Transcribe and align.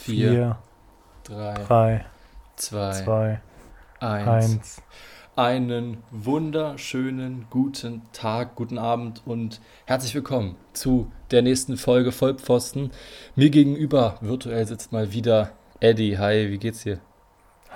4, 0.00 0.56
3, 1.24 1.54
3, 1.68 2.04
2, 2.56 2.92
2, 3.04 3.40
1. 4.00 4.26
1. 4.28 4.82
Einen 5.36 5.98
wunderschönen 6.10 7.44
guten 7.50 8.00
Tag, 8.14 8.54
guten 8.54 8.78
Abend 8.78 9.20
und 9.26 9.60
herzlich 9.84 10.14
willkommen 10.14 10.56
zu 10.72 11.12
der 11.30 11.42
nächsten 11.42 11.76
Folge 11.76 12.12
Vollpfosten. 12.12 12.92
Mir 13.36 13.50
gegenüber 13.50 14.16
virtuell 14.22 14.66
sitzt 14.66 14.90
mal 14.90 15.12
wieder 15.12 15.52
Eddie. 15.80 16.16
Hi, 16.16 16.50
wie 16.50 16.58
geht's 16.58 16.82
dir? 16.82 16.98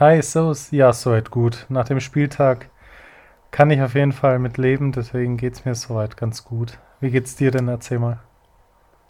Hi, 0.00 0.22
Servus. 0.22 0.70
Ja, 0.70 0.94
soweit 0.94 1.30
gut. 1.30 1.66
Nach 1.68 1.84
dem 1.84 2.00
Spieltag 2.00 2.70
kann 3.50 3.70
ich 3.70 3.82
auf 3.82 3.94
jeden 3.94 4.12
Fall 4.12 4.38
mit 4.38 4.56
leben, 4.56 4.92
deswegen 4.92 5.36
geht's 5.36 5.66
mir 5.66 5.74
soweit 5.74 6.16
ganz 6.16 6.42
gut. 6.42 6.78
Wie 7.00 7.10
geht's 7.10 7.36
dir 7.36 7.50
denn? 7.50 7.68
Erzähl 7.68 7.98
mal. 7.98 8.20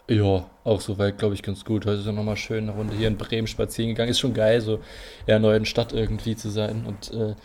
Ja, 0.07 0.45
auch 0.63 0.81
soweit, 0.81 1.17
glaube 1.17 1.33
ich, 1.33 1.41
ganz 1.41 1.65
gut. 1.65 1.85
Heute 1.85 1.99
ist 1.99 2.05
ja 2.05 2.11
nochmal 2.11 2.37
schön 2.37 2.69
eine 2.69 2.77
Runde 2.77 2.95
hier 2.95 3.07
in 3.07 3.17
Bremen 3.17 3.47
spazieren 3.47 3.89
gegangen. 3.89 4.11
Ist 4.11 4.19
schon 4.19 4.33
geil, 4.35 4.61
so 4.61 4.75
in 4.75 4.81
der 5.27 5.39
neuen 5.39 5.65
Stadt 5.65 5.93
irgendwie 5.93 6.35
zu 6.35 6.49
sein. 6.49 6.85
Und 6.85 7.11
äh, 7.11 7.35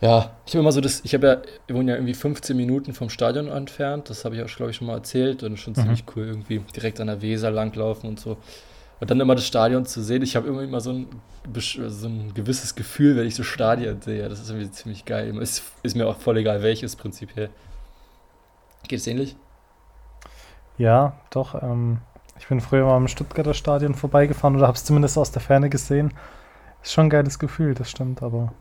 ja, 0.00 0.36
ich 0.46 0.54
habe 0.54 0.60
immer 0.60 0.72
so 0.72 0.80
das, 0.80 1.02
ich 1.04 1.12
habe 1.12 1.26
ja, 1.26 1.42
wir 1.66 1.76
wohnen 1.76 1.88
ja 1.88 1.96
irgendwie 1.96 2.14
15 2.14 2.56
Minuten 2.56 2.94
vom 2.94 3.10
Stadion 3.10 3.48
entfernt. 3.48 4.08
Das 4.08 4.24
habe 4.24 4.36
ich 4.36 4.42
auch, 4.42 4.46
glaube 4.56 4.70
ich, 4.70 4.76
schon 4.78 4.86
mal 4.86 4.94
erzählt. 4.94 5.42
Und 5.42 5.58
schon 5.58 5.74
Mhm. 5.74 5.80
ziemlich 5.82 6.04
cool, 6.16 6.26
irgendwie 6.28 6.60
direkt 6.74 6.98
an 6.98 7.08
der 7.08 7.20
Weser 7.20 7.50
langlaufen 7.50 8.08
und 8.08 8.18
so. 8.18 8.38
Und 8.98 9.10
dann 9.10 9.20
immer 9.20 9.34
das 9.34 9.46
Stadion 9.46 9.84
zu 9.84 10.02
sehen. 10.02 10.22
Ich 10.22 10.36
habe 10.36 10.48
immer, 10.48 10.62
immer 10.62 10.80
so 10.80 10.92
ein, 10.92 11.08
so 11.54 12.08
ein 12.08 12.32
gewisses 12.32 12.74
Gefühl, 12.74 13.16
wenn 13.16 13.26
ich 13.26 13.34
so 13.34 13.42
Stadien 13.42 14.00
sehe. 14.00 14.26
Das 14.30 14.40
ist 14.40 14.48
irgendwie 14.48 14.70
ziemlich 14.70 15.04
geil. 15.04 15.36
Ist, 15.42 15.62
ist 15.82 15.94
mir 15.94 16.06
auch 16.06 16.16
voll 16.16 16.38
egal, 16.38 16.62
welches 16.62 16.96
prinzipiell. 16.96 17.50
Geht 18.88 19.00
es 19.00 19.06
ähnlich? 19.06 19.36
Ja, 20.80 21.12
doch. 21.28 21.62
Ähm, 21.62 21.98
ich 22.38 22.48
bin 22.48 22.60
früher 22.60 22.86
mal 22.86 22.96
am 22.96 23.06
Stuttgarter 23.08 23.52
Stadion 23.52 23.94
vorbeigefahren 23.94 24.56
oder 24.56 24.66
habe 24.66 24.76
es 24.76 24.84
zumindest 24.84 25.18
aus 25.18 25.30
der 25.30 25.42
Ferne 25.42 25.68
gesehen. 25.68 26.14
Ist 26.82 26.92
schon 26.94 27.06
ein 27.06 27.10
geiles 27.10 27.38
Gefühl, 27.38 27.74
das 27.74 27.90
stimmt, 27.90 28.22
aber 28.22 28.54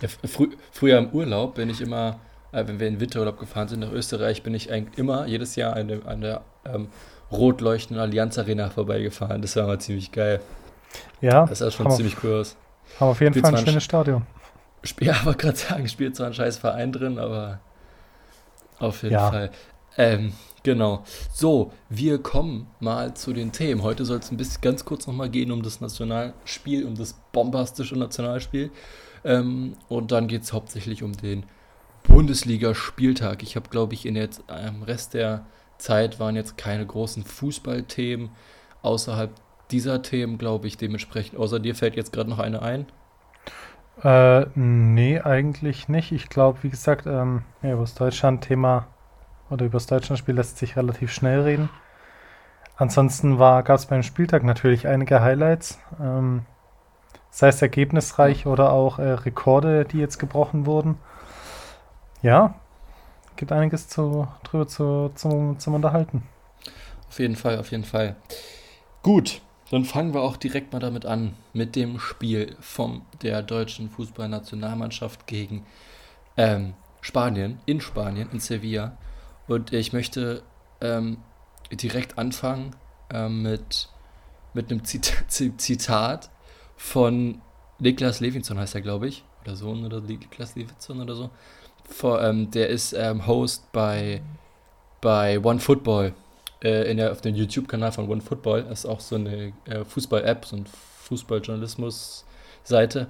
Ja, 0.00 0.08
fr 0.08 0.26
frü 0.26 0.48
früher 0.72 0.98
im 0.98 1.10
Urlaub 1.10 1.54
bin 1.56 1.68
ich 1.68 1.82
immer, 1.82 2.18
äh, 2.52 2.66
wenn 2.66 2.80
wir 2.80 2.88
in 2.88 2.98
Winterurlaub 3.00 3.38
gefahren 3.38 3.68
sind 3.68 3.80
nach 3.80 3.92
Österreich, 3.92 4.42
bin 4.42 4.54
ich 4.54 4.72
eigentlich 4.72 4.98
immer 4.98 5.26
jedes 5.26 5.54
Jahr 5.56 5.76
an 5.76 5.88
der, 5.88 6.06
an 6.06 6.20
der 6.22 6.40
ähm, 6.64 6.88
rot 7.30 7.60
leuchtenden 7.60 8.02
Allianz 8.02 8.38
Arena 8.38 8.70
vorbeigefahren. 8.70 9.42
Das 9.42 9.54
war 9.56 9.64
immer 9.64 9.78
ziemlich 9.78 10.12
geil. 10.12 10.40
ja, 11.20 11.46
Das 11.46 11.58
sah 11.58 11.70
schon 11.70 11.90
ziemlich 11.90 12.22
cool 12.24 12.40
aus. 12.40 12.56
haben 12.98 13.08
auf 13.10 13.20
jeden 13.20 13.32
Spielt 13.32 13.44
Fall 13.44 13.54
ein 13.56 13.58
schönes 13.58 13.84
Stadion. 13.84 14.26
Spiel, 14.82 15.08
ja, 15.08 15.24
wollte 15.24 15.38
gerade 15.46 15.56
sagen, 15.58 15.88
spielt 15.88 16.16
zwar 16.16 16.28
ein 16.28 16.34
scheiß 16.34 16.58
Verein 16.58 16.92
drin, 16.92 17.18
aber 17.18 17.60
auf 18.78 19.02
jeden 19.02 19.14
Ja. 19.14 19.30
Fall. 19.30 19.50
Ähm, 19.96 20.32
genau. 20.64 21.04
So, 21.32 21.72
wir 21.88 22.20
kommen 22.20 22.66
mal 22.80 23.14
zu 23.14 23.32
den 23.32 23.52
Themen. 23.52 23.82
Heute 23.82 24.04
soll 24.04 24.18
es 24.18 24.32
ein 24.32 24.36
bisschen 24.36 24.60
ganz 24.60 24.84
kurz 24.84 25.06
nochmal 25.06 25.30
gehen 25.30 25.52
um 25.52 25.62
das 25.62 25.80
Nationalspiel, 25.80 26.84
um 26.84 26.96
das 26.96 27.14
bombastische 27.30 27.96
Nationalspiel. 27.96 28.72
Ähm, 29.24 29.74
und 29.88 30.10
dann 30.10 30.26
geht 30.26 30.42
es 30.42 30.52
hauptsächlich 30.52 31.04
um 31.04 31.12
den 31.12 31.44
Bundesliga-Spieltag. 32.02 33.44
Ich 33.44 33.54
habe, 33.54 33.70
glaube 33.70 33.94
ich, 33.94 34.04
in 34.04 34.16
jetzt 34.16 34.42
am 34.48 34.82
Rest 34.82 35.14
der 35.14 35.46
Zeit 35.78 36.18
waren 36.18 36.36
jetzt 36.36 36.56
keine 36.56 36.84
großen 36.84 37.24
Fußballthemen 37.24 38.30
außerhalb 38.82 39.30
dieser 39.70 40.02
Themen, 40.02 40.38
glaube 40.38 40.66
ich, 40.66 40.76
dementsprechend. 40.76 41.38
Außer 41.38 41.60
dir 41.60 41.74
fällt 41.74 41.96
jetzt 41.96 42.12
gerade 42.12 42.30
noch 42.30 42.38
eine 42.38 42.62
ein. 42.62 42.86
Äh, 44.02 44.46
nee, 44.54 45.20
eigentlich 45.20 45.88
nicht. 45.88 46.12
Ich 46.12 46.28
glaube, 46.28 46.58
wie 46.62 46.70
gesagt, 46.70 47.06
ähm, 47.06 47.42
ja, 47.62 47.76
das 47.76 47.94
Deutschland-Thema 47.94 48.86
oder 49.50 49.66
über 49.66 49.74
das 49.74 49.86
Deutschland-Spiel 49.86 50.34
lässt 50.34 50.58
sich 50.58 50.76
relativ 50.76 51.12
schnell 51.12 51.42
reden. 51.42 51.68
Ansonsten 52.76 53.38
gab 53.38 53.70
es 53.70 53.86
beim 53.86 54.02
Spieltag 54.02 54.42
natürlich 54.42 54.88
einige 54.88 55.20
Highlights, 55.20 55.78
ähm, 56.00 56.44
sei 57.30 57.48
es 57.48 57.62
ergebnisreich 57.62 58.46
oder 58.46 58.72
auch 58.72 58.98
äh, 58.98 59.12
Rekorde, 59.12 59.84
die 59.84 59.98
jetzt 59.98 60.18
gebrochen 60.18 60.66
wurden. 60.66 60.96
Ja, 62.22 62.54
gibt 63.36 63.52
einiges 63.52 63.88
zu, 63.88 64.26
drüber 64.42 64.66
zu, 64.66 65.10
zum, 65.14 65.58
zum 65.58 65.74
Unterhalten. 65.74 66.22
Auf 67.08 67.18
jeden 67.20 67.36
Fall, 67.36 67.58
auf 67.58 67.70
jeden 67.70 67.84
Fall. 67.84 68.16
Gut, 69.02 69.40
dann 69.70 69.84
fangen 69.84 70.14
wir 70.14 70.22
auch 70.22 70.36
direkt 70.36 70.72
mal 70.72 70.80
damit 70.80 71.06
an, 71.06 71.34
mit 71.52 71.76
dem 71.76 71.98
Spiel 71.98 72.56
von 72.60 73.02
der 73.22 73.42
deutschen 73.42 73.88
Fußballnationalmannschaft 73.90 75.26
gegen 75.26 75.64
ähm, 76.36 76.74
Spanien, 77.00 77.60
in 77.66 77.80
Spanien, 77.80 78.28
in 78.32 78.40
Sevilla. 78.40 78.96
Und 79.46 79.72
ich 79.72 79.92
möchte 79.92 80.42
ähm, 80.80 81.18
direkt 81.72 82.18
anfangen 82.18 82.74
ähm, 83.10 83.42
mit, 83.42 83.88
mit 84.54 84.70
einem 84.70 84.84
Zit 84.84 85.12
Zi- 85.28 85.56
Zitat 85.56 86.30
von 86.76 87.40
Niklas 87.78 88.20
Levinson, 88.20 88.58
heißt 88.58 88.74
er, 88.74 88.80
glaube 88.80 89.08
ich, 89.08 89.24
oder 89.42 89.56
Sohn 89.56 89.84
oder 89.84 90.00
Niklas 90.00 90.56
Levinson 90.56 91.00
oder 91.00 91.14
so. 91.14 91.30
Vor, 91.88 92.22
ähm, 92.22 92.50
der 92.50 92.68
ist 92.68 92.92
ähm, 92.94 93.26
Host 93.26 93.70
bei, 93.72 94.22
bei 95.00 95.38
One 95.38 95.60
Football 95.60 96.14
äh, 96.62 97.08
auf 97.08 97.20
dem 97.20 97.34
YouTube-Kanal 97.34 97.92
von 97.92 98.08
OneFootball. 98.08 98.62
Das 98.64 98.80
ist 98.80 98.86
auch 98.86 99.00
so 99.00 99.16
eine 99.16 99.52
äh, 99.66 99.84
Fußball-App, 99.84 100.46
so 100.46 100.56
eine 100.56 100.64
Fußballjournalismus-Seite. 101.02 103.08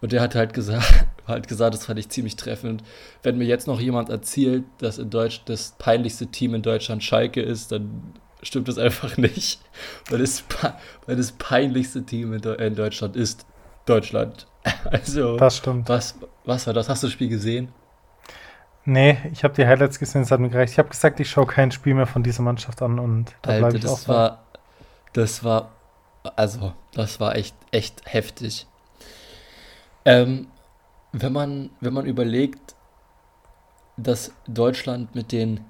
Und 0.00 0.12
der 0.12 0.20
hat 0.20 0.34
halt 0.34 0.52
gesagt, 0.52 1.06
halt 1.26 1.48
gesagt, 1.48 1.74
das 1.74 1.86
fand 1.86 1.98
ich 1.98 2.08
ziemlich 2.08 2.36
treffend. 2.36 2.82
Wenn 3.22 3.38
mir 3.38 3.46
jetzt 3.46 3.66
noch 3.66 3.80
jemand 3.80 4.10
erzählt, 4.10 4.64
dass 4.78 4.98
in 4.98 5.10
Deutsch 5.10 5.42
das 5.44 5.74
peinlichste 5.78 6.28
Team 6.28 6.54
in 6.54 6.62
Deutschland 6.62 7.02
Schalke 7.02 7.42
ist, 7.42 7.72
dann 7.72 8.14
stimmt 8.42 8.68
das 8.68 8.78
einfach 8.78 9.16
nicht. 9.16 9.60
Weil 10.10 10.20
das, 10.20 10.44
weil 11.06 11.16
das 11.16 11.32
peinlichste 11.32 12.04
Team 12.04 12.32
in, 12.32 12.42
in 12.42 12.74
Deutschland 12.74 13.16
ist 13.16 13.46
Deutschland. 13.86 14.46
Also, 14.84 15.38
Das 15.38 15.56
stimmt. 15.56 15.88
was, 15.88 16.16
was 16.44 16.66
war 16.66 16.74
das? 16.74 16.88
Hast 16.90 17.02
du 17.02 17.06
das 17.06 17.12
Spiel 17.14 17.28
gesehen? 17.28 17.72
Nee, 18.84 19.18
ich 19.32 19.44
habe 19.44 19.54
die 19.54 19.66
Highlights 19.66 19.98
gesehen, 19.98 20.22
es 20.22 20.30
hat 20.30 20.40
mir 20.40 20.48
gereicht. 20.50 20.72
Ich 20.72 20.78
habe 20.78 20.88
gesagt, 20.88 21.20
ich 21.20 21.30
schaue 21.30 21.46
kein 21.46 21.70
Spiel 21.72 21.94
mehr 21.94 22.06
von 22.06 22.22
dieser 22.22 22.42
Mannschaft 22.42 22.82
an 22.82 22.98
und 22.98 23.34
da 23.42 23.52
bleibe 23.58 23.76
ich 23.78 23.86
auch 23.86 23.90
das 23.96 24.04
bei. 24.04 24.14
war, 24.14 24.44
das 25.12 25.44
war, 25.44 25.72
also, 26.36 26.72
das 26.92 27.20
war 27.20 27.36
echt, 27.36 27.54
echt 27.70 28.02
heftig. 28.04 28.66
Ähm, 30.08 30.46
wenn 31.12 31.34
man, 31.34 31.70
wenn 31.80 31.92
man 31.92 32.06
überlegt, 32.06 32.74
dass 33.98 34.32
Deutschland 34.46 35.14
mit 35.14 35.32
den 35.32 35.60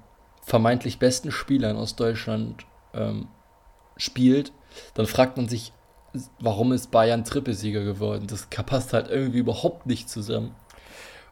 vermeintlich 0.41 0.97
besten 0.97 1.29
Spielern 1.29 1.75
aus 1.75 1.97
Deutschland 1.97 2.65
ähm, 2.93 3.27
spielt, 3.97 4.53
dann 4.93 5.07
fragt 5.07 5.35
man 5.35 5.49
sich, 5.49 5.73
warum 6.39 6.71
ist 6.71 6.89
Bayern 6.89 7.25
Trippelsieger 7.25 7.83
geworden? 7.83 8.27
Das 8.27 8.45
passt 8.45 8.93
halt 8.93 9.09
irgendwie 9.09 9.39
überhaupt 9.39 9.85
nicht 9.85 10.09
zusammen. 10.09 10.55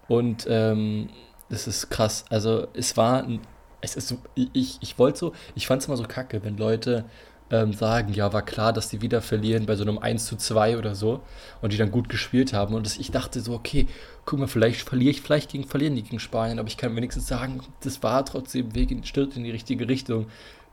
Und 0.09 0.45
ähm, 0.50 1.09
das 1.47 1.66
ist 1.66 1.89
krass. 1.89 2.25
Also 2.29 2.68
es 2.74 2.97
war, 2.97 3.24
ein, 3.24 3.39
es 3.79 3.95
ist 3.95 4.18
ich, 4.35 4.79
ich 4.81 5.00
wollte 5.00 5.18
so, 5.18 5.34
ich 5.56 5.66
fand 5.66 5.81
es 5.81 5.88
immer 5.88 5.95
so 5.95 6.03
kacke, 6.03 6.44
wenn 6.44 6.57
Leute 6.57 7.06
ähm, 7.50 7.74
sagen, 7.74 8.13
ja, 8.13 8.34
war 8.34 8.41
klar, 8.41 8.74
dass 8.74 8.90
die 8.90 9.02
wieder 9.02 9.22
verlieren 9.22 9.66
bei 9.66 9.75
so 9.75 9.84
einem 9.84 9.97
1 9.97 10.25
zu 10.25 10.35
2 10.35 10.78
oder 10.78 10.96
so 10.96 11.22
und 11.62 11.72
die 11.74 11.78
dann 11.78 11.91
gut 11.91 12.09
gespielt 12.09 12.53
haben. 12.53 12.75
Und 12.75 12.85
das, 12.85 12.97
ich 12.97 13.12
dachte 13.12 13.40
so, 13.40 13.53
okay, 13.53 13.88
guck 14.25 14.40
mal, 14.40 14.47
vielleicht 14.47 14.81
verliere 14.81 15.12
ich, 15.12 15.22
vielleicht 15.22 15.52
gegen, 15.52 15.66
verlieren 15.66 15.96
die 15.96 16.03
gegen 16.03 16.19
Spanien, 16.19 16.59
aber 16.59 16.68
ich 16.68 16.78
kann 16.78 16.96
wenigstens 16.96 17.28
sagen, 17.28 17.62
das 17.81 18.03
war 18.03 18.25
trotzdem 18.25 18.75
Weg 18.75 18.91
in, 18.91 19.03
Schritt 19.03 19.36
in 19.38 19.44
die 19.44 19.52
richtige 19.52 19.88
Richtung. 19.88 20.28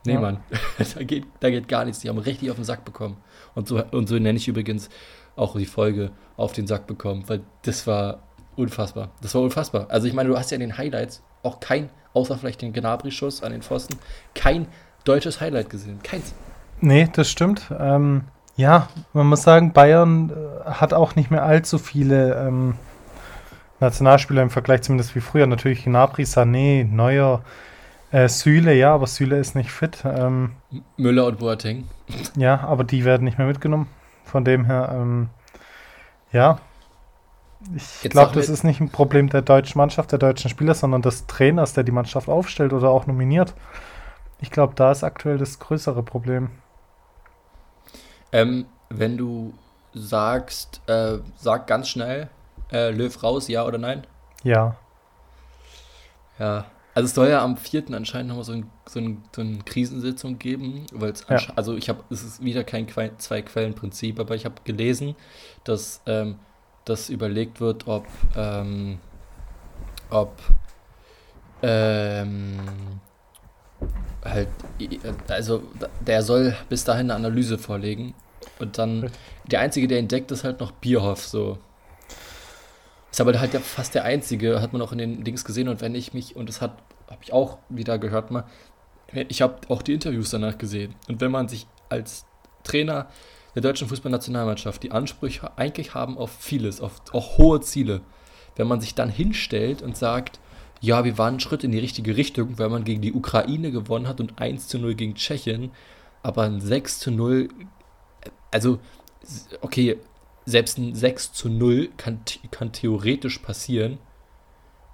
Nee, 0.04 0.14
Ja. 0.14 0.20
Mann, 0.20 0.40
da 0.94 1.02
geht, 1.02 1.24
da 1.40 1.50
geht 1.50 1.68
gar 1.68 1.84
nichts. 1.84 2.00
Die 2.00 2.08
haben 2.08 2.18
richtig 2.18 2.50
auf 2.50 2.56
den 2.56 2.64
Sack 2.64 2.84
bekommen. 2.84 3.16
Und 3.54 3.68
so, 3.68 3.82
und 3.82 4.08
so 4.08 4.16
nenne 4.16 4.36
ich 4.36 4.48
übrigens 4.48 4.90
auch 5.36 5.56
die 5.56 5.66
Folge 5.66 6.10
auf 6.36 6.52
den 6.52 6.66
Sack 6.66 6.86
bekommen, 6.86 7.24
weil 7.26 7.40
das 7.62 7.86
war 7.86 8.22
unfassbar. 8.56 9.10
Das 9.22 9.34
war 9.34 9.42
unfassbar. 9.42 9.86
Also 9.90 10.06
ich 10.06 10.12
meine, 10.12 10.28
du 10.28 10.36
hast 10.36 10.50
ja 10.50 10.56
in 10.56 10.60
den 10.60 10.76
Highlights 10.76 11.22
auch 11.42 11.60
kein, 11.60 11.90
außer 12.12 12.36
vielleicht 12.38 12.62
den 12.62 12.72
Gnabry-Schuss 12.72 13.42
an 13.42 13.52
den 13.52 13.62
Pfosten, 13.62 13.98
kein 14.34 14.66
deutsches 15.04 15.40
Highlight 15.40 15.70
gesehen. 15.70 16.02
Keins. 16.02 16.34
Nee, 16.80 17.08
das 17.12 17.30
stimmt. 17.30 17.72
Ähm, 17.78 18.24
ja, 18.56 18.88
man 19.12 19.26
muss 19.26 19.43
sagen, 19.43 19.72
Bayern 19.72 20.31
äh, 20.31 20.70
hat 20.70 20.93
auch 20.93 21.16
nicht 21.16 21.31
mehr 21.31 21.43
allzu 21.43 21.78
viele 21.78 22.34
ähm, 22.34 22.75
Nationalspieler 23.81 24.43
im 24.43 24.50
Vergleich 24.50 24.82
zumindest 24.82 25.14
wie 25.14 25.20
früher. 25.20 25.46
Natürlich 25.46 25.84
Gnabry, 25.84 26.22
Sané, 26.22 26.84
Neuer, 26.84 27.43
äh, 28.12 28.28
Süle, 28.28 28.75
ja, 28.75 28.94
aber 28.94 29.06
Süle 29.06 29.38
ist 29.38 29.56
nicht 29.56 29.70
fit. 29.70 30.04
Ähm, 30.04 30.52
Müller 30.96 31.26
und 31.26 31.38
Boateng. 31.38 31.88
ja, 32.37 32.60
aber 32.60 32.84
die 32.84 33.04
werden 33.04 33.25
nicht 33.25 33.38
mehr 33.38 33.46
mitgenommen. 33.46 33.88
Von 34.25 34.44
dem 34.44 34.64
her, 34.64 34.90
ähm, 34.94 35.28
ja. 36.32 36.58
Ich 37.75 38.10
glaube, 38.10 38.34
das 38.34 38.49
ist 38.49 38.62
nicht 38.62 38.81
ein 38.81 38.90
Problem 38.90 39.31
der 39.31 39.40
deutschen 39.40 39.78
Mannschaft, 39.78 40.12
der 40.12 40.19
deutschen 40.19 40.50
Spieler, 40.50 40.75
sondern 40.75 41.02
des 41.02 41.26
Trainers, 41.26 41.72
der 41.72 41.82
die 41.82 41.93
Mannschaft 41.93 42.28
aufstellt 42.28 42.72
oder 42.72 42.90
auch 42.90 43.06
nominiert. 43.06 43.54
Ich 44.40 44.50
glaube, 44.50 44.75
da 44.76 44.93
ist 44.93 45.02
aktuell 45.02 45.38
das 45.38 45.58
größere 45.58 46.02
Problem. 46.02 46.50
Ähm, 48.34 48.66
wenn 48.90 49.16
du 49.16 49.54
sagst, 49.94 50.81
äh, 50.88 51.19
sag 51.36 51.69
ganz 51.69 51.88
schnell, 51.88 52.28
äh, 52.72 52.90
Löw 52.90 53.22
raus, 53.22 53.46
ja 53.46 53.64
oder 53.64 53.78
nein? 53.78 54.06
Ja. 54.42 54.76
Ja, 56.38 56.64
Also 56.96 57.06
es 57.06 57.14
soll 57.14 57.28
ja 57.28 57.42
am 57.44 57.56
4. 57.56 57.84
anscheinend 57.92 58.28
nochmal 58.28 58.44
so, 58.44 58.52
ein, 58.52 58.69
so, 58.86 58.98
ein, 58.98 59.22
so 59.34 59.40
eine 59.40 59.58
Krisensitzung 59.58 60.38
geben, 60.40 60.86
weil 60.92 61.12
es 61.12 61.25
Ja. 61.28 61.38
also 61.54 61.76
ich 61.76 61.88
habe, 61.88 62.02
es 62.10 62.25
ist 62.25 62.42
wieder 62.42 62.64
kein 62.64 62.88
Que 62.88 63.12
Zwei-Quellen-Prinzip, 63.16 64.19
aber 64.19 64.34
ich 64.34 64.44
habe 64.44 64.56
gelesen, 64.64 65.14
dass 65.62 66.00
ähm, 66.06 66.40
das 66.84 67.08
überlegt 67.10 67.60
wird, 67.60 67.87
ob, 67.87 68.04
ähm, 68.37 68.98
ob 70.10 70.32
ähm, 71.62 72.58
halt, 74.25 74.48
also 75.28 75.62
der 76.00 76.22
soll 76.22 76.56
bis 76.69 76.82
dahin 76.82 77.12
eine 77.12 77.14
Analyse 77.14 77.58
vorlegen 77.58 78.12
und 78.58 78.78
dann 78.78 79.10
der 79.46 79.60
Einzige, 79.60 79.88
der 79.88 79.98
entdeckt, 79.98 80.30
ist 80.30 80.44
halt 80.44 80.60
noch 80.60 80.72
Bierhoff, 80.72 81.26
so. 81.26 81.58
Ist 83.10 83.20
aber 83.20 83.38
halt 83.38 83.54
ja 83.54 83.60
fast 83.60 83.94
der 83.94 84.04
Einzige, 84.04 84.60
hat 84.60 84.72
man 84.72 84.82
auch 84.82 84.92
in 84.92 84.98
den 84.98 85.24
Dings 85.24 85.44
gesehen. 85.44 85.68
Und 85.68 85.80
wenn 85.80 85.94
ich 85.94 86.14
mich, 86.14 86.34
und 86.36 86.48
das 86.48 86.60
hat, 86.60 86.82
habe 87.08 87.22
ich 87.22 87.32
auch 87.32 87.58
wieder 87.68 87.98
gehört 87.98 88.30
mal, 88.30 88.44
ich 89.28 89.42
habe 89.42 89.58
auch 89.68 89.82
die 89.82 89.92
Interviews 89.92 90.30
danach 90.30 90.58
gesehen. 90.58 90.94
Und 91.08 91.20
wenn 91.20 91.30
man 91.30 91.48
sich 91.48 91.66
als 91.88 92.24
Trainer 92.64 93.08
der 93.54 93.62
deutschen 93.62 93.88
Fußballnationalmannschaft 93.88 94.82
die 94.82 94.90
Ansprüche 94.90 95.56
eigentlich 95.56 95.94
haben 95.94 96.18
auf 96.18 96.32
vieles, 96.32 96.80
auf 96.80 97.02
auch 97.12 97.38
hohe 97.38 97.60
Ziele, 97.60 98.00
wenn 98.56 98.66
man 98.66 98.80
sich 98.80 98.94
dann 98.94 99.10
hinstellt 99.10 99.82
und 99.82 99.96
sagt, 99.96 100.40
ja, 100.80 101.04
wir 101.04 101.16
waren 101.16 101.34
einen 101.34 101.40
Schritt 101.40 101.64
in 101.64 101.72
die 101.72 101.78
richtige 101.78 102.16
Richtung, 102.16 102.58
weil 102.58 102.68
man 102.68 102.84
gegen 102.84 103.00
die 103.00 103.12
Ukraine 103.12 103.70
gewonnen 103.70 104.08
hat 104.08 104.20
und 104.20 104.40
1 104.40 104.68
zu 104.68 104.78
0 104.78 104.94
gegen 104.94 105.14
Tschechien, 105.14 105.70
aber 106.22 106.42
ein 106.42 106.60
6 106.60 106.98
zu 106.98 107.10
0, 107.10 107.48
also, 108.54 108.78
okay, 109.62 109.98
selbst 110.46 110.78
ein 110.78 110.94
6 110.94 111.32
zu 111.32 111.48
0 111.48 111.88
kann, 111.96 112.20
kann 112.52 112.70
theoretisch 112.70 113.38
passieren, 113.38 113.98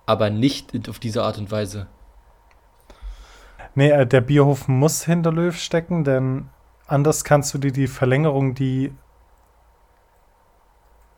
aber 0.06 0.30
nicht 0.30 0.88
auf 0.88 0.98
diese 0.98 1.22
Art 1.22 1.36
und 1.36 1.50
Weise. 1.50 1.86
Nee, 3.74 3.90
äh, 3.90 4.06
der 4.06 4.22
Bierhof 4.22 4.66
muss 4.66 5.04
hinter 5.04 5.30
Löw 5.30 5.54
stecken, 5.54 6.04
denn 6.04 6.48
anders 6.86 7.22
kannst 7.22 7.52
du 7.52 7.58
dir 7.58 7.70
die 7.70 7.86
Verlängerung, 7.86 8.54
die 8.54 8.92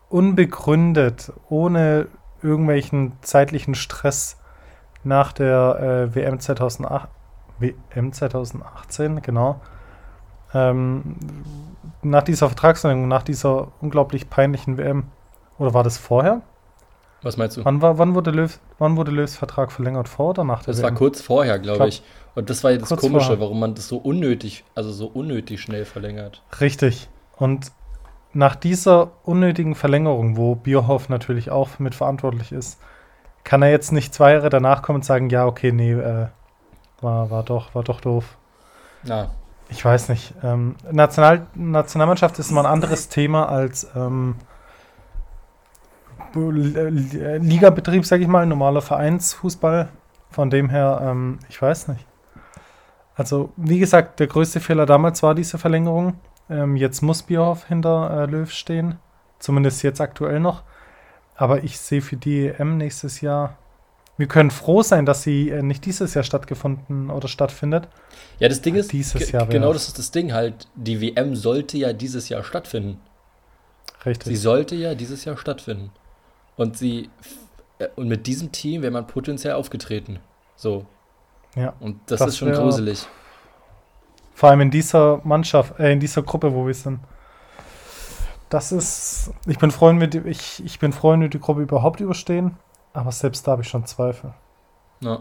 unbegründet, 0.09 1.31
ohne 1.49 2.07
irgendwelchen 2.41 3.13
zeitlichen 3.21 3.73
Stress 3.73 4.37
nach 5.05 5.31
der 5.31 6.09
äh, 6.11 6.15
WM 6.15 6.41
2008, 6.41 7.07
WM 7.59 8.11
2018, 8.11 9.21
genau, 9.21 9.61
ähm, 10.53 11.15
nach 12.03 12.23
dieser 12.23 12.47
Vertragsverlängerung, 12.47 13.07
nach 13.07 13.23
dieser 13.23 13.71
unglaublich 13.81 14.29
peinlichen 14.29 14.77
WM, 14.77 15.05
oder 15.57 15.73
war 15.73 15.83
das 15.83 15.97
vorher? 15.97 16.41
Was 17.21 17.37
meinst 17.37 17.55
du? 17.57 17.63
Wann, 17.63 17.81
war, 17.81 17.97
wann, 17.97 18.15
wurde, 18.15 18.31
Löw, 18.31 18.59
wann 18.79 18.97
wurde 18.97 19.11
Löws 19.11 19.35
Vertrag 19.37 19.71
verlängert? 19.71 20.09
Vor 20.09 20.31
oder 20.31 20.43
nach 20.43 20.63
der 20.63 20.73
Das 20.73 20.81
war 20.83 20.89
WM? 20.89 20.97
kurz 20.97 21.21
vorher, 21.21 21.57
glaube 21.59 21.77
Glaub- 21.77 21.89
ich. 21.89 22.03
Und 22.35 22.49
das 22.49 22.63
war 22.63 22.71
ja 22.71 22.77
das 22.77 22.89
Komische, 22.89 23.27
vorher. 23.27 23.39
warum 23.39 23.59
man 23.59 23.75
das 23.75 23.87
so 23.87 23.97
unnötig, 23.97 24.65
also 24.75 24.91
so 24.91 25.07
unnötig 25.07 25.61
schnell 25.61 25.85
verlängert. 25.85 26.41
Richtig. 26.59 27.07
Und 27.37 27.71
nach 28.33 28.55
dieser 28.55 29.11
unnötigen 29.23 29.75
Verlängerung, 29.75 30.35
wo 30.35 30.55
Bierhoff 30.55 31.07
natürlich 31.09 31.51
auch 31.51 31.79
mit 31.79 31.95
verantwortlich 31.95 32.51
ist, 32.51 32.79
kann 33.43 33.61
er 33.61 33.69
jetzt 33.69 33.91
nicht 33.91 34.13
zwei 34.13 34.33
Jahre 34.33 34.49
danach 34.49 34.81
kommen 34.81 34.97
und 34.97 35.05
sagen, 35.05 35.29
ja, 35.29 35.45
okay, 35.45 35.71
nee, 35.71 35.91
äh, 35.93 36.27
war, 37.01 37.29
war 37.29 37.43
doch, 37.43 37.75
war 37.75 37.83
doch 37.83 38.01
doof. 38.01 38.37
Na, 39.03 39.31
Ich 39.73 39.83
weiß 39.83 40.09
nicht. 40.09 40.35
Ähm, 40.43 40.75
National, 40.91 41.47
Nationalmannschaft 41.55 42.37
ist 42.37 42.51
immer 42.51 42.61
ein 42.61 42.71
anderes 42.71 43.09
Thema 43.09 43.49
als 43.49 43.87
ähm, 43.95 44.35
Ligabetrieb, 46.35 48.05
sag 48.05 48.21
ich 48.21 48.27
mal, 48.27 48.45
normaler 48.45 48.83
Vereinsfußball. 48.83 49.89
Von 50.29 50.51
dem 50.51 50.69
her, 50.69 51.01
ähm, 51.03 51.39
ich 51.49 51.59
weiß 51.59 51.87
nicht. 51.87 52.05
Also, 53.15 53.51
wie 53.57 53.79
gesagt, 53.79 54.19
der 54.19 54.27
größte 54.27 54.59
Fehler 54.59 54.85
damals 54.85 55.23
war 55.23 55.33
diese 55.33 55.57
Verlängerung. 55.57 56.19
Ähm, 56.51 56.75
jetzt 56.75 57.01
muss 57.01 57.23
Bierhoff 57.23 57.65
hinter 57.65 58.11
äh, 58.11 58.25
Löw 58.25 58.51
stehen. 58.51 58.99
Zumindest 59.39 59.81
jetzt 59.81 60.01
aktuell 60.01 60.39
noch. 60.39 60.61
Aber 61.35 61.63
ich 61.63 61.79
sehe 61.79 62.01
für 62.01 62.15
die 62.15 62.47
EM 62.47 62.77
nächstes 62.77 63.21
Jahr. 63.21 63.57
Wir 64.17 64.27
können 64.27 64.51
froh 64.51 64.83
sein, 64.83 65.05
dass 65.05 65.23
sie 65.23 65.49
äh, 65.49 65.63
nicht 65.63 65.85
dieses 65.85 66.13
Jahr 66.13 66.23
stattgefunden 66.23 67.09
oder 67.09 67.27
stattfindet. 67.27 67.87
ja, 68.39 68.47
das 68.47 68.61
Ding 68.61 68.75
ist, 68.75 68.91
Dieses 68.91 69.31
Jahr 69.31 69.47
genau 69.47 69.73
das 69.73 69.87
ist 69.87 69.97
das 69.97 70.11
Ding 70.11 70.33
halt, 70.33 70.67
die 70.75 71.01
WM 71.01 71.35
sollte 71.35 71.77
ja 71.77 71.93
dieses 71.93 72.29
Jahr 72.29 72.43
stattfinden. 72.43 72.99
Richtig. 74.05 74.27
Sie 74.27 74.35
sollte 74.35 74.75
ja 74.75 74.95
dieses 74.95 75.25
Jahr 75.25 75.37
stattfinden. 75.37 75.91
Und 76.55 76.77
sie 76.77 77.09
äh, 77.79 77.87
und 77.95 78.07
mit 78.07 78.27
diesem 78.27 78.51
Team 78.51 78.81
wäre 78.81 78.91
man 78.91 79.07
potenziell 79.07 79.53
aufgetreten. 79.53 80.19
So. 80.55 80.85
Ja. 81.55 81.73
Und 81.79 81.99
das, 82.07 82.19
Das 82.19 82.29
ist 82.29 82.37
schon 82.37 82.51
gruselig. 82.51 83.07
Vor 84.35 84.49
allem 84.49 84.61
in 84.61 84.71
dieser 84.71 85.21
Mannschaft, 85.23 85.79
äh, 85.79 85.91
in 85.91 85.99
dieser 85.99 86.23
Gruppe, 86.23 86.53
wo 86.53 86.65
wir 86.65 86.73
sind. 86.73 86.99
Das 88.49 88.71
ist. 88.71 89.31
Ich 89.47 89.57
bin 89.57 89.71
froh, 89.71 89.87
wenn 89.87 89.99
wir 89.99 90.07
die, 90.07 90.19
ich, 90.19 90.63
ich 90.63 90.79
bin 90.79 90.93
froh, 90.93 91.11
wenn 91.11 91.21
wir 91.21 91.29
die 91.29 91.39
Gruppe 91.39 91.61
überhaupt 91.61 91.99
überstehen. 91.99 92.57
Aber 92.93 93.11
selbst 93.11 93.45
da 93.47 93.53
habe 93.53 93.63
ich 93.63 93.67
schon 93.67 93.85
Zweifel. 93.85 94.33
Ja. 95.01 95.19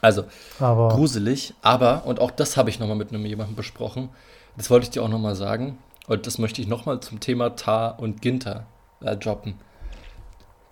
Also, 0.00 0.24
Aber 0.60 0.88
gruselig, 0.88 1.54
aber, 1.62 2.04
und 2.04 2.20
auch 2.20 2.30
das 2.30 2.56
habe 2.56 2.68
ich 2.68 2.78
nochmal 2.78 2.96
mit 2.96 3.08
einem 3.08 3.24
jemandem 3.24 3.56
besprochen, 3.56 4.10
das 4.56 4.68
wollte 4.68 4.84
ich 4.84 4.90
dir 4.90 5.02
auch 5.02 5.08
nochmal 5.08 5.34
sagen, 5.34 5.78
und 6.06 6.26
das 6.26 6.38
möchte 6.38 6.60
ich 6.60 6.68
nochmal 6.68 7.00
zum 7.00 7.20
Thema 7.20 7.56
Tar 7.56 7.98
und 7.98 8.20
Ginter 8.20 8.66
äh, 9.00 9.16
droppen. 9.16 9.54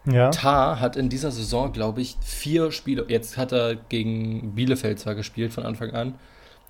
ja, 0.04 0.28
Tar 0.30 0.80
hat 0.80 0.96
in 0.96 1.08
dieser 1.08 1.30
Saison, 1.30 1.72
glaube 1.72 2.02
ich, 2.02 2.18
vier 2.20 2.72
Spiele, 2.72 3.06
jetzt 3.08 3.38
hat 3.38 3.52
er 3.52 3.76
gegen 3.76 4.54
Bielefeld 4.54 4.98
zwar 4.98 5.14
gespielt 5.14 5.54
von 5.54 5.64
Anfang 5.64 5.92
an, 5.92 6.18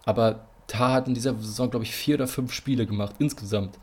aber 0.04 0.44
Tar 0.68 0.92
hat 0.92 1.08
in 1.08 1.14
dieser 1.14 1.34
Saison, 1.34 1.70
glaube 1.70 1.84
ich, 1.84 1.94
vier 1.94 2.14
oder 2.14 2.28
fünf 2.28 2.52
Spiele 2.52 2.86
gemacht 2.86 3.16
insgesamt. 3.18 3.78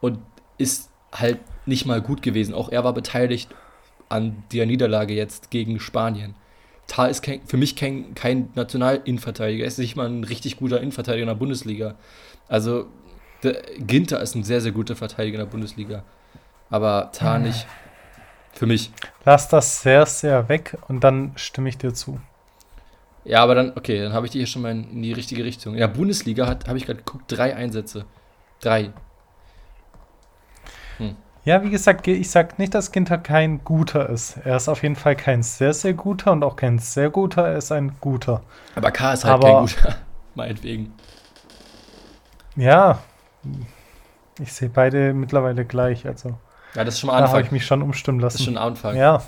Und 0.00 0.18
ist 0.58 0.90
halt 1.12 1.38
nicht 1.66 1.86
mal 1.86 2.00
gut 2.00 2.22
gewesen. 2.22 2.54
Auch 2.54 2.70
er 2.70 2.84
war 2.84 2.92
beteiligt 2.92 3.50
an 4.12 4.44
der 4.52 4.66
Niederlage 4.66 5.14
jetzt 5.14 5.50
gegen 5.50 5.80
Spanien. 5.80 6.34
Tar 6.86 7.08
ist 7.08 7.22
kein, 7.22 7.40
für 7.46 7.56
mich 7.56 7.76
kein, 7.76 8.14
kein 8.14 8.50
Nationalinnenverteidiger. 8.54 9.64
Er 9.64 9.68
ist 9.68 9.78
nicht 9.78 9.96
mal 9.96 10.08
ein 10.08 10.24
richtig 10.24 10.56
guter 10.56 10.80
Innenverteidiger 10.80 11.22
in 11.22 11.28
der 11.28 11.34
Bundesliga. 11.34 11.94
Also, 12.48 12.86
Ginter 13.78 14.20
ist 14.20 14.34
ein 14.34 14.44
sehr, 14.44 14.60
sehr 14.60 14.72
guter 14.72 14.94
Verteidiger 14.94 15.38
in 15.38 15.44
der 15.44 15.50
Bundesliga. 15.50 16.04
Aber 16.70 17.10
Tar 17.12 17.38
nicht. 17.38 17.66
Für 18.54 18.66
mich. 18.66 18.90
lass 19.24 19.48
das 19.48 19.80
sehr, 19.80 20.04
sehr 20.04 20.48
weg 20.50 20.76
und 20.88 21.02
dann 21.02 21.32
stimme 21.36 21.70
ich 21.70 21.78
dir 21.78 21.94
zu. 21.94 22.20
Ja, 23.24 23.42
aber 23.42 23.54
dann, 23.54 23.72
okay, 23.76 24.02
dann 24.02 24.12
habe 24.12 24.26
ich 24.26 24.32
die 24.32 24.38
hier 24.38 24.46
schon 24.46 24.62
mal 24.62 24.72
in, 24.72 25.02
die 25.02 25.12
richtige 25.12 25.44
Richtung. 25.44 25.74
In 25.74 25.80
der 25.80 25.88
Bundesliga 25.88 26.46
hat, 26.46 26.68
habe 26.68 26.76
ich 26.76 26.84
gerade 26.84 26.98
geguckt, 26.98 27.24
drei 27.28 27.56
Einsätze. 27.56 28.04
Drei. 28.60 28.92
Ja, 31.44 31.62
wie 31.64 31.70
gesagt, 31.70 32.06
ich 32.06 32.30
sage 32.30 32.54
nicht, 32.58 32.72
dass 32.74 32.92
Ginter 32.92 33.18
kein 33.18 33.64
guter 33.64 34.08
ist. 34.08 34.36
Er 34.44 34.56
ist 34.56 34.68
auf 34.68 34.82
jeden 34.82 34.94
Fall 34.94 35.16
kein 35.16 35.42
sehr, 35.42 35.72
sehr 35.74 35.92
guter 35.92 36.30
und 36.32 36.44
auch 36.44 36.54
kein 36.54 36.78
sehr 36.78 37.10
guter. 37.10 37.48
Er 37.48 37.56
ist 37.58 37.72
ein 37.72 37.96
guter. 38.00 38.42
Aber 38.76 38.92
K 38.92 39.12
ist 39.12 39.24
halt 39.24 39.34
Aber- 39.34 39.48
kein 39.52 39.60
guter. 39.66 39.96
Meinetwegen. 40.34 40.94
Ja, 42.56 43.00
ich 44.40 44.52
sehe 44.52 44.68
beide 44.68 45.12
mittlerweile 45.14 45.64
gleich. 45.64 46.06
Also 46.06 46.38
Ja, 46.74 46.84
das 46.84 46.94
ist 46.94 47.00
schon 47.00 47.08
mal 47.08 47.14
da 47.14 47.18
habe 47.26 47.28
Anfang. 47.38 47.44
ich 47.46 47.50
mich 47.52 47.66
schon 47.66 47.82
umstimmen 47.82 48.18
Das 48.20 48.34
ist 48.34 48.40
lassen. 48.40 48.54
schon 48.54 48.58
ein 48.58 48.66
Anfang. 48.68 48.96
Ja, 48.96 49.22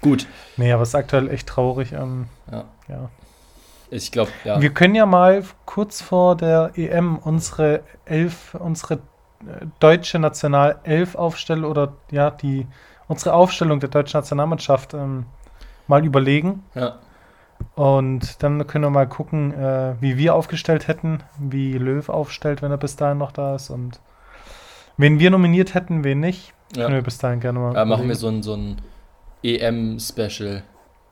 Gut. 0.00 0.26
nee, 0.56 0.72
aber 0.72 0.82
es 0.82 0.88
ist 0.90 0.94
aktuell 0.94 1.28
echt 1.30 1.46
traurig. 1.48 1.92
Ähm, 1.92 2.26
Ja. 2.50 2.64
ja. 2.88 3.10
Ich 3.90 4.10
glaube, 4.12 4.30
ja. 4.44 4.60
Wir 4.60 4.70
können 4.72 4.94
ja 4.94 5.04
mal 5.04 5.44
kurz 5.66 6.00
vor 6.00 6.36
der 6.36 6.70
EM 6.76 7.18
unsere 7.18 7.82
elf, 8.06 8.54
unsere 8.54 9.00
deutsche 9.78 10.18
Nationalelf 10.18 11.14
aufstellen 11.14 11.64
oder 11.64 11.94
ja, 12.10 12.30
die 12.30 12.66
unsere 13.08 13.34
Aufstellung 13.34 13.80
der 13.80 13.88
deutschen 13.88 14.18
Nationalmannschaft 14.18 14.94
ähm, 14.94 15.26
mal 15.86 16.04
überlegen. 16.04 16.62
ja. 16.74 16.96
Und 17.74 18.42
dann 18.42 18.66
können 18.66 18.84
wir 18.84 18.90
mal 18.90 19.06
gucken, 19.06 19.52
äh, 19.52 19.94
wie 20.00 20.16
wir 20.16 20.34
aufgestellt 20.34 20.88
hätten, 20.88 21.22
wie 21.38 21.74
Löw 21.76 22.08
aufstellt, 22.08 22.62
wenn 22.62 22.70
er 22.70 22.78
bis 22.78 22.96
dahin 22.96 23.18
noch 23.18 23.32
da 23.32 23.54
ist 23.54 23.68
und 23.68 24.00
wen 24.96 25.18
wir 25.18 25.30
nominiert 25.30 25.74
hätten, 25.74 26.02
wen 26.02 26.20
nicht. 26.20 26.54
Können 26.74 26.88
wir 26.88 26.96
ja. 26.96 27.02
bis 27.02 27.18
dahin 27.18 27.40
gerne 27.40 27.58
mal 27.58 27.74
ja 27.74 27.84
machen 27.84 28.08
wir 28.08 28.14
so 28.14 28.28
ein, 28.28 28.42
so 28.42 28.54
ein 28.54 28.76
EM-Special. 29.42 30.62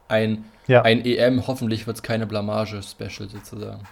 Ein, 0.08 0.44
Ja. 0.66 0.82
ein 0.82 1.04
EM, 1.04 1.46
hoffentlich 1.46 1.86
wird 1.86 1.98
es 1.98 2.02
keine 2.02 2.26
Blamage-Special 2.26 3.28
sozusagen. 3.28 3.82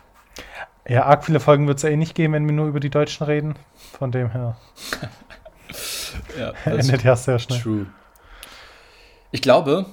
Ja, 0.88 1.04
arg 1.04 1.24
viele 1.24 1.40
Folgen 1.40 1.66
wird 1.66 1.78
es 1.78 1.82
ja 1.82 1.90
eh 1.90 1.96
nicht 1.96 2.14
geben, 2.14 2.34
wenn 2.34 2.46
wir 2.46 2.52
nur 2.52 2.66
über 2.66 2.80
die 2.80 2.90
Deutschen 2.90 3.24
reden. 3.24 3.54
Von 3.98 4.12
dem 4.12 4.30
her 4.30 4.56
Ja, 6.38 6.52
das 6.64 6.86
endet 6.86 7.02
ja 7.02 7.16
sehr 7.16 7.38
schnell. 7.38 7.60
True. 7.60 7.86
Ich 9.32 9.42
glaube, 9.42 9.86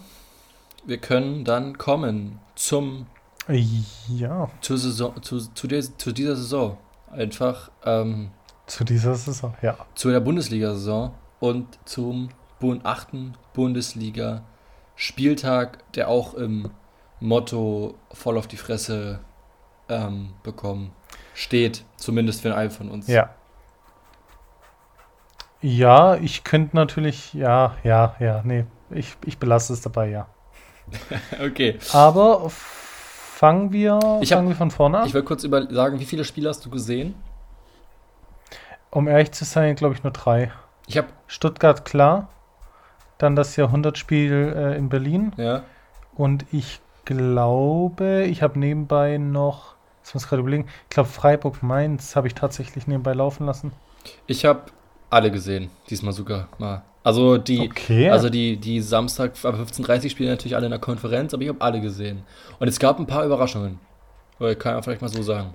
wir 0.86 0.98
können 0.98 1.44
dann 1.44 1.78
kommen 1.78 2.40
zum 2.56 3.08
Ja, 3.48 4.50
zur 4.62 4.78
Saison, 4.78 5.22
zu, 5.22 5.40
zu, 5.40 5.68
der, 5.68 5.82
zu 5.82 6.12
dieser 6.12 6.36
Saison. 6.36 6.78
Einfach 7.12 7.72
ähm, 7.86 8.32
zu 8.68 8.84
dieser 8.84 9.16
Saison, 9.16 9.54
ja. 9.62 9.78
zu 9.94 10.10
der 10.10 10.20
Bundesliga-Saison 10.20 11.14
und 11.40 11.78
zum 11.86 12.30
achten 12.84 13.36
Spieltag, 14.96 15.92
der 15.94 16.08
auch 16.08 16.34
im 16.34 16.72
Motto 17.20 17.96
voll 18.12 18.38
auf 18.38 18.48
die 18.48 18.58
Fresse 18.58 19.20
ähm, 19.90 20.34
bekommen 20.44 20.92
steht, 21.34 21.84
zumindest 21.98 22.42
für 22.42 22.56
einen 22.56 22.72
von 22.72 22.90
uns. 22.90 23.08
Ja. 23.08 23.30
Ja, 25.62 26.16
ich 26.16 26.44
könnte 26.44 26.76
natürlich, 26.76 27.34
ja, 27.34 27.76
ja, 27.84 28.16
ja, 28.20 28.42
nee, 28.44 28.66
ich, 28.90 29.16
ich 29.26 29.38
belasse 29.38 29.74
es 29.74 29.82
dabei, 29.82 30.10
ja. 30.10 30.28
okay. 31.46 31.80
Aber 31.94 32.50
fangen 32.50 33.72
wir, 33.72 34.20
Ich 34.22 34.32
hab- 34.32 34.40
fangen 34.40 34.50
wir 34.50 34.56
von 34.58 34.72
vorne 34.72 35.00
an. 35.00 35.08
Ich 35.08 35.14
will 35.14 35.24
kurz 35.24 35.44
über 35.46 35.66
sagen, 35.74 36.00
wie 36.00 36.06
viele 36.06 36.26
Spiele 36.26 36.50
hast 36.50 36.66
du 36.66 36.70
gesehen? 36.70 37.16
Um 38.92 39.08
ehrlich 39.08 39.32
zu 39.32 39.46
sein, 39.46 39.76
glaube 39.76 39.96
ich 39.96 40.04
nur 40.04 40.12
drei. 40.12 40.52
Ich 40.88 40.98
habe, 40.98 41.08
Stuttgart, 41.28 41.86
klar. 41.86 42.28
Dann 43.18 43.36
das 43.38 43.56
Jahrhundertspiel 43.56 44.54
äh, 44.56 44.78
in 44.78 44.90
Berlin. 44.90 45.32
ja, 45.38 45.64
Und 46.16 46.46
ich 46.52 46.82
glaube, 47.06 48.24
ich 48.26 48.44
habe 48.44 48.60
nebenbei 48.60 49.18
noch, 49.18 49.73
ich 50.06 50.14
muss 50.14 50.28
gerade 50.28 50.42
überlegen, 50.42 50.68
ich 50.84 50.90
glaube 50.90 51.10
Freiburg-Mainz 51.10 52.16
habe 52.16 52.28
ich 52.28 52.36
tatsächlich 52.36 52.88
nebenbei 52.88 53.14
laufen 53.14 53.46
lassen. 53.46 53.72
ich 54.28 54.46
habe 54.46 54.64
alle 55.10 55.30
gesehen, 55.32 55.70
diesmal 55.90 56.14
sogar 56.14 56.48
mal. 56.58 56.84
Also 57.04 57.38
die, 57.38 57.60
Okay. 57.70 58.10
also 58.10 58.30
die, 58.30 58.58
die 58.58 58.80
Samstag 58.82 59.32
ab 59.44 59.56
15.30 59.56 60.10
spielen 60.10 60.30
natürlich 60.30 60.56
alle 60.56 60.66
in 60.66 60.72
der 60.72 60.80
Konferenz, 60.80 61.34
aber 61.34 61.44
ich 61.44 61.50
habe 61.50 61.62
alle 61.62 61.82
gesehen. 61.82 62.24
Und 62.60 62.68
es 62.68 62.80
gab 62.80 62.98
ein 63.00 63.06
paar 63.08 63.26
Überraschungen. 63.26 63.80
Äh, 64.40 64.56
Kann 64.56 64.74
man 64.76 64.84
vielleicht 64.84 65.02
mal 65.02 65.10
so 65.10 65.22
sagen. 65.22 65.54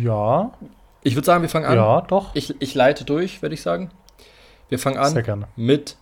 ja, 0.00 0.50
Ich 1.02 1.14
würde 1.14 1.26
sagen, 1.26 1.42
wir 1.42 1.48
fangen 1.48 1.66
an. 1.66 1.76
ja, 1.76 2.00
doch. 2.02 2.30
Ich, 2.34 2.54
ich 2.60 2.74
leite 2.74 3.04
durch, 3.04 3.42
würde 3.42 3.54
ich 3.54 3.62
sagen. 3.62 3.90
Wir 4.68 4.78
fangen 4.78 4.98
an 4.98 5.12
Sehr 5.12 5.22
gerne. 5.22 5.48
mit 5.56 5.96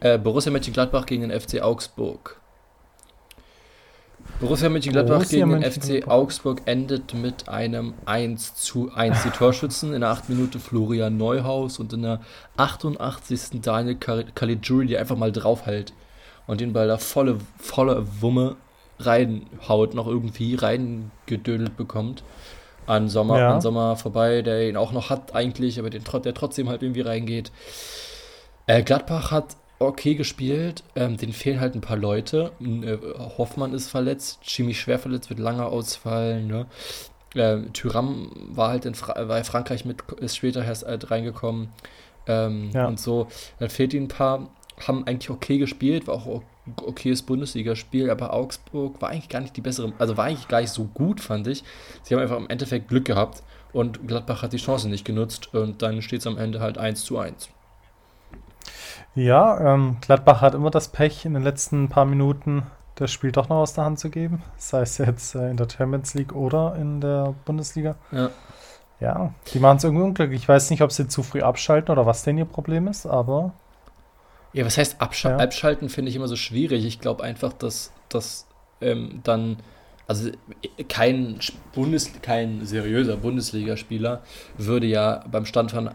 äh, 0.00 0.18
Borussia 0.18 0.52
Mönchengladbach 0.52 1.06
gegen 1.06 1.28
den 1.28 1.38
FC 1.40 1.60
Augsburg. 1.62 2.40
Borussia 4.40 4.68
Mönchengladbach 4.68 5.16
Borussia 5.18 5.38
gegen 5.38 5.50
den 5.50 5.60
Mönchengladbach. 5.60 6.04
FC 6.04 6.08
Augsburg 6.08 6.62
endet 6.66 7.14
mit 7.14 7.48
einem 7.48 7.94
1 8.04 8.54
zu 8.56 8.90
1. 8.94 9.22
Die 9.22 9.30
Torschützen 9.30 9.94
in 9.94 10.00
der 10.02 10.10
8 10.10 10.28
Minute 10.28 10.58
Florian 10.58 11.16
Neuhaus 11.16 11.78
und 11.78 11.92
in 11.92 12.02
der 12.02 12.20
88. 12.56 13.60
Daniel 13.62 13.96
Cal- 13.96 14.26
Caligiuri, 14.34 14.88
der 14.88 15.00
einfach 15.00 15.16
mal 15.16 15.32
draufhält 15.32 15.92
und 16.46 16.60
den 16.60 16.72
Ball 16.72 16.86
da 16.86 16.98
volle, 16.98 17.38
volle 17.58 18.06
Wumme 18.20 18.56
reinhaut, 18.98 19.94
noch 19.94 20.06
irgendwie 20.06 20.54
reingedödelt 20.54 21.76
bekommt. 21.76 22.22
An 22.86 23.08
Sommer, 23.08 23.38
Ja. 23.38 23.54
an 23.54 23.60
Sommer 23.60 23.96
vorbei, 23.96 24.42
der 24.42 24.68
ihn 24.68 24.76
auch 24.76 24.92
noch 24.92 25.10
hat 25.10 25.34
eigentlich, 25.34 25.78
aber 25.80 25.90
den, 25.90 26.04
der 26.24 26.34
trotzdem 26.34 26.68
halt 26.68 26.82
irgendwie 26.82 27.00
reingeht. 27.00 27.50
Äh, 28.66 28.82
Gladbach 28.82 29.32
hat 29.32 29.56
okay 29.78 30.14
gespielt, 30.14 30.82
ähm, 30.94 31.16
denen 31.16 31.32
fehlen 31.32 31.60
halt 31.60 31.74
ein 31.74 31.80
paar 31.80 31.96
Leute. 31.96 32.52
Äh, 32.60 32.96
Hoffmann 33.38 33.74
ist 33.74 33.88
verletzt, 33.88 34.40
Chimie 34.42 34.74
schwer 34.74 34.98
verletzt, 34.98 35.28
wird 35.28 35.40
lange 35.40 35.66
ausfallen. 35.66 36.46
Ne? 36.46 36.66
Äh, 37.34 37.70
Thuram 37.72 38.30
war 38.50 38.70
halt 38.70 38.86
in, 38.86 38.94
Fra 38.94 39.28
war 39.28 39.42
Frankreich 39.44 39.84
mit, 39.84 40.02
ist 40.20 40.36
später 40.36 40.64
erst 40.64 40.86
halt 40.86 41.10
reingekommen. 41.10 41.68
Ähm, 42.26 42.70
Ja. 42.72 42.86
Und 42.86 42.98
so, 42.98 43.28
dann 43.58 43.68
fehlt 43.70 43.94
ihnen 43.94 44.06
ein 44.06 44.08
paar, 44.08 44.48
haben 44.86 45.06
eigentlich 45.06 45.30
okay 45.30 45.58
gespielt, 45.58 46.06
war 46.06 46.14
auch 46.14 46.42
okayes 46.82 47.22
Bundesligaspiel, 47.22 48.10
aber 48.10 48.32
Augsburg 48.32 49.00
war 49.00 49.10
eigentlich 49.10 49.28
gar 49.28 49.40
nicht 49.40 49.56
die 49.56 49.60
bessere, 49.60 49.92
also 49.98 50.16
war 50.16 50.24
eigentlich 50.24 50.48
gar 50.48 50.60
nicht 50.60 50.72
so 50.72 50.84
gut, 50.84 51.20
fand 51.20 51.46
ich. 51.46 51.62
Sie 52.02 52.14
haben 52.14 52.22
einfach 52.22 52.38
im 52.38 52.48
Endeffekt 52.48 52.88
Glück 52.88 53.04
gehabt 53.04 53.42
und 53.72 54.08
Gladbach 54.08 54.42
hat 54.42 54.52
die 54.52 54.56
Chance 54.56 54.88
nicht 54.88 55.04
genutzt 55.04 55.54
und 55.54 55.82
dann 55.82 56.02
steht 56.02 56.20
es 56.20 56.26
am 56.26 56.38
Ende 56.38 56.60
halt 56.60 56.78
1 56.78 57.04
zu 57.04 57.18
1. 57.18 57.50
Ja, 59.14 59.74
ähm, 59.74 59.96
Gladbach 60.00 60.40
hat 60.42 60.54
immer 60.54 60.70
das 60.70 60.88
Pech, 60.88 61.24
in 61.24 61.34
den 61.34 61.42
letzten 61.42 61.88
paar 61.88 62.04
Minuten 62.04 62.64
das 62.96 63.10
Spiel 63.12 63.32
doch 63.32 63.48
noch 63.48 63.56
aus 63.56 63.74
der 63.74 63.84
Hand 63.84 63.98
zu 63.98 64.10
geben. 64.10 64.42
Sei 64.56 64.80
es 64.82 64.98
jetzt 64.98 65.34
äh, 65.34 65.50
in 65.50 65.56
der 65.56 65.68
Champions 65.68 66.14
League 66.14 66.34
oder 66.34 66.76
in 66.76 67.00
der 67.00 67.34
Bundesliga. 67.44 67.96
Ja. 68.10 68.30
Ja, 68.98 69.34
die 69.52 69.58
machen 69.58 69.76
es 69.76 69.84
irgendwie 69.84 70.04
unglücklich. 70.04 70.40
Ich 70.42 70.48
weiß 70.48 70.70
nicht, 70.70 70.80
ob 70.82 70.90
sie 70.90 71.06
zu 71.06 71.22
früh 71.22 71.42
abschalten 71.42 71.92
oder 71.92 72.06
was 72.06 72.22
denn 72.22 72.38
ihr 72.38 72.46
Problem 72.46 72.88
ist, 72.88 73.04
aber 73.06 73.52
Ja, 74.52 74.64
was 74.64 74.78
heißt 74.78 75.00
abschal 75.02 75.32
Ja. 75.32 75.38
abschalten, 75.38 75.88
finde 75.90 76.08
ich 76.10 76.16
immer 76.16 76.28
so 76.28 76.36
schwierig. 76.36 76.86
Ich 76.86 77.00
glaube 77.00 77.22
einfach, 77.22 77.52
dass, 77.52 77.92
dass 78.08 78.46
ähm, 78.80 79.20
dann, 79.22 79.58
also 80.06 80.30
kein, 80.88 81.38
Bundes, 81.74 82.10
kein 82.22 82.64
seriöser 82.64 83.18
Bundesligaspieler 83.18 84.22
würde 84.56 84.86
ja 84.86 85.22
beim 85.30 85.44
Stand 85.44 85.72
von 85.72 85.90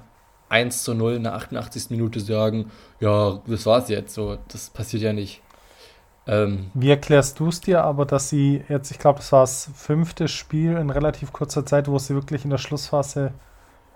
1 0.51 0.83
zu 0.83 0.93
0 0.93 1.13
in 1.15 1.23
der 1.23 1.33
88. 1.35 1.89
Minute 1.89 2.19
sagen, 2.19 2.69
ja, 2.99 3.39
das 3.47 3.65
war's 3.65 3.89
jetzt. 3.89 4.13
So, 4.13 4.37
das 4.49 4.69
passiert 4.69 5.01
ja 5.03 5.13
nicht. 5.13 5.41
Ähm, 6.27 6.69
wie 6.73 6.89
erklärst 6.89 7.39
du 7.39 7.47
es 7.47 7.61
dir 7.61 7.83
aber, 7.83 8.05
dass 8.05 8.29
sie 8.29 8.61
jetzt, 8.69 8.91
ich 8.91 8.99
glaube, 8.99 9.19
das 9.19 9.31
war 9.31 9.41
das 9.41 9.71
fünfte 9.73 10.27
Spiel 10.27 10.73
in 10.77 10.89
relativ 10.89 11.33
kurzer 11.33 11.65
Zeit, 11.65 11.87
wo 11.87 11.97
sie 11.97 12.13
wirklich 12.13 12.43
in 12.43 12.51
der 12.51 12.59
Schlussphase 12.59 13.31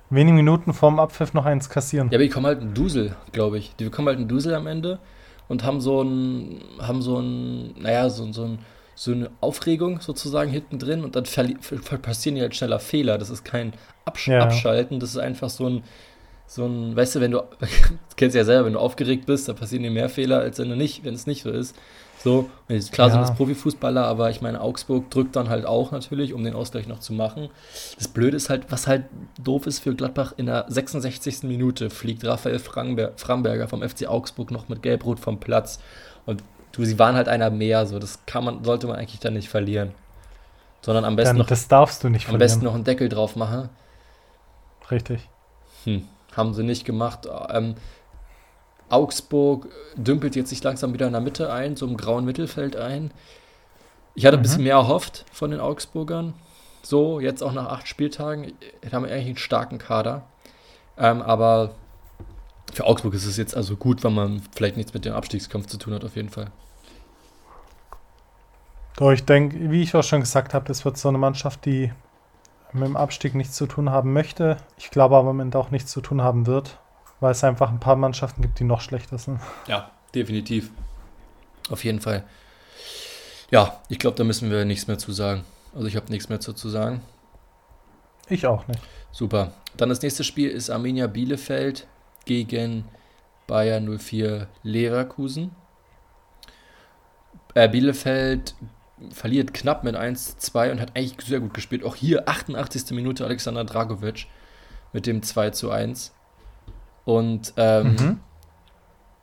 wenige 0.10 0.36
Minuten 0.36 0.74
vorm 0.74 1.00
Abpfiff 1.00 1.34
noch 1.34 1.46
eins 1.46 1.70
kassieren? 1.70 2.08
Ja, 2.10 2.16
aber 2.18 2.24
die 2.24 2.30
bekommen 2.30 2.48
halt 2.48 2.62
einen 2.62 2.74
Dusel, 2.74 3.16
glaube 3.32 3.58
ich. 3.58 3.76
Die 3.76 3.84
bekommen 3.84 4.08
halt 4.08 4.18
einen 4.18 4.28
Dusel 4.28 4.56
am 4.56 4.66
Ende 4.66 5.00
und 5.48 5.64
haben 5.64 5.82
so 5.82 6.02
ein, 6.02 6.62
haben 6.80 7.02
so 7.02 7.20
ein, 7.20 7.80
naja, 7.80 8.10
so, 8.10 8.32
so, 8.32 8.46
ein, 8.46 8.60
so 8.96 9.12
eine 9.12 9.30
Aufregung 9.42 10.00
sozusagen 10.00 10.50
hinten 10.50 10.80
drin 10.80 11.04
und 11.04 11.16
dann 11.16 11.26
passieren 11.26 12.36
die 12.36 12.42
halt 12.42 12.56
schneller 12.56 12.80
Fehler. 12.80 13.18
Das 13.18 13.30
ist 13.30 13.44
kein 13.44 13.74
Absch 14.06 14.30
Ja. 14.30 14.40
Abschalten, 14.40 15.00
das 15.00 15.12
ist 15.12 15.18
einfach 15.18 15.50
so 15.50 15.68
ein, 15.68 15.84
so 16.48 16.66
ein, 16.66 16.96
weißt 16.96 17.16
du, 17.16 17.22
wenn 17.22 17.32
du, 17.32 17.44
das 17.60 18.16
kennst 18.16 18.34
du 18.36 18.40
ja 18.40 18.46
selber, 18.46 18.66
wenn 18.66 18.74
du 18.74 18.80
aufgeregt 18.80 19.26
bist, 19.26 19.48
dann 19.48 19.56
passieren 19.56 19.84
dir 19.84 19.92
mehr 19.92 20.10
Fehler, 20.10 20.40
als 20.40 20.60
wenn 20.60 20.70
du 20.70 20.76
nicht, 20.76 21.04
wenn 21.04 21.14
es 21.14 21.28
nicht 21.28 21.44
so 21.44 21.50
ist. 21.50 21.76
So, 22.24 22.50
klar 22.92 23.10
sind 23.12 23.20
Ja. 23.20 23.28
das 23.28 23.36
Profifußballer, 23.36 24.04
aber 24.04 24.32
ich 24.32 24.42
meine, 24.42 24.60
Augsburg 24.62 25.12
drückt 25.12 25.36
dann 25.36 25.50
halt 25.50 25.66
auch 25.68 25.92
natürlich, 25.92 26.34
um 26.34 26.44
den 26.44 26.56
Ausgleich 26.56 26.88
noch 26.88 26.98
zu 27.00 27.14
machen. 27.14 27.50
Das 27.98 28.08
Blöde 28.08 28.36
ist 28.36 28.50
halt, 28.50 28.72
was 28.72 28.88
halt 28.88 29.04
doof 29.44 29.68
ist 29.68 29.80
für 29.80 29.94
Gladbach, 29.94 30.34
in 30.38 30.48
der 30.48 30.66
66. 30.68 31.44
Minute 31.44 31.92
fliegt 31.92 32.26
Raphael 32.26 32.58
Framber 32.58 33.12
Framberger 33.18 33.68
vom 33.68 33.88
FC 33.88 34.08
Augsburg 34.08 34.50
noch 34.50 34.70
mit 34.70 34.82
Gelbrot 34.82 35.20
vom 35.20 35.40
Platz. 35.40 35.80
Und 36.26 36.42
du, 36.72 36.84
sie 36.84 36.98
waren 36.98 37.16
halt 37.16 37.28
einer 37.28 37.52
mehr, 37.52 37.86
so 37.86 38.00
das 38.00 38.26
kann 38.26 38.44
man, 38.44 38.64
sollte 38.64 38.88
man 38.88 38.96
eigentlich 38.96 39.20
dann 39.20 39.34
nicht 39.36 39.50
verlieren. 39.50 39.92
Sondern 40.82 41.06
am 41.06 41.16
besten, 41.16 41.30
Dann, 41.36 41.38
noch, 41.40 41.48
das 41.48 41.68
darfst 41.68 42.04
du 42.04 42.10
nicht 42.10 42.28
am 42.28 42.40
besten 42.40 42.62
verlieren. 42.62 42.66
noch 42.66 42.76
einen 42.76 42.84
Deckel 42.86 43.10
drauf 43.10 43.36
machen. 43.36 43.70
Richtig. 44.90 45.28
Hm, 45.84 46.08
haben 46.36 46.54
sie 46.54 46.64
nicht 46.64 46.86
gemacht. 46.86 47.28
Ähm, 47.50 47.76
Augsburg 48.90 49.68
dümpelt 49.96 50.36
jetzt 50.36 50.50
sich 50.50 50.64
langsam 50.64 50.94
wieder 50.94 51.08
in 51.08 51.14
der 51.14 51.22
Mitte 51.22 51.52
ein, 51.52 51.76
so 51.76 51.88
im 51.88 51.98
grauen 51.98 52.26
Mittelfeld 52.26 52.76
ein. 52.76 53.12
Ich 54.14 54.26
hatte 54.26 54.38
ein 54.38 54.40
Mhm. 54.40 54.44
bisschen 54.44 54.64
mehr 54.64 54.76
erhofft 54.76 55.26
von 55.32 55.52
den 55.52 55.60
Augsburgern. 55.60 56.34
So, 56.84 57.20
jetzt 57.20 57.42
auch 57.42 57.52
nach 57.54 57.68
acht 57.68 57.88
Spieltagen. 57.88 58.54
Die 58.84 58.92
haben 58.92 59.06
eigentlich 59.06 59.26
einen 59.26 59.38
starken 59.38 59.80
Kader. 59.80 60.24
Ähm, 60.98 61.22
aber 61.24 61.72
für 62.74 62.86
Augsburg 62.86 63.14
ist 63.16 63.26
es 63.26 63.38
jetzt 63.38 63.56
also 63.58 63.76
gut, 63.76 64.04
wenn 64.04 64.14
man 64.14 64.42
vielleicht 64.56 64.78
nichts 64.78 64.94
mit 64.94 65.04
dem 65.04 65.14
Abstiegskampf 65.14 65.66
zu 65.68 65.78
tun 65.78 65.94
hat, 65.94 66.06
auf 66.06 66.16
jeden 66.16 66.30
Fall. 66.30 66.52
Doch, 68.98 69.12
ich 69.12 69.26
denke, 69.26 69.72
wie 69.72 69.82
ich 69.82 69.94
auch 69.96 70.04
schon 70.04 70.22
gesagt 70.22 70.54
habe, 70.54 70.66
das 70.68 70.86
wird 70.86 70.98
so 70.98 71.10
eine 71.10 71.18
Mannschaft, 71.18 71.66
die 71.66 71.92
mit 72.74 72.84
dem 72.84 72.98
Abstieg 72.98 73.36
nichts 73.36 73.56
zu 73.56 73.66
tun 73.66 73.90
haben 73.90 74.14
möchte. 74.14 74.58
Ich 74.78 74.90
glaube 74.92 75.16
aber 75.16 75.30
am 75.30 75.40
Ende 75.40 75.58
auch 75.58 75.72
nichts 75.72 75.92
zu 75.92 76.02
tun 76.02 76.22
haben 76.22 76.46
wird, 76.46 76.80
weil 77.20 77.32
es 77.32 77.44
einfach 77.44 77.70
ein 77.70 77.80
paar 77.80 77.96
Mannschaften 77.96 78.42
gibt, 78.42 78.60
die 78.60 78.64
noch 78.64 78.82
schlechter 78.82 79.18
sind. 79.18 79.40
Ja, 79.68 79.92
definitiv. 80.14 80.72
Auf 81.70 81.84
jeden 81.84 82.02
Fall. 82.02 82.24
Ja, 83.52 83.80
ich 83.90 84.00
glaube, 84.00 84.18
da 84.18 84.24
müssen 84.24 84.50
wir 84.52 84.66
nichts 84.66 84.88
mehr 84.88 84.98
zu 84.98 85.12
sagen. 85.12 85.44
Also 85.74 85.88
ich 85.88 85.96
habe 85.96 86.12
nichts 86.12 86.30
mehr 86.30 86.40
zu, 86.40 86.54
zu 86.54 86.70
sagen. 86.70 87.02
Ich 88.28 88.46
auch 88.48 88.68
nicht. 88.68 88.82
Super. 89.12 89.54
Dann 89.78 89.90
das 89.90 90.02
nächste 90.02 90.24
Spiel 90.24 90.50
ist 90.50 90.70
Arminia 90.70 91.08
Bielefeld 91.08 91.88
gegen 92.26 92.86
Bayern 93.48 93.98
04 93.98 94.48
Leverkusen. 94.64 95.52
Äh, 97.54 97.70
Bielefeld 97.70 98.56
verliert 99.12 99.54
knapp 99.54 99.84
mit 99.84 99.96
1-2 99.96 100.72
und 100.72 100.80
hat 100.82 100.96
eigentlich 100.96 101.16
sehr 101.26 101.40
gut 101.40 101.54
gespielt. 101.54 101.84
Auch 101.84 101.96
hier 101.96 102.28
88. 102.30 102.92
Minute 102.92 103.26
Alexander 103.26 103.64
Dragovic 103.66 104.28
mit 104.94 105.06
dem 105.06 105.22
2 105.22 105.50
zu 105.52 105.70
1. 105.72 106.14
Und 107.04 107.54
ähm, 107.58 107.92
Mhm. 107.96 108.20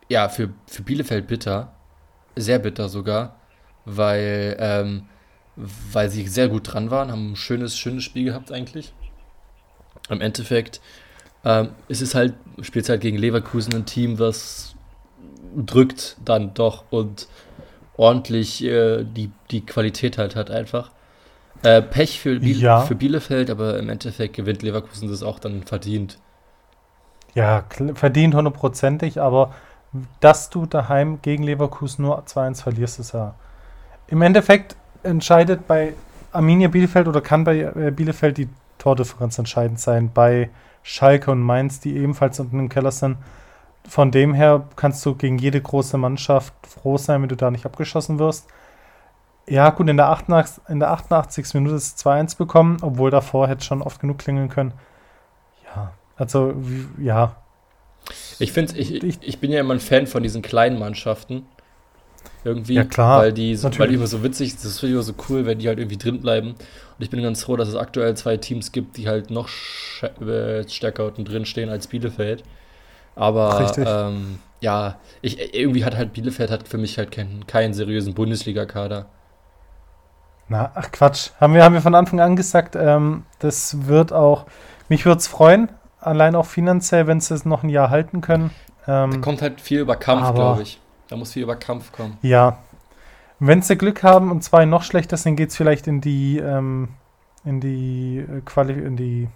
ja, 0.08 0.28
für, 0.28 0.50
für 0.66 0.82
Bielefeld 0.82 1.26
bitter. 1.26 1.72
Sehr 2.36 2.58
bitter 2.58 2.88
sogar, 2.88 3.36
weil, 3.84 4.56
ähm, 4.58 5.08
weil 5.56 6.08
sie 6.10 6.26
sehr 6.28 6.48
gut 6.48 6.72
dran 6.72 6.90
waren, 6.90 7.10
haben 7.10 7.32
ein 7.32 7.36
schönes, 7.36 7.76
schönes 7.76 8.04
Spiel 8.04 8.24
gehabt 8.24 8.52
eigentlich. 8.52 8.92
Im 10.08 10.20
Endeffekt 10.20 10.80
ähm, 11.44 11.70
ist 11.88 12.00
es 12.02 12.14
halt, 12.14 12.34
spielt 12.60 12.88
halt 12.88 13.00
gegen 13.00 13.18
Leverkusen 13.18 13.74
ein 13.74 13.84
Team, 13.84 14.18
was 14.18 14.74
drückt 15.56 16.16
dann 16.24 16.54
doch 16.54 16.84
und 16.90 17.26
ordentlich 17.96 18.64
äh, 18.64 19.04
die, 19.04 19.30
die 19.50 19.64
Qualität 19.64 20.18
halt 20.18 20.36
hat 20.36 20.50
einfach. 20.50 20.90
Äh, 21.62 21.82
Pech 21.82 22.20
für, 22.20 22.40
Biel 22.40 22.60
Ja. 22.60 22.80
für 22.80 22.94
Bielefeld, 22.94 23.50
aber 23.50 23.78
im 23.78 23.88
Endeffekt 23.88 24.34
gewinnt 24.34 24.62
Leverkusen 24.62 25.08
das 25.08 25.22
auch 25.22 25.38
dann 25.38 25.62
verdient. 25.62 26.18
Ja, 27.34 27.64
verdient 27.94 28.34
hundertprozentig, 28.34 29.20
aber 29.20 29.54
dass 30.20 30.50
du 30.50 30.66
daheim 30.66 31.20
gegen 31.22 31.44
Leverkusen 31.44 32.02
nur 32.04 32.22
2-1 32.24 32.62
verlierst, 32.62 32.98
ist 32.98 33.12
ja. 33.12 33.34
Im 34.08 34.22
Endeffekt 34.22 34.76
entscheidet 35.02 35.66
bei 35.66 35.94
Arminia 36.32 36.68
Bielefeld 36.68 37.08
oder 37.08 37.20
kann 37.20 37.44
bei 37.44 37.60
äh, 37.60 37.90
Bielefeld 37.90 38.38
die 38.38 38.48
Tordifferenz 38.78 39.38
entscheidend 39.38 39.80
sein. 39.80 40.10
Bei 40.12 40.50
Schalke 40.82 41.30
und 41.30 41.40
Mainz, 41.40 41.80
die 41.80 41.96
ebenfalls 41.96 42.40
unten 42.40 42.58
im 42.58 42.68
Keller 42.68 42.90
sind. 42.90 43.16
Von 43.88 44.10
dem 44.10 44.32
her 44.34 44.68
kannst 44.76 45.04
du 45.04 45.14
gegen 45.14 45.38
jede 45.38 45.60
große 45.60 45.98
Mannschaft 45.98 46.54
froh 46.66 46.98
sein, 46.98 47.22
wenn 47.22 47.28
du 47.28 47.36
da 47.36 47.50
nicht 47.50 47.66
abgeschossen 47.66 48.18
wirst. 48.18 48.48
Ja, 49.48 49.70
gut, 49.70 49.88
in 49.88 49.96
der 49.96 50.08
88, 50.08 50.62
in 50.68 50.78
der 50.78 50.90
88. 50.92 51.54
Minute 51.54 51.74
ist 51.74 51.98
2-1 52.06 52.38
bekommen, 52.38 52.76
obwohl 52.80 53.10
davor 53.10 53.48
hätte 53.48 53.64
schon 53.64 53.82
oft 53.82 54.00
genug 54.00 54.18
klingeln 54.18 54.48
können. 54.48 54.72
Ja, 55.64 55.92
also, 56.16 56.54
ja. 56.98 57.36
Ich 58.38 58.52
finde, 58.52 58.76
ich, 58.76 59.02
ich, 59.02 59.18
ich 59.20 59.38
bin 59.40 59.50
ja 59.50 59.60
immer 59.60 59.74
ein 59.74 59.80
Fan 59.80 60.06
von 60.06 60.22
diesen 60.22 60.42
kleinen 60.42 60.78
Mannschaften. 60.78 61.46
Irgendwie, 62.44 62.74
ja, 62.74 62.84
klar, 62.84 63.20
weil 63.20 63.32
die, 63.32 63.54
so, 63.54 63.70
weil 63.78 63.88
die 63.88 63.94
immer 63.94 64.06
so 64.08 64.22
witzig, 64.22 64.54
das 64.54 64.80
finde 64.80 64.86
ich 64.88 64.94
immer 64.94 65.02
so 65.02 65.14
cool, 65.28 65.46
wenn 65.46 65.58
die 65.58 65.68
halt 65.68 65.78
irgendwie 65.78 65.96
drin 65.96 66.20
bleiben. 66.20 66.48
Und 66.48 66.98
ich 66.98 67.10
bin 67.10 67.22
ganz 67.22 67.42
froh, 67.44 67.56
dass 67.56 67.68
es 67.68 67.76
aktuell 67.76 68.16
zwei 68.16 68.36
Teams 68.36 68.72
gibt, 68.72 68.96
die 68.96 69.08
halt 69.08 69.30
noch 69.30 69.48
äh, 70.20 70.68
stärker 70.68 71.06
unten 71.06 71.24
drin 71.24 71.46
stehen 71.46 71.68
als 71.68 71.86
Bielefeld. 71.86 72.42
Aber 73.14 73.72
ähm, 73.78 74.38
ja, 74.60 74.96
ich, 75.20 75.54
irgendwie 75.54 75.84
hat 75.84 75.96
halt 75.96 76.12
Bielefeld 76.12 76.50
hat 76.50 76.68
für 76.68 76.78
mich 76.78 76.98
halt 76.98 77.10
keinen, 77.10 77.46
keinen 77.46 77.74
seriösen 77.74 78.14
Bundesliga-Kader. 78.14 79.06
Na, 80.48 80.70
ach 80.74 80.90
Quatsch. 80.92 81.30
Haben 81.40 81.54
wir, 81.54 81.64
haben 81.64 81.74
wir 81.74 81.82
von 81.82 81.94
Anfang 81.94 82.20
an 82.20 82.36
gesagt, 82.36 82.76
ähm, 82.76 83.24
das 83.38 83.86
wird 83.86 84.12
auch, 84.12 84.46
mich 84.88 85.04
würde 85.04 85.18
es 85.18 85.26
freuen, 85.26 85.68
allein 86.00 86.34
auch 86.34 86.46
finanziell, 86.46 87.06
wenn 87.06 87.20
sie 87.20 87.34
es 87.34 87.44
noch 87.44 87.62
ein 87.62 87.68
Jahr 87.68 87.90
halten 87.90 88.20
können. 88.20 88.50
Ähm, 88.86 89.12
da 89.12 89.18
kommt 89.18 89.42
halt 89.42 89.60
viel 89.60 89.80
über 89.80 89.96
Kampf, 89.96 90.34
glaube 90.34 90.62
ich. 90.62 90.80
Da 91.08 91.16
muss 91.16 91.32
viel 91.32 91.42
über 91.42 91.56
Kampf 91.56 91.92
kommen. 91.92 92.18
Ja. 92.22 92.58
Wenn 93.38 93.62
sie 93.62 93.76
Glück 93.76 94.02
haben 94.02 94.30
und 94.30 94.42
zwei 94.42 94.64
noch 94.64 94.82
schlechter 94.82 95.16
sind, 95.16 95.36
geht 95.36 95.50
es 95.50 95.56
vielleicht 95.56 95.86
in 95.86 96.00
die, 96.00 96.38
ähm, 96.38 96.88
in 97.44 97.60
die 97.60 98.18
äh, 98.18 98.40
Quali, 98.44 98.72
in 98.72 98.96
die 98.96 99.28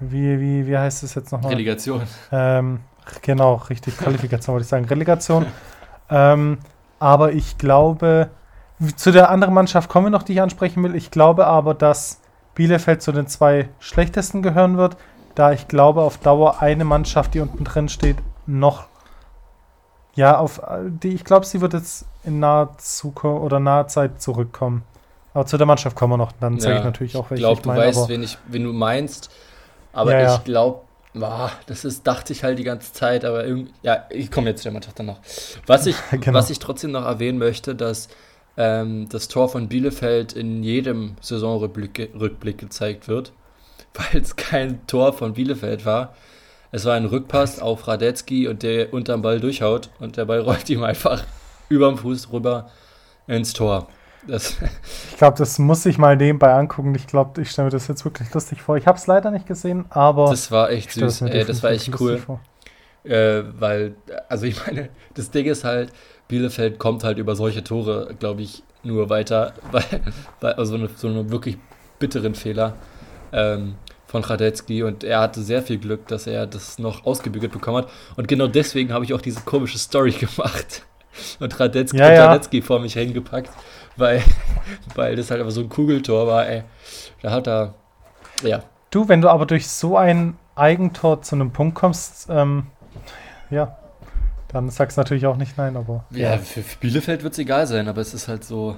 wie, 0.00 0.40
wie, 0.40 0.66
wie 0.66 0.76
heißt 0.76 1.02
es 1.02 1.14
jetzt 1.14 1.32
nochmal? 1.32 1.52
Relegation. 1.52 2.02
Ähm, 2.32 2.80
genau, 3.22 3.54
richtig, 3.68 3.96
Qualifikation 3.98 4.54
wollte 4.54 4.64
ich 4.64 4.68
sagen. 4.68 4.84
Relegation. 4.86 5.46
ähm, 6.10 6.58
aber 6.98 7.32
ich 7.32 7.58
glaube, 7.58 8.30
zu 8.96 9.12
der 9.12 9.30
anderen 9.30 9.54
Mannschaft 9.54 9.88
kommen 9.88 10.06
wir 10.06 10.10
noch, 10.10 10.22
die 10.22 10.32
ich 10.32 10.42
ansprechen 10.42 10.82
will. 10.82 10.94
Ich 10.94 11.10
glaube 11.10 11.46
aber, 11.46 11.74
dass 11.74 12.20
Bielefeld 12.54 13.02
zu 13.02 13.12
den 13.12 13.26
zwei 13.26 13.68
schlechtesten 13.78 14.42
gehören 14.42 14.76
wird, 14.76 14.96
da 15.34 15.52
ich 15.52 15.68
glaube, 15.68 16.02
auf 16.02 16.18
Dauer 16.18 16.60
eine 16.60 16.84
Mannschaft, 16.84 17.34
die 17.34 17.40
unten 17.40 17.64
drin 17.64 17.88
steht, 17.88 18.16
noch 18.46 18.86
ja, 20.14 20.36
auf 20.38 20.60
die, 21.02 21.14
ich 21.14 21.24
glaube, 21.24 21.46
sie 21.46 21.60
wird 21.60 21.72
jetzt 21.72 22.04
in 22.24 22.40
naher 22.40 22.76
Zukunft 22.78 23.42
oder 23.42 23.60
naher 23.60 23.86
Zeit 23.86 24.20
zurückkommen. 24.20 24.82
Aber 25.32 25.46
zu 25.46 25.56
der 25.56 25.66
Mannschaft 25.66 25.96
kommen 25.96 26.14
wir 26.14 26.16
noch. 26.16 26.32
Dann 26.40 26.58
zeige 26.58 26.74
ja, 26.74 26.78
ich 26.80 26.84
natürlich 26.84 27.16
auch, 27.16 27.30
welche 27.30 27.42
ich 27.42 27.46
glaube, 27.46 27.62
du 27.62 27.68
weißt, 27.68 28.08
wen, 28.08 28.22
ich, 28.22 28.36
wen 28.48 28.64
du 28.64 28.72
meinst. 28.72 29.30
Aber 29.92 30.18
ja, 30.18 30.36
ich 30.36 30.44
glaube, 30.44 30.82
das 31.66 31.84
ist, 31.84 32.06
dachte 32.06 32.32
ich 32.32 32.44
halt 32.44 32.58
die 32.58 32.64
ganze 32.64 32.92
Zeit, 32.92 33.24
aber 33.24 33.44
irgendwie, 33.44 33.72
ja, 33.82 34.06
ich 34.10 34.30
komme 34.30 34.50
jetzt 34.50 34.60
zu 34.60 34.64
der 34.64 34.72
Mannschaft 34.72 34.98
dann 34.98 35.06
noch. 35.06 35.18
Was 35.66 35.86
ich, 35.86 35.96
genau. 36.10 36.34
was 36.34 36.50
ich 36.50 36.58
trotzdem 36.58 36.92
noch 36.92 37.04
erwähnen 37.04 37.38
möchte, 37.38 37.74
dass 37.74 38.08
ähm, 38.56 39.08
das 39.08 39.28
Tor 39.28 39.48
von 39.48 39.68
Bielefeld 39.68 40.32
in 40.32 40.62
jedem 40.62 41.16
Saisonrückblick 41.20 42.12
Rückblick 42.18 42.58
gezeigt 42.58 43.08
wird, 43.08 43.32
weil 43.94 44.20
es 44.20 44.36
kein 44.36 44.86
Tor 44.86 45.12
von 45.12 45.34
Bielefeld 45.34 45.84
war. 45.84 46.14
Es 46.72 46.84
war 46.84 46.94
ein 46.94 47.06
Rückpass 47.06 47.58
auf 47.58 47.88
Radetzky 47.88 48.46
und 48.46 48.62
der 48.62 48.92
unterm 48.92 49.22
Ball 49.22 49.40
durchhaut 49.40 49.90
und 49.98 50.16
der 50.16 50.26
Ball 50.26 50.40
rollt 50.40 50.70
ihm 50.70 50.84
einfach 50.84 51.24
überm 51.68 51.98
Fuß 51.98 52.32
rüber 52.32 52.70
ins 53.26 53.52
Tor. 53.52 53.88
Das 54.26 54.56
ich 55.10 55.16
glaube, 55.16 55.38
das 55.38 55.58
muss 55.58 55.86
ich 55.86 55.98
mal 55.98 56.16
nebenbei 56.16 56.52
angucken. 56.52 56.94
Ich 56.94 57.06
glaube, 57.06 57.40
ich 57.40 57.50
stelle 57.50 57.66
mir 57.66 57.72
das 57.72 57.88
jetzt 57.88 58.04
wirklich 58.04 58.32
lustig 58.34 58.62
vor. 58.62 58.76
Ich 58.76 58.86
habe 58.86 58.98
es 58.98 59.06
leider 59.06 59.30
nicht 59.30 59.46
gesehen, 59.46 59.86
aber. 59.90 60.30
Das 60.30 60.50
war 60.50 60.70
echt 60.70 60.92
süß. 60.92 61.22
Ey, 61.22 61.44
das 61.44 61.62
war 61.62 61.70
echt 61.70 61.98
cool. 62.00 62.20
Äh, 63.02 63.42
weil, 63.58 63.94
also 64.28 64.44
ich 64.44 64.64
meine, 64.66 64.90
das 65.14 65.30
Ding 65.30 65.46
ist 65.46 65.64
halt, 65.64 65.90
Bielefeld 66.28 66.78
kommt 66.78 67.02
halt 67.02 67.16
über 67.18 67.34
solche 67.34 67.64
Tore, 67.64 68.14
glaube 68.18 68.42
ich, 68.42 68.62
nur 68.82 69.08
weiter, 69.08 69.54
weil, 69.72 69.84
weil 70.40 70.52
also 70.54 70.74
eine, 70.74 70.90
so 70.94 71.08
einen 71.08 71.30
wirklich 71.30 71.56
bitteren 71.98 72.34
Fehler. 72.34 72.74
Ähm, 73.32 73.76
von 74.10 74.24
Radetzky 74.24 74.82
und 74.82 75.04
er 75.04 75.20
hatte 75.20 75.40
sehr 75.40 75.62
viel 75.62 75.78
Glück, 75.78 76.08
dass 76.08 76.26
er 76.26 76.48
das 76.48 76.80
noch 76.80 77.06
ausgebügelt 77.06 77.52
bekommen 77.52 77.84
hat. 77.84 77.90
Und 78.16 78.26
genau 78.26 78.48
deswegen 78.48 78.92
habe 78.92 79.04
ich 79.04 79.14
auch 79.14 79.20
diese 79.20 79.42
komische 79.42 79.78
Story 79.78 80.10
gemacht 80.20 80.82
und 81.38 81.60
Radetzky, 81.60 81.98
ja, 81.98 82.12
ja. 82.12 82.26
Radetzky 82.26 82.60
vor 82.60 82.80
mich 82.80 82.94
hingepackt, 82.94 83.50
weil, 84.00 84.22
weil 84.94 85.16
das 85.16 85.30
halt 85.30 85.40
einfach 85.40 85.52
so 85.52 85.60
ein 85.60 85.68
Kugeltor 85.68 86.26
war, 86.26 86.48
ey. 86.48 86.64
Da 87.22 87.30
hat 87.30 87.46
er, 87.46 87.74
ja. 88.42 88.62
Du, 88.90 89.08
wenn 89.08 89.20
du 89.20 89.28
aber 89.28 89.46
durch 89.46 89.68
so 89.68 89.96
ein 89.96 90.36
Eigentor 90.56 91.22
zu 91.22 91.36
einem 91.36 91.52
Punkt 91.52 91.74
kommst, 91.76 92.28
ähm, 92.28 92.66
ja, 93.50 93.76
dann 94.48 94.68
sagst 94.70 94.96
du 94.96 95.00
natürlich 95.00 95.26
auch 95.26 95.36
nicht 95.36 95.56
nein, 95.56 95.76
aber. 95.76 96.04
Ja, 96.10 96.36
für 96.38 96.62
Bielefeld 96.80 97.22
wird 97.22 97.34
es 97.34 97.38
egal 97.38 97.66
sein, 97.66 97.86
aber 97.88 98.00
es 98.00 98.14
ist 98.14 98.26
halt 98.26 98.44
so. 98.44 98.76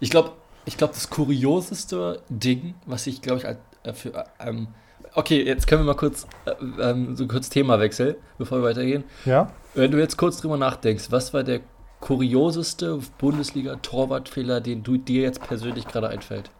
Ich 0.00 0.10
glaube, 0.10 0.32
ich 0.64 0.76
glaube, 0.76 0.94
das 0.94 1.10
kurioseste 1.10 2.22
Ding, 2.28 2.74
was 2.86 3.06
ich, 3.06 3.20
glaube 3.20 3.38
ich, 3.38 3.44
äh, 3.88 3.92
für, 3.92 4.14
äh, 4.14 4.24
ähm, 4.40 4.68
okay, 5.14 5.42
jetzt 5.42 5.66
können 5.66 5.82
wir 5.82 5.86
mal 5.86 5.94
kurz 5.94 6.26
äh, 6.46 6.52
ähm, 6.80 7.16
so 7.16 7.26
kurz 7.26 7.48
Themawechsel, 7.50 8.16
bevor 8.38 8.58
wir 8.58 8.64
weitergehen. 8.64 9.04
Ja. 9.24 9.50
Wenn 9.74 9.90
du 9.90 9.98
jetzt 9.98 10.16
kurz 10.16 10.40
drüber 10.40 10.56
nachdenkst, 10.56 11.10
was 11.10 11.34
war 11.34 11.42
der 11.42 11.60
kurioseste 12.00 13.00
Bundesliga-Torwartfehler, 13.18 14.60
den 14.60 14.82
du 14.82 14.96
dir 14.96 15.22
jetzt 15.22 15.42
persönlich 15.42 15.86
gerade 15.86 16.08
einfällt? 16.08 16.50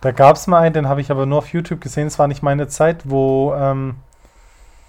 Da 0.00 0.12
gab 0.12 0.36
es 0.36 0.46
mal 0.46 0.60
einen, 0.60 0.74
den 0.74 0.88
habe 0.88 1.00
ich 1.00 1.10
aber 1.10 1.26
nur 1.26 1.38
auf 1.38 1.52
YouTube 1.52 1.80
gesehen. 1.80 2.06
Es 2.06 2.18
war 2.18 2.28
nicht 2.28 2.42
meine 2.42 2.68
Zeit, 2.68 3.02
wo 3.04 3.54
ähm, 3.54 3.96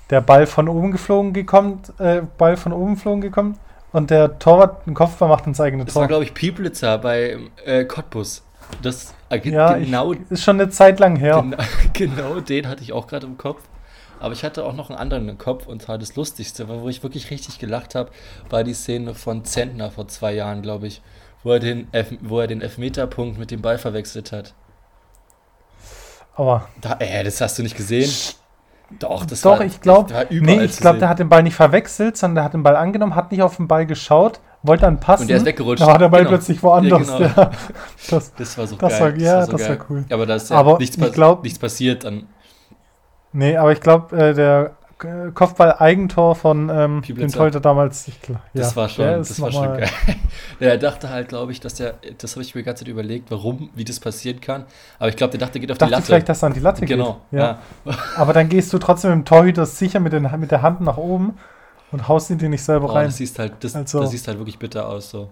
der 0.10 0.22
Ball 0.22 0.46
von 0.46 0.68
oben 0.68 0.92
geflogen 0.92 1.34
gekommen, 1.34 1.82
äh, 1.98 2.22
Ball 2.38 2.58
von 2.58 2.74
oben 2.74 2.96
geflogen 2.96 3.22
gekommen 3.22 3.58
und 3.92 4.12
der 4.12 4.38
Torwart 4.38 4.86
einen 4.86 4.96
Kopfball 4.96 5.30
macht 5.30 5.48
ins 5.48 5.60
eigene 5.60 5.86
das 5.86 5.94
Tor. 5.94 6.04
Das 6.04 6.04
war, 6.04 6.08
glaube 6.08 6.24
ich, 6.26 6.34
Pieplitzer 6.34 6.98
bei 7.00 7.38
äh, 7.66 7.86
Cottbus. 7.86 8.44
Das 8.84 9.16
äh, 9.30 9.40
ja, 9.50 9.74
genau, 9.74 10.14
ich, 10.14 10.20
ist 10.30 10.44
schon 10.44 10.60
eine 10.60 10.70
Zeit 10.70 11.00
lang 11.00 11.16
her. 11.16 11.42
Genau, 11.42 11.58
genau 11.94 12.40
den 12.40 12.68
hatte 12.68 12.84
ich 12.84 12.94
auch 12.94 13.08
gerade 13.08 13.26
im 13.26 13.38
Kopf. 13.38 13.62
Aber 14.20 14.34
ich 14.34 14.44
hatte 14.44 14.66
auch 14.66 14.74
noch 14.74 14.90
einen 14.90 15.00
anderen 15.00 15.30
im 15.30 15.38
Kopf 15.38 15.68
und 15.68 15.82
zwar 15.82 15.98
das 15.98 16.16
Lustigste, 16.16 16.68
wo 16.68 16.90
ich 16.90 17.04
wirklich 17.04 17.32
richtig 17.32 17.60
gelacht 17.60 17.96
habe, 17.96 18.12
war 18.50 18.64
die 18.64 18.74
Szene 18.74 19.14
von 19.14 19.46
Zentner 19.46 19.92
vor 19.92 20.08
zwei 20.08 20.34
Jahren, 20.34 20.62
glaube 20.62 20.88
ich, 20.88 21.02
wo 21.44 21.54
er 21.54 21.60
den, 21.60 21.88
Elf 21.94 22.14
wo 22.22 22.40
er 22.40 22.48
den 22.48 22.62
Elfmeterpunkt 22.62 23.40
mit 23.40 23.52
dem 23.52 23.62
Ball 23.62 23.78
verwechselt 23.78 24.32
hat. 24.32 24.54
Aber. 26.36 26.68
Da, 26.82 26.98
äh, 27.00 27.24
das 27.24 27.42
hast 27.42 27.58
du 27.60 27.64
nicht 27.64 27.78
gesehen? 27.78 28.12
Doch, 28.98 29.26
das 29.26 29.42
Doch, 29.42 29.60
war, 29.60 29.66
ich 29.66 29.82
glaube, 29.82 30.12
nee, 30.32 30.64
ich 30.64 30.78
glaube, 30.78 30.98
der 30.98 31.10
hat 31.10 31.20
den 31.20 31.30
Ball 31.30 31.44
nicht 31.44 31.56
verwechselt, 31.56 32.18
sondern 32.18 32.36
der 32.36 32.44
hat 32.46 32.54
den 32.54 32.64
Ball 32.64 32.76
angenommen, 32.76 33.14
hat 33.14 33.32
nicht 33.32 33.44
auf 33.44 33.58
den 33.58 33.68
Ball 33.68 33.86
geschaut, 33.86 34.40
wollte 34.64 34.82
dann 34.82 35.00
passen. 35.00 35.24
Und 35.24 35.28
der 35.28 35.38
ist 35.38 35.46
weggerutscht. 35.46 35.84
Da 35.84 35.88
war 35.88 36.00
der 36.00 36.10
Ball 36.10 36.22
genau. 36.22 36.32
plötzlich 36.32 36.64
woanders. 36.64 37.08
Ja, 37.08 37.18
genau. 37.18 37.30
ja. 37.42 37.52
Das, 38.10 38.34
das, 38.34 38.58
war 38.58 38.66
so 38.66 38.76
das 38.78 38.94
geil. 38.94 39.02
War, 39.02 39.20
ja, 39.20 39.40
das 39.42 39.52
war, 39.52 39.60
so 39.60 39.66
das 39.66 39.70
war 39.70 39.86
cool. 39.90 40.06
Aber 40.10 40.26
da 40.26 40.36
ist 40.36 40.50
ja 40.50 40.56
aber 40.56 40.80
nichts, 40.80 40.98
glaub, 41.12 41.44
nichts 41.44 41.60
passiert. 41.60 42.04
Dann 42.04 42.26
nee, 43.34 43.58
aber 43.58 43.72
ich 43.72 43.82
glaube, 43.82 44.16
äh, 44.18 44.34
der 44.34 44.72
Kopfball-Eigentor 45.00 46.36
von 46.36 46.70
ähm, 46.70 47.02
dem 47.02 47.32
Torhüter 47.32 47.62
damals. 47.62 48.10
Ich, 48.10 48.20
ja, 48.28 48.42
das 48.54 48.76
war 48.76 48.90
schon, 48.90 49.06
das 49.06 49.40
war 49.40 49.50
schon 49.50 49.78
geil. 49.78 49.90
er 50.60 50.78
dachte 50.78 51.10
halt, 51.10 51.30
glaube 51.30 51.54
ich, 51.54 51.62
dass 51.62 51.76
der, 51.76 51.94
das 52.18 52.34
habe 52.34 52.44
ich 52.44 52.54
mir 52.54 52.62
die 52.62 52.66
ganze 52.66 52.84
Zeit 52.84 52.90
überlegt, 52.90 53.32
warum, 53.32 53.70
wie 53.76 53.86
das 53.86 54.02
passieren 54.02 54.42
kann. 54.42 54.66
Aber 54.98 55.08
ich 55.08 55.16
glaube, 55.16 55.32
der 55.32 55.40
dachte, 55.40 55.62
geht 55.62 55.72
auf 55.72 55.78
dachte 55.78 55.90
die 55.90 55.94
Latte. 55.94 56.06
vielleicht, 56.06 56.28
dass 56.28 56.44
er 56.44 56.48
an 56.48 56.54
die 56.54 56.60
Latte 56.60 56.86
genau, 56.86 57.22
geht. 57.32 57.40
Genau. 57.40 57.58
Ja. 57.86 57.96
Aber 58.18 58.34
dann 58.34 58.50
gehst 58.50 58.74
du 58.74 58.78
trotzdem 58.78 59.14
im 59.14 59.24
Torhüter 59.24 59.66
sicher 59.66 60.02
mit, 60.02 60.12
den, 60.12 60.30
mit 60.38 60.52
der 60.52 60.62
Hand 60.62 60.82
nach 60.82 60.98
oben 60.98 61.38
und 61.92 62.10
haust 62.10 62.30
ihn 62.30 62.38
dir 62.38 62.50
nicht 62.50 62.64
selber 62.64 62.90
oh, 62.90 62.94
rein. 62.94 63.06
Das 63.06 63.18
siehst 63.18 63.40
halt, 63.40 63.54
das, 63.62 63.78
also. 63.78 64.02
das 64.02 64.12
siehst 64.12 64.28
halt 64.28 64.38
wirklich 64.38 64.60
bitter 64.60 64.86
aus. 64.86 65.12
So. 65.12 65.30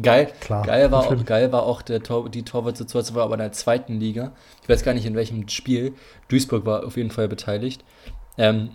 Geil, 0.00 0.32
Klar, 0.40 0.64
geil, 0.64 0.90
war 0.90 1.06
auch, 1.06 1.24
geil 1.24 1.52
war 1.52 1.64
auch 1.64 1.82
der 1.82 2.02
Tor, 2.02 2.30
die 2.30 2.44
Torwart-Situation, 2.44 3.14
war 3.14 3.24
aber 3.24 3.34
in 3.34 3.40
der 3.40 3.52
zweiten 3.52 4.00
Liga. 4.00 4.32
Ich 4.62 4.68
weiß 4.68 4.84
gar 4.84 4.94
nicht 4.94 5.04
in 5.04 5.14
welchem 5.14 5.46
Spiel. 5.48 5.94
Duisburg 6.28 6.64
war 6.64 6.86
auf 6.86 6.96
jeden 6.96 7.10
Fall 7.10 7.28
beteiligt. 7.28 7.84
Ähm, 8.38 8.70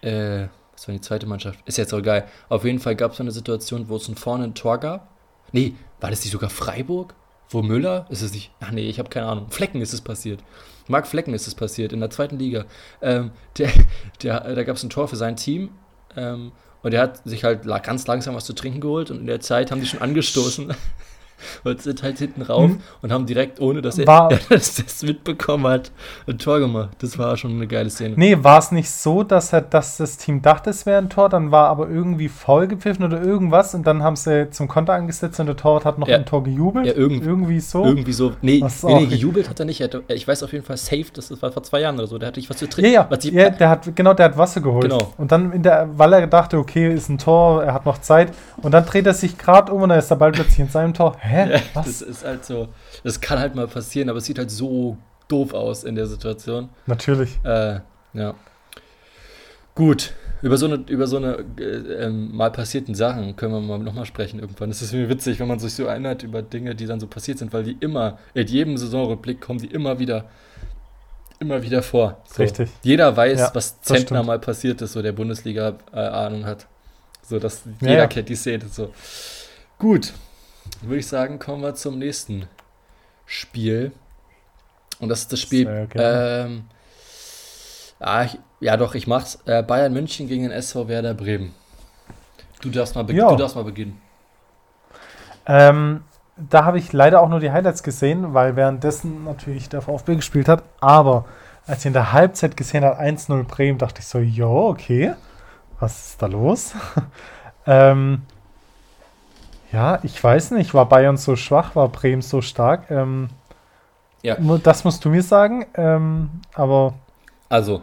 äh, 0.00 0.46
was 0.72 0.88
war 0.88 0.94
die 0.94 1.00
zweite 1.02 1.26
Mannschaft? 1.26 1.58
Ist 1.66 1.76
jetzt 1.76 1.92
auch 1.92 2.02
geil. 2.02 2.24
Auf 2.48 2.64
jeden 2.64 2.78
Fall 2.78 2.96
gab 2.96 3.12
es 3.12 3.20
eine 3.20 3.30
Situation, 3.30 3.88
wo 3.88 3.96
es 3.96 4.08
ein 4.08 4.14
vorne 4.14 4.44
ein 4.44 4.54
Tor 4.54 4.78
gab. 4.78 5.08
Nee, 5.52 5.74
war 6.00 6.08
das 6.08 6.20
nicht 6.20 6.32
sogar 6.32 6.50
Freiburg? 6.50 7.14
Wo 7.50 7.62
Müller? 7.62 8.06
Ist 8.08 8.22
es 8.22 8.32
nicht? 8.32 8.50
Ach 8.60 8.70
nee, 8.70 8.88
ich 8.88 8.98
habe 8.98 9.08
keine 9.10 9.26
Ahnung. 9.26 9.50
Flecken 9.50 9.80
ist 9.80 9.92
es 9.92 10.00
passiert. 10.00 10.42
Marc 10.86 11.06
Flecken 11.06 11.34
ist 11.34 11.46
es 11.46 11.54
passiert 11.54 11.92
in 11.92 12.00
der 12.00 12.10
zweiten 12.10 12.38
Liga. 12.38 12.64
Ähm, 13.02 13.32
der, 13.58 13.70
der, 14.22 14.54
da 14.54 14.62
gab 14.64 14.76
es 14.76 14.82
ein 14.82 14.90
Tor 14.90 15.08
für 15.08 15.16
sein 15.16 15.36
Team. 15.36 15.70
Ähm, 16.16 16.52
und 16.88 16.94
er 16.94 17.02
hat 17.02 17.20
sich 17.26 17.44
halt 17.44 17.64
ganz 17.82 18.06
langsam 18.06 18.34
was 18.34 18.46
zu 18.46 18.54
trinken 18.54 18.80
geholt 18.80 19.10
und 19.10 19.18
in 19.18 19.26
der 19.26 19.40
Zeit 19.40 19.70
haben 19.70 19.82
die 19.82 19.86
schon 19.86 20.00
angestoßen. 20.00 20.72
und 21.64 21.80
sind 21.82 22.02
halt 22.02 22.18
hinten 22.18 22.42
rauf 22.42 22.70
hm. 22.70 22.80
und 23.02 23.12
haben 23.12 23.26
direkt, 23.26 23.60
ohne 23.60 23.82
dass 23.82 23.98
er, 23.98 24.06
war, 24.06 24.30
er 24.32 24.38
das, 24.48 24.76
das, 24.76 25.02
mitbekommen 25.02 25.66
hat, 25.66 25.90
ein 26.26 26.38
Tor 26.38 26.60
gemacht. 26.60 26.90
Das 26.98 27.18
war 27.18 27.36
schon 27.36 27.52
eine 27.52 27.66
geile 27.66 27.90
Szene. 27.90 28.14
Nee, 28.16 28.36
war 28.40 28.58
es 28.58 28.72
nicht 28.72 28.90
so, 28.90 29.22
dass, 29.22 29.52
er, 29.52 29.62
dass 29.62 29.96
das 29.96 30.16
Team 30.16 30.42
dachte, 30.42 30.70
es 30.70 30.86
wäre 30.86 30.98
ein 30.98 31.10
Tor, 31.10 31.28
dann 31.28 31.50
war 31.50 31.68
aber 31.68 31.88
irgendwie 31.88 32.28
faul 32.28 32.66
gepfiffen 32.66 33.04
oder 33.04 33.22
irgendwas 33.22 33.74
und 33.74 33.86
dann 33.86 34.02
haben 34.02 34.16
sie 34.16 34.50
zum 34.50 34.68
Konter 34.68 34.94
angesetzt 34.94 35.40
und 35.40 35.46
der 35.46 35.56
Torwart 35.56 35.84
hat 35.84 35.98
noch 35.98 36.08
ja, 36.08 36.16
ein 36.16 36.26
Tor 36.26 36.42
gejubelt? 36.42 36.86
Ja, 36.86 36.92
irgend, 36.94 37.24
irgendwie 37.24 37.60
so. 37.60 37.84
Irgendwie 37.84 38.12
so. 38.12 38.32
Nee, 38.42 38.64
nee, 38.82 38.94
nee 38.94 39.06
gejubelt 39.06 39.48
hat 39.48 39.60
er 39.60 39.66
nicht. 39.66 39.80
Er 39.80 39.84
hatte, 39.84 40.02
ich 40.08 40.26
weiß 40.26 40.42
auf 40.42 40.52
jeden 40.52 40.64
Fall 40.64 40.76
safe, 40.76 41.06
das 41.12 41.30
war 41.42 41.52
vor 41.52 41.62
zwei 41.62 41.80
Jahren 41.80 41.96
oder 41.96 42.06
so. 42.06 42.18
Der 42.18 42.28
hatte 42.28 42.40
ich 42.40 42.48
was 42.50 42.56
zu 42.56 42.68
trinken. 42.68 42.92
Ja, 42.92 43.08
ja, 43.10 43.30
ja 43.30 43.50
der 43.50 43.68
hat, 43.68 43.96
genau, 43.96 44.14
der 44.14 44.26
hat 44.26 44.38
Wasser 44.38 44.60
geholt. 44.60 44.90
Genau. 44.90 45.12
Und 45.16 45.32
dann, 45.32 45.52
in 45.52 45.62
der, 45.62 45.88
weil 45.96 46.12
er 46.12 46.26
dachte, 46.26 46.58
okay, 46.58 46.92
ist 46.92 47.08
ein 47.08 47.18
Tor, 47.18 47.64
er 47.64 47.74
hat 47.74 47.86
noch 47.86 47.98
Zeit 47.98 48.32
und 48.62 48.72
dann 48.72 48.84
dreht 48.84 49.06
er 49.06 49.14
sich 49.14 49.38
gerade 49.38 49.72
um 49.72 49.82
und 49.82 49.88
dann 49.90 49.98
ist 49.98 50.10
der 50.10 50.16
Ball 50.16 50.32
plötzlich 50.32 50.58
in 50.58 50.68
seinem 50.68 50.94
Tor. 50.94 51.16
Hä? 51.20 51.52
Ja, 51.52 51.60
was? 51.74 51.86
Das 51.86 52.02
ist 52.02 52.24
halt 52.24 52.44
so, 52.44 52.68
das 53.04 53.20
kann 53.20 53.38
halt 53.38 53.54
mal 53.54 53.66
passieren, 53.66 54.08
aber 54.08 54.18
es 54.18 54.24
sieht 54.24 54.38
halt 54.38 54.50
so 54.50 54.96
doof 55.28 55.54
aus 55.54 55.84
in 55.84 55.94
der 55.94 56.06
Situation. 56.06 56.68
Natürlich. 56.86 57.38
Äh, 57.44 57.80
ja. 58.14 58.34
Gut, 59.74 60.12
über 60.42 60.56
so 60.56 60.66
eine, 60.66 60.76
über 60.88 61.06
so 61.06 61.16
eine 61.16 61.44
äh, 61.58 62.04
ähm, 62.04 62.34
mal 62.34 62.50
passierten 62.50 62.94
Sachen 62.94 63.36
können 63.36 63.52
wir 63.52 63.60
mal 63.60 63.78
nochmal 63.78 64.06
sprechen 64.06 64.40
irgendwann. 64.40 64.70
Es 64.70 64.82
ist 64.82 64.92
mir 64.92 65.08
witzig, 65.08 65.38
wenn 65.40 65.48
man 65.48 65.58
sich 65.58 65.74
so 65.74 65.84
erinnert 65.84 66.22
über 66.22 66.42
Dinge, 66.42 66.74
die 66.74 66.86
dann 66.86 67.00
so 67.00 67.06
passiert 67.06 67.38
sind, 67.38 67.52
weil 67.52 67.64
die 67.64 67.76
immer, 67.80 68.18
in 68.34 68.46
jedem 68.46 68.76
Saisonrückblick 68.76 69.40
kommen 69.40 69.60
die 69.60 69.66
immer 69.66 69.98
wieder, 69.98 70.24
immer 71.40 71.62
wieder 71.62 71.82
vor. 71.82 72.22
So. 72.24 72.42
Richtig. 72.42 72.70
Jeder 72.82 73.16
weiß, 73.16 73.38
ja, 73.38 73.50
was 73.54 73.80
Zentner 73.80 74.22
mal 74.22 74.38
passiert 74.38 74.80
ist, 74.82 74.92
so 74.92 75.02
der 75.02 75.12
Bundesliga-Ahnung 75.12 76.42
äh, 76.42 76.44
hat. 76.44 76.66
So, 77.28 77.38
dass 77.38 77.62
jeder 77.80 77.94
ja, 77.94 78.06
kennt 78.06 78.30
die 78.30 78.36
Szene. 78.36 78.64
So. 78.70 78.92
Gut, 79.78 80.14
würde 80.80 80.98
ich 80.98 81.06
sagen, 81.06 81.38
kommen 81.38 81.62
wir 81.62 81.74
zum 81.74 81.98
nächsten 81.98 82.46
Spiel. 83.26 83.92
Und 84.98 85.10
das 85.10 85.20
ist 85.20 85.32
das 85.32 85.40
Spiel. 85.40 85.88
Ähm, 85.94 86.64
ah, 88.00 88.24
ich, 88.24 88.38
ja, 88.60 88.78
doch, 88.78 88.94
ich 88.94 89.06
mach's. 89.06 89.38
Äh, 89.44 89.62
Bayern 89.62 89.92
München 89.92 90.26
gegen 90.26 90.44
den 90.44 90.52
SV 90.52 90.88
Werder 90.88 91.12
Bremen. 91.12 91.54
Du 92.62 92.70
darfst 92.70 92.94
mal, 92.94 93.04
be 93.04 93.12
du 93.12 93.36
darfst 93.36 93.56
mal 93.56 93.64
beginnen. 93.64 94.00
Ähm, 95.46 96.02
da 96.36 96.64
habe 96.64 96.78
ich 96.78 96.92
leider 96.92 97.20
auch 97.20 97.28
nur 97.28 97.40
die 97.40 97.50
Highlights 97.50 97.82
gesehen, 97.82 98.32
weil 98.32 98.56
währenddessen 98.56 99.24
natürlich 99.24 99.68
der 99.68 99.82
VfB 99.82 100.16
gespielt 100.16 100.48
hat. 100.48 100.62
Aber 100.80 101.26
als 101.66 101.80
ich 101.80 101.86
in 101.86 101.92
der 101.92 102.12
Halbzeit 102.12 102.56
gesehen 102.56 102.84
habe, 102.84 102.98
1-0 103.00 103.44
Bremen, 103.44 103.78
dachte 103.78 104.00
ich 104.00 104.06
so, 104.06 104.18
jo, 104.18 104.68
okay, 104.68 105.14
was 105.80 106.10
ist 106.10 106.22
da 106.22 106.26
los? 106.26 106.74
ähm, 107.66 108.22
ja, 109.72 110.00
ich 110.02 110.22
weiß 110.22 110.52
nicht, 110.52 110.74
war 110.74 110.88
Bayern 110.88 111.16
so 111.16 111.36
schwach, 111.36 111.76
war 111.76 111.88
Bremen 111.88 112.22
so 112.22 112.40
stark? 112.40 112.90
Ähm, 112.90 113.28
ja. 114.22 114.36
Das 114.62 114.84
musst 114.84 115.04
du 115.04 115.10
mir 115.10 115.22
sagen, 115.22 115.66
ähm, 115.74 116.30
aber. 116.54 116.94
Also, 117.48 117.82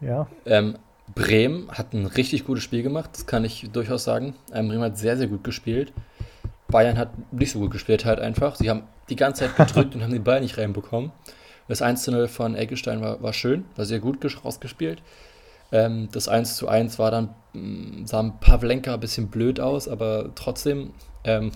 ja. 0.00 0.26
Ähm, 0.44 0.76
Bremen 1.14 1.70
hat 1.70 1.92
ein 1.92 2.06
richtig 2.06 2.44
gutes 2.44 2.62
Spiel 2.64 2.82
gemacht, 2.82 3.10
das 3.12 3.26
kann 3.26 3.44
ich 3.44 3.70
durchaus 3.72 4.04
sagen. 4.04 4.34
Ähm, 4.52 4.68
Bremen 4.68 4.84
hat 4.84 4.98
sehr, 4.98 5.16
sehr 5.16 5.26
gut 5.26 5.44
gespielt. 5.44 5.92
Bayern 6.68 6.98
hat 6.98 7.10
nicht 7.32 7.52
so 7.52 7.58
gut 7.58 7.72
gespielt, 7.72 8.04
halt 8.04 8.20
einfach. 8.20 8.54
Sie 8.54 8.70
haben 8.70 8.84
die 9.08 9.16
ganze 9.16 9.46
Zeit 9.46 9.56
gedrückt 9.56 9.94
und 9.94 10.02
haben 10.02 10.12
den 10.12 10.24
Ball 10.24 10.40
nicht 10.40 10.58
reinbekommen. 10.58 11.10
Das 11.68 11.82
1-0 11.82 12.26
von 12.28 12.56
Eggestein 12.56 13.00
war, 13.00 13.22
war 13.22 13.32
schön, 13.32 13.64
war 13.76 13.84
sehr 13.84 14.00
gut 14.00 14.18
rausgespielt. 14.44 15.02
Ähm, 15.72 16.08
das 16.12 16.28
1 16.28 16.64
1 16.64 16.98
war 16.98 17.10
dann, 17.10 17.34
mm, 17.52 18.06
sah 18.06 18.22
Pavlenka 18.40 18.94
ein 18.94 19.00
bisschen 19.00 19.28
blöd 19.28 19.60
aus, 19.60 19.88
aber 19.88 20.30
trotzdem 20.34 20.92
ähm, 21.24 21.52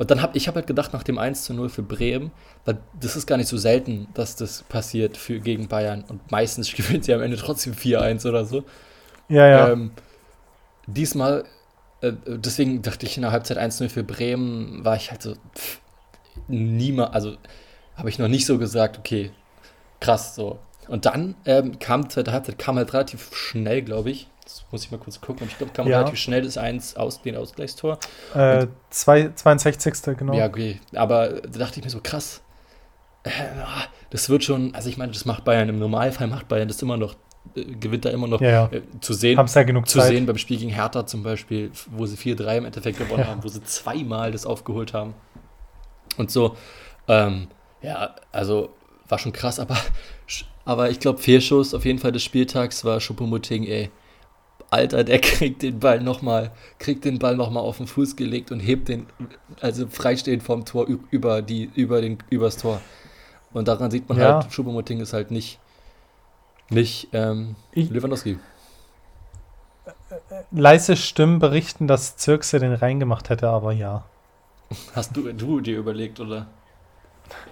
und 0.00 0.10
dann 0.10 0.22
habe 0.22 0.38
ich 0.38 0.48
hab 0.48 0.54
halt 0.54 0.66
gedacht, 0.66 0.94
nach 0.94 1.02
dem 1.02 1.18
1 1.18 1.44
zu 1.44 1.52
0 1.52 1.68
für 1.68 1.82
Bremen, 1.82 2.30
weil 2.64 2.78
das 2.98 3.16
ist 3.16 3.26
gar 3.26 3.36
nicht 3.36 3.48
so 3.48 3.58
selten, 3.58 4.08
dass 4.14 4.34
das 4.34 4.62
passiert 4.62 5.18
für, 5.18 5.40
gegen 5.40 5.68
Bayern. 5.68 6.04
Und 6.08 6.30
meistens 6.30 6.74
gewinnt 6.74 7.04
sie 7.04 7.12
am 7.12 7.20
Ende 7.20 7.36
trotzdem 7.36 7.74
4-1 7.74 8.26
oder 8.26 8.46
so. 8.46 8.64
Ja, 9.28 9.46
ja. 9.46 9.68
Ähm, 9.68 9.90
diesmal, 10.86 11.44
äh, 12.00 12.14
deswegen 12.26 12.80
dachte 12.80 13.04
ich 13.04 13.18
in 13.18 13.24
der 13.24 13.32
Halbzeit 13.32 13.58
1-0 13.58 13.90
für 13.90 14.02
Bremen, 14.02 14.82
war 14.86 14.96
ich 14.96 15.10
halt 15.10 15.20
so, 15.20 15.34
pff, 15.54 15.80
niemals, 16.48 17.12
also 17.12 17.36
habe 17.94 18.08
ich 18.08 18.18
noch 18.18 18.28
nicht 18.28 18.46
so 18.46 18.56
gesagt, 18.56 18.98
okay, 18.98 19.32
krass, 20.00 20.34
so. 20.34 20.58
Und 20.88 21.06
dann 21.06 21.36
ähm, 21.44 21.78
kam 21.78 22.08
zweite 22.10 22.32
Halbzeit, 22.32 22.58
kam 22.58 22.76
halt 22.76 22.92
relativ 22.92 23.34
schnell, 23.34 23.82
glaube 23.82 24.10
ich. 24.10 24.28
Das 24.44 24.64
muss 24.72 24.84
ich 24.84 24.90
mal 24.90 24.98
kurz 24.98 25.20
gucken. 25.20 25.46
Ich 25.48 25.58
glaube, 25.58 25.72
kam 25.72 25.86
ja. 25.86 25.98
relativ 25.98 26.18
schnell 26.18 26.42
das 26.42 26.58
1 26.58 26.96
aus, 26.96 27.22
den 27.22 27.36
Ausgleichstor. 27.36 27.98
Äh, 28.34 28.66
zwei, 28.90 29.28
62. 29.28 30.16
genau. 30.16 30.34
Ja, 30.34 30.46
okay. 30.46 30.80
Aber 30.92 31.28
da 31.28 31.58
dachte 31.60 31.78
ich 31.78 31.84
mir 31.84 31.90
so, 31.90 32.00
krass. 32.02 32.42
Äh, 33.22 33.30
das 34.10 34.28
wird 34.28 34.42
schon, 34.42 34.74
also 34.74 34.88
ich 34.88 34.96
meine, 34.96 35.12
das 35.12 35.24
macht 35.24 35.44
Bayern 35.44 35.68
im 35.68 35.78
Normalfall, 35.78 36.26
macht 36.26 36.48
Bayern 36.48 36.66
das 36.66 36.82
immer 36.82 36.96
noch, 36.96 37.14
äh, 37.54 37.64
gewinnt 37.64 38.04
da 38.04 38.10
immer 38.10 38.26
noch 38.26 38.40
ja, 38.40 38.50
ja. 38.50 38.72
Äh, 38.72 38.82
zu 39.00 39.14
sehen. 39.14 39.38
Haben 39.38 39.48
ja 39.54 39.62
genug 39.62 39.88
zu 39.88 39.98
Zeit. 39.98 40.08
sehen 40.08 40.26
beim 40.26 40.38
Spiel 40.38 40.58
gegen 40.58 40.70
Hertha 40.72 41.06
zum 41.06 41.22
Beispiel, 41.22 41.70
wo 41.90 42.06
sie 42.06 42.16
4-3 42.16 42.58
im 42.58 42.64
Endeffekt 42.64 42.98
gewonnen 42.98 43.26
haben, 43.26 43.44
wo 43.44 43.48
sie 43.48 43.62
zweimal 43.62 44.32
das 44.32 44.46
aufgeholt 44.46 44.94
haben. 44.94 45.14
Und 46.16 46.30
so, 46.30 46.56
ähm, 47.06 47.48
ja, 47.82 48.16
also 48.32 48.70
war 49.08 49.18
schon 49.18 49.32
krass, 49.32 49.60
aber, 49.60 49.76
aber 50.64 50.90
ich 50.90 51.00
glaube, 51.00 51.18
Fehlschuss 51.18 51.74
auf 51.74 51.84
jeden 51.84 51.98
Fall 51.98 52.12
des 52.12 52.22
Spieltags 52.22 52.84
war 52.84 53.00
Schuppomoting, 53.00 53.64
ey. 53.64 53.90
Alter, 54.70 55.02
der 55.04 55.18
kriegt 55.20 55.62
den 55.62 55.80
Ball 55.80 56.00
nochmal, 56.00 56.52
kriegt 56.78 57.04
den 57.04 57.18
Ball 57.18 57.36
noch 57.36 57.50
mal 57.50 57.60
auf 57.60 57.78
den 57.78 57.86
Fuß 57.86 58.16
gelegt 58.16 58.52
und 58.52 58.60
hebt 58.60 58.88
den, 58.88 59.06
also 59.60 59.86
freistehend 59.88 60.42
vom 60.42 60.64
Tor 60.64 60.86
über 61.10 61.42
die, 61.42 61.70
über 61.74 62.00
den, 62.00 62.18
übers 62.30 62.56
Tor. 62.56 62.80
Und 63.52 63.66
daran 63.66 63.90
sieht 63.90 64.08
man 64.08 64.18
ja. 64.18 64.40
halt, 64.40 64.52
Schuppomoting 64.52 65.00
ist 65.00 65.12
halt 65.12 65.30
nicht, 65.30 65.58
nicht 66.68 67.08
ähm, 67.12 67.56
ich, 67.72 67.90
Lewandowski. 67.90 68.38
Leise 70.52 70.96
Stimmen 70.96 71.38
berichten, 71.38 71.86
dass 71.86 72.16
Zirkse 72.16 72.58
den 72.58 72.74
reingemacht 72.74 73.28
hätte, 73.28 73.48
aber 73.48 73.72
ja. 73.72 74.04
Hast 74.94 75.16
du, 75.16 75.32
du 75.32 75.60
dir 75.60 75.78
überlegt, 75.78 76.20
oder? 76.20 76.46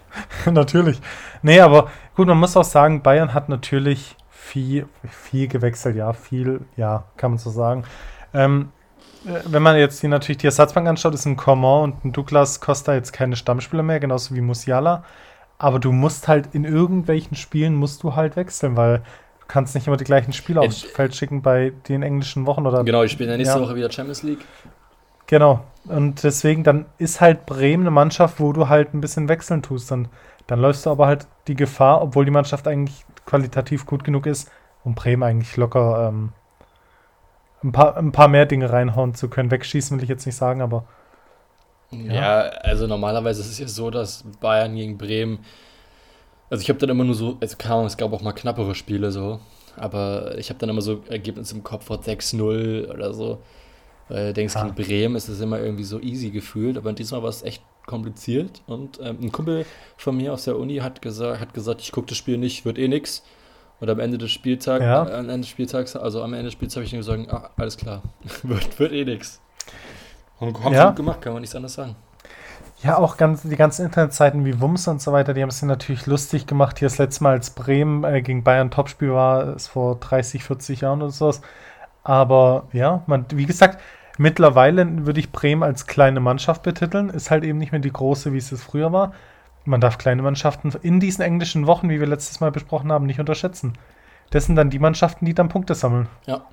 natürlich. 0.50 1.00
Nee, 1.42 1.60
aber 1.60 1.90
gut, 2.14 2.26
man 2.26 2.38
muss 2.38 2.56
auch 2.56 2.64
sagen, 2.64 3.02
Bayern 3.02 3.34
hat 3.34 3.48
natürlich 3.48 4.16
viel, 4.30 4.86
viel 5.08 5.48
gewechselt, 5.48 5.96
ja, 5.96 6.12
viel, 6.12 6.60
ja, 6.76 7.04
kann 7.16 7.32
man 7.32 7.38
so 7.38 7.50
sagen. 7.50 7.84
Ähm, 8.32 8.70
äh, 9.26 9.40
wenn 9.46 9.62
man 9.62 9.76
jetzt 9.76 10.00
hier 10.00 10.10
natürlich 10.10 10.38
die 10.38 10.46
Ersatzbank 10.46 10.88
anschaut, 10.88 11.14
ist 11.14 11.26
ein 11.26 11.36
Coman 11.36 11.84
und 11.84 12.04
ein 12.04 12.12
Douglas 12.12 12.60
Costa 12.60 12.94
jetzt 12.94 13.12
keine 13.12 13.36
Stammspieler 13.36 13.82
mehr, 13.82 14.00
genauso 14.00 14.34
wie 14.34 14.40
Musiala. 14.40 15.04
Aber 15.58 15.78
du 15.78 15.92
musst 15.92 16.28
halt 16.28 16.54
in 16.54 16.64
irgendwelchen 16.64 17.36
Spielen 17.36 17.74
musst 17.74 18.02
du 18.02 18.14
halt 18.14 18.36
wechseln, 18.36 18.76
weil 18.76 18.98
du 19.40 19.46
kannst 19.48 19.74
nicht 19.74 19.86
immer 19.86 19.96
die 19.96 20.04
gleichen 20.04 20.32
Spieler 20.32 20.62
aufs 20.62 20.82
Feld 20.82 21.16
schicken 21.16 21.42
bei 21.42 21.72
den 21.88 22.02
englischen 22.02 22.46
Wochen 22.46 22.64
oder. 22.66 22.84
Genau, 22.84 23.02
ich 23.02 23.12
spiele 23.12 23.32
ja 23.32 23.36
nächste 23.36 23.58
ja. 23.58 23.64
Woche 23.64 23.74
wieder 23.74 23.90
Champions 23.90 24.22
League. 24.22 24.44
Genau. 25.28 25.60
Und 25.84 26.24
deswegen, 26.24 26.64
dann 26.64 26.86
ist 26.98 27.20
halt 27.20 27.46
Bremen 27.46 27.84
eine 27.84 27.90
Mannschaft, 27.90 28.40
wo 28.40 28.52
du 28.52 28.68
halt 28.68 28.92
ein 28.92 29.00
bisschen 29.00 29.28
wechseln 29.28 29.62
tust. 29.62 29.90
Dann, 29.90 30.08
dann 30.46 30.60
läufst 30.60 30.84
du 30.84 30.90
aber 30.90 31.06
halt 31.06 31.26
die 31.46 31.54
Gefahr, 31.54 32.02
obwohl 32.02 32.24
die 32.24 32.30
Mannschaft 32.30 32.66
eigentlich 32.66 33.04
qualitativ 33.24 33.86
gut 33.86 34.04
genug 34.04 34.26
ist, 34.26 34.50
um 34.84 34.94
Bremen 34.94 35.22
eigentlich 35.22 35.56
locker 35.56 36.08
ähm, 36.08 36.32
ein, 37.62 37.72
paar, 37.72 37.96
ein 37.96 38.12
paar 38.12 38.28
mehr 38.28 38.46
Dinge 38.46 38.70
reinhauen 38.70 39.14
zu 39.14 39.28
können. 39.28 39.50
Wegschießen 39.50 39.96
will 39.96 40.02
ich 40.02 40.08
jetzt 40.08 40.26
nicht 40.26 40.36
sagen, 40.36 40.60
aber. 40.62 40.84
Ja, 41.90 42.12
ja 42.12 42.40
also 42.62 42.86
normalerweise 42.86 43.40
ist 43.40 43.50
es 43.50 43.58
ja 43.58 43.68
so, 43.68 43.90
dass 43.90 44.24
Bayern 44.40 44.74
gegen 44.74 44.98
Bremen. 44.98 45.40
Also 46.50 46.62
ich 46.62 46.70
habe 46.70 46.78
dann 46.78 46.88
immer 46.88 47.04
nur 47.04 47.14
so, 47.14 47.36
also 47.40 47.56
keine 47.58 47.74
Ahnung, 47.74 47.86
es 47.86 47.96
gab 47.98 48.12
auch 48.12 48.22
mal 48.22 48.32
knappere 48.32 48.74
Spiele 48.74 49.10
so, 49.10 49.40
aber 49.76 50.38
ich 50.38 50.48
habe 50.48 50.58
dann 50.58 50.70
immer 50.70 50.80
so 50.80 51.02
Ergebnisse 51.08 51.54
im 51.54 51.62
Kopf 51.62 51.84
vor 51.84 51.98
6-0 51.98 52.90
oder 52.90 53.12
so. 53.12 53.42
Weil 54.08 54.28
du 54.28 54.32
denkst, 54.34 54.56
ah. 54.56 54.62
gegen 54.62 54.74
Bremen 54.74 55.16
ist 55.16 55.28
es 55.28 55.40
immer 55.40 55.58
irgendwie 55.60 55.84
so 55.84 56.00
easy 56.00 56.30
gefühlt, 56.30 56.76
aber 56.76 56.92
diesmal 56.92 57.22
war 57.22 57.28
es 57.28 57.42
echt 57.42 57.62
kompliziert. 57.86 58.62
Und 58.66 59.00
ähm, 59.02 59.18
ein 59.22 59.32
Kumpel 59.32 59.66
von 59.96 60.16
mir 60.16 60.32
aus 60.32 60.44
der 60.44 60.58
Uni 60.58 60.76
hat 60.76 61.02
gesagt, 61.02 61.40
hat 61.40 61.54
gesagt 61.54 61.80
ich 61.80 61.92
gucke 61.92 62.08
das 62.08 62.16
Spiel 62.18 62.38
nicht, 62.38 62.64
wird 62.64 62.78
eh 62.78 62.88
nix. 62.88 63.22
Und 63.80 63.88
am 63.88 64.00
Ende 64.00 64.18
des 64.18 64.30
Spieltags, 64.32 64.82
ja. 64.84 65.02
am 65.02 65.28
Ende 65.28 65.38
des 65.38 65.48
Spieltags, 65.48 65.94
also 65.94 66.22
am 66.22 66.32
Ende 66.32 66.46
des 66.46 66.54
Spiels 66.54 66.74
habe 66.74 66.84
ich 66.84 66.92
ihm 66.92 66.98
gesagt, 66.98 67.32
ah, 67.32 67.50
alles 67.56 67.76
klar, 67.76 68.02
wird, 68.42 68.78
wird 68.78 68.92
eh 68.92 69.04
nix. 69.04 69.40
Und 70.40 70.62
haben 70.62 70.74
ja. 70.74 70.88
gut 70.88 70.96
gemacht, 70.96 71.22
kann 71.22 71.32
man 71.32 71.40
nichts 71.40 71.54
anderes 71.54 71.74
sagen. 71.74 71.96
Ja, 72.82 72.96
auch 72.98 73.16
ganz, 73.16 73.42
die 73.42 73.56
ganzen 73.56 73.86
Internetseiten 73.86 74.44
wie 74.44 74.60
Wums 74.60 74.86
und 74.86 75.02
so 75.02 75.12
weiter, 75.12 75.34
die 75.34 75.42
haben 75.42 75.48
es 75.48 75.60
natürlich 75.62 76.06
lustig 76.06 76.46
gemacht. 76.46 76.78
Hier 76.78 76.86
das 76.86 76.98
letzte 76.98 77.24
Mal, 77.24 77.32
als 77.32 77.50
Bremen 77.50 78.04
äh, 78.04 78.22
gegen 78.22 78.44
Bayern 78.44 78.70
Topspiel 78.70 79.12
war, 79.12 79.56
ist 79.56 79.66
vor 79.66 79.96
30, 79.96 80.44
40 80.44 80.82
Jahren 80.82 81.02
oder 81.02 81.10
sowas. 81.10 81.40
Aber 82.04 82.68
ja, 82.72 83.02
man, 83.06 83.26
wie 83.32 83.46
gesagt, 83.46 83.80
Mittlerweile 84.18 85.06
würde 85.06 85.20
ich 85.20 85.32
Bremen 85.32 85.62
als 85.62 85.86
kleine 85.86 86.20
Mannschaft 86.20 86.62
betiteln. 86.62 87.08
Ist 87.08 87.30
halt 87.30 87.44
eben 87.44 87.58
nicht 87.58 87.72
mehr 87.72 87.80
die 87.80 87.92
große, 87.92 88.32
wie 88.32 88.38
es 88.38 88.52
es 88.52 88.62
früher 88.62 88.92
war. 88.92 89.14
Man 89.64 89.80
darf 89.80 89.98
kleine 89.98 90.22
Mannschaften 90.22 90.72
in 90.82 91.00
diesen 91.00 91.22
englischen 91.22 91.66
Wochen, 91.66 91.88
wie 91.88 92.00
wir 92.00 92.06
letztes 92.06 92.40
Mal 92.40 92.50
besprochen 92.50 92.90
haben, 92.90 93.06
nicht 93.06 93.20
unterschätzen. 93.20 93.74
Das 94.30 94.46
sind 94.46 94.56
dann 94.56 94.70
die 94.70 94.78
Mannschaften, 94.78 95.24
die 95.24 95.34
dann 95.34 95.48
Punkte 95.48 95.74
sammeln. 95.74 96.08
Ja, 96.26 96.44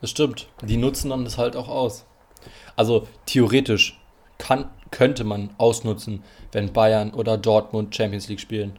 das 0.00 0.10
stimmt. 0.10 0.48
Die 0.62 0.76
nutzen 0.76 1.10
dann 1.10 1.24
das 1.24 1.38
halt 1.38 1.56
auch 1.56 1.68
aus. 1.68 2.04
Also 2.76 3.06
theoretisch 3.26 4.00
kann, 4.38 4.66
könnte 4.90 5.24
man 5.24 5.50
ausnutzen, 5.58 6.22
wenn 6.50 6.72
Bayern 6.72 7.12
oder 7.12 7.38
Dortmund 7.38 7.94
Champions 7.94 8.28
League 8.28 8.40
spielen. 8.40 8.78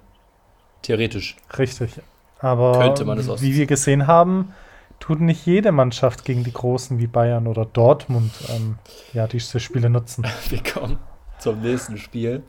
Theoretisch. 0.82 1.38
Richtig. 1.58 2.02
Aber 2.40 2.78
Könnte 2.78 3.06
man 3.06 3.18
es 3.18 3.42
wie 3.42 3.56
wir 3.56 3.66
gesehen 3.66 4.06
haben, 4.06 4.54
tut 5.00 5.20
nicht 5.22 5.46
jede 5.46 5.72
Mannschaft 5.72 6.26
gegen 6.26 6.44
die 6.44 6.54
Großen 6.54 6.98
wie 7.00 7.08
Bayern 7.08 7.48
oder 7.48 7.66
Dortmund 7.66 8.32
ähm, 8.50 8.78
ja, 9.14 9.28
diese 9.28 9.60
Spiele 9.60 9.90
nutzen. 9.90 10.26
Wir 10.50 10.64
kommen 10.64 10.98
zum 11.40 11.62
nächsten 11.62 11.98
Spiel. 11.98 12.44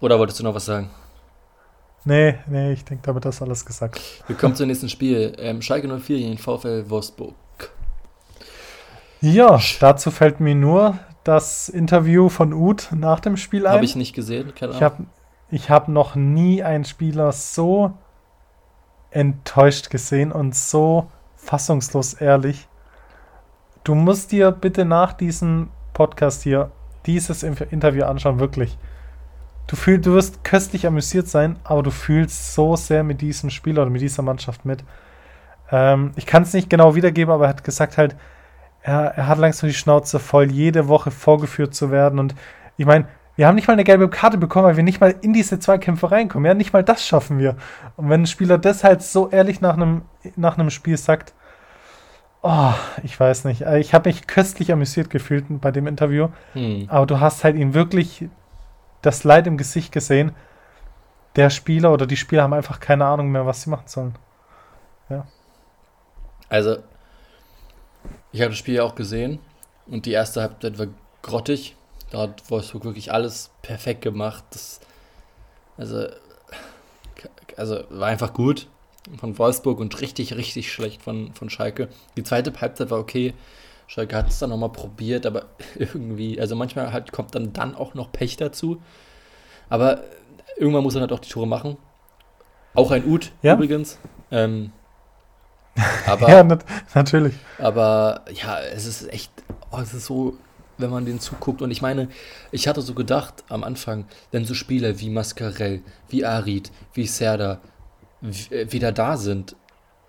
Oder 0.00 0.18
wolltest 0.18 0.40
du 0.40 0.44
noch 0.44 0.54
was 0.54 0.64
sagen? 0.66 0.90
Nee, 2.04 2.36
nee, 2.46 2.72
ich 2.72 2.84
denke, 2.84 3.02
damit 3.04 3.24
ist 3.24 3.42
alles 3.42 3.64
gesagt. 3.64 4.00
Wir 4.26 4.36
kommen 4.36 4.54
zum 4.54 4.68
nächsten 4.68 4.88
Spiel. 4.88 5.34
Ähm, 5.38 5.60
Schalke 5.62 5.88
04 5.88 6.18
gegen 6.18 6.38
VfL 6.38 6.88
Wolfsburg. 6.88 7.34
Ja, 9.20 9.58
dazu 9.80 10.10
fällt 10.10 10.38
mir 10.40 10.54
nur 10.54 10.98
das 11.24 11.68
Interview 11.68 12.28
von 12.28 12.52
Uth 12.52 12.92
nach 12.92 13.18
dem 13.20 13.36
Spiel 13.36 13.66
ein. 13.66 13.72
Habe 13.74 13.84
ich 13.84 13.96
nicht 13.96 14.14
gesehen, 14.14 14.54
keine 14.54 14.72
Ich 14.72 14.78
Ahnung. 14.78 14.82
habe 14.98 15.06
ich 15.50 15.70
hab 15.70 15.88
noch 15.88 16.14
nie 16.14 16.62
einen 16.62 16.84
Spieler 16.84 17.32
so 17.32 17.92
enttäuscht 19.10 19.90
gesehen 19.90 20.30
und 20.32 20.54
so 20.54 21.10
fassungslos 21.46 22.14
ehrlich. 22.14 22.68
Du 23.84 23.94
musst 23.94 24.32
dir 24.32 24.50
bitte 24.50 24.84
nach 24.84 25.12
diesem 25.12 25.68
Podcast 25.92 26.42
hier 26.42 26.70
dieses 27.06 27.42
Interview 27.44 28.04
anschauen, 28.04 28.40
wirklich. 28.40 28.76
Du, 29.68 29.76
fühl, 29.76 29.98
du 29.98 30.14
wirst 30.14 30.44
köstlich 30.44 30.86
amüsiert 30.86 31.28
sein, 31.28 31.56
aber 31.64 31.82
du 31.82 31.90
fühlst 31.90 32.54
so 32.54 32.76
sehr 32.76 33.04
mit 33.04 33.20
diesem 33.20 33.50
Spieler 33.50 33.82
oder 33.82 33.90
mit 33.90 34.02
dieser 34.02 34.22
Mannschaft 34.22 34.64
mit. 34.64 34.84
Ähm, 35.70 36.12
ich 36.16 36.26
kann 36.26 36.42
es 36.42 36.52
nicht 36.52 36.68
genau 36.68 36.94
wiedergeben, 36.94 37.32
aber 37.32 37.46
er 37.46 37.50
hat 37.50 37.64
gesagt 37.64 37.96
halt, 37.96 38.16
er, 38.82 39.16
er 39.16 39.28
hat 39.28 39.38
langsam 39.38 39.68
die 39.68 39.74
Schnauze 39.74 40.18
voll, 40.18 40.50
jede 40.50 40.88
Woche 40.88 41.10
vorgeführt 41.10 41.74
zu 41.74 41.90
werden. 41.90 42.18
Und 42.18 42.34
ich 42.76 42.86
meine, 42.86 43.06
wir 43.36 43.46
haben 43.46 43.54
nicht 43.54 43.68
mal 43.68 43.74
eine 43.74 43.84
gelbe 43.84 44.08
Karte 44.08 44.38
bekommen, 44.38 44.66
weil 44.66 44.76
wir 44.76 44.82
nicht 44.82 45.00
mal 45.00 45.14
in 45.20 45.32
diese 45.32 45.58
Zweikämpfe 45.58 46.10
reinkommen. 46.10 46.46
Ja, 46.46 46.54
nicht 46.54 46.72
mal 46.72 46.82
das 46.82 47.06
schaffen 47.06 47.38
wir. 47.38 47.56
Und 47.96 48.08
wenn 48.08 48.22
ein 48.22 48.26
Spieler 48.26 48.58
das 48.58 48.82
halt 48.82 49.02
so 49.02 49.28
ehrlich 49.30 49.60
nach 49.60 49.74
einem, 49.74 50.02
nach 50.36 50.56
einem 50.58 50.70
Spiel 50.70 50.96
sagt, 50.96 51.34
oh, 52.46 52.74
ich 53.02 53.18
weiß 53.18 53.44
nicht. 53.44 53.62
Äh, 53.62 53.78
Ich 53.78 53.92
habe 53.92 54.08
mich 54.08 54.26
köstlich 54.26 54.72
amüsiert 54.72 55.10
gefühlt 55.10 55.44
bei 55.60 55.72
dem 55.72 55.86
Interview. 55.86 56.28
Hm. 56.52 56.86
Aber 56.88 57.06
du 57.06 57.20
hast 57.20 57.44
halt 57.44 57.56
ihn 57.56 57.74
wirklich 57.74 58.28
das 59.02 59.24
Leid 59.24 59.46
im 59.46 59.56
Gesicht 59.56 59.92
gesehen. 59.92 60.32
Der 61.34 61.50
Spieler 61.50 61.92
oder 61.92 62.06
die 62.06 62.16
Spieler 62.16 62.44
haben 62.44 62.54
einfach 62.54 62.80
keine 62.80 63.04
Ahnung 63.04 63.30
mehr, 63.30 63.44
was 63.46 63.62
sie 63.62 63.70
machen 63.70 63.86
sollen. 63.88 64.14
Also, 66.48 66.78
ich 68.32 68.40
habe 68.40 68.50
das 68.50 68.58
Spiel 68.58 68.76
ja 68.76 68.84
auch 68.84 68.94
gesehen 68.94 69.40
und 69.86 70.06
die 70.06 70.12
erste 70.12 70.42
Halbzeit 70.42 70.78
war 70.78 70.86
grottig. 71.22 71.76
Da 72.10 72.18
hat 72.20 72.50
Wolfsburg 72.50 72.84
wirklich 72.84 73.12
alles 73.12 73.50
perfekt 73.62 74.02
gemacht. 74.02 74.44
Das, 74.50 74.80
also, 75.76 76.06
also 77.56 77.82
war 77.90 78.08
einfach 78.08 78.32
gut 78.32 78.68
von 79.18 79.38
Wolfsburg 79.38 79.78
und 79.78 80.00
richtig, 80.00 80.34
richtig 80.36 80.72
schlecht 80.72 81.02
von, 81.02 81.32
von 81.32 81.50
Schalke. 81.50 81.88
Die 82.16 82.22
zweite 82.24 82.52
Halbzeit 82.60 82.90
war 82.90 82.98
okay. 82.98 83.34
Schalke 83.86 84.16
hat 84.16 84.28
es 84.28 84.38
dann 84.38 84.50
nochmal 84.50 84.72
probiert, 84.72 85.26
aber 85.26 85.46
irgendwie, 85.76 86.40
also 86.40 86.56
manchmal 86.56 86.92
halt 86.92 87.12
kommt 87.12 87.34
dann, 87.34 87.52
dann 87.52 87.74
auch 87.74 87.94
noch 87.94 88.12
Pech 88.12 88.36
dazu. 88.36 88.82
Aber 89.68 90.02
irgendwann 90.56 90.82
muss 90.82 90.94
er 90.94 91.02
halt 91.02 91.12
auch 91.12 91.20
die 91.20 91.28
Tore 91.28 91.46
machen. 91.46 91.76
Auch 92.74 92.90
ein 92.90 93.06
Ut 93.06 93.32
Ja. 93.42 93.54
übrigens. 93.54 93.98
Ähm, 94.30 94.72
aber 96.06 96.28
ja, 96.28 96.42
nat 96.42 96.64
natürlich. 96.94 97.34
aber 97.58 98.24
ja, 98.32 98.60
es 98.60 98.86
ist 98.86 99.12
echt, 99.12 99.30
oh, 99.70 99.78
es 99.78 99.92
ist 99.94 100.06
so, 100.06 100.36
wenn 100.78 100.90
man 100.90 101.04
den 101.04 101.20
zuguckt. 101.20 101.62
Und 101.62 101.70
ich 101.70 101.82
meine, 101.82 102.08
ich 102.50 102.66
hatte 102.68 102.82
so 102.82 102.94
gedacht 102.94 103.44
am 103.48 103.62
Anfang, 103.62 104.06
wenn 104.30 104.44
so 104.44 104.54
Spieler 104.54 104.98
wie 105.00 105.10
Mascarell, 105.10 105.82
wie 106.08 106.24
Arid, 106.24 106.70
wie 106.94 107.06
Serda 107.06 107.60
wieder 108.20 108.92
da 108.92 109.16
sind, 109.16 109.56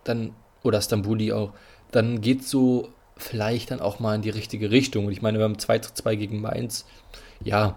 dann, 0.04 0.34
oder 0.64 0.82
Stambuli 0.82 1.32
auch, 1.34 1.54
dann 1.92 2.22
geht 2.22 2.44
so 2.44 2.90
vielleicht 3.18 3.72
dann 3.72 3.80
auch 3.80 4.00
mal 4.00 4.16
in 4.16 4.22
die 4.22 4.30
richtige 4.30 4.72
Richtung. 4.72 5.06
Und 5.08 5.12
ich 5.12 5.22
meine, 5.22 5.38
wir 5.40 5.46
haben 5.46 5.60
2 5.60 5.80
zu 5.80 5.94
2 5.94 6.16
gegen 6.16 6.42
Mainz. 6.42 6.86
Ja, 7.44 7.76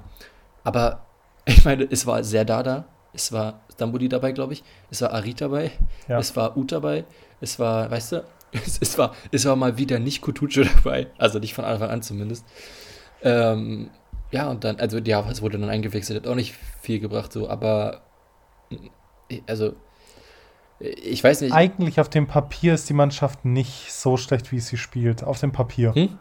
aber 0.65 1.07
ich 1.47 1.65
meine, 1.65 1.85
es 1.91 2.07
war 2.07 2.23
Serda 2.23 2.63
da, 2.63 2.85
es 3.13 3.33
war 3.33 3.61
Stambuli 3.73 4.09
dabei, 4.09 4.33
glaube 4.33 4.53
ich, 4.53 4.63
es 4.91 5.01
war 5.03 5.13
Arid 5.13 5.41
dabei, 5.41 5.71
Ja. 6.09 6.19
es 6.19 6.37
war 6.37 6.57
Ut 6.57 6.73
dabei, 6.73 7.05
es 7.41 7.59
war, 7.59 7.91
weißt 7.91 8.13
du, 8.13 8.25
es, 8.53 8.79
es, 8.81 8.99
war, 8.99 9.15
es 9.33 9.45
war 9.47 9.57
mal 9.57 9.79
wieder 9.79 9.99
nicht 9.99 10.21
Kutucu 10.21 10.65
dabei, 10.77 11.07
also 11.19 11.39
nicht 11.39 11.55
von 11.55 11.65
Anfang 11.65 11.91
an 11.91 12.03
zumindest. 12.03 12.45
Ähm, 13.23 13.91
ja, 14.31 14.49
und 14.49 14.63
dann, 14.65 14.79
also 14.79 14.99
ja, 14.99 15.29
es 15.31 15.43
wurde 15.43 15.59
dann 15.59 15.71
eingewechselt, 15.71 16.25
hat 16.25 16.31
auch 16.31 16.37
nicht 16.37 16.55
viel 16.83 17.01
gebracht, 17.01 17.33
so, 17.33 17.49
aber 17.49 18.03
also 19.49 19.75
ich 20.81 21.23
weiß 21.23 21.43
nicht. 21.43 21.53
Eigentlich 21.53 22.01
auf 22.01 22.09
dem 22.09 22.27
Papier 22.27 22.75
ist 22.75 22.89
die 22.89 22.95
Mannschaft 22.95 23.45
nicht 23.45 23.93
so 23.93 24.17
schlecht, 24.17 24.51
wie 24.51 24.61
sie 24.61 24.77
spielt. 24.79 25.23
Auf 25.23 25.39
dem 25.39 25.53
Papier. 25.53 25.95
Hm? 25.95 26.19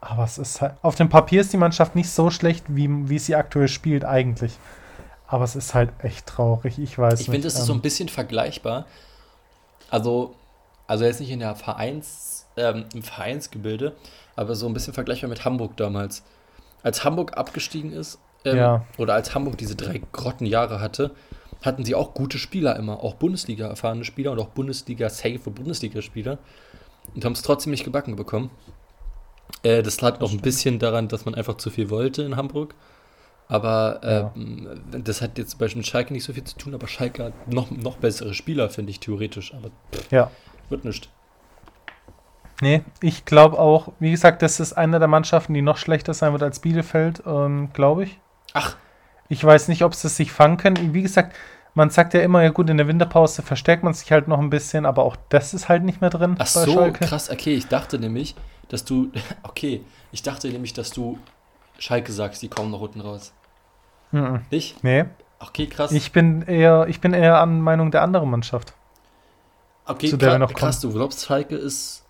Aber 0.00 0.24
es 0.24 0.36
ist 0.38 0.60
halt, 0.60 0.74
auf 0.82 0.96
dem 0.96 1.08
Papier 1.08 1.40
ist 1.40 1.52
die 1.52 1.56
Mannschaft 1.56 1.94
nicht 1.94 2.10
so 2.10 2.30
schlecht, 2.30 2.64
wie, 2.68 2.88
wie 3.08 3.18
sie 3.18 3.34
aktuell 3.36 3.68
spielt, 3.68 4.04
eigentlich. 4.04 4.52
Aber 5.26 5.44
es 5.44 5.56
ist 5.56 5.74
halt 5.74 5.90
echt 6.02 6.26
traurig. 6.26 6.78
Ich 6.78 6.98
weiß 6.98 7.20
Ich 7.20 7.28
nicht. 7.28 7.34
finde, 7.34 7.48
es 7.48 7.54
ist 7.54 7.64
so 7.66 7.72
ähm, 7.72 7.78
ein 7.78 7.82
bisschen 7.82 8.08
vergleichbar. 8.08 8.86
Also, 9.90 10.34
also 10.86 11.04
jetzt 11.04 11.20
nicht 11.20 11.30
in 11.30 11.38
der 11.40 11.54
Vereins, 11.54 12.46
ähm, 12.56 12.84
im 12.94 13.02
Vereinsgebilde, 13.02 13.94
aber 14.36 14.54
so 14.56 14.66
ein 14.66 14.74
bisschen 14.74 14.92
vergleichbar 14.92 15.30
mit 15.30 15.44
Hamburg 15.44 15.76
damals. 15.76 16.22
Als 16.82 17.04
Hamburg 17.04 17.36
abgestiegen 17.38 17.92
ist, 17.92 18.18
ähm, 18.44 18.56
Ja. 18.56 18.84
oder 18.98 19.14
als 19.14 19.34
Hamburg 19.34 19.56
diese 19.56 19.76
drei 19.76 20.02
Grottenjahre 20.12 20.80
hatte, 20.80 21.12
hatten 21.62 21.84
sie 21.84 21.94
auch 21.94 22.14
gute 22.14 22.38
Spieler 22.38 22.76
immer, 22.76 23.02
auch 23.02 23.14
Bundesliga 23.14 23.66
erfahrene 23.68 24.04
Spieler 24.04 24.32
und 24.32 24.38
auch 24.40 24.48
Bundesliga 24.48 25.08
safe 25.08 25.38
Bundesligaspieler 25.50 26.38
und 27.14 27.24
haben 27.24 27.32
es 27.32 27.42
trotzdem 27.42 27.70
nicht 27.70 27.84
gebacken 27.84 28.16
bekommen. 28.16 28.50
Äh, 29.62 29.82
das 29.82 30.00
lag 30.00 30.18
noch 30.20 30.32
ein 30.32 30.40
bisschen 30.40 30.78
daran, 30.78 31.08
dass 31.08 31.24
man 31.24 31.34
einfach 31.34 31.56
zu 31.56 31.70
viel 31.70 31.90
wollte 31.90 32.22
in 32.22 32.36
Hamburg. 32.36 32.74
Aber 33.48 34.00
Ja. 34.02 34.32
ähm, 34.34 34.80
das 35.04 35.20
hat 35.20 35.36
jetzt 35.36 35.58
bei 35.58 35.68
Schalke 35.68 36.12
nicht 36.12 36.24
so 36.24 36.32
viel 36.32 36.44
zu 36.44 36.56
tun, 36.56 36.74
aber 36.74 36.86
Schalke 36.88 37.24
hat 37.24 37.52
noch, 37.52 37.70
noch 37.70 37.96
bessere 37.98 38.34
Spieler, 38.34 38.70
finde 38.70 38.90
ich, 38.90 39.00
theoretisch. 39.00 39.52
Aber 39.54 39.70
Ja. 40.10 40.30
wird 40.70 40.84
nicht. 40.84 41.10
Nee, 42.62 42.82
ich 43.00 43.24
glaube 43.24 43.58
auch, 43.58 43.88
wie 43.98 44.12
gesagt, 44.12 44.40
das 44.40 44.60
ist 44.60 44.72
eine 44.74 45.00
der 45.00 45.08
Mannschaften, 45.08 45.52
die 45.52 45.62
noch 45.62 45.76
schlechter 45.76 46.14
sein 46.14 46.32
wird 46.32 46.44
als 46.44 46.60
Bielefeld, 46.60 47.22
ähm, 47.26 47.70
glaube 47.72 48.04
ich. 48.04 48.18
Ach, 48.52 48.76
Ich 49.32 49.42
weiß 49.42 49.68
nicht, 49.68 49.82
ob 49.82 49.94
sie 49.94 50.08
es 50.08 50.16
sich 50.18 50.30
fangen 50.30 50.58
können. 50.58 50.92
Wie 50.92 51.00
gesagt, 51.00 51.34
man 51.72 51.88
sagt 51.88 52.12
ja 52.12 52.20
immer, 52.20 52.42
ja 52.42 52.50
gut, 52.50 52.68
in 52.68 52.76
der 52.76 52.86
Winterpause 52.86 53.40
verstärkt 53.40 53.82
man 53.82 53.94
sich 53.94 54.12
halt 54.12 54.28
noch 54.28 54.38
ein 54.38 54.50
bisschen, 54.50 54.84
aber 54.84 55.04
auch 55.04 55.16
das 55.30 55.54
ist 55.54 55.70
halt 55.70 55.84
nicht 55.84 56.02
mehr 56.02 56.10
drin 56.10 56.36
ach 56.38 56.46
so, 56.46 56.70
Schalke. 56.70 57.06
krass, 57.06 57.30
okay. 57.30 57.54
Ich 57.54 57.66
dachte 57.66 57.98
nämlich, 57.98 58.34
dass 58.68 58.84
du, 58.84 59.10
okay, 59.42 59.80
ich 60.12 60.22
dachte 60.22 60.48
nämlich, 60.48 60.74
dass 60.74 60.90
du 60.90 61.18
Schalke 61.78 62.12
sagst, 62.12 62.42
die 62.42 62.48
kommen 62.48 62.70
noch 62.70 62.82
unten 62.82 63.00
raus. 63.00 63.32
Mhm. 64.10 64.42
Nicht? 64.50 64.84
Nee, 64.84 65.06
Okay, 65.38 65.66
krass. 65.66 65.92
ich 65.92 66.12
bin 66.12 66.42
eher, 66.42 66.86
ich 66.88 67.00
bin 67.00 67.14
eher 67.14 67.40
an 67.40 67.62
Meinung 67.62 67.90
der 67.90 68.02
anderen 68.02 68.30
Mannschaft. 68.30 68.74
Okay, 69.86 70.10
zu 70.10 70.18
der 70.18 70.32
wir 70.32 70.38
noch 70.40 70.52
krass, 70.52 70.80
du 70.80 70.92
glaubst, 70.92 71.24
Schalke 71.24 71.56
ist. 71.56 72.04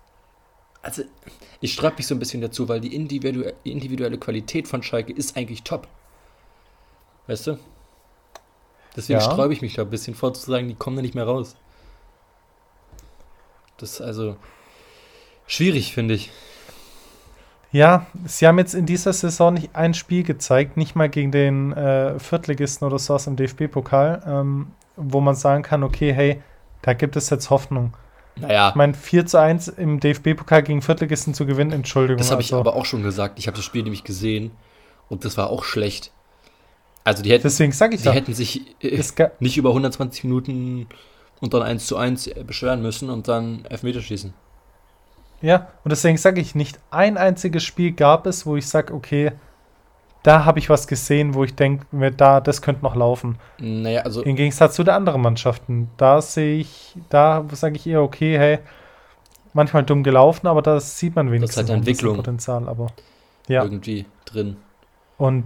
Also, 0.81 1.03
ich 1.61 1.71
sträub 1.71 1.97
mich 1.97 2.05
so 2.05 2.15
ein 2.15 2.19
bisschen 2.19 2.41
dazu, 2.41 2.67
weil 2.67 2.81
die 2.81 2.93
individu 2.93 3.45
individuelle 3.63 4.17
Qualität 4.17 4.67
von 4.67 4.83
Schalke 4.83 5.13
ist 5.13 5.37
eigentlich 5.37 5.63
top. 5.63 5.87
Weißt 7.27 7.47
du? 7.47 7.57
Deswegen 8.95 9.19
Ja. 9.19 9.25
sträube 9.31 9.53
ich 9.53 9.61
mich 9.61 9.73
da 9.75 9.81
ein 9.83 9.89
bisschen 9.89 10.15
vor, 10.15 10.33
zu 10.33 10.49
sagen, 10.49 10.67
die 10.67 10.75
kommen 10.75 10.95
da 10.95 11.01
nicht 11.01 11.15
mehr 11.15 11.25
raus. 11.25 11.55
Das 13.77 13.93
ist 13.93 14.01
also 14.01 14.35
schwierig, 15.47 15.93
finde 15.93 16.13
ich. 16.13 16.31
Ja, 17.71 18.05
sie 18.25 18.47
haben 18.47 18.59
jetzt 18.59 18.75
in 18.75 18.85
dieser 18.85 19.13
Saison 19.13 19.55
nicht 19.55 19.75
ein 19.75 19.95
Spiel 19.95 20.21
gezeigt, 20.23 20.77
nicht 20.77 20.95
mal 20.95 21.09
gegen 21.09 21.31
den 21.31 21.73
äh, 21.73 22.19
Viertligisten 22.19 22.85
oder 22.87 22.99
so 22.99 23.15
aus 23.15 23.23
dem 23.25 23.35
DFB-Pokal, 23.35 24.21
ähm, 24.27 24.67
wo 24.95 25.21
man 25.21 25.33
sagen 25.33 25.63
kann, 25.63 25.83
okay, 25.83 26.13
hey, 26.13 26.43
da 26.83 26.93
gibt 26.93 27.15
es 27.15 27.31
jetzt 27.31 27.49
Hoffnung. 27.49 27.93
Naja, 28.35 28.69
Ich 28.69 28.75
meine, 28.75 28.93
4 28.93 29.25
zu 29.25 29.39
1 29.39 29.69
im 29.69 29.99
DFB-Pokal 29.99 30.61
gegen 30.61 30.83
Viertligisten 30.83 31.33
zu 31.33 31.47
gewinnen, 31.47 31.71
Entschuldigung. 31.71 32.17
das 32.19 32.29
habe 32.29 32.41
ich 32.41 32.53
also, 32.53 32.59
aber 32.59 32.75
auch 32.75 32.85
schon 32.85 33.01
gesagt. 33.01 33.39
Ich 33.39 33.47
habe 33.47 33.55
das 33.57 33.65
Spiel 33.65 33.81
nämlich 33.81 34.03
gesehen 34.03 34.51
und 35.09 35.25
das 35.25 35.35
war 35.37 35.49
auch 35.49 35.63
schlecht. 35.63 36.11
Also, 37.03 37.21
die 37.23 37.31
hätten, 37.31 37.43
Deswegen 37.43 37.71
sage 37.71 37.95
ich 37.95 38.01
die 38.01 38.07
ja, 38.07 38.13
hätten 38.13 38.33
sich 38.33 38.75
äh, 38.81 39.01
nicht 39.39 39.57
über 39.57 39.69
120 39.69 40.23
Minuten 40.23 40.87
und 41.41 41.53
dann 41.53 41.61
1 41.61 41.85
zu 41.85 41.97
1 41.97 42.29
beschweren 42.47 42.81
müssen 42.81 43.09
und 43.09 43.27
dann 43.27 43.65
Elfmeter 43.65 44.01
schießen. 44.01 44.33
Ja, 45.41 45.67
und 45.83 45.91
deswegen 45.91 46.17
sage 46.17 46.39
ich, 46.39 46.55
nicht 46.55 46.79
ein 46.89 47.17
einziges 47.17 47.63
Spiel 47.63 47.91
gab 47.91 48.25
es, 48.27 48.45
wo 48.45 48.55
ich 48.55 48.65
sage, 48.65 48.93
okay, 48.93 49.33
da 50.23 50.45
habe 50.45 50.57
ich 50.57 50.69
was 50.69 50.87
gesehen, 50.87 51.33
wo 51.33 51.43
ich 51.43 51.53
denke, 51.53 52.11
da, 52.11 52.39
das 52.39 52.61
könnte 52.61 52.81
noch 52.81 52.95
laufen. 52.95 53.37
Naja, 53.59 54.03
also 54.03 54.21
Im 54.21 54.37
Gegensatz 54.37 54.75
zu 54.75 54.85
den 54.85 54.93
anderen 54.93 55.21
Mannschaften. 55.21 55.89
Da 55.97 56.21
sehe 56.21 56.59
ich, 56.59 56.95
da 57.09 57.45
sage 57.51 57.75
ich 57.75 57.85
eher, 57.85 58.01
okay, 58.01 58.37
hey, 58.37 58.59
manchmal 59.51 59.83
dumm 59.83 60.03
gelaufen, 60.03 60.47
aber 60.47 60.61
da 60.61 60.79
sieht 60.79 61.17
man 61.17 61.29
wenigstens 61.29 61.57
ein 61.57 61.65
bisschen 61.65 61.75
Entwicklung. 61.75 62.15
Potenzial. 62.15 62.69
Aber 62.69 62.87
ja, 63.49 63.63
irgendwie 63.63 64.05
drin. 64.23 64.55
und 65.17 65.43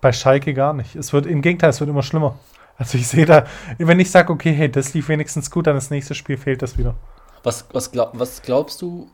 Bei 0.00 0.12
Schalke 0.12 0.54
gar 0.54 0.72
nicht. 0.72 0.94
Es 0.94 1.12
wird 1.12 1.26
im 1.26 1.42
Gegenteil, 1.42 1.70
es 1.70 1.80
wird 1.80 1.90
immer 1.90 2.02
schlimmer. 2.02 2.38
Also 2.76 2.96
ich 2.96 3.08
sehe 3.08 3.26
da, 3.26 3.44
wenn 3.78 3.98
ich 3.98 4.10
sage, 4.10 4.32
okay, 4.32 4.52
hey, 4.52 4.70
das 4.70 4.94
lief 4.94 5.08
wenigstens 5.08 5.50
gut, 5.50 5.66
dann 5.66 5.74
das 5.74 5.90
nächste 5.90 6.14
Spiel 6.14 6.36
fehlt 6.36 6.62
das 6.62 6.78
wieder. 6.78 6.94
Was, 7.42 7.66
was, 7.72 7.90
glaub, 7.90 8.16
was 8.18 8.42
glaubst 8.42 8.80
du, 8.82 9.10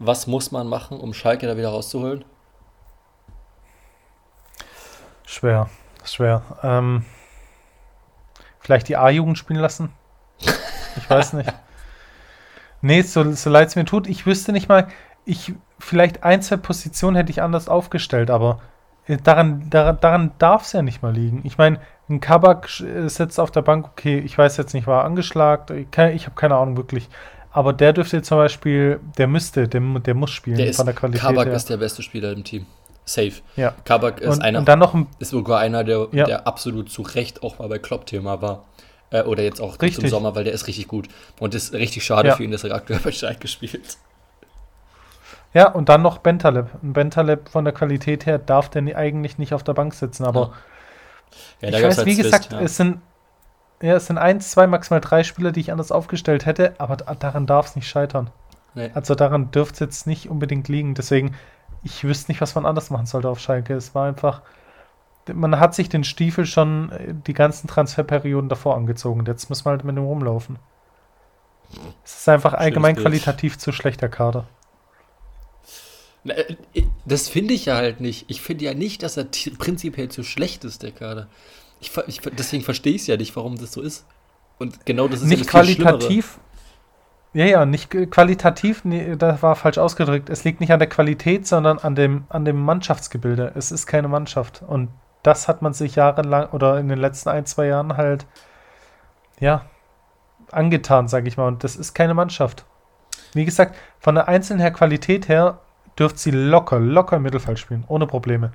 was 0.00 0.26
muss 0.26 0.50
man 0.50 0.68
machen, 0.68 0.98
um 0.98 1.14
Schalke 1.14 1.46
da 1.46 1.56
wieder 1.56 1.68
rauszuholen? 1.68 2.24
Schwer, 5.24 5.68
schwer. 6.04 6.42
Ähm, 6.62 7.04
vielleicht 8.60 8.88
die 8.88 8.96
A-Jugend 8.96 9.38
spielen 9.38 9.60
lassen? 9.60 9.92
Ich 10.96 11.08
weiß 11.08 11.34
nicht. 11.34 11.52
Nee, 12.80 13.02
so, 13.02 13.32
so 13.32 13.50
leid 13.50 13.66
es 13.66 13.74
mir 13.74 13.84
tut, 13.84 14.06
ich 14.06 14.24
wüsste 14.24 14.52
nicht 14.52 14.68
mal, 14.68 14.86
ich, 15.24 15.52
vielleicht 15.80 16.22
ein, 16.22 16.42
zwei 16.42 16.56
Positionen 16.56 17.16
hätte 17.16 17.32
ich 17.32 17.42
anders 17.42 17.68
aufgestellt, 17.68 18.30
aber 18.30 18.60
daran, 19.16 19.68
daran, 19.70 19.98
daran 20.00 20.30
darf 20.38 20.64
es 20.64 20.72
ja 20.72 20.82
nicht 20.82 21.02
mal 21.02 21.12
liegen. 21.12 21.40
Ich 21.44 21.58
meine, 21.58 21.80
ein 22.08 22.20
Kabak 22.20 22.68
äh, 22.80 23.08
sitzt 23.08 23.40
auf 23.40 23.50
der 23.50 23.62
Bank, 23.62 23.86
okay, 23.86 24.18
ich 24.18 24.36
weiß 24.36 24.56
jetzt 24.56 24.74
nicht, 24.74 24.86
war 24.86 25.02
er 25.02 25.04
angeschlagen, 25.04 25.78
ich, 25.78 25.98
ich 26.14 26.26
habe 26.26 26.36
keine 26.36 26.56
Ahnung 26.56 26.76
wirklich. 26.76 27.08
Aber 27.50 27.72
der 27.72 27.92
dürfte 27.92 28.22
zum 28.22 28.38
Beispiel, 28.38 29.00
der 29.16 29.26
müsste, 29.26 29.68
der, 29.68 29.80
der 29.80 30.14
muss 30.14 30.30
spielen 30.30 30.58
der 30.58 30.66
ist, 30.66 30.76
von 30.76 30.86
der 30.86 30.94
Qualität 30.94 31.22
Kabak 31.22 31.46
her. 31.46 31.54
ist 31.54 31.70
der 31.70 31.78
beste 31.78 32.02
Spieler 32.02 32.32
im 32.32 32.44
Team. 32.44 32.66
Safe. 33.04 33.32
Ja. 33.56 33.74
Kabak 33.84 34.20
ist 34.20 34.36
und, 34.36 34.42
einer, 34.42 34.58
und 34.58 34.68
dann 34.68 34.78
noch 34.78 34.94
ein, 34.94 35.06
ist 35.18 35.30
sogar 35.30 35.60
einer, 35.60 35.82
der, 35.82 36.08
ja. 36.12 36.26
der 36.26 36.46
absolut 36.46 36.90
zu 36.90 37.02
Recht 37.02 37.42
auch 37.42 37.58
mal 37.58 37.68
bei 37.68 37.78
Klopp-Thema 37.78 38.42
war. 38.42 38.64
Äh, 39.10 39.22
oder 39.22 39.42
jetzt 39.42 39.60
auch 39.60 39.80
richtig. 39.80 40.04
im 40.04 40.10
Sommer, 40.10 40.34
weil 40.34 40.44
der 40.44 40.52
ist 40.52 40.66
richtig 40.66 40.88
gut. 40.88 41.08
Und 41.40 41.54
es 41.54 41.64
ist 41.64 41.72
richtig 41.72 42.04
schade 42.04 42.28
ja. 42.28 42.36
für 42.36 42.44
ihn, 42.44 42.50
dass 42.50 42.64
er 42.64 42.74
aktuell 42.74 43.00
bei 43.02 43.12
Schalke 43.12 43.48
spielt. 43.48 43.96
Ja, 45.54 45.70
und 45.70 45.88
dann 45.88 46.02
noch 46.02 46.18
Bentaleb. 46.18 46.68
Ein 46.82 46.92
Bentaleb 46.92 47.48
von 47.48 47.64
der 47.64 47.72
Qualität 47.72 48.26
her 48.26 48.38
darf 48.38 48.68
der 48.68 48.96
eigentlich 48.96 49.38
nicht 49.38 49.54
auf 49.54 49.62
der 49.62 49.74
Bank 49.74 49.94
sitzen, 49.94 50.24
aber 50.24 50.40
ja. 50.40 50.52
Ja, 51.60 51.78
ich 51.78 51.84
weiß, 51.84 51.98
halt 51.98 52.06
wie 52.06 52.14
Zwist, 52.14 52.32
gesagt, 52.32 52.52
es 52.62 52.76
sind 52.76 53.00
ja, 53.80 53.94
es 53.94 54.06
sind 54.06 54.18
eins, 54.18 54.50
zwei, 54.50 54.66
maximal 54.66 55.00
drei 55.00 55.22
Spieler, 55.22 55.52
die 55.52 55.60
ich 55.60 55.70
anders 55.70 55.92
aufgestellt 55.92 56.46
hätte, 56.46 56.74
aber 56.78 56.96
daran 56.96 57.46
darf 57.46 57.68
es 57.68 57.76
nicht 57.76 57.88
scheitern. 57.88 58.30
Nee. 58.74 58.90
Also 58.94 59.14
daran 59.14 59.50
dürfte 59.50 59.74
es 59.74 59.80
jetzt 59.80 60.06
nicht 60.06 60.28
unbedingt 60.28 60.68
liegen. 60.68 60.94
Deswegen, 60.94 61.36
ich 61.82 62.02
wüsste 62.04 62.30
nicht, 62.30 62.40
was 62.40 62.54
man 62.54 62.66
anders 62.66 62.90
machen 62.90 63.06
sollte 63.06 63.28
auf 63.28 63.38
Schalke. 63.38 63.74
Es 63.74 63.94
war 63.94 64.08
einfach, 64.08 64.42
man 65.32 65.60
hat 65.60 65.74
sich 65.74 65.88
den 65.88 66.02
Stiefel 66.02 66.44
schon 66.44 66.90
äh, 66.90 67.14
die 67.14 67.34
ganzen 67.34 67.68
Transferperioden 67.68 68.48
davor 68.48 68.76
angezogen. 68.76 69.24
Jetzt 69.26 69.48
muss 69.48 69.64
man 69.64 69.72
halt 69.72 69.84
mit 69.84 69.96
dem 69.96 70.04
rumlaufen. 70.04 70.58
Es 72.04 72.20
ist 72.20 72.28
einfach 72.28 72.54
allgemein 72.54 72.96
qualitativ 72.96 73.58
zu 73.58 73.72
schlechter 73.72 74.08
Kader. 74.08 74.46
Äh, 76.30 76.56
das 77.04 77.28
finde 77.28 77.54
ich 77.54 77.66
ja 77.66 77.76
halt 77.76 78.00
nicht. 78.00 78.24
Ich 78.28 78.40
finde 78.40 78.64
ja 78.64 78.74
nicht, 78.74 79.02
dass 79.02 79.16
er 79.16 79.26
prinzipiell 79.58 80.08
zu 80.08 80.22
schlecht 80.22 80.64
ist, 80.64 80.82
der 80.82 80.92
Kader. 80.92 81.28
Ich, 81.80 81.96
ich, 82.06 82.20
deswegen 82.20 82.64
verstehe 82.64 82.94
ich 82.94 83.02
es 83.02 83.06
ja 83.06 83.16
nicht, 83.16 83.34
warum 83.36 83.56
das 83.56 83.72
so 83.72 83.80
ist. 83.80 84.04
Und 84.58 84.84
genau 84.84 85.08
das 85.08 85.22
ist 85.22 85.28
nicht 85.28 85.38
ja 85.38 85.44
das 85.44 85.50
qualitativ. 85.50 86.38
Ja, 87.34 87.44
ja, 87.44 87.66
nicht 87.66 87.90
qualitativ, 88.10 88.84
nee, 88.84 89.14
das 89.16 89.42
war 89.42 89.54
falsch 89.54 89.78
ausgedrückt. 89.78 90.30
Es 90.30 90.44
liegt 90.44 90.60
nicht 90.60 90.72
an 90.72 90.78
der 90.78 90.88
Qualität, 90.88 91.46
sondern 91.46 91.78
an 91.78 91.94
dem, 91.94 92.24
an 92.30 92.44
dem 92.44 92.56
Mannschaftsgebilde. 92.56 93.52
Es 93.54 93.70
ist 93.70 93.86
keine 93.86 94.08
Mannschaft. 94.08 94.62
Und 94.66 94.88
das 95.22 95.46
hat 95.46 95.62
man 95.62 95.74
sich 95.74 95.94
jahrelang 95.94 96.48
oder 96.50 96.78
in 96.78 96.88
den 96.88 96.98
letzten 96.98 97.28
ein, 97.28 97.44
zwei 97.46 97.66
Jahren 97.66 97.96
halt, 97.96 98.26
ja, 99.40 99.66
angetan, 100.50 101.06
sage 101.06 101.28
ich 101.28 101.36
mal. 101.36 101.46
Und 101.46 101.64
das 101.64 101.76
ist 101.76 101.94
keine 101.94 102.14
Mannschaft. 102.14 102.64
Wie 103.34 103.44
gesagt, 103.44 103.76
von 104.00 104.14
der 104.14 104.26
einzelnen 104.28 104.60
her 104.60 104.72
Qualität 104.72 105.28
her 105.28 105.60
dürft 105.98 106.18
sie 106.18 106.30
locker, 106.30 106.78
locker 106.78 107.16
im 107.16 107.22
Mittelfeld 107.22 107.58
spielen, 107.58 107.84
ohne 107.88 108.06
Probleme. 108.06 108.52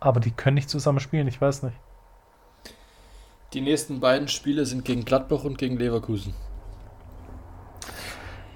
Aber 0.00 0.20
die 0.20 0.32
können 0.32 0.54
nicht 0.54 0.68
zusammen 0.68 1.00
spielen, 1.00 1.28
ich 1.28 1.40
weiß 1.40 1.62
nicht. 1.62 1.76
Die 3.52 3.60
nächsten 3.60 4.00
beiden 4.00 4.28
Spiele 4.28 4.66
sind 4.66 4.84
gegen 4.84 5.04
Gladbach 5.04 5.44
und 5.44 5.58
gegen 5.58 5.76
Leverkusen. 5.76 6.34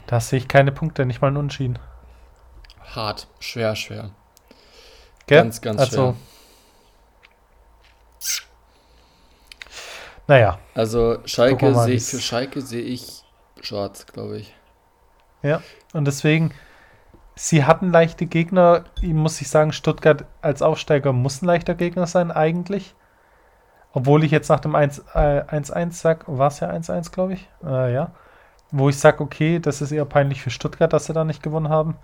Da 0.07 0.21
sehe 0.21 0.39
ich 0.39 0.49
keine 0.49 0.73
Punkte, 0.73 1.05
nicht 1.05 1.21
mal 1.21 1.29
ein 1.29 1.37
Unschieden. 1.37 1.79
Hart, 2.95 3.27
schwer, 3.41 3.77
schwer. 3.77 4.11
Gell? 5.27 5.43
Ganz, 5.43 5.61
ganz 5.61 5.81
also, 5.81 5.97
schwer. 5.97 6.17
Naja. 10.29 10.59
Also 10.75 11.19
Schalke 11.25 11.75
seh, 11.75 11.99
für 11.99 12.21
Schalke 12.21 12.61
sehe 12.61 12.83
ich 12.83 13.23
schwarz, 13.61 14.07
glaube 14.07 14.39
ich. 14.39 14.55
Ja, 15.43 15.63
und 15.93 16.07
deswegen, 16.07 16.53
sie 17.37 17.65
hatten 17.65 17.93
leichte 17.93 18.27
Gegner. 18.27 18.85
Muss 19.03 19.41
ich 19.41 19.49
sagen, 19.49 19.73
Stuttgart 19.73 20.25
als 20.43 20.63
Aufsteiger 20.63 21.13
muss 21.13 21.43
ein 21.43 21.47
leichter 21.47 21.77
Gegner 21.77 22.09
sein, 22.09 22.33
eigentlich. 22.33 22.95
Obwohl 23.93 24.25
ich 24.25 24.31
jetzt 24.31 24.49
nach 24.49 24.61
dem 24.61 24.75
1-1 24.75 25.73
äh, 25.73 25.91
sage, 25.91 26.25
war 26.27 26.49
es 26.49 26.61
ja 26.61 26.71
1-1, 26.71 27.13
glaube 27.13 27.35
ich. 27.35 27.49
Äh, 27.65 27.95
ja. 27.95 28.11
Wo 28.73 28.89
ich 28.89 28.99
sage, 28.99 29.23
okay, 29.23 29.61
das 29.61 29.81
ist 29.81 29.93
eher 29.93 30.05
peinlich 30.05 30.43
für 30.43 30.51
Stuttgart, 30.51 30.93
dass 30.93 31.07
sie 31.07 31.13
da 31.13 31.25
nicht 31.25 31.43
gewonnen 31.43 31.69
haben. 31.69 31.97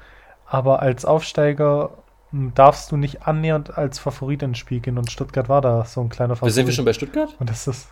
Aber 0.46 0.80
als 0.80 1.04
Aufsteiger 1.04 1.90
hm, 2.30 2.52
darfst 2.54 2.92
du 2.92 2.96
nicht 2.96 3.26
annähernd 3.26 3.76
als 3.76 3.98
Favorit 3.98 4.42
ins 4.42 4.58
Spiel 4.58 4.80
gehen. 4.80 4.96
Und 4.96 5.10
Stuttgart 5.10 5.48
war 5.48 5.60
da 5.60 5.84
so 5.84 6.00
ein 6.00 6.08
kleiner 6.08 6.36
Favorit. 6.36 6.54
Sind 6.54 6.66
wir 6.66 6.72
schon 6.72 6.84
bei 6.84 6.92
Stuttgart? 6.92 7.34
Und 7.38 7.50
das 7.50 7.66
ist. 7.66 7.88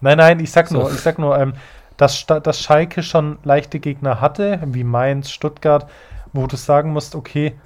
Nein, 0.00 0.18
nein, 0.18 0.38
ich 0.38 0.52
sag 0.52 0.68
so. 0.68 0.78
nur, 0.78 0.92
ich 0.92 1.00
sag 1.00 1.18
nur, 1.18 1.36
ähm, 1.38 1.54
dass, 1.96 2.24
dass 2.24 2.60
Schalke 2.60 3.02
schon 3.02 3.38
leichte 3.42 3.80
Gegner 3.80 4.20
hatte, 4.20 4.60
wie 4.66 4.84
Mainz, 4.84 5.30
Stuttgart, 5.30 5.90
wo 6.32 6.46
du 6.46 6.56
sagen 6.56 6.92
musst, 6.92 7.14
okay, 7.14 7.58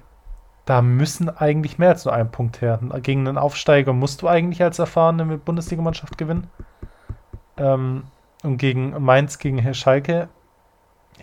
da 0.64 0.80
müssen 0.80 1.28
eigentlich 1.28 1.78
mehr 1.78 1.90
als 1.90 2.04
nur 2.04 2.14
ein 2.14 2.30
Punkt 2.30 2.60
her. 2.60 2.78
Gegen 3.02 3.26
einen 3.26 3.38
Aufsteiger 3.38 3.92
musst 3.92 4.22
du 4.22 4.28
eigentlich 4.28 4.62
als 4.62 4.78
erfahrene 4.78 5.38
Bundesligamannschaft 5.38 6.16
gewinnen. 6.18 6.48
Ähm, 7.56 8.04
und 8.42 8.58
gegen 8.58 9.02
Mainz, 9.02 9.38
gegen 9.38 9.58
Herr 9.58 9.74
Schalke, 9.74 10.28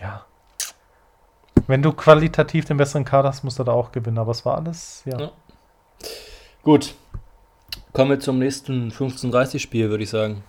ja. 0.00 0.24
Wenn 1.66 1.82
du 1.82 1.92
qualitativ 1.92 2.64
den 2.64 2.76
besseren 2.76 3.04
Kader 3.04 3.28
hast, 3.28 3.44
musst 3.44 3.58
du 3.58 3.64
da 3.64 3.72
auch 3.72 3.92
gewinnen. 3.92 4.18
Aber 4.18 4.32
es 4.32 4.44
war 4.44 4.56
alles, 4.56 5.02
ja. 5.04 5.18
ja. 5.18 5.30
Gut. 6.62 6.94
Kommen 7.92 8.10
wir 8.10 8.20
zum 8.20 8.38
nächsten 8.38 8.90
15:30-Spiel, 8.90 9.90
würde 9.90 10.04
ich 10.04 10.10
sagen. 10.10 10.42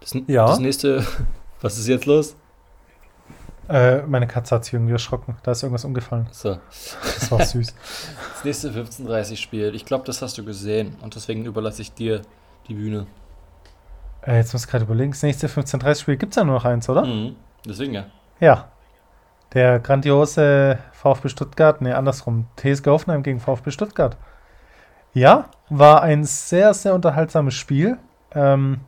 Das, 0.00 0.14
ja. 0.26 0.46
das 0.46 0.58
nächste. 0.58 1.06
Was 1.60 1.78
ist 1.78 1.88
jetzt 1.88 2.06
los? 2.06 2.36
Äh, 3.70 4.02
meine 4.02 4.26
Katze 4.26 4.56
hat 4.56 4.64
sich 4.64 4.74
irgendwie 4.74 4.92
erschrocken. 4.92 5.36
Da 5.44 5.52
ist 5.52 5.62
irgendwas 5.62 5.84
umgefallen. 5.84 6.26
So. 6.32 6.58
Das 6.68 7.30
war 7.30 7.44
süß. 7.44 7.74
Das 8.34 8.44
nächste 8.44 8.70
15:30 8.70 9.36
Spiel. 9.36 9.74
Ich 9.74 9.84
glaube, 9.84 10.04
das 10.06 10.22
hast 10.22 10.36
du 10.38 10.44
gesehen. 10.44 10.96
Und 11.02 11.14
deswegen 11.14 11.44
überlasse 11.44 11.82
ich 11.82 11.92
dir 11.92 12.22
die 12.68 12.74
Bühne. 12.74 13.06
Äh, 14.22 14.38
jetzt 14.38 14.52
muss 14.54 14.64
ich 14.64 14.70
gerade 14.70 14.86
überlegen. 14.86 15.12
Das 15.12 15.22
nächste 15.22 15.46
15:30 15.46 16.00
Spiel 16.00 16.16
gibt 16.16 16.32
es 16.32 16.36
ja 16.36 16.44
nur 16.44 16.54
noch 16.54 16.64
eins, 16.64 16.88
oder? 16.88 17.04
Mhm. 17.04 17.36
Deswegen 17.64 17.94
ja. 17.94 18.06
Ja. 18.40 18.68
Der 19.52 19.78
grandiose 19.78 20.78
VfB 20.92 21.28
Stuttgart, 21.28 21.80
nee, 21.80 21.92
andersrum. 21.92 22.46
TSG 22.56 22.86
Hoffenheim 22.86 23.22
gegen 23.22 23.40
VfB 23.40 23.70
Stuttgart. 23.70 24.16
Ja, 25.12 25.50
war 25.68 26.02
ein 26.02 26.24
sehr, 26.24 26.72
sehr 26.74 26.94
unterhaltsames 26.94 27.54
Spiel. 27.54 27.98
Ähm, 28.32 28.80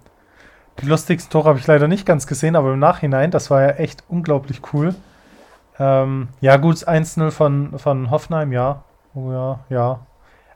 die 0.80 0.86
lustigsten 0.86 1.30
Tore 1.30 1.48
habe 1.48 1.58
ich 1.58 1.66
leider 1.66 1.88
nicht 1.88 2.06
ganz 2.06 2.26
gesehen, 2.26 2.56
aber 2.56 2.72
im 2.72 2.78
Nachhinein, 2.78 3.30
das 3.30 3.50
war 3.50 3.62
ja 3.62 3.68
echt 3.70 4.04
unglaublich 4.08 4.60
cool. 4.72 4.94
Ähm, 5.78 6.28
ja, 6.40 6.56
gut, 6.56 6.76
1-0 6.76 7.30
von, 7.30 7.78
von 7.78 8.10
Hoffenheim, 8.10 8.52
ja. 8.52 8.82
Oh 9.14 9.30
ja, 9.30 9.60
ja. 9.68 10.00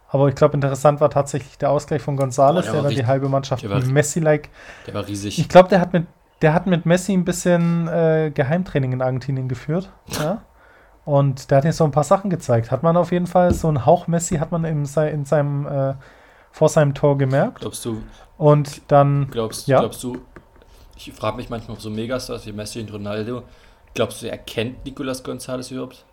Aber 0.08 0.28
ich 0.28 0.34
glaube, 0.34 0.54
interessant 0.54 1.00
war 1.00 1.10
tatsächlich 1.10 1.58
der 1.58 1.70
Ausgleich 1.70 2.00
von 2.00 2.18
González, 2.18 2.62
der, 2.62 2.72
der 2.72 2.82
dann 2.82 2.94
die 2.94 3.06
halbe 3.06 3.28
Mannschaft 3.28 3.64
Messi-like. 3.64 4.48
Der 4.86 4.94
war 4.94 5.06
riesig. 5.06 5.38
Ich 5.38 5.48
glaube, 5.48 5.68
der 5.68 5.80
hat 5.80 5.92
mit 5.92 6.06
der 6.42 6.52
hat 6.52 6.66
mit 6.66 6.86
Messi 6.86 7.12
ein 7.12 7.24
bisschen 7.24 7.88
äh, 7.88 8.30
Geheimtraining 8.32 8.92
in 8.92 9.02
Argentinien 9.02 9.48
geführt. 9.48 9.90
Ja. 10.20 10.42
Und 11.04 11.50
der 11.50 11.58
hat 11.58 11.64
jetzt 11.64 11.78
so 11.78 11.84
ein 11.84 11.92
paar 11.92 12.04
Sachen 12.04 12.30
gezeigt. 12.30 12.70
Hat 12.70 12.82
man 12.82 12.96
auf 12.96 13.12
jeden 13.12 13.26
Fall 13.26 13.54
so 13.54 13.68
einen 13.68 13.86
Hauch 13.86 14.06
Messi 14.06 14.36
hat 14.36 14.52
man 14.52 14.64
in, 14.64 14.84
in 14.84 15.24
seinem 15.24 15.66
äh, 15.66 15.94
vor 16.56 16.70
seinem 16.70 16.94
Tor 16.94 17.18
gemerkt. 17.18 17.60
Glaubst 17.60 17.84
du, 17.84 18.02
und 18.38 18.80
dann. 18.90 19.28
Glaubst, 19.30 19.68
ja? 19.68 19.80
glaubst 19.80 20.02
du, 20.02 20.22
ich 20.96 21.12
frage 21.12 21.36
mich 21.36 21.50
manchmal, 21.50 21.76
ob 21.76 21.82
so 21.82 21.90
Megastars 21.90 22.46
wie 22.46 22.52
Messi 22.52 22.80
und 22.80 22.90
Ronaldo, 22.90 23.42
glaubst 23.92 24.22
du, 24.22 24.30
er 24.30 24.38
kennt 24.38 24.82
Nicolas 24.86 25.22
González 25.22 25.70
überhaupt? 25.70 26.06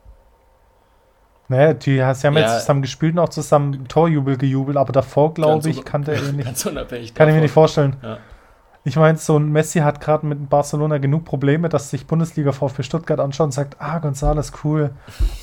Naja, 1.48 1.74
die 1.74 2.04
haben 2.04 2.36
ja 2.36 2.42
jetzt 2.42 2.60
zusammen 2.62 2.82
gespielt 2.82 3.14
und 3.14 3.20
auch 3.20 3.30
zusammen 3.30 3.88
Torjubel 3.88 4.38
gejubelt, 4.38 4.76
aber 4.76 4.92
davor, 4.92 5.34
glaube 5.34 5.70
ich, 5.70 5.86
kannte 5.86 6.12
er 6.12 6.22
ihn 6.22 6.36
nicht. 6.36 6.46
Ganz 6.46 6.66
unabhängig 6.66 7.14
Kann 7.14 7.28
davon. 7.28 7.30
ich 7.30 7.36
mir 7.36 7.42
nicht 7.44 7.52
vorstellen. 7.54 7.96
Ja. 8.04 8.18
Ich 8.86 8.98
meine, 8.98 9.18
so 9.18 9.38
ein 9.38 9.50
Messi 9.50 9.80
hat 9.80 10.02
gerade 10.02 10.26
mit 10.26 10.50
Barcelona 10.50 10.98
genug 10.98 11.24
Probleme, 11.24 11.70
dass 11.70 11.90
sich 11.90 12.06
Bundesliga 12.06 12.52
VfB 12.52 12.84
Stuttgart 12.84 13.22
anschaut 13.22 13.46
und 13.46 13.52
sagt, 13.54 13.78
ah, 13.80 13.98
González, 14.00 14.52
cool. 14.64 14.92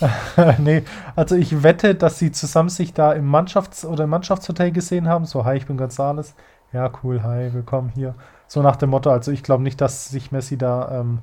nee, 0.59 0.83
also 1.17 1.37
ich 1.37 1.63
wette, 1.63 1.95
dass 1.95 2.19
sie 2.19 2.33
zusammen 2.33 2.69
sich 2.69 2.93
da 2.93 3.15
im 3.15 3.35
Mannschafts- 3.35 3.87
oder 3.87 4.05
im 4.05 4.11
Mannschaftshotel 4.11 4.73
gesehen 4.73 5.09
haben. 5.09 5.25
So, 5.25 5.47
hi, 5.47 5.57
ich 5.57 5.67
bin 5.67 5.81
González. 5.81 6.35
Ja, 6.75 6.91
cool, 7.03 7.23
hi, 7.23 7.51
willkommen 7.55 7.89
hier. 7.95 8.15
So 8.47 8.61
nach 8.61 8.77
dem 8.77 8.91
Motto, 8.91 9.11
also 9.11 9.33
ich 9.33 9.43
glaube 9.43 9.63
nicht, 9.63 9.81
dass 9.81 10.11
sich 10.11 10.33
Messi 10.33 10.59
da 10.59 11.01
ähm, 11.01 11.21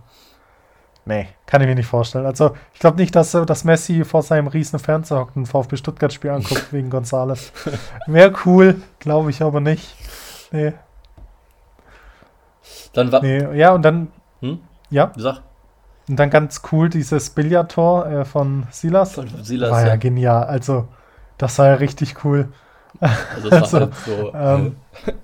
Nee, 1.05 1.29
kann 1.45 1.61
ich 1.61 1.67
mir 1.69 1.75
nicht 1.75 1.87
vorstellen. 1.87 2.25
Also, 2.25 2.51
ich 2.73 2.81
glaube 2.81 2.97
nicht, 2.97 3.15
dass, 3.15 3.31
dass 3.31 3.63
Messi 3.63 4.03
vor 4.03 4.23
seinem 4.23 4.47
riesen 4.47 4.77
Fernseher 4.77 5.19
hockt 5.19 5.37
und 5.37 5.43
ein 5.43 5.45
VfB 5.45 5.77
Stuttgart-Spiel 5.77 6.31
anguckt 6.31 6.67
wegen 6.73 6.89
Gonzales. 6.89 7.53
Wäre 8.07 8.33
cool, 8.45 8.81
glaube 8.99 9.29
ich 9.29 9.41
aber 9.41 9.61
nicht. 9.61 9.95
Nee. 10.51 10.73
Dann 12.93 13.11
war. 13.11 13.21
Nee, 13.21 13.55
ja, 13.57 13.73
und 13.73 13.81
dann. 13.83 14.07
Hm? 14.41 14.59
Ja. 14.89 15.11
Sag. 15.15 15.41
Und 16.09 16.17
dann 16.17 16.29
ganz 16.29 16.61
cool 16.71 16.89
dieses 16.89 17.29
Billardtor 17.31 18.07
äh, 18.07 18.25
von 18.25 18.65
Silas. 18.71 19.13
Von 19.13 19.27
Silas, 19.43 19.71
war 19.71 19.81
ja, 19.81 19.87
ja. 19.87 19.95
genial. 19.97 20.43
Also, 20.45 20.87
das 21.37 21.59
war 21.59 21.67
ja 21.67 21.73
richtig 21.75 22.23
cool. 22.23 22.49
Also, 22.99 23.49
das 23.49 23.73
Also, 23.73 23.77
war 23.77 23.81
halt 23.81 23.95
so. 24.05 24.33
ähm, 24.33 24.75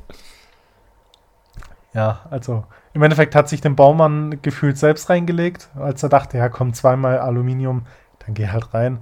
Ja, 1.94 2.22
also 2.32 2.64
im 2.94 3.04
Endeffekt 3.04 3.36
hat 3.36 3.48
sich 3.48 3.62
den 3.62 3.76
Baumann 3.76 4.41
gefühlt 4.41 4.78
selbst 4.78 5.10
reingelegt, 5.10 5.70
als 5.76 6.02
er 6.04 6.10
dachte, 6.10 6.38
ja 6.38 6.50
komm, 6.50 6.74
zweimal 6.74 7.20
Aluminium, 7.20 7.86
dann 8.26 8.34
geh 8.34 8.48
halt 8.48 8.74
rein. 8.74 9.00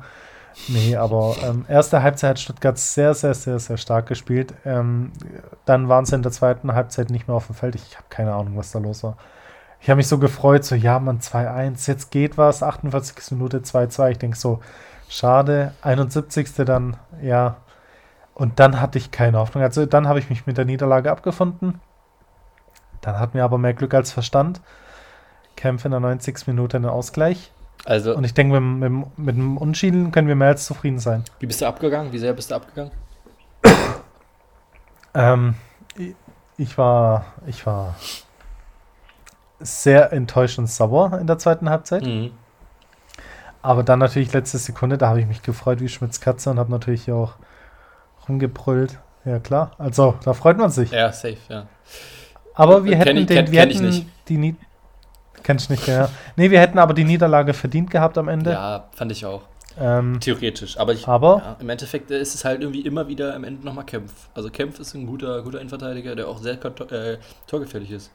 Nee, 0.67 0.95
aber 0.95 1.35
ähm, 1.43 1.65
erste 1.67 2.03
Halbzeit 2.03 2.31
hat 2.31 2.39
Stuttgart 2.39 2.77
sehr, 2.77 3.13
sehr, 3.13 3.33
sehr, 3.33 3.59
sehr 3.59 3.77
stark 3.77 4.07
gespielt. 4.07 4.53
Ähm, 4.65 5.11
dann 5.65 5.89
waren 5.89 6.05
sie 6.05 6.15
in 6.15 6.23
der 6.23 6.31
zweiten 6.31 6.73
Halbzeit 6.73 7.09
nicht 7.09 7.27
mehr 7.27 7.35
auf 7.35 7.47
dem 7.47 7.55
Feld. 7.55 7.75
Ich 7.75 7.95
habe 7.95 8.07
keine 8.09 8.33
Ahnung, 8.33 8.57
was 8.57 8.71
da 8.71 8.79
los 8.79 9.03
war. 9.03 9.17
Ich 9.79 9.89
habe 9.89 9.97
mich 9.97 10.07
so 10.07 10.19
gefreut, 10.19 10.63
so 10.63 10.75
ja, 10.75 10.99
man 10.99 11.19
2-1, 11.19 11.87
jetzt 11.87 12.11
geht 12.11 12.37
was, 12.37 12.61
48. 12.61 13.31
Minute 13.31 13.59
2-2. 13.59 14.11
Ich 14.11 14.17
denke 14.19 14.37
so, 14.37 14.59
schade, 15.09 15.73
71. 15.81 16.53
dann, 16.65 16.97
ja. 17.21 17.57
Und 18.35 18.59
dann 18.59 18.79
hatte 18.79 18.97
ich 18.97 19.11
keine 19.11 19.39
Hoffnung. 19.39 19.63
Also 19.63 19.85
dann 19.85 20.07
habe 20.07 20.19
ich 20.19 20.29
mich 20.29 20.45
mit 20.45 20.57
der 20.57 20.65
Niederlage 20.65 21.11
abgefunden. 21.11 21.79
Dann 23.01 23.19
hatten 23.19 23.33
wir 23.33 23.43
aber 23.43 23.57
mehr 23.57 23.73
Glück 23.73 23.93
als 23.93 24.11
Verstand. 24.11 24.61
Kämpfe 25.55 25.87
in 25.87 25.91
der 25.91 25.99
90. 25.99 26.47
Minute 26.47 26.77
einen 26.77 26.85
Ausgleich. 26.85 27.51
Also, 27.85 28.15
Und 28.15 28.23
ich 28.23 28.33
denke, 28.33 28.59
mit, 28.59 28.91
mit, 28.91 29.17
mit 29.17 29.35
dem 29.35 29.57
Unschieden 29.57 30.11
können 30.11 30.27
wir 30.27 30.35
mehr 30.35 30.49
als 30.49 30.65
zufrieden 30.65 30.99
sein. 30.99 31.23
wie 31.39 31.47
bist 31.47 31.61
du 31.61 31.65
abgegangen? 31.65 32.11
Wie 32.11 32.19
sehr 32.19 32.33
bist 32.33 32.51
du 32.51 32.55
abgegangen? 32.55 32.91
Ähm, 35.13 35.55
ich, 35.97 36.15
ich 36.57 36.77
war, 36.77 37.25
ich 37.47 37.65
war 37.65 37.95
sehr 39.59 40.13
enttäuscht 40.13 40.57
und 40.59 40.67
sauer 40.67 41.17
in 41.19 41.27
der 41.27 41.37
zweiten 41.37 41.69
Halbzeit. 41.69 42.03
Mhm. 42.03 42.31
Aber 43.61 43.83
dann 43.83 43.99
natürlich 43.99 44.33
letzte 44.33 44.57
Sekunde, 44.57 44.97
da 44.97 45.09
habe 45.09 45.19
ich 45.19 45.27
mich 45.27 45.43
gefreut 45.43 45.81
wie 45.81 45.89
Schmitz 45.89 46.19
Katze 46.19 46.49
und 46.49 46.57
habe 46.59 46.71
natürlich 46.71 47.11
auch 47.11 47.33
rumgebrüllt. 48.27 48.97
Ja 49.23 49.37
klar, 49.37 49.71
also 49.77 50.15
da 50.23 50.33
freut 50.33 50.57
man 50.57 50.71
sich. 50.71 50.89
Ja, 50.91 51.11
safe, 51.11 51.37
ja. 51.47 51.67
Aber 52.55 52.83
wir 52.83 52.93
Kenn 52.93 52.99
hätten 53.01 53.17
ich- 53.17 53.25
den, 53.27 53.37
kenn- 53.45 53.51
wir 53.51 53.59
kenn 53.61 53.69
hätten 53.69 53.85
nicht. 53.85 54.07
die 54.29 54.37
Kennst 55.43 55.69
du 55.69 55.73
nicht, 55.73 55.87
ja. 55.87 56.09
Nee, 56.35 56.51
wir 56.51 56.59
hätten 56.59 56.77
aber 56.79 56.93
die 56.93 57.03
Niederlage 57.03 57.53
verdient 57.53 57.89
gehabt 57.91 58.17
am 58.17 58.27
Ende. 58.27 58.51
Ja, 58.51 58.85
fand 58.91 59.11
ich 59.11 59.25
auch. 59.25 59.41
Ähm, 59.79 60.19
Theoretisch. 60.19 60.77
Aber, 60.77 60.93
ich, 60.93 61.07
Aber- 61.07 61.37
ja, 61.37 61.55
im 61.59 61.69
Endeffekt 61.69 62.11
ist 62.11 62.35
es 62.35 62.43
halt 62.45 62.61
irgendwie 62.61 62.81
immer 62.81 63.07
wieder 63.07 63.33
am 63.35 63.43
Ende 63.43 63.65
nochmal 63.65 63.85
Kempf. 63.85 64.11
Also 64.33 64.49
Kempf 64.49 64.79
ist 64.79 64.93
ein 64.93 65.07
guter, 65.07 65.41
guter 65.43 65.59
Innenverteidiger, 65.59 66.15
der 66.15 66.27
auch 66.27 66.39
sehr 66.39 66.53
äh, 66.53 67.17
torgefährlich 67.47 67.91
ist. 67.91 68.11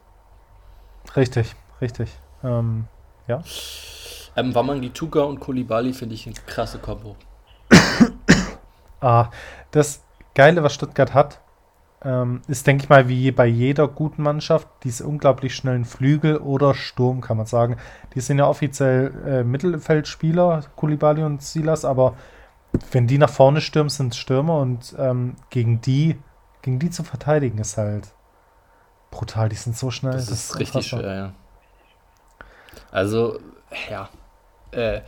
richtig, 1.17 1.55
richtig. 1.81 2.11
Ähm, 2.45 2.85
ja. 3.27 3.43
Ähm, 4.37 4.55
Wamangi 4.55 4.91
Tuka 4.91 5.21
und 5.21 5.41
Kolibali 5.41 5.95
finde 5.95 6.15
ich 6.15 6.27
eine 6.27 6.35
krasse 6.47 6.79
Kombo. 6.79 7.17
Ah, 9.01 9.31
das 9.73 10.03
Geile, 10.35 10.63
was 10.63 10.75
Stuttgart 10.75 11.13
hat, 11.13 11.39
ähm, 12.07 12.41
ist, 12.47 12.67
denke 12.67 12.85
ich 12.85 12.89
mal, 12.89 13.09
wie 13.09 13.33
bei 13.33 13.47
jeder 13.47 13.89
guten 13.89 14.23
Mannschaft, 14.23 14.69
diese 14.85 15.07
unglaublich 15.07 15.57
schnellen 15.57 15.85
Flügel 15.85 16.37
oder 16.39 16.73
Sturm, 16.75 17.21
kann 17.21 17.37
man 17.37 17.47
sagen. 17.47 17.77
Die 18.15 18.21
sind 18.21 18.39
ja 18.39 18.47
offiziell 18.47 19.13
äh, 19.27 19.45
Mittelfeldspieler, 19.45 20.63
Kulibali 20.77 21.25
und 21.25 21.43
Silas, 21.43 21.85
aber 21.85 22.15
wenn 22.93 23.09
die 23.09 23.19
nach 23.19 23.31
vorne 23.31 23.61
stürmen, 23.61 23.91
sind 23.91 24.13
es 24.13 24.19
Stürmer 24.19 24.61
und 24.61 24.95
ähm, 24.99 25.35
gegen 25.51 25.81
die, 25.81 26.17
gegen 26.63 26.79
die 26.79 26.91
zu 26.91 27.03
verteidigen, 27.03 27.59
ist 27.59 27.77
halt 27.77 28.09
brutal. 29.11 29.49
Die 29.49 29.57
sind 29.57 29.77
so 29.77 29.91
schnell. 29.91 30.13
Das, 30.13 30.31
ist 30.31 30.59
richtig 30.61 30.87
schwer, 30.87 31.15
ja. 31.15 31.33
Also, 32.93 33.41
ja. 33.91 34.09
Äh, 34.71 35.01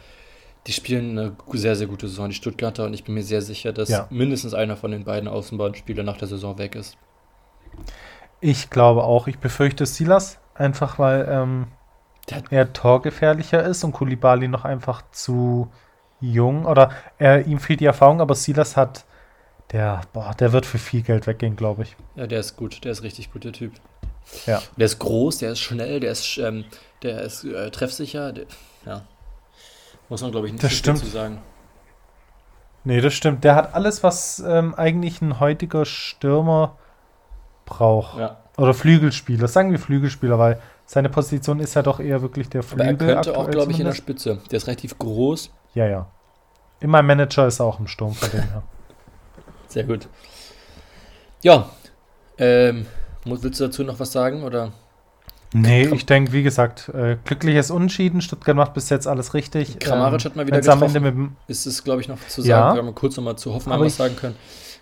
die 0.68 0.74
spielen 0.74 1.18
eine 1.18 1.34
sehr, 1.54 1.74
sehr 1.76 1.86
gute 1.86 2.08
Saison, 2.08 2.28
die 2.28 2.34
Stuttgarter, 2.34 2.84
und 2.84 2.92
ich 2.92 3.02
bin 3.02 3.14
mir 3.14 3.22
sehr 3.22 3.40
sicher, 3.40 3.72
dass 3.72 3.88
Ja. 3.88 4.06
mindestens 4.10 4.52
einer 4.52 4.76
von 4.76 4.90
den 4.90 5.04
beiden 5.04 5.26
Außenbahnspielern 5.26 6.04
nach 6.04 6.18
der 6.18 6.28
Saison 6.28 6.58
weg 6.58 6.74
ist. 6.74 6.98
Ich 8.40 8.68
glaube 8.68 9.02
auch. 9.02 9.28
Ich 9.28 9.38
befürchte 9.38 9.86
Silas, 9.86 10.38
einfach 10.54 10.98
weil 10.98 11.26
ähm, 11.30 11.68
er 12.50 12.72
torgefährlicher 12.74 13.64
ist 13.64 13.82
und 13.82 13.92
Kulibali 13.92 14.46
noch 14.46 14.66
einfach 14.66 15.02
zu 15.10 15.70
jung 16.20 16.66
oder 16.66 16.90
er, 17.16 17.46
ihm 17.46 17.60
fehlt 17.60 17.80
die 17.80 17.86
Erfahrung, 17.86 18.20
aber 18.20 18.34
Silas 18.34 18.76
hat, 18.76 19.06
der, 19.72 20.02
boah, 20.12 20.34
der 20.38 20.52
wird 20.52 20.66
für 20.66 20.78
viel 20.78 21.00
Geld 21.00 21.26
weggehen, 21.26 21.56
glaube 21.56 21.84
ich. 21.84 21.96
Ja, 22.14 22.26
der 22.26 22.40
ist 22.40 22.56
gut, 22.56 22.84
der 22.84 22.92
ist 22.92 23.02
richtig 23.02 23.32
gut, 23.32 23.44
der 23.44 23.52
Typ. 23.52 23.72
Ja. 24.44 24.60
Der 24.76 24.84
ist 24.84 24.98
groß, 24.98 25.38
der 25.38 25.52
ist 25.52 25.60
schnell, 25.60 26.00
der 26.00 26.12
ist, 26.12 26.36
ähm, 26.36 26.66
der 27.02 27.22
ist 27.22 27.44
äh, 27.44 27.70
treffsicher. 27.70 28.32
Der, 28.32 28.44
ja. 28.84 29.02
Muss 30.08 30.22
man, 30.22 30.30
glaube 30.30 30.46
ich, 30.46 30.52
nicht 30.52 30.62
Das 30.64 30.70
viel 30.70 30.78
stimmt. 30.78 30.98
zu 30.98 31.06
sagen. 31.06 31.38
Nee, 32.84 33.00
das 33.00 33.12
stimmt. 33.14 33.44
Der 33.44 33.54
hat 33.54 33.74
alles, 33.74 34.02
was 34.02 34.38
ähm, 34.46 34.74
eigentlich 34.74 35.20
ein 35.20 35.40
heutiger 35.40 35.84
Stürmer 35.84 36.76
braucht. 37.66 38.18
Ja. 38.18 38.38
Oder 38.56 38.72
Flügelspieler. 38.74 39.46
Sagen 39.48 39.70
wir 39.70 39.78
Flügelspieler, 39.78 40.38
weil 40.38 40.60
seine 40.86 41.10
Position 41.10 41.60
ist 41.60 41.74
ja 41.74 41.82
doch 41.82 42.00
eher 42.00 42.22
wirklich 42.22 42.48
der 42.48 42.60
Aber 42.60 42.68
Flügel. 42.68 43.08
er 43.08 43.14
könnte 43.16 43.36
auch, 43.36 43.50
glaube 43.50 43.72
ich, 43.72 43.78
in 43.80 43.86
der. 43.86 43.92
Spitze. 43.94 44.38
Der 44.50 44.56
ist 44.56 44.66
relativ 44.66 44.98
groß. 44.98 45.50
Ja, 45.74 45.86
ja. 45.86 46.06
Meinem 46.80 47.06
Manager 47.06 47.46
ist 47.46 47.60
er 47.60 47.66
auch 47.66 47.78
im 47.78 47.88
Sturm 47.88 48.14
von 48.14 48.30
dem 48.30 48.40
her. 48.48 48.62
Sehr 49.68 49.84
gut. 49.84 50.08
Ja. 51.42 51.68
Ähm, 52.38 52.86
willst 53.24 53.60
du 53.60 53.66
dazu 53.66 53.84
noch 53.84 54.00
was 54.00 54.12
sagen? 54.12 54.44
Oder? 54.44 54.72
Nee, 55.54 55.86
ich 55.86 56.04
denke, 56.04 56.32
wie 56.32 56.42
gesagt, 56.42 56.90
äh, 56.90 57.16
glückliches 57.24 57.70
Unschieden. 57.70 58.20
Stuttgart 58.20 58.54
macht 58.56 58.74
bis 58.74 58.90
jetzt 58.90 59.06
alles 59.06 59.32
richtig. 59.32 59.78
Kramaric 59.78 60.24
hat 60.26 60.36
mal 60.36 60.46
wieder 60.46 60.60
getroffen. 60.60 61.36
Ist 61.46 61.66
es, 61.66 61.82
glaube 61.84 62.02
ich, 62.02 62.08
noch 62.08 62.18
zu 62.28 62.42
Ja. 62.42 62.68
sagen, 62.68 62.78
wenn 62.78 62.84
wir 62.86 62.92
kurz 62.92 63.16
nochmal 63.16 63.36
zu 63.36 63.54
Hoffenheim 63.54 63.80
was 63.80 63.96
sagen 63.96 64.14
können. 64.16 64.36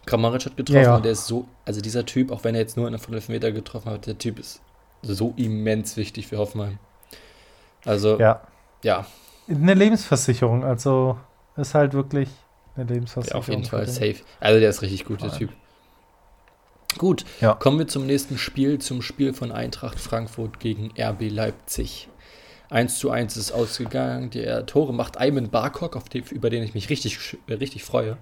Kramaric 0.07 0.47
hat 0.47 0.57
getroffen 0.57 0.77
Ja, 0.77 0.83
ja. 0.83 0.97
und 0.97 1.05
der 1.05 1.13
ist 1.13 1.27
so, 1.27 1.47
also 1.65 1.81
dieser 1.81 2.05
Typ, 2.07 2.31
auch 2.33 2.43
wenn 2.45 2.55
er 2.55 2.61
jetzt 2.63 2.77
nur 2.77 2.89
in 2.89 2.99
von 2.99 3.15
Elfmeter 3.15 3.53
getroffen 3.53 3.91
hat, 3.91 4.07
der 4.07 4.19
Typ 4.19 4.39
ist 4.39 4.61
so 5.03 5.35
immens 5.37 5.97
wichtig 5.97 6.27
für 6.27 6.39
Hoffenheim. 6.39 6.79
Also, 7.85 8.19
ja, 8.19 8.41
ja, 8.83 9.07
eine 9.49 9.75
Lebensversicherung. 9.75 10.65
Also 10.65 11.17
ist 11.57 11.75
halt 11.75 11.93
wirklich 11.93 12.29
eine 12.77 12.87
ja, 12.87 12.95
Lebensversicherung. 12.95 13.39
auf 13.41 13.49
jeden 13.49 13.65
Fall 13.65 13.87
safe. 13.87 14.17
Also 14.41 14.61
der 14.61 14.71
ist 14.71 14.83
richtig 14.83 15.05
gut, 15.05 15.23
der 15.23 15.29
Ja. 15.31 15.35
Typ. 15.37 15.51
Gut, 16.99 17.25
Ja. 17.41 17.55
kommen 17.55 17.79
wir 17.79 17.89
zum 17.89 18.07
nächsten 18.07 18.39
Spiel, 18.39 18.79
zum 18.79 19.03
Spiel 19.03 19.33
von 19.33 19.53
Eintracht 19.53 19.99
Frankfurt 19.99 20.61
gegen 20.61 20.93
RB 20.99 21.29
Leipzig. 21.31 22.09
1 22.71 22.99
zu 22.99 23.11
1 23.11 23.37
ist 23.37 23.53
ausgegangen. 23.53 24.31
Der 24.31 24.67
Tore 24.67 24.93
macht 24.93 25.19
Ayman 25.21 25.51
Barkok, 25.51 25.95
auf 25.97 26.09
den, 26.09 26.25
über 26.31 26.51
den 26.51 26.63
ich 26.63 26.75
mich 26.75 26.91
richtig, 26.91 27.37
äh, 27.47 27.55
richtig 27.55 27.85
freue, 27.85 28.17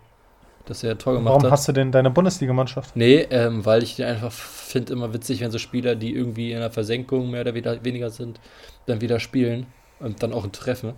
dass 0.66 0.83
er 0.83 0.99
Tor 0.99 1.14
gemacht 1.14 1.31
Warum 1.31 1.43
hat. 1.45 1.51
hast 1.53 1.68
du 1.68 1.72
denn 1.72 1.93
deine 1.93 2.11
Bundesligamannschaft? 2.11 2.95
Nee, 2.97 3.27
ähm, 3.31 3.64
weil 3.64 3.83
ich 3.83 3.97
den 3.97 4.07
einfach 4.07 4.33
finde 4.33 4.93
immer 4.93 5.14
witzig, 5.14 5.41
wenn 5.41 5.51
so 5.51 5.59
Spieler, 5.59 5.95
die 5.95 6.14
irgendwie 6.14 6.53
in 6.53 6.59
der 6.61 6.70
Versenkung 6.70 7.31
mehr 7.31 7.41
oder 7.43 7.55
weniger 7.55 8.11
sind, 8.11 8.39
dann 8.87 9.01
wieder 9.01 9.18
spielen 9.20 9.66
und 9.99 10.22
dann 10.22 10.33
auch 10.33 10.45
ein 10.45 10.53
Treffen. 10.53 10.93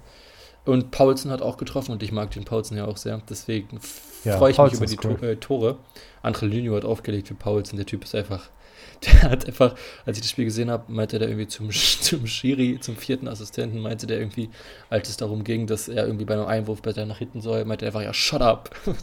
Und 0.67 0.91
Paulsen 0.91 1.31
hat 1.31 1.43
auch 1.43 1.57
getroffen 1.57 1.93
und 1.93 2.03
ich 2.03 2.11
mag 2.11 2.33
den 2.33 2.45
Paulsen 2.45 2.77
ja 2.77 2.87
auch 2.87 2.97
sehr. 2.97 3.23
Deswegen 3.31 3.81
Ja, 4.25 4.37
freue 4.37 4.51
ich 4.51 4.57
Paulsen 4.57 4.81
mich 4.81 4.93
über 4.93 5.09
die 5.09 5.19
to 5.19 5.25
äh, 5.25 5.37
Tore. 5.37 5.79
Andre 6.23 6.47
Lünio 6.47 6.75
hat 6.75 6.85
aufgelegt 6.85 7.29
für 7.29 7.35
Paulsen. 7.35 7.77
Der 7.77 7.87
Typ 7.87 8.03
ist 8.03 8.17
einfach, 8.17 8.51
der 9.05 9.23
hat 9.31 9.47
einfach, 9.47 9.77
als 10.05 10.19
ich 10.19 10.23
das 10.23 10.31
Spiel 10.31 10.45
gesehen 10.45 10.69
habe, 10.71 10.93
meinte 10.93 11.21
der 11.21 11.29
irgendwie 11.29 11.47
zum, 11.47 11.71
zum 11.71 12.27
Schiri, 12.27 12.79
zum 12.81 12.97
vierten 12.97 13.29
Assistenten, 13.29 13.79
meinte 13.81 14.09
der 14.09 14.19
irgendwie, 14.19 14.51
als 14.91 15.09
es 15.09 15.17
darum 15.17 15.45
ging, 15.45 15.69
dass 15.69 15.87
er 15.89 16.05
irgendwie 16.05 16.25
bei 16.25 16.35
einem 16.35 16.47
Einwurf 16.47 16.83
besser 16.83 17.07
nach 17.07 17.19
hinten 17.19 17.41
soll, 17.41 17.65
meinte 17.65 17.85
er 17.85 17.91
einfach, 17.91 18.03
ja, 18.03 18.13
shut 18.13 18.43
up. 18.43 18.71
ja, 18.87 18.97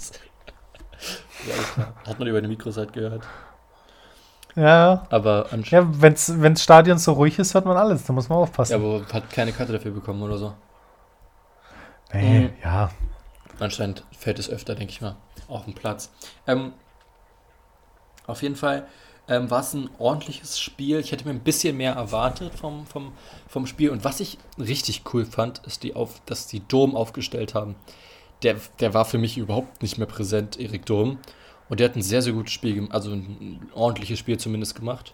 hat 2.05 2.19
man 2.19 2.27
über 2.27 2.41
die 2.41 2.49
Mikros 2.49 2.75
halt 2.75 2.91
gehört. 2.91 3.23
Ja, 4.55 5.07
Aber, 5.09 5.47
ja 5.63 5.87
wenn's, 6.01 6.31
wenn's 6.37 6.61
Stadion 6.61 6.97
so 6.97 7.13
ruhig 7.13 7.39
ist, 7.39 7.53
hört 7.53 7.65
man 7.65 7.77
alles. 7.77 8.03
Da 8.03 8.11
muss 8.11 8.27
man 8.27 8.37
ja, 8.37 8.43
aufpassen. 8.43 8.75
aber 8.75 9.01
hat 9.11 9.29
keine 9.31 9.53
Karte 9.53 9.71
dafür 9.71 9.91
bekommen 9.91 10.21
oder 10.21 10.37
so. 10.37 10.53
Nee, 12.13 12.39
Mhm. 12.39 12.49
ja. 12.63 12.91
Anscheinend 13.59 14.03
fällt 14.17 14.39
es 14.39 14.49
öfter, 14.49 14.75
denke 14.75 14.91
ich 14.91 15.01
mal, 15.01 15.15
auf 15.47 15.65
den 15.65 15.73
Platz. 15.73 16.11
Ähm, 16.47 16.73
auf 18.25 18.41
jeden 18.41 18.55
Fall 18.55 18.87
ähm, 19.27 19.49
war 19.51 19.61
es 19.61 19.73
ein 19.73 19.89
ordentliches 19.99 20.59
Spiel. 20.59 20.99
Ich 20.99 21.11
hätte 21.11 21.25
mir 21.25 21.31
ein 21.31 21.39
bisschen 21.41 21.77
mehr 21.77 21.93
erwartet 21.93 22.53
vom, 22.55 22.85
vom, 22.87 23.13
vom 23.47 23.65
Spiel. 23.67 23.89
Und 23.89 24.03
was 24.03 24.19
ich 24.19 24.37
richtig 24.57 25.03
cool 25.13 25.25
fand, 25.25 25.59
ist, 25.65 25.83
die 25.83 25.95
auf, 25.95 26.21
dass 26.25 26.47
die 26.47 26.61
Dom 26.67 26.95
aufgestellt 26.95 27.53
haben. 27.53 27.75
Der, 28.41 28.55
der 28.79 28.93
war 28.93 29.05
für 29.05 29.17
mich 29.17 29.37
überhaupt 29.37 29.81
nicht 29.81 29.97
mehr 29.97 30.07
präsent, 30.07 30.59
Erik 30.59 30.85
Dom. 30.85 31.19
Und 31.69 31.79
der 31.79 31.89
hat 31.89 31.95
ein 31.95 32.01
sehr, 32.01 32.21
sehr 32.21 32.33
gutes 32.33 32.51
Spiel 32.53 32.75
gemacht, 32.75 32.93
also 32.93 33.11
ein 33.13 33.69
ordentliches 33.73 34.19
Spiel 34.19 34.37
zumindest 34.37 34.75
gemacht. 34.75 35.13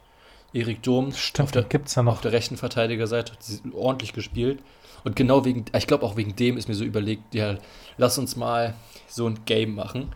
Erik 0.51 0.81
Durm 0.81 1.13
Stimmt, 1.13 1.45
auf 1.47 1.51
der, 1.51 1.63
gibt's 1.63 1.93
ja 1.93 2.01
noch. 2.01 2.13
auf 2.13 2.21
der 2.21 2.31
rechten 2.31 2.57
Verteidigerseite 2.57 3.33
hat 3.33 3.43
sie 3.43 3.61
ordentlich 3.71 4.13
gespielt. 4.13 4.63
Und 5.03 5.15
genau 5.15 5.45
wegen, 5.45 5.65
ich 5.75 5.87
glaube 5.87 6.05
auch 6.05 6.17
wegen 6.17 6.35
dem 6.35 6.57
ist 6.57 6.67
mir 6.67 6.75
so 6.75 6.83
überlegt, 6.83 7.33
ja, 7.33 7.57
lass 7.97 8.17
uns 8.17 8.35
mal 8.35 8.73
so 9.07 9.27
ein 9.27 9.39
Game 9.45 9.75
machen. 9.75 10.11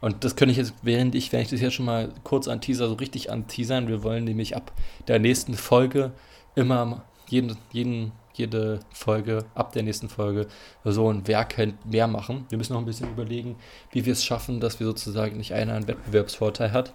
Und 0.00 0.24
das 0.24 0.36
könnte 0.36 0.52
ich 0.52 0.58
jetzt, 0.58 0.74
während 0.82 1.14
ich, 1.14 1.32
wenn 1.32 1.40
ich 1.40 1.48
das 1.48 1.60
jetzt 1.60 1.74
schon 1.74 1.86
mal 1.86 2.12
kurz 2.22 2.48
an 2.48 2.60
Teaser, 2.60 2.88
so 2.88 2.94
richtig 2.94 3.30
anteasern, 3.30 3.88
wir 3.88 4.02
wollen 4.02 4.24
nämlich 4.24 4.56
ab 4.56 4.72
der 5.08 5.18
nächsten 5.18 5.54
Folge 5.54 6.12
immer 6.54 7.02
jeden, 7.28 7.56
jeden, 7.72 8.12
jede 8.34 8.80
Folge, 8.92 9.44
ab 9.54 9.72
der 9.72 9.82
nächsten 9.82 10.08
Folge, 10.08 10.46
so 10.84 11.10
ein 11.10 11.22
Wer 11.26 11.44
kennt 11.44 11.90
mehr 11.90 12.06
machen. 12.06 12.46
Wir 12.50 12.58
müssen 12.58 12.74
noch 12.74 12.80
ein 12.80 12.86
bisschen 12.86 13.10
überlegen, 13.10 13.56
wie 13.90 14.04
wir 14.04 14.12
es 14.12 14.24
schaffen, 14.24 14.60
dass 14.60 14.78
wir 14.78 14.86
sozusagen 14.86 15.38
nicht 15.38 15.54
einer 15.54 15.74
einen 15.74 15.88
Wettbewerbsvorteil 15.88 16.72
hat. 16.72 16.92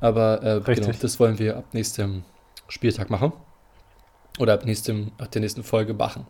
Aber 0.00 0.42
äh, 0.42 0.74
genau, 0.74 0.92
das 1.00 1.20
wollen 1.20 1.38
wir 1.38 1.56
ab 1.56 1.64
nächstem 1.72 2.24
Spieltag 2.68 3.10
machen. 3.10 3.32
Oder 4.38 4.54
ab, 4.54 4.64
nächstem, 4.64 5.12
ab 5.18 5.30
der 5.30 5.42
nächsten 5.42 5.62
Folge 5.62 5.92
machen. 5.92 6.26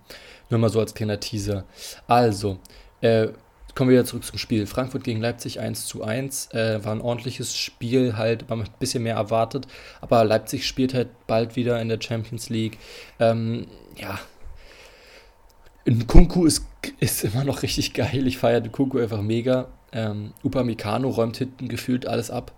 Nur 0.50 0.60
mal 0.60 0.68
so 0.70 0.80
als 0.80 0.94
kleiner 0.94 1.20
Teaser. 1.20 1.64
Also, 2.06 2.58
äh, 3.00 3.28
kommen 3.74 3.90
wir 3.90 3.98
wieder 3.98 4.04
zurück 4.04 4.24
zum 4.24 4.38
Spiel. 4.38 4.66
Frankfurt 4.66 5.04
gegen 5.04 5.20
Leipzig 5.20 5.60
1 5.60 5.86
zu 5.86 6.02
1. 6.02 6.52
Äh, 6.52 6.84
war 6.84 6.92
ein 6.92 7.00
ordentliches 7.00 7.56
Spiel, 7.56 8.16
halt, 8.16 8.48
man 8.50 8.60
hat 8.60 8.68
ein 8.68 8.78
bisschen 8.78 9.02
mehr 9.02 9.14
erwartet. 9.14 9.66
Aber 10.00 10.24
Leipzig 10.24 10.66
spielt 10.66 10.92
halt 10.94 11.08
bald 11.26 11.56
wieder 11.56 11.80
in 11.80 11.88
der 11.88 12.00
Champions 12.00 12.48
League. 12.50 12.78
Ähm, 13.18 13.66
ja. 13.96 14.18
Nkunku 15.86 16.44
ist, 16.46 16.66
ist 16.98 17.24
immer 17.24 17.44
noch 17.44 17.62
richtig 17.62 17.94
geil. 17.94 18.26
Ich 18.26 18.38
feiere 18.38 18.60
Nkunku 18.60 18.98
einfach 18.98 19.22
mega. 19.22 19.68
Ähm, 19.92 20.32
Upamecano 20.44 21.08
räumt 21.08 21.36
hinten 21.36 21.68
gefühlt 21.68 22.06
alles 22.06 22.30
ab. 22.30 22.52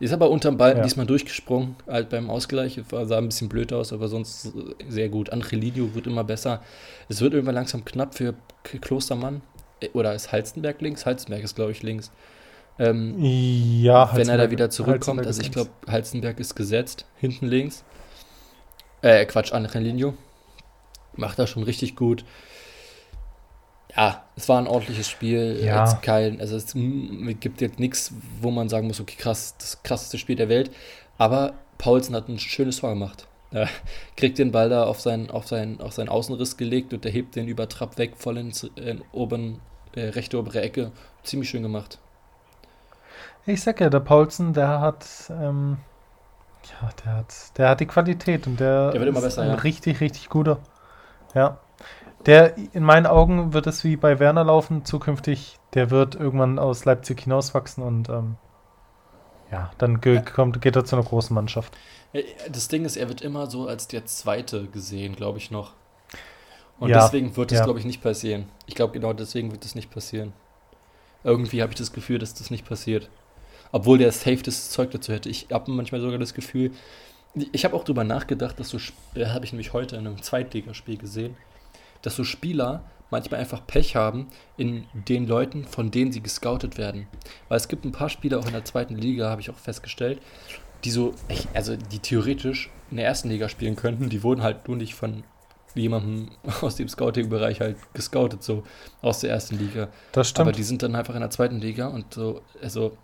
Ist 0.00 0.12
aber 0.14 0.30
unterm 0.30 0.56
Ball 0.56 0.76
Ja. 0.78 0.82
diesmal 0.82 1.04
durchgesprungen, 1.06 1.76
halt 1.86 2.08
beim 2.08 2.30
Ausgleich. 2.30 2.80
War, 2.90 3.06
sah 3.06 3.18
ein 3.18 3.26
bisschen 3.26 3.50
blöd 3.50 3.72
aus, 3.72 3.92
aber 3.92 4.08
sonst 4.08 4.50
sehr 4.88 5.10
gut. 5.10 5.30
Angelino 5.30 5.94
wird 5.94 6.06
immer 6.06 6.24
besser. 6.24 6.62
Es 7.08 7.20
wird 7.20 7.34
irgendwann 7.34 7.54
langsam 7.54 7.84
knapp 7.84 8.14
für 8.14 8.34
Klostermann. 8.80 9.42
Äh, 9.80 9.90
Oder 9.92 10.14
ist 10.14 10.32
Halstenberg 10.32 10.80
links? 10.80 11.04
Halstenberg 11.04 11.44
ist, 11.44 11.54
glaube 11.54 11.72
ich, 11.72 11.82
links. 11.82 12.10
Ähm, 12.78 13.16
Ja, 13.18 14.10
wenn 14.16 14.28
er 14.30 14.38
da 14.38 14.50
wieder 14.50 14.70
zurückkommt, 14.70 15.26
also 15.26 15.42
ich 15.42 15.52
glaube, 15.52 15.70
Halstenberg 15.86 16.40
ist 16.40 16.54
gesetzt, 16.54 17.04
hinten 17.18 17.46
links. 17.46 17.84
Äh, 19.02 19.26
Quatsch, 19.26 19.52
Angelino. 19.52 20.14
Macht 21.14 21.38
das 21.38 21.50
schon 21.50 21.62
richtig 21.62 21.94
gut. 21.96 22.24
Ja, 23.96 24.22
es 24.36 24.48
war 24.48 24.58
ein 24.58 24.66
ordentliches 24.66 25.08
Spiel. 25.08 25.60
Ja. 25.62 25.84
Jetzt 25.84 26.02
kein, 26.02 26.40
also 26.40 26.56
es 26.56 26.74
mm, 26.74 27.38
gibt 27.40 27.60
jetzt 27.60 27.78
nichts, 27.78 28.12
wo 28.40 28.50
man 28.50 28.68
sagen 28.68 28.86
muss, 28.86 29.00
okay, 29.00 29.16
krass, 29.18 29.54
das 29.58 29.82
krasseste 29.82 30.18
Spiel 30.18 30.36
der 30.36 30.48
Welt. 30.48 30.70
Aber 31.18 31.54
Paulsen 31.78 32.14
hat 32.14 32.28
ein 32.28 32.38
schönes 32.38 32.78
Tor 32.78 32.90
gemacht. 32.90 33.26
Er 33.50 33.68
kriegt 34.16 34.38
den 34.38 34.52
Ball 34.52 34.68
da 34.68 34.84
auf 34.84 35.00
seinen, 35.00 35.30
auf 35.30 35.46
seinen, 35.46 35.80
auf 35.80 35.92
seinen 35.92 36.08
Außenriss 36.08 36.56
gelegt 36.56 36.94
und 36.94 37.04
der 37.04 37.12
hebt 37.12 37.36
den 37.36 37.48
über 37.48 37.68
Trapp 37.68 37.98
weg, 37.98 38.12
voll 38.16 38.38
ins 38.38 38.64
in 38.76 39.02
oben, 39.12 39.60
äh, 39.94 40.06
rechte 40.06 40.38
obere 40.38 40.62
Ecke. 40.62 40.92
Ziemlich 41.22 41.50
schön 41.50 41.62
gemacht. 41.62 41.98
Ich 43.46 43.62
sag 43.62 43.80
ja, 43.80 43.90
der 43.90 44.00
Paulsen, 44.00 44.52
der 44.52 44.80
hat, 44.80 45.06
ähm, 45.30 45.78
ja, 46.70 46.90
der 47.04 47.16
hat, 47.16 47.34
der 47.58 47.68
hat 47.70 47.80
die 47.80 47.86
Qualität 47.86 48.46
und 48.46 48.60
der, 48.60 48.90
Der 48.92 49.00
wird 49.00 49.08
immer 49.08 49.18
ist 49.18 49.24
besser, 49.24 49.42
ein 49.42 49.48
ja. 49.48 49.54
richtig, 49.56 50.00
richtig 50.00 50.28
guter. 50.28 50.58
Ja. 51.34 51.58
Der, 52.26 52.56
in 52.74 52.82
meinen 52.84 53.06
Augen 53.06 53.52
wird 53.54 53.66
es 53.66 53.82
wie 53.82 53.96
bei 53.96 54.18
Werner 54.18 54.44
laufen, 54.44 54.84
zukünftig, 54.84 55.58
der 55.74 55.90
wird 55.90 56.14
irgendwann 56.14 56.58
aus 56.58 56.84
Leipzig 56.84 57.20
hinauswachsen 57.20 57.82
und, 57.82 58.08
ähm, 58.08 58.36
ja, 59.50 59.70
dann 59.78 60.00
ge 60.00 60.22
kommt, 60.22 60.60
geht 60.60 60.76
er 60.76 60.84
zu 60.84 60.96
einer 60.96 61.04
großen 61.04 61.34
Mannschaft. 61.34 61.76
Ja, 62.12 62.20
Das 62.50 62.68
Ding 62.68 62.84
ist, 62.84 62.96
er 62.96 63.08
wird 63.08 63.22
immer 63.22 63.48
so 63.48 63.66
als 63.66 63.88
der 63.88 64.04
Zweite 64.06 64.66
gesehen, 64.66 65.16
glaube 65.16 65.38
ich 65.38 65.50
noch. 65.50 65.72
Und 66.78 66.90
Ja, 66.90 67.04
deswegen 67.04 67.36
wird 67.36 67.52
es, 67.52 67.58
ja. 67.58 67.64
glaube 67.64 67.78
ich, 67.78 67.84
nicht 67.84 68.02
passieren. 68.02 68.46
Ich 68.66 68.74
glaube, 68.74 68.92
genau 68.92 69.12
deswegen 69.12 69.50
wird 69.50 69.64
es 69.64 69.74
nicht 69.74 69.90
passieren. 69.90 70.32
Irgendwie 71.24 71.62
habe 71.62 71.72
ich 71.72 71.78
das 71.78 71.92
Gefühl, 71.92 72.18
dass 72.18 72.34
das 72.34 72.50
nicht 72.50 72.66
passiert. 72.66 73.10
Obwohl 73.72 73.98
der 73.98 74.12
safe 74.12 74.42
das 74.42 74.70
Zeug 74.70 74.90
dazu 74.90 75.12
hätte. 75.12 75.28
Ich 75.28 75.48
habe 75.52 75.70
manchmal 75.70 76.00
sogar 76.00 76.18
das 76.18 76.34
Gefühl, 76.34 76.72
ich 77.34 77.64
habe 77.64 77.76
auch 77.76 77.84
drüber 77.84 78.02
nachgedacht, 78.04 78.58
dass 78.58 78.70
so, 78.70 78.78
äh, 79.14 79.26
habe 79.26 79.44
ich 79.44 79.52
nämlich 79.52 79.72
heute 79.72 79.96
in 79.96 80.06
einem 80.06 80.22
Zweitligaspiel 80.22 80.96
gesehen, 80.96 81.36
dass 82.02 82.16
so 82.16 82.24
Spieler 82.24 82.84
manchmal 83.10 83.40
einfach 83.40 83.66
Pech 83.66 83.96
haben 83.96 84.28
in 84.56 84.84
den 84.94 85.26
Leuten, 85.26 85.64
von 85.64 85.90
denen 85.90 86.12
sie 86.12 86.20
gescoutet 86.20 86.78
werden. 86.78 87.08
Weil 87.48 87.56
es 87.56 87.66
gibt 87.68 87.84
ein 87.84 87.92
paar 87.92 88.08
Spieler 88.08 88.38
auch 88.38 88.46
in 88.46 88.52
der 88.52 88.64
zweiten 88.64 88.94
Liga, 88.96 89.28
habe 89.28 89.40
ich 89.40 89.50
auch 89.50 89.56
festgestellt, 89.58 90.20
die 90.84 90.90
so, 90.90 91.14
echt- 91.28 91.48
also 91.54 91.76
die 91.76 91.98
theoretisch 91.98 92.70
in 92.90 92.96
der 92.98 93.06
ersten 93.06 93.28
Liga 93.28 93.48
spielen 93.48 93.74
könnten, 93.76 94.08
die 94.08 94.22
wurden 94.22 94.42
halt 94.42 94.68
nur 94.68 94.76
nicht 94.76 94.94
von 94.94 95.24
jemandem 95.74 96.30
aus 96.62 96.76
dem 96.76 96.88
Scouting-Bereich 96.88 97.60
halt 97.60 97.76
gescoutet, 97.94 98.42
so 98.44 98.62
aus 99.02 99.20
der 99.20 99.30
ersten 99.30 99.58
Liga. 99.58 99.88
Das 100.12 100.28
Aber 100.36 100.44
stimmt. 100.50 100.56
die 100.58 100.62
sind 100.62 100.82
dann 100.82 100.94
einfach 100.94 101.14
in 101.14 101.20
der 101.20 101.30
zweiten 101.30 101.60
Liga 101.60 101.88
und 101.88 102.14
so, 102.14 102.42
also 102.62 102.96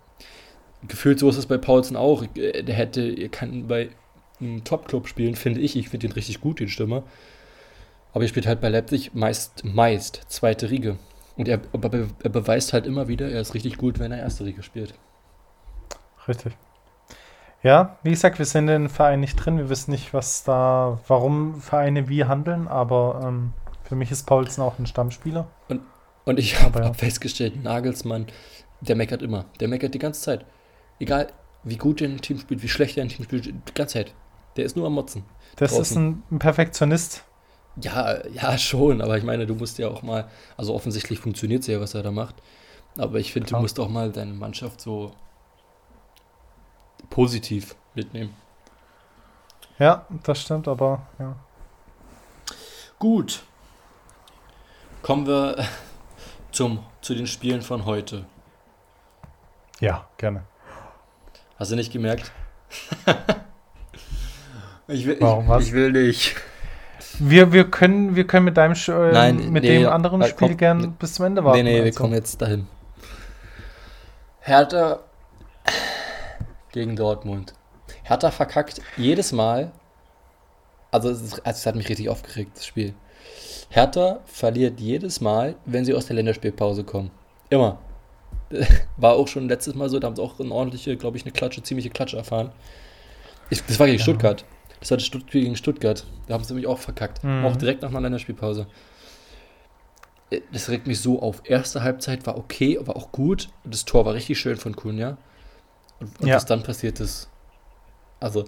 gefühlt 0.87 1.19
so 1.19 1.29
ist 1.29 1.37
es 1.37 1.45
bei 1.47 1.57
Paulsen 1.57 1.95
auch. 1.97 2.23
Äh, 2.35 2.63
Der 2.63 2.75
hätte, 2.75 3.01
er 3.01 3.29
kann 3.29 3.67
bei 3.67 3.89
einem 4.39 4.63
Top-Club 4.63 5.07
spielen, 5.07 5.35
finde 5.35 5.59
ich. 5.61 5.75
Ich 5.75 5.89
finde 5.89 6.07
ihn 6.07 6.13
richtig 6.13 6.39
gut, 6.41 6.59
den 6.59 6.69
Stürmer. 6.69 7.03
Aber 8.13 8.23
er 8.23 8.27
spielt 8.27 8.47
halt 8.47 8.61
bei 8.61 8.69
Leipzig 8.69 9.13
meist, 9.13 9.63
meist 9.63 10.23
zweite 10.27 10.69
Riege. 10.69 10.97
Und 11.35 11.47
er, 11.47 11.59
er 11.71 12.29
beweist 12.29 12.73
halt 12.73 12.87
immer 12.87 13.07
wieder, 13.07 13.29
er 13.29 13.41
ist 13.41 13.53
richtig 13.53 13.77
gut, 13.77 13.99
wenn 13.99 14.11
er 14.11 14.19
erste 14.19 14.45
Riege 14.45 14.63
spielt. 14.63 14.95
Richtig. 16.27 16.57
Ja, 17.63 17.97
wie 18.03 18.11
gesagt, 18.11 18.39
wir 18.39 18.45
sind 18.45 18.67
in 18.69 18.83
den 18.83 18.89
Verein 18.89 19.19
nicht 19.19 19.35
drin. 19.35 19.57
Wir 19.57 19.69
wissen 19.69 19.91
nicht, 19.91 20.13
was 20.13 20.43
da, 20.43 20.99
warum 21.07 21.61
Vereine 21.61 22.07
wie 22.09 22.25
handeln, 22.25 22.67
aber 22.67 23.21
ähm, 23.23 23.53
für 23.83 23.95
mich 23.95 24.11
ist 24.11 24.25
Paulsen 24.25 24.63
auch 24.63 24.79
ein 24.79 24.85
Stammspieler. 24.85 25.47
Und 26.25 26.39
ich 26.39 26.61
habe 26.61 26.79
ja. 26.79 26.93
festgestellt, 26.93 27.63
Nagelsmann, 27.63 28.27
der 28.81 28.95
meckert 28.95 29.21
immer. 29.21 29.45
Der 29.59 29.67
meckert 29.67 29.93
die 29.93 29.99
ganze 29.99 30.21
Zeit. 30.21 30.45
Egal, 30.99 31.27
wie 31.63 31.77
gut 31.77 32.01
er 32.01 32.09
ein 32.09 32.21
Team 32.21 32.39
spielt, 32.39 32.61
wie 32.61 32.69
schlecht 32.69 32.97
er 32.97 33.03
ein 33.03 33.09
Team 33.09 33.23
spielt, 33.25 33.45
die 33.45 33.73
ganze 33.73 33.93
Zeit. 33.93 34.13
Der 34.55 34.65
ist 34.65 34.75
nur 34.75 34.87
am 34.87 34.93
Motzen. 34.93 35.23
Das 35.55 35.71
Draußen. 35.71 36.23
ist 36.23 36.31
ein 36.31 36.39
Perfektionist. 36.39 37.23
Ja, 37.81 38.27
ja, 38.27 38.57
schon, 38.57 39.01
aber 39.01 39.17
ich 39.17 39.23
meine, 39.23 39.45
du 39.45 39.53
musst 39.53 39.77
ja 39.77 39.87
auch 39.87 40.01
mal, 40.01 40.29
also 40.55 40.73
offensichtlich 40.73 41.19
funktioniert 41.19 41.61
es 41.61 41.67
ja, 41.67 41.79
was 41.79 41.93
er 41.93 42.03
da 42.03 42.11
macht. 42.11 42.35
Aber 42.97 43.19
ich 43.19 43.31
finde, 43.31 43.49
du 43.49 43.57
musst 43.57 43.79
auch 43.79 43.89
mal 43.89 44.11
deine 44.11 44.33
Mannschaft 44.33 44.81
so 44.81 45.11
positiv 47.09 47.75
mitnehmen. 47.93 48.33
Ja, 49.77 50.07
das 50.23 50.41
stimmt, 50.41 50.67
aber 50.67 51.05
ja. 51.19 51.35
Gut. 52.97 53.43
Kommen 55.03 55.27
wir 55.27 55.63
zum, 56.51 56.83
zu 57.01 57.13
den 57.13 57.27
Spielen 57.27 57.61
von 57.61 57.85
heute. 57.85 58.25
Ja, 59.79 60.07
gerne. 60.17 60.43
Hast 61.57 61.71
du 61.71 61.75
nicht 61.75 61.93
gemerkt? 61.93 62.31
ich, 64.87 65.05
will, 65.05 65.17
Warum, 65.19 65.43
ich, 65.43 65.49
was? 65.49 65.65
ich 65.65 65.73
will 65.73 65.91
nicht. 65.91 66.35
Wir, 67.19 67.51
wir, 67.51 67.69
können, 67.69 68.15
wir 68.15 68.27
können 68.27 68.45
mit 68.45 68.57
deinem 68.57 68.75
Sch 68.75 68.89
äh, 68.89 69.11
Nein, 69.11 69.51
mit 69.51 69.63
nee, 69.63 69.79
dem 69.79 69.89
anderen 69.89 70.21
äh, 70.21 70.27
Spiel 70.27 70.49
komm, 70.49 70.57
gern 70.57 70.77
nee. 70.77 70.89
bis 70.99 71.15
zum 71.15 71.25
Ende 71.25 71.43
warten. 71.43 71.63
nee, 71.63 71.71
nee, 71.71 71.77
wir 71.77 71.85
also. 71.85 71.99
kommen 71.99 72.13
jetzt 72.13 72.41
dahin. 72.41 72.67
Hertha 74.41 74.99
gegen 76.71 76.95
Dortmund. 76.95 77.53
Hertha 78.03 78.31
verkackt 78.31 78.81
jedes 78.95 79.31
Mal. 79.31 79.71
Also 80.91 81.09
es, 81.09 81.21
ist, 81.21 81.45
also 81.45 81.57
es 81.57 81.65
hat 81.65 81.75
mich 81.75 81.89
richtig 81.89 82.09
aufgeregt, 82.09 82.51
das 82.55 82.65
Spiel. 82.65 82.93
Hertha 83.69 84.19
verliert 84.25 84.79
jedes 84.79 85.19
Mal, 85.19 85.55
wenn 85.65 85.83
sie 85.83 85.93
aus 85.93 86.05
der 86.05 86.15
Länderspielpause 86.15 86.83
kommen. 86.83 87.11
Immer. 87.49 87.79
War 88.97 89.13
auch 89.15 89.27
schon 89.27 89.49
letztes 89.49 89.75
Mal 89.75 89.89
so, 89.89 89.99
da 89.99 90.07
haben 90.07 90.15
sie 90.15 90.21
auch 90.21 90.39
eine 90.39 90.53
ordentliche, 90.53 90.95
glaube 90.95 91.17
ich, 91.17 91.23
eine 91.23 91.33
Klatsche, 91.33 91.61
ziemliche 91.63 91.89
Klatsche 91.89 92.17
erfahren. 92.17 92.51
Ich, 93.49 93.63
das 93.65 93.79
war 93.79 93.87
gegen 93.87 93.97
Ja. 93.97 94.03
Stuttgart. 94.03 94.45
Das 94.79 94.91
war 94.91 94.97
das 94.97 95.05
Spiel 95.05 95.23
gegen 95.43 95.55
Stuttgart. 95.55 96.05
Da 96.27 96.33
haben 96.35 96.43
sie 96.43 96.53
nämlich 96.53 96.67
auch 96.67 96.77
verkackt. 96.79 97.23
Mhm. 97.23 97.45
Auch 97.45 97.55
direkt 97.55 97.81
nach 97.81 97.89
einer 97.89 98.01
Länderspielpause. 98.01 98.67
Äh, 100.29 100.41
Das 100.51 100.69
regt 100.69 100.87
mich 100.87 100.99
so 101.01 101.21
auf. 101.21 101.41
Erste 101.45 101.83
Halbzeit 101.83 102.25
war 102.27 102.37
okay, 102.37 102.79
war 102.85 102.95
auch 102.95 103.11
gut. 103.11 103.49
Das 103.63 103.85
Tor 103.85 104.05
war 104.05 104.13
richtig 104.13 104.39
schön 104.39 104.57
von 104.57 104.75
Kunja. 104.75 105.17
Und, 105.99 106.19
und 106.21 106.27
Ja. 106.27 106.35
was 106.35 106.45
dann 106.45 106.63
passiert 106.63 106.99
ist. 106.99 107.29
Also, 108.19 108.45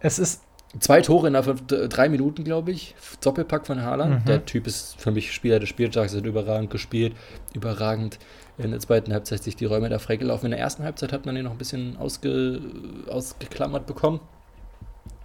Es 0.00 0.18
ist, 0.18 0.42
zwei 0.80 1.00
Tore 1.00 1.28
innerhalb 1.28 1.58
von 1.58 1.66
drei 1.88 2.08
Minuten, 2.08 2.44
glaube 2.44 2.72
ich. 2.72 2.94
Doppelpack 3.22 3.66
von 3.66 3.82
Haaland. 3.82 4.20
Mhm. 4.22 4.24
Der 4.26 4.44
Typ 4.46 4.66
ist 4.66 4.98
für 5.00 5.10
mich 5.10 5.32
Spieler 5.32 5.60
des 5.60 5.68
Spieltags, 5.68 6.14
hat 6.14 6.24
überragend 6.24 6.70
gespielt. 6.70 7.14
Überragend 7.54 8.18
in 8.58 8.70
der 8.72 8.80
zweiten 8.80 9.12
Halbzeit 9.12 9.42
sich 9.44 9.54
die 9.56 9.64
Räume 9.66 9.88
da 9.88 9.98
freigelaufen. 9.98 10.46
In 10.46 10.50
der 10.52 10.60
ersten 10.60 10.82
Halbzeit 10.82 11.12
hat 11.12 11.26
man 11.26 11.36
ihn 11.36 11.44
noch 11.44 11.52
ein 11.52 11.58
bisschen 11.58 11.96
ausge, 11.96 12.60
ausgeklammert 13.08 13.86
bekommen. 13.86 14.20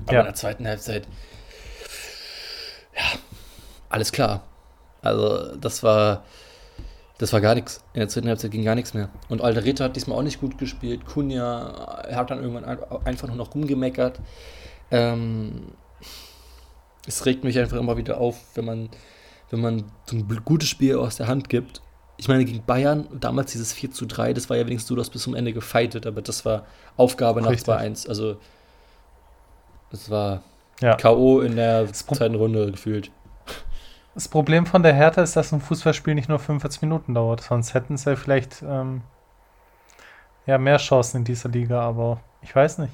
Aber 0.05 0.13
Ja. 0.13 0.19
in 0.21 0.25
der 0.25 0.35
zweiten 0.35 0.67
Halbzeit, 0.67 1.07
ja, 2.95 3.03
alles 3.89 4.11
klar. 4.11 4.43
Also, 5.01 5.55
das 5.57 5.83
war, 5.83 6.23
das 7.17 7.33
war 7.33 7.41
gar 7.41 7.55
nichts. 7.55 7.83
In 7.93 7.99
der 7.99 8.09
zweiten 8.09 8.27
Halbzeit 8.27 8.51
ging 8.51 8.63
gar 8.63 8.75
nichts 8.75 8.93
mehr. 8.93 9.09
Und 9.29 9.41
Alderete 9.41 9.83
hat 9.83 9.95
diesmal 9.95 10.17
auch 10.17 10.23
nicht 10.23 10.39
gut 10.39 10.57
gespielt. 10.57 11.05
Kunja 11.05 12.03
hat 12.11 12.31
dann 12.31 12.39
irgendwann 12.41 12.65
ein- 12.65 13.05
einfach 13.05 13.27
nur 13.27 13.37
noch 13.37 13.53
rumgemeckert. 13.53 14.19
ähm, 14.91 15.71
es 17.07 17.25
regt 17.25 17.43
mich 17.43 17.57
einfach 17.57 17.77
immer 17.77 17.97
wieder 17.97 18.17
auf, 18.19 18.37
wenn 18.55 18.63
man, 18.65 18.89
wenn 19.49 19.59
man 19.59 19.85
so 20.05 20.15
ein 20.17 20.27
gutes 20.45 20.69
Spiel 20.69 20.97
aus 20.97 21.15
der 21.17 21.27
Hand 21.27 21.49
gibt. 21.49 21.81
Ich 22.17 22.27
meine, 22.27 22.45
gegen 22.45 22.63
Bayern, 22.63 23.07
damals 23.19 23.51
dieses 23.53 23.73
4 23.73 23.91
zu 23.91 24.05
3, 24.05 24.33
das 24.33 24.49
war 24.49 24.55
ja 24.57 24.65
wenigstens 24.67 24.87
so, 24.89 24.95
dass 24.95 25.09
bis 25.09 25.23
zum 25.23 25.33
Ende 25.35 25.51
gefeitet, 25.51 26.05
aber 26.05 26.21
das 26.21 26.45
war 26.45 26.65
Aufgabe 26.95 27.41
nach 27.41 27.51
2-1. 27.51 28.07
Also, 28.07 28.37
das 29.93 30.09
war 30.09 30.41
ja. 30.81 30.95
K.O. 30.95 31.39
in 31.41 31.55
der 31.55 31.91
zweiten 31.93 32.35
Runde 32.35 32.71
gefühlt. 32.71 33.11
Das 34.15 34.27
Problem 34.27 34.65
von 34.65 34.83
der 34.83 34.93
Hertha 34.93 35.21
ist, 35.21 35.35
dass 35.35 35.53
ein 35.53 35.61
Fußballspiel 35.61 36.15
nicht 36.15 36.29
nur 36.29 36.39
45 36.39 36.81
Minuten 36.81 37.13
dauert. 37.13 37.41
Sonst 37.41 37.73
hätten 37.73 37.95
sie 37.95 38.17
vielleicht 38.17 38.63
ähm, 38.63 39.01
ja, 40.45 40.57
mehr 40.57 40.77
Chancen 40.77 41.17
in 41.17 41.23
dieser 41.23 41.49
Liga, 41.49 41.79
aber 41.79 42.21
ich 42.41 42.55
weiß 42.55 42.79
nicht. 42.79 42.93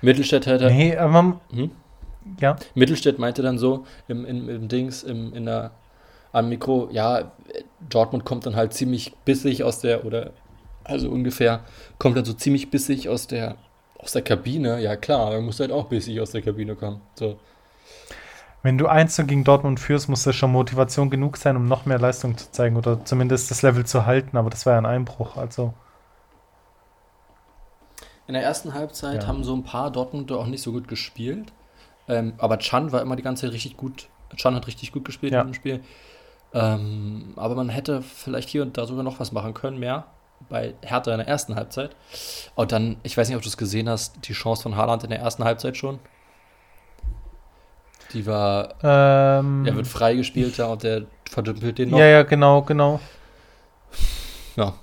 Mittelstädt 0.00 0.46
hätte. 0.46 0.66
Nee, 0.66 0.96
aber. 0.96 1.40
Hm? 1.50 1.72
Ja. 2.40 2.56
Mittelstädt 2.74 3.18
meinte 3.18 3.42
dann 3.42 3.58
so 3.58 3.84
im, 4.06 4.24
im, 4.24 4.48
im 4.48 4.68
Dings, 4.68 5.02
im, 5.02 5.34
in 5.34 5.46
der, 5.46 5.72
am 6.32 6.48
Mikro, 6.48 6.88
ja, 6.92 7.32
Dortmund 7.88 8.24
kommt 8.24 8.46
dann 8.46 8.54
halt 8.54 8.72
ziemlich 8.72 9.16
bissig 9.24 9.64
aus 9.64 9.80
der, 9.80 10.04
oder 10.04 10.30
also 10.84 11.10
ungefähr, 11.10 11.64
kommt 11.98 12.16
dann 12.16 12.24
so 12.24 12.32
ziemlich 12.34 12.70
bissig 12.70 13.08
aus 13.08 13.26
der, 13.26 13.56
aus 14.02 14.12
der 14.12 14.22
Kabine. 14.22 14.80
Ja 14.80 14.96
klar, 14.96 15.30
dann 15.30 15.44
muss 15.44 15.60
halt 15.60 15.72
auch 15.72 15.86
bissig 15.86 16.20
aus 16.20 16.30
der 16.30 16.42
Kabine 16.42 16.74
kommen. 16.74 17.00
So. 17.14 17.38
Wenn 18.62 18.76
du 18.76 18.86
1 18.88 19.16
gegen 19.26 19.44
Dortmund 19.44 19.80
führst, 19.80 20.08
muss 20.08 20.24
das 20.24 20.36
schon 20.36 20.52
Motivation 20.52 21.08
genug 21.08 21.38
sein, 21.38 21.56
um 21.56 21.66
noch 21.66 21.86
mehr 21.86 21.98
Leistung 21.98 22.36
zu 22.36 22.50
zeigen 22.52 22.76
oder 22.76 23.04
zumindest 23.04 23.50
das 23.50 23.62
Level 23.62 23.86
zu 23.86 24.04
halten, 24.04 24.36
aber 24.36 24.50
das 24.50 24.66
war 24.66 24.74
ja 24.74 24.78
ein 24.78 24.86
Einbruch, 24.86 25.36
also. 25.36 25.72
In 28.26 28.34
der 28.34 28.42
ersten 28.42 28.74
Halbzeit 28.74 29.22
ja. 29.22 29.28
haben 29.28 29.44
so 29.44 29.54
ein 29.54 29.64
paar 29.64 29.90
Dortmunder 29.90 30.38
auch 30.38 30.46
nicht 30.46 30.62
so 30.62 30.72
gut 30.72 30.88
gespielt. 30.88 31.52
Ähm, 32.06 32.34
aber 32.38 32.58
Chan 32.58 32.92
war 32.92 33.02
immer 33.02 33.16
die 33.16 33.22
ganze 33.22 33.46
Zeit 33.46 33.54
richtig 33.54 33.76
gut. 33.76 34.08
Chan 34.36 34.54
hat 34.54 34.66
richtig 34.66 34.92
gut 34.92 35.04
gespielt 35.04 35.32
ja. 35.32 35.40
im 35.40 35.54
Spiel. 35.54 35.80
Ähm, 36.52 37.32
aber 37.36 37.54
man 37.54 37.68
hätte 37.68 38.02
vielleicht 38.02 38.48
hier 38.48 38.62
und 38.62 38.76
da 38.76 38.86
sogar 38.86 39.04
noch 39.04 39.20
was 39.20 39.32
machen 39.32 39.54
können, 39.54 39.78
mehr. 39.78 40.06
Bei 40.48 40.74
Hertha 40.82 41.12
in 41.12 41.18
der 41.18 41.28
ersten 41.28 41.54
Halbzeit. 41.54 41.94
Und 42.54 42.72
dann, 42.72 42.96
ich 43.02 43.16
weiß 43.16 43.28
nicht, 43.28 43.36
ob 43.36 43.42
du 43.42 43.48
es 43.48 43.56
gesehen 43.56 43.88
hast, 43.88 44.28
die 44.28 44.32
Chance 44.32 44.62
von 44.62 44.76
Haaland 44.76 45.04
in 45.04 45.10
der 45.10 45.20
ersten 45.20 45.44
Halbzeit 45.44 45.76
schon. 45.76 45.98
Die 48.12 48.26
war. 48.26 48.74
Ähm, 48.82 49.64
er 49.66 49.76
wird 49.76 49.86
freigespielt 49.86 50.58
da 50.58 50.66
und 50.66 50.82
der 50.82 51.02
verdümpelt 51.30 51.78
den 51.78 51.90
noch. 51.90 51.98
Ja, 51.98 52.06
ja, 52.06 52.22
genau, 52.22 52.62
genau. 52.62 53.00
Ja. 54.56 54.74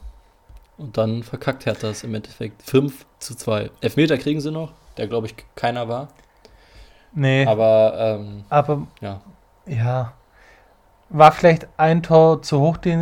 Und 0.78 0.98
dann 0.98 1.24
verkackt 1.24 1.66
Hertha 1.66 1.90
es 1.90 2.04
im 2.04 2.14
Endeffekt 2.14 2.62
5 2.64 3.06
zu 3.20 3.36
2. 3.36 3.72
Elfmeter 3.82 4.18
kriegen 4.18 4.40
sie 4.40 4.52
noch, 4.52 4.72
der 4.96 5.08
glaube 5.08 5.28
ich 5.28 5.36
keiner 5.56 5.90
war. 5.90 6.10
Nee. 7.14 7.46
Aber, 7.46 7.94
ähm, 7.98 8.44
aber 8.50 8.88
ja. 9.02 9.22
Ja. 9.66 10.14
War 11.10 11.32
vielleicht 11.32 11.68
ein 11.78 12.04
Tor 12.04 12.42
zu 12.42 12.60
hoch, 12.60 12.78
den, 12.78 13.02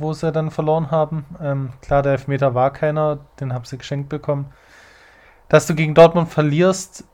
wo, 0.00 0.12
sie 0.12 0.32
dann 0.32 0.50
verloren 0.50 0.90
haben. 0.90 1.24
Ähm, 1.40 1.70
klar, 1.80 2.02
der 2.02 2.12
Elfmeter 2.12 2.54
war 2.54 2.72
keiner, 2.72 3.20
den 3.38 3.52
haben 3.52 3.64
sie 3.64 3.78
geschenkt 3.78 4.08
bekommen. 4.08 4.52
Dass 5.48 5.66
du 5.66 5.74
gegen 5.74 5.94
Dortmund 5.94 6.28
verlierst, 6.28 7.04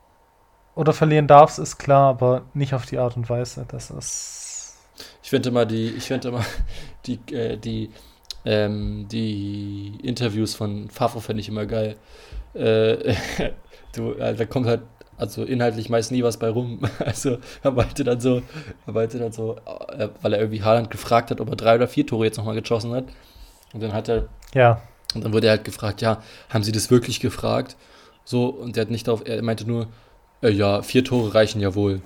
oder 0.75 0.93
verlieren 0.93 1.27
darfst, 1.27 1.59
ist 1.59 1.79
klar, 1.79 2.09
aber 2.09 2.43
nicht 2.55 2.75
auf 2.75 2.87
die 2.87 2.99
Art 2.99 3.17
und 3.17 3.29
Weise. 3.29 3.67
Das 3.69 3.91
ist. 3.91 4.79
Ich 5.23 5.31
finde 5.31 5.49
immer 5.51 5.67
die, 5.67 5.89
ich 5.91 6.05
finde 6.05 6.29
immer 6.29 6.45
die, 7.07 7.19
äh, 7.33 7.57
die, 7.57 7.91
ähm, 8.45 9.07
die 9.11 9.99
Interviews 10.03 10.55
von 10.55 10.89
Fafo 10.91 11.21
fände 11.21 11.41
ich 11.41 11.49
immer 11.49 11.67
geil. 11.67 11.97
Äh, 12.55 13.15
du, 13.95 14.13
äh, 14.13 14.35
da 14.35 14.45
kommt 14.47 14.67
halt 14.67 14.83
also 15.23 15.45
inhaltlich 15.45 15.89
meist 15.89 16.11
nie 16.11 16.23
was 16.23 16.37
bei 16.37 16.49
rum. 16.49 16.81
Also 16.99 17.39
er 17.63 17.71
meinte 17.71 18.05
dann 18.05 18.21
so, 18.21 18.43
er 18.87 18.93
meinte 18.93 19.19
dann 19.19 19.33
so, 19.33 19.57
äh, 19.97 20.09
weil 20.21 20.35
er 20.35 20.41
irgendwie 20.41 20.63
Haaland 20.63 20.91
gefragt 20.91 21.31
hat, 21.31 21.41
ob 21.41 21.49
er 21.49 21.57
drei 21.57 21.77
oder 21.77 21.89
vier 21.89 22.07
Tore 22.07 22.25
jetzt 22.25 22.37
nochmal 22.37 22.61
geschossen 22.61 22.93
hat. 22.93 23.05
Und 23.73 23.83
dann 23.83 23.93
hat 23.93 24.09
er, 24.09 24.29
ja. 24.53 24.83
Und 25.15 25.25
dann 25.25 25.33
wurde 25.33 25.47
er 25.47 25.53
halt 25.53 25.65
gefragt, 25.65 26.03
ja, 26.03 26.23
haben 26.51 26.65
Sie 26.65 26.73
das 26.73 26.91
wirklich 26.91 27.21
gefragt? 27.21 27.77
So, 28.25 28.47
und 28.47 28.77
er 28.77 28.83
hat 28.83 28.91
nicht 28.91 29.07
darauf, 29.07 29.23
er 29.27 29.43
meinte 29.43 29.67
nur, 29.67 29.89
äh, 30.43 30.51
ja, 30.51 30.83
vier 30.83 31.05
Tore 31.05 31.35
reichen 31.35 31.61
ja 31.61 31.75
wohl. 31.75 32.03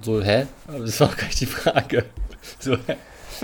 So, 0.00 0.22
hä? 0.22 0.46
Aber 0.68 0.80
das 0.80 1.00
war 1.00 1.08
auch 1.08 1.16
gar 1.16 1.26
nicht 1.26 1.40
die 1.40 1.46
Frage. 1.46 2.04
So, 2.58 2.76
hä? 2.76 2.96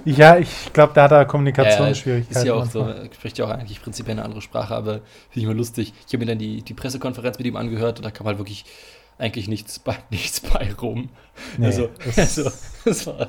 Ja, 0.05 0.39
ich 0.39 0.73
glaube, 0.73 0.93
da 0.95 1.05
hat 1.05 1.13
er 1.13 1.25
Kommunikationsschwierigkeiten. 1.25 2.37
Äh, 2.37 2.41
ist 2.41 2.47
ja 2.47 2.55
auch 2.55 2.67
so, 2.67 2.81
er 2.81 3.05
spricht 3.13 3.39
ja 3.39 3.45
auch 3.45 3.51
eigentlich 3.51 3.81
prinzipiell 3.83 4.17
eine 4.17 4.25
andere 4.25 4.43
Sprache, 4.43 4.75
aber 4.75 4.95
finde 5.31 5.41
ich 5.41 5.47
mal 5.47 5.57
lustig. 5.57 5.93
Ich 6.07 6.13
habe 6.13 6.19
mir 6.19 6.27
dann 6.27 6.39
die, 6.39 6.63
die 6.63 6.75
Pressekonferenz 6.75 7.39
mit 7.39 7.47
ihm 7.47 7.57
angehört 7.57 7.99
und 7.99 8.05
da 8.05 8.11
kam 8.11 8.27
halt 8.27 8.39
wirklich 8.39 8.65
eigentlich 9.19 9.49
nichts 9.49 9.79
bei, 9.79 9.97
nichts 10.11 10.41
bei 10.41 10.73
rum. 10.81 11.11
Nee, 11.57 11.67
also, 11.67 11.91
also, 12.17 12.51
das 12.85 13.07
war 13.07 13.29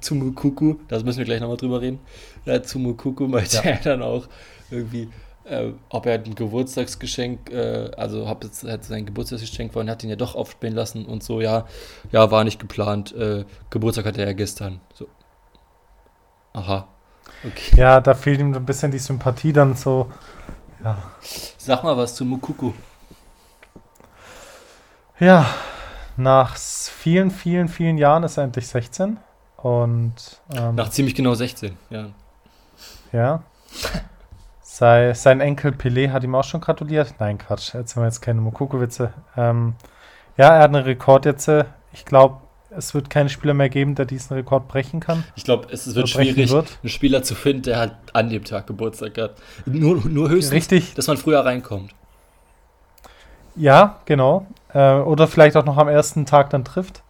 Zumukuku, 0.00 0.76
da 0.88 1.00
müssen 1.00 1.18
wir 1.18 1.24
gleich 1.24 1.40
nochmal 1.40 1.56
drüber 1.56 1.80
reden. 1.80 2.00
Ja, 2.44 2.62
Zumukuku 2.62 3.28
meinte 3.28 3.56
ja. 3.56 3.62
er 3.64 3.76
dann 3.76 4.02
auch 4.02 4.26
irgendwie, 4.70 5.08
äh, 5.44 5.72
ob 5.88 6.06
er 6.06 6.14
ein 6.14 6.34
Geburtstagsgeschenk, 6.34 7.50
äh, 7.50 7.90
also 7.96 8.26
es 8.40 8.64
hat 8.64 8.84
sein 8.84 9.06
Geburtstagsgeschenk 9.06 9.74
war 9.74 9.80
und 9.80 9.90
hat 9.90 10.02
ihn 10.02 10.10
ja 10.10 10.16
doch 10.16 10.34
aufspielen 10.34 10.74
lassen 10.74 11.06
und 11.06 11.22
so, 11.22 11.40
ja, 11.40 11.66
ja, 12.10 12.30
war 12.30 12.44
nicht 12.44 12.58
geplant. 12.58 13.14
Äh, 13.14 13.44
Geburtstag 13.70 14.06
hatte 14.06 14.20
er 14.20 14.28
ja 14.28 14.32
gestern. 14.32 14.80
So. 14.94 15.06
Aha. 16.54 16.88
Okay. 17.44 17.76
Ja, 17.76 18.00
da 18.00 18.14
fehlt 18.14 18.40
ihm 18.40 18.54
ein 18.54 18.66
bisschen 18.66 18.90
die 18.90 18.98
Sympathie 18.98 19.52
dann 19.52 19.74
so. 19.74 20.10
Ja. 20.82 21.02
Sag 21.56 21.84
mal 21.84 21.96
was 21.96 22.14
zu 22.14 22.24
Mukuku. 22.24 22.72
Ja, 25.20 25.46
nach 26.16 26.56
vielen, 26.56 27.30
vielen, 27.30 27.68
vielen 27.68 27.98
Jahren 27.98 28.22
ist 28.22 28.36
er 28.36 28.44
endlich 28.44 28.68
16. 28.68 29.16
Und. 29.56 30.14
Ähm, 30.56 30.76
nach 30.76 30.90
ziemlich 30.90 31.14
genau 31.14 31.34
16, 31.34 31.76
ja. 31.90 32.06
Ja. 33.12 33.42
Sei, 34.62 35.12
sein 35.14 35.40
Enkel 35.40 35.72
Pelé 35.72 36.12
hat 36.12 36.22
ihm 36.22 36.36
auch 36.36 36.44
schon 36.44 36.60
gratuliert. 36.60 37.14
Nein, 37.18 37.38
Quatsch, 37.38 37.74
jetzt 37.74 37.96
haben 37.96 38.02
wir 38.02 38.06
jetzt 38.06 38.20
keine 38.20 38.40
Mokoko-Witze. 38.40 39.12
Ähm, 39.36 39.74
ja, 40.36 40.54
er 40.54 40.62
hat 40.62 40.72
einen 40.72 40.84
Rekord 40.84 41.24
jetzt. 41.24 41.48
Äh, 41.48 41.64
ich 41.92 42.04
glaube, 42.04 42.36
es 42.70 42.94
wird 42.94 43.10
keinen 43.10 43.28
Spieler 43.28 43.54
mehr 43.54 43.70
geben, 43.70 43.96
der 43.96 44.04
diesen 44.04 44.34
Rekord 44.34 44.68
brechen 44.68 45.00
kann. 45.00 45.24
Ich 45.34 45.42
glaube, 45.42 45.66
es 45.72 45.92
wird 45.96 46.08
schwierig, 46.08 46.50
wird. 46.50 46.78
einen 46.82 46.90
Spieler 46.90 47.24
zu 47.24 47.34
finden, 47.34 47.62
der 47.62 47.78
halt 47.78 47.94
an 48.12 48.30
dem 48.30 48.44
Tag 48.44 48.68
Geburtstag 48.68 49.18
hat. 49.18 49.34
Nur, 49.66 49.96
nur 50.06 50.28
höchstens, 50.28 50.54
Richtig. 50.54 50.94
dass 50.94 51.08
man 51.08 51.16
früher 51.16 51.44
reinkommt. 51.44 51.92
Ja, 53.58 53.96
genau. 54.04 54.46
Äh, 54.72 54.94
oder 54.94 55.26
vielleicht 55.26 55.56
auch 55.56 55.64
noch 55.64 55.76
am 55.76 55.88
ersten 55.88 56.26
Tag 56.26 56.50
dann 56.50 56.64
trifft. 56.64 57.02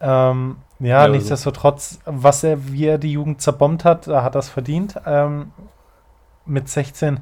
Ähm, 0.00 0.56
ja, 0.80 0.88
ja, 0.88 0.98
also 1.00 1.14
nichtsdestotrotz, 1.14 2.00
was 2.04 2.44
er, 2.44 2.72
wie 2.72 2.86
er 2.86 2.98
die 2.98 3.12
Jugend 3.12 3.40
zerbombt 3.40 3.84
hat, 3.84 4.06
hat 4.06 4.34
das 4.34 4.48
verdient. 4.48 4.96
Ähm, 5.06 5.52
mit 6.46 6.68
16 6.68 7.20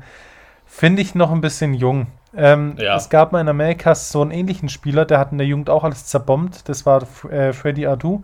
finde 0.65 1.03
ich 1.03 1.15
noch 1.15 1.31
ein 1.31 1.41
bisschen 1.41 1.75
jung. 1.75 2.07
Ähm, 2.35 2.77
ja. 2.79 2.97
Es 2.97 3.11
gab 3.11 3.33
mal 3.33 3.41
in 3.41 3.49
Amerika 3.49 3.95
so 3.95 4.23
einen 4.23 4.31
ähnlichen 4.31 4.69
Spieler, 4.69 5.05
der 5.05 5.19
hat 5.19 5.33
in 5.33 5.39
der 5.39 5.47
Jugend 5.47 5.69
auch 5.69 5.85
alles 5.85 6.07
zerbombt. 6.07 6.69
Das 6.69 6.87
war 6.87 7.03
äh, 7.31 7.53
Freddy 7.53 7.87
Adu. 7.87 8.23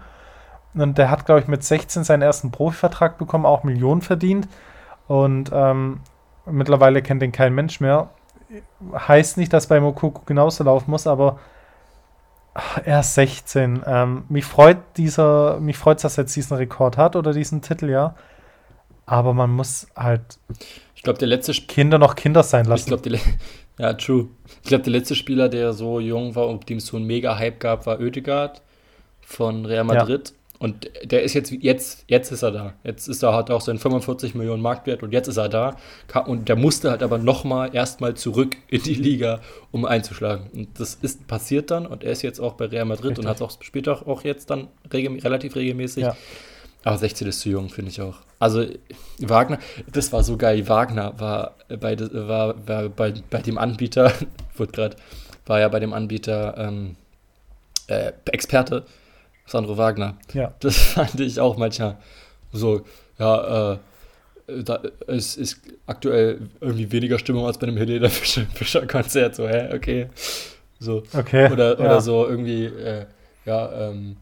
Und 0.75 0.99
der 0.99 1.11
hat, 1.11 1.27
glaube 1.27 1.41
ich, 1.41 1.49
mit 1.49 1.65
16 1.65 2.05
seinen 2.05 2.23
ersten 2.23 2.51
Profivertrag 2.51 3.19
bekommen, 3.19 3.47
auch 3.47 3.65
Millionen 3.65 4.01
verdient. 4.01 4.49
Und 5.07 5.51
ähm, 5.53 6.01
mittlerweile 6.47 7.03
kennt 7.03 7.23
den 7.23 7.33
kein 7.33 7.55
Mensch 7.55 7.81
mehr. 7.81 8.09
Heißt 8.95 9.37
nicht, 9.37 9.53
dass 9.53 9.67
bei 9.67 9.81
Mokoko 9.81 10.23
genauso 10.25 10.65
laufen 10.65 10.91
muss, 10.91 11.07
aber 11.07 11.39
ach, 12.55 12.81
er 12.85 13.01
ist 13.01 13.15
16. 13.15 13.83
Ähm, 13.87 14.25
mich 14.29 14.45
freut 14.45 14.79
dieser, 14.97 15.61
mich 15.61 15.77
freut, 15.77 16.03
dass 16.03 16.19
er 16.19 16.25
jetzt 16.25 16.35
diesen 16.37 16.57
Rekord 16.57 16.97
hat 16.97 17.17
oder 17.17 17.33
diesen 17.33 17.63
Titel, 17.63 17.91
ja. 17.91 18.15
Aber 19.07 19.33
man 19.33 19.51
muss 19.51 19.87
halt 19.97 20.39
ich 20.99 21.05
glaube, 21.05 21.21
der 21.21 21.29
letzte 21.29 21.53
Sp 21.55 21.71
Kinder 21.71 21.97
noch 21.97 22.17
Kinder 22.17 22.43
sein 22.43 22.65
lassen. 22.65 22.93
Ich 22.93 23.03
glaube, 23.03 23.21
ja, 23.79 23.95
true. 23.95 24.27
Ich 24.65 24.69
glaube, 24.69 24.83
der 24.83 24.93
letzte 24.93 25.15
Spieler, 25.15 25.49
der 25.49 25.73
so 25.73 26.01
jung 26.01 26.35
war 26.35 26.49
und 26.49 26.69
dem 26.69 26.79
es 26.79 26.87
so 26.87 26.97
einen 26.97 27.07
mega 27.07 27.39
Hype 27.39 27.61
gab, 27.61 27.87
war 27.87 28.01
Oedegaard 28.01 28.63
von 29.21 29.65
Real 29.65 29.85
Madrid. 29.85 30.31
Ja. 30.31 30.35
Und 30.59 30.91
der 31.05 31.23
ist 31.23 31.35
jetzt, 31.35 31.53
jetzt, 31.53 32.05
jetzt 32.09 32.33
ist 32.33 32.43
er 32.43 32.51
da. 32.51 32.75
Jetzt 32.83 33.07
ist 33.07 33.23
er, 33.23 33.33
hat 33.33 33.49
er 33.49 33.57
auch 33.57 33.61
seinen 33.61 33.79
45 33.79 34.35
Millionen 34.35 34.61
Marktwert 34.61 35.05
und 35.05 35.13
jetzt 35.13 35.29
ist 35.29 35.37
er 35.37 35.49
da. 35.49 35.77
Und 36.27 36.49
der 36.49 36.57
musste 36.57 36.91
halt 36.91 37.05
aber 37.05 37.19
nochmal 37.19 37.75
erstmal 37.75 38.15
zurück 38.15 38.57
in 38.69 38.83
die 38.83 38.95
Liga, 38.95 39.41
um 39.71 39.85
einzuschlagen. 39.85 40.51
Und 40.53 40.81
das 40.81 40.97
ist 41.01 41.29
passiert 41.29 41.71
dann 41.71 41.87
und 41.87 42.03
er 42.03 42.11
ist 42.11 42.23
jetzt 42.23 42.41
auch 42.41 42.55
bei 42.55 42.67
Real 42.67 42.87
Madrid 42.87 43.11
Richtig. 43.11 43.25
und 43.25 43.31
hat 43.31 43.41
auch, 43.41 43.53
spielt 43.63 43.89
auch, 43.89 44.07
auch 44.07 44.25
jetzt 44.25 44.51
dann 44.51 44.67
regel, 44.93 45.21
relativ 45.21 45.55
regelmäßig. 45.55 46.03
Ja. 46.03 46.17
Aber 46.83 46.99
16 46.99 47.29
ist 47.29 47.41
zu 47.41 47.51
jung, 47.51 47.69
finde 47.69 47.91
ich 47.91 48.01
auch. 48.01 48.17
Also 48.41 48.65
Wagner, 49.19 49.59
das 49.93 50.13
war 50.13 50.25
so 50.25 50.37
geil. 50.37 50.69
Wagner 50.69 51.19
war 51.19 51.55
bei, 51.69 51.97
war, 51.99 52.67
war 52.67 52.89
bei, 52.89 53.15
bei 53.31 53.43
dem 53.43 53.59
Anbieter, 53.59 54.13
wurde 54.57 54.73
gerade, 54.73 54.97
war 55.47 55.61
ja 55.61 55.69
bei 55.69 55.81
dem 55.81 55.93
Anbieter 55.93 56.57
ähm, 56.57 56.97
äh, 57.87 58.13
Experte, 58.27 58.85
Sandro 59.49 59.77
Wagner. 59.77 60.17
Ja. 60.33 60.55
Das 60.61 60.77
fand 60.95 61.19
ich 61.21 61.41
auch 61.41 61.57
manchmal 61.57 61.97
so, 62.53 62.83
ja, 63.19 63.73
äh, 63.73 63.79
da 64.63 64.77
ist, 65.07 65.37
ist 65.37 65.61
aktuell 65.87 66.41
irgendwie 66.61 66.91
weniger 66.91 67.19
Stimmung 67.19 67.45
als 67.47 67.59
bei 67.59 67.67
einem 67.67 67.77
Helena 67.77 68.09
Fischer, 68.09 68.47
Fischer 68.55 68.87
Konzert. 68.87 69.35
So, 69.35 69.49
hä, 69.49 69.75
okay. 69.75 70.09
So. 70.79 71.03
Okay. 71.13 71.53
Oder, 71.53 71.79
ja. 71.79 71.85
oder 71.85 72.01
so 72.01 72.27
irgendwie, 72.27 72.65
äh, 72.67 73.07
ja, 73.45 73.91
ähm, 73.91 74.17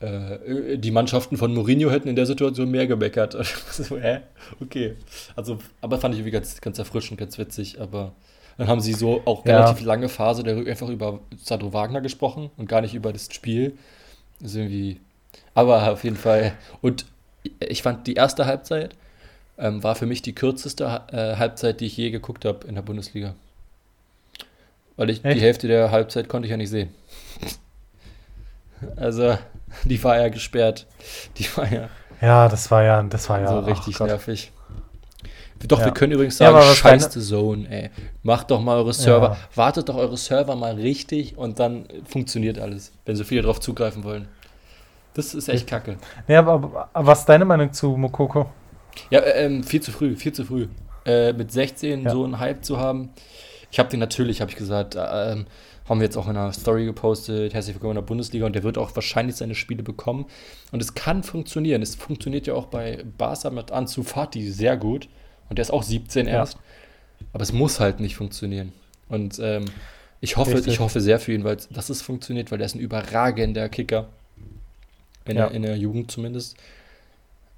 äh, 0.00 0.78
die 0.78 0.90
Mannschaften 0.90 1.36
von 1.36 1.54
Mourinho 1.54 1.90
hätten 1.90 2.08
in 2.08 2.16
der 2.16 2.26
Situation 2.26 2.70
mehr 2.70 2.86
gemeckert. 2.86 3.36
so, 3.70 3.96
hä? 3.98 4.20
Okay. 4.60 4.96
Also, 5.36 5.58
aber 5.80 5.98
fand 5.98 6.14
ich 6.14 6.20
irgendwie 6.20 6.32
ganz, 6.32 6.60
ganz 6.60 6.78
erfrischend, 6.78 7.20
ganz 7.20 7.38
witzig. 7.38 7.80
Aber 7.80 8.12
dann 8.58 8.66
haben 8.66 8.80
sie 8.80 8.92
so 8.92 9.22
auch 9.24 9.46
Ja. 9.46 9.60
relativ 9.60 9.84
lange 9.86 10.08
Phase 10.08 10.42
der 10.42 10.56
einfach 10.56 10.88
über 10.88 11.20
Sandro 11.36 11.72
Wagner 11.72 12.00
gesprochen 12.00 12.50
und 12.56 12.68
gar 12.68 12.80
nicht 12.80 12.94
über 12.94 13.12
das 13.12 13.32
Spiel. 13.32 13.78
Ist 14.42 14.56
irgendwie. 14.56 15.00
Aber 15.54 15.90
auf 15.90 16.04
jeden 16.04 16.16
Fall. 16.16 16.52
Und 16.80 17.06
ich 17.60 17.82
fand 17.82 18.06
die 18.06 18.14
erste 18.14 18.46
Halbzeit 18.46 18.94
ähm, 19.58 19.82
war 19.82 19.94
für 19.94 20.06
mich 20.06 20.22
die 20.22 20.34
kürzeste 20.34 21.02
äh, 21.12 21.36
Halbzeit, 21.36 21.80
die 21.80 21.86
ich 21.86 21.96
je 21.96 22.10
geguckt 22.10 22.44
habe 22.44 22.66
in 22.66 22.74
der 22.74 22.82
Bundesliga. 22.82 23.34
Weil 24.96 25.10
ich 25.10 25.24
Echt? 25.24 25.36
die 25.36 25.40
Hälfte 25.40 25.68
der 25.68 25.90
Halbzeit 25.90 26.28
konnte 26.28 26.46
ich 26.46 26.50
ja 26.50 26.56
nicht 26.56 26.70
sehen. 26.70 26.92
Also, 28.96 29.38
die 29.84 30.02
war 30.02 30.18
ja 30.18 30.28
gesperrt. 30.28 30.88
Die 31.38 31.46
war 31.56 31.72
ja 31.72 31.88
Ja, 32.20 32.48
das 32.48 32.68
war 32.72 32.82
ja, 32.82 33.00
das 33.04 33.28
war 33.28 33.38
ja 33.40 33.46
so 33.46 33.60
richtig 33.60 34.00
nervig. 34.00 34.50
Doch, 35.68 35.78
Ja. 35.80 35.86
wir 35.86 35.92
können 35.92 36.12
übrigens 36.12 36.38
Ja, 36.38 36.46
sagen, 36.52 36.56
was 36.56 36.76
scheiß 36.76 37.12
the 37.12 37.20
Zone, 37.20 37.68
ey. 37.70 37.90
Macht 38.22 38.50
doch 38.50 38.60
mal 38.60 38.76
eure 38.78 38.92
Server, 38.92 39.30
Ja. 39.30 39.36
wartet 39.54 39.88
doch 39.88 39.96
eure 39.96 40.16
Server 40.16 40.56
mal 40.56 40.74
richtig 40.74 41.36
und 41.38 41.58
dann 41.58 41.86
funktioniert 42.04 42.58
alles, 42.58 42.92
wenn 43.04 43.16
so 43.16 43.24
viele 43.24 43.42
drauf 43.42 43.60
zugreifen 43.60 44.04
wollen. 44.04 44.28
Das 45.14 45.34
ist 45.34 45.48
echt 45.48 45.66
kacke. 45.66 45.96
Ja, 46.26 46.40
aber, 46.40 46.88
aber 46.92 47.06
was 47.06 47.20
ist 47.20 47.28
deine 47.28 47.44
Meinung 47.44 47.72
zu 47.72 47.88
Mokoko? 47.96 48.46
Ja, 49.10 49.20
äh, 49.20 49.44
ähm, 49.46 49.62
viel 49.62 49.80
zu 49.82 49.92
früh, 49.92 50.16
viel 50.16 50.32
zu 50.32 50.44
früh. 50.44 50.68
Äh, 51.04 51.32
mit 51.32 51.50
16 51.52 52.04
Ja. 52.04 52.10
so 52.12 52.24
einen 52.24 52.38
Hype 52.38 52.64
zu 52.64 52.78
haben. 52.78 53.10
Ich 53.70 53.78
habe 53.78 53.88
den 53.88 54.00
natürlich, 54.00 54.40
habe 54.40 54.50
ich 54.50 54.56
gesagt, 54.56 54.94
äh, 54.94 55.32
ähm, 55.32 55.46
haben 55.88 55.98
wir 56.00 56.04
jetzt 56.04 56.16
auch 56.16 56.28
in 56.28 56.36
einer 56.36 56.52
Story 56.52 56.84
gepostet, 56.84 57.52
herzlich 57.54 57.74
willkommen 57.74 57.92
in 57.92 57.96
der 57.96 58.02
Bundesliga 58.02 58.46
und 58.46 58.54
der 58.54 58.62
wird 58.62 58.78
auch 58.78 58.94
wahrscheinlich 58.94 59.36
seine 59.36 59.54
Spiele 59.54 59.82
bekommen. 59.82 60.26
Und 60.70 60.80
es 60.80 60.94
kann 60.94 61.22
funktionieren. 61.24 61.82
Es 61.82 61.94
funktioniert 61.96 62.46
ja 62.46 62.54
auch 62.54 62.66
bei 62.66 63.04
Barca 63.18 63.50
mit 63.50 63.72
Ansu 63.72 64.02
Fati 64.04 64.48
sehr 64.50 64.76
gut. 64.76 65.08
Und 65.52 65.56
der 65.58 65.64
ist 65.64 65.70
auch 65.70 65.82
17 65.82 66.28
Ja. 66.28 66.32
erst. 66.32 66.56
Aber 67.34 67.42
es 67.42 67.52
muss 67.52 67.78
halt 67.78 68.00
nicht 68.00 68.16
funktionieren. 68.16 68.72
Und 69.10 69.38
ähm, 69.38 69.66
ich, 70.22 70.38
hoffe, 70.38 70.54
Richtig. 70.54 70.72
ich 70.72 70.80
hoffe 70.80 71.02
sehr 71.02 71.20
für 71.20 71.34
ihn, 71.34 71.44
weil 71.44 71.58
dass 71.68 71.90
es 71.90 72.00
funktioniert, 72.00 72.50
weil 72.50 72.56
der 72.56 72.64
ist 72.64 72.74
ein 72.74 72.78
überragender 72.80 73.68
Kicker. 73.68 74.08
In, 75.26 75.36
Ja. 75.36 75.48
der, 75.48 75.54
in 75.54 75.60
der 75.60 75.76
Jugend 75.76 76.10
zumindest. 76.10 76.56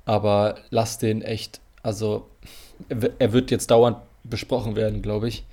Aber 0.07 0.57
lass 0.71 0.99
den 0.99 1.23
echt, 1.23 1.61
also 1.85 2.29
er 2.89 3.11
er 3.21 3.33
wird 3.33 3.53
jetzt 3.53 3.71
dauernd 3.71 3.99
besprochen 4.25 4.75
werden, 4.75 5.01
glaube 5.01 5.29
ich. 5.29 5.45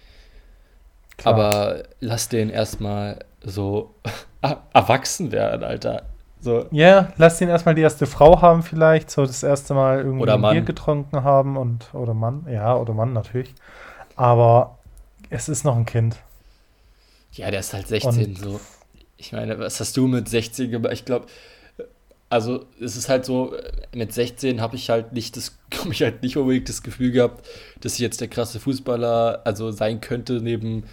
Klar. 1.18 1.36
Aber 1.36 1.84
lass 2.00 2.28
den 2.28 2.50
erstmal 2.50 3.20
so 3.44 3.94
erwachsen 4.74 5.32
werden, 5.32 5.64
Alter. 5.64 6.08
So, 6.42 6.66
Ja, 6.72 7.14
lass 7.18 7.40
ihn 7.40 7.50
erstmal 7.50 7.76
die 7.76 7.82
erste 7.84 8.08
Frau 8.08 8.42
haben 8.42 8.64
vielleicht, 8.64 9.12
so 9.12 9.26
das 9.26 9.44
erste 9.44 9.76
Mal 9.76 10.00
irgendwie 10.00 10.24
Oder. 10.24 10.38
Bier 10.40 10.62
getrunken 10.62 11.24
haben 11.24 11.56
und 11.56 11.94
oder 11.94 12.16
Mann, 12.16 12.48
ja, 12.52 12.76
oder 12.76 12.94
Mann 12.94 13.14
natürlich. 13.14 13.54
Aber 14.16 14.80
es 15.30 15.48
ist 15.50 15.64
noch 15.64 15.76
ein 15.78 15.86
Kind. 15.86 16.18
ja, 17.34 17.52
der 17.52 17.60
ist 17.60 17.74
halt 17.74 17.88
16, 17.88 18.36
so. 18.36 18.60
Ich 19.18 19.32
meine, 19.34 19.60
was 19.60 19.80
hast 19.80 19.96
du 19.98 20.08
mit 20.08 20.28
16 20.28 20.72
gemacht? 20.72 20.94
Ich 20.94 21.06
glaube, 21.06 21.28
also 22.30 22.66
es 22.80 22.96
ist 22.96 23.08
halt 23.10 23.26
so, 23.26 23.54
mit 23.94 24.12
16 24.14 24.62
habe 24.62 24.76
ich 24.76 24.90
halt 24.90 25.14
nicht 25.14 25.38
das, 25.38 25.60
habe 25.80 25.94
ich 25.94 26.02
halt 26.02 26.24
nicht 26.24 26.38
unbedingt 26.38 26.70
das 26.70 26.82
Gefühl 26.82 27.12
gehabt, 27.12 27.46
dass 27.82 27.94
ich 27.94 28.00
jetzt 28.00 28.20
der 28.20 28.30
krasse 28.30 28.60
Fußballer 28.60 29.42
also 29.44 29.72
sein 29.72 30.02
könnte 30.02 30.42
neben 30.42 30.86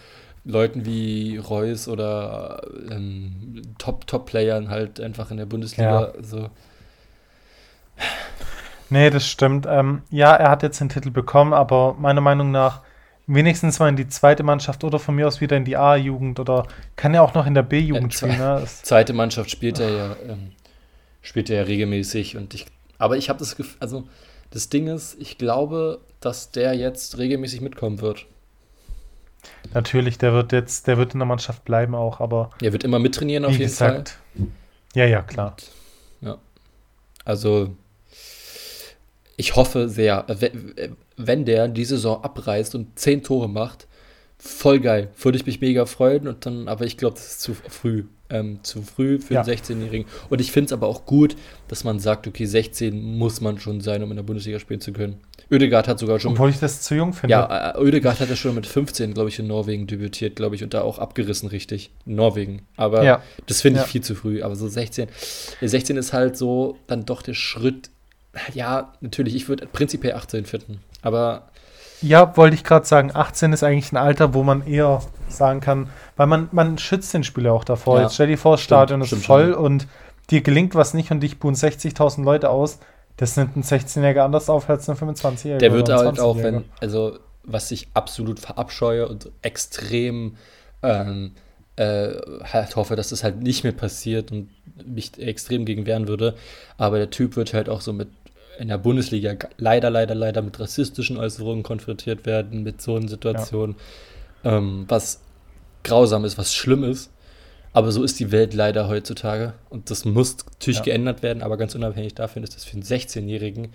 Leuten 0.49 0.87
wie 0.87 1.37
Reus 1.37 1.89
oder 1.89 2.63
ähm, 2.91 3.63
Top 3.77 4.07
Top 4.07 4.27
Playern 4.27 4.71
halt 4.71 4.99
einfach 4.99 5.31
in 5.31 5.37
der 5.37 5.47
Bundesliga 5.47 6.15
so 6.23 6.49
Nee, 8.91 9.11
das 9.11 9.29
stimmt. 9.29 9.67
Ähm, 9.69 10.03
ja, 10.11 10.35
er 10.35 10.51
hat 10.51 10.63
jetzt 10.63 10.81
den 10.81 10.89
Titel 10.89 11.11
bekommen, 11.11 11.53
aber 11.53 11.95
meiner 11.99 12.23
Meinung 12.23 12.51
nach 12.51 12.81
wenigstens 13.27 13.79
mal 13.79 13.91
in 13.91 13.97
die 13.97 14.09
zweite 14.09 14.43
Mannschaft 14.43 14.83
oder 14.85 14.99
von 14.99 15.15
mir 15.15 15.27
aus 15.27 15.43
wieder 15.43 15.59
in 15.59 15.67
die 15.67 15.77
A-Jugend 15.77 16.41
oder 16.41 16.67
kann 16.97 17.13
ja 17.13 17.21
auch 17.21 17.35
noch 17.35 17.47
in 17.47 17.53
der 17.53 17.63
B-Jugend 17.63 18.15
Ja, 18.15 18.19
spielen. 18.19 18.39
Ne? 18.39 18.65
Zweite 18.83 19.13
Mannschaft 19.13 19.51
spielt 19.51 19.79
er 19.79 19.91
ja 19.91 20.17
ähm, 20.27 20.53
spielt 21.21 21.51
er 21.51 21.57
ja 21.57 21.63
regelmäßig 21.65 22.39
und 22.39 22.55
ich 22.55 22.65
aber 22.97 23.19
ich 23.19 23.29
habe 23.29 23.39
das 23.39 23.57
Gefühl, 23.57 23.77
also 23.81 24.05
das 24.51 24.71
Ding 24.71 24.87
ist, 24.87 25.21
ich 25.21 25.37
glaube, 25.37 26.01
dass 26.21 26.51
der 26.51 26.73
jetzt 26.73 27.19
regelmäßig 27.19 27.61
mitkommen 27.61 28.01
wird. 28.01 28.25
Natürlich, 29.75 30.19
der 30.19 30.33
wird 30.33 30.53
jetzt, 30.53 30.87
der 30.87 30.99
wird 30.99 31.13
in 31.15 31.21
der 31.21 31.27
Mannschaft 31.27 31.65
bleiben 31.65 31.95
auch, 31.95 32.21
aber 32.21 32.51
Er 32.63 32.73
wird 32.73 32.85
immer 32.85 32.99
mittrainieren 32.99 33.45
auf 33.45 33.53
jeden 33.53 33.65
gesagt, 33.65 34.19
ja, 34.95 35.05
ja, 35.05 35.23
klar. 35.23 35.57
Fall. 35.59 36.29
Ja. 36.31 36.39
Also 37.25 37.77
ich 39.37 39.55
hoffe 39.57 39.89
sehr, 39.89 40.25
we- 40.29 40.53
wenn 41.17 41.45
der 41.45 41.69
die 41.69 41.85
Saison 41.85 42.23
abreißt 42.23 42.75
und 42.75 42.99
zehn 42.99 43.23
Tore 43.23 43.49
macht, 43.49 43.87
voll 44.39 44.81
geil. 44.81 45.09
Würde 45.21 45.37
ich 45.39 45.47
mich 45.47 45.61
mega 45.61 45.85
freuen 45.87 46.29
und 46.29 46.47
dann, 46.47 46.69
aber 46.69 46.85
ich 46.85 46.97
glaube, 46.97 47.15
das 47.17 47.27
ist 47.33 47.41
zu 47.41 47.55
früh. 47.55 48.05
Ähm, 48.31 48.61
zu 48.63 48.83
früh 48.83 49.19
für 49.19 49.35
Ja. 49.35 49.41
einen 49.43 49.49
16-Jährigen. 49.51 50.07
Und 50.29 50.41
ich 50.41 50.53
finde 50.53 50.67
es 50.67 50.73
aber 50.73 50.87
auch 50.87 51.07
gut, 51.07 51.35
dass 51.67 51.83
man 51.83 51.99
sagt, 51.99 52.27
okay, 52.27 52.45
16 52.45 53.17
muss 53.17 53.41
man 53.41 53.59
schon 53.59 53.81
sein, 53.81 54.03
um 54.03 54.11
in 54.11 54.17
der 54.17 54.23
Bundesliga 54.23 54.59
spielen 54.59 54.81
zu 54.83 54.93
können. 54.93 55.21
Oedegaard 55.51 55.89
hat 55.89 55.99
sogar 55.99 56.21
schon 56.21 56.33
Obwohl 56.33 56.51
ich 56.51 56.59
das 56.59 56.83
zu 56.83 56.95
jung 56.95 57.13
finde. 57.15 57.33
Ja, 57.33 57.73
äh, 57.75 57.79
Oedegaard 57.79 58.21
hat 58.21 58.29
ja 58.29 58.37
schon 58.37 58.55
mit 58.55 58.67
15, 58.67 59.15
glaube 59.15 59.31
ich, 59.31 59.39
in 59.39 59.47
Norwegen 59.47 59.87
debütiert, 59.87 60.37
glaube 60.37 60.55
ich, 60.57 60.63
und 60.63 60.75
da 60.75 60.83
auch 60.83 60.99
abgerissen, 60.99 61.49
richtig. 61.49 61.91
In 62.05 62.17
Norwegen. 62.17 62.67
Aber 62.77 63.03
Ja. 63.03 63.23
das 63.47 63.63
finde 63.63 63.81
ich 63.81 63.87
Ja. 63.87 63.91
viel 63.91 64.03
zu 64.03 64.15
früh. 64.15 64.43
Aber 64.43 64.57
so 64.57 64.69
16, 64.69 65.09
ja, 65.61 65.69
16 65.69 65.97
ist 65.97 66.13
halt 66.13 66.37
so 66.37 66.77
dann 66.87 67.07
doch 67.07 67.23
der 67.23 67.35
Schritt. 67.35 67.91
Ja, 68.53 68.93
natürlich, 69.01 69.35
ich 69.35 69.49
würde 69.49 69.67
prinzipiell 69.67 70.15
18 70.15 70.45
finden. 70.45 70.81
Aber 71.03 71.49
Ja, 72.03 72.37
wollte 72.37 72.55
ich 72.55 72.63
gerade 72.63 72.87
sagen, 72.87 73.11
18 73.15 73.53
ist 73.53 73.65
eigentlich 73.65 73.91
ein 73.91 73.97
Alter, 73.97 74.33
wo 74.35 74.45
man 74.45 74.65
eher 74.67 75.01
sagen 75.29 75.61
kann, 75.61 75.89
weil 76.17 76.27
man, 76.29 76.49
man 76.53 76.79
schützt 76.79 77.13
den 77.15 77.25
Spieler 77.25 77.53
auch 77.53 77.65
davor. 77.65 77.97
Ja, 77.97 78.03
Jetzt 78.05 78.15
stell 78.15 78.29
dir 78.29 78.39
vor, 78.39 78.53
das 78.53 78.61
Stadion 78.61 79.01
ist 79.01 79.13
voll 79.17 79.55
schon. 79.55 79.65
und 79.65 79.87
dir 80.31 80.43
gelingt 80.43 80.75
was 80.77 80.95
nicht 80.95 81.11
und 81.11 81.21
dich 81.21 81.41
buhen 81.41 81.55
60.000 81.57 82.23
Leute 82.23 82.51
aus. 82.51 82.79
Das 83.19 83.37
nimmt 83.37 83.57
ein 83.57 83.63
16-Jähriger 83.63 84.21
anders 84.21 84.49
auf 84.49 84.69
als 84.71 84.89
ein 84.89 84.97
25-Jähriger. 84.97 85.59
der 85.59 85.73
wird 85.73 85.91
halt 85.91 86.19
auch, 86.19 86.37
20-Jähriger. 86.37 86.43
wenn, 86.43 86.65
also 86.81 87.19
was 87.45 87.71
ich 87.71 87.89
absolut 87.95 88.41
verabscheue 88.41 89.09
und 89.09 89.31
extrem 89.43 90.37
ähm, 90.83 91.33
äh, 91.77 92.15
halt 92.45 92.77
hoffe, 92.77 92.97
dass 92.97 93.11
das 93.11 93.23
halt 93.23 93.41
nicht 93.41 93.63
mehr 93.63 93.73
passiert 93.73 94.33
und 94.33 94.49
mich 94.85 95.19
extrem 95.19 95.65
gegen 95.65 95.87
wehren 95.87 96.09
würde. 96.09 96.35
Aber 96.77 96.99
der 96.99 97.11
Typ 97.11 97.37
wird 97.37 97.55
halt 97.55 97.69
auch 97.69 97.81
so 97.81 97.93
mit 97.93 98.09
in 98.59 98.69
der 98.69 98.79
Bundesliga 98.79 99.37
leider, 99.57 99.89
leider, 99.89 100.17
leider 100.17 100.43
mit 100.43 100.59
rassistischen 100.59 101.17
Äußerungen 101.17 101.63
konfrontiert 101.63 102.27
werden, 102.27 102.65
mit 102.65 102.83
so 102.83 102.97
einer 102.97 103.07
Situation, 103.07 103.77
ähm, 104.45 104.85
was 104.89 105.21
grausam 105.85 106.25
ist, 106.25 106.39
was 106.39 106.53
schlimm 106.53 106.83
ist. 106.83 107.13
Aber 107.79 107.93
so 107.93 108.03
ist 108.03 108.19
die 108.19 108.33
Welt 108.33 108.55
leider 108.55 108.89
heutzutage. 108.89 109.53
Und 109.71 109.89
das 109.91 110.05
muss 110.05 110.37
natürlich 110.45 110.79
Ja. 110.79 110.85
geändert 110.87 111.23
werden, 111.23 111.45
aber 111.45 111.57
ganz 111.57 111.77
unabhängig 111.77 112.13
davon 112.15 112.43
ist 112.43 112.57
das 112.57 112.65
für 112.65 112.73
einen 112.73 112.83
16-Jährigen 112.83 113.69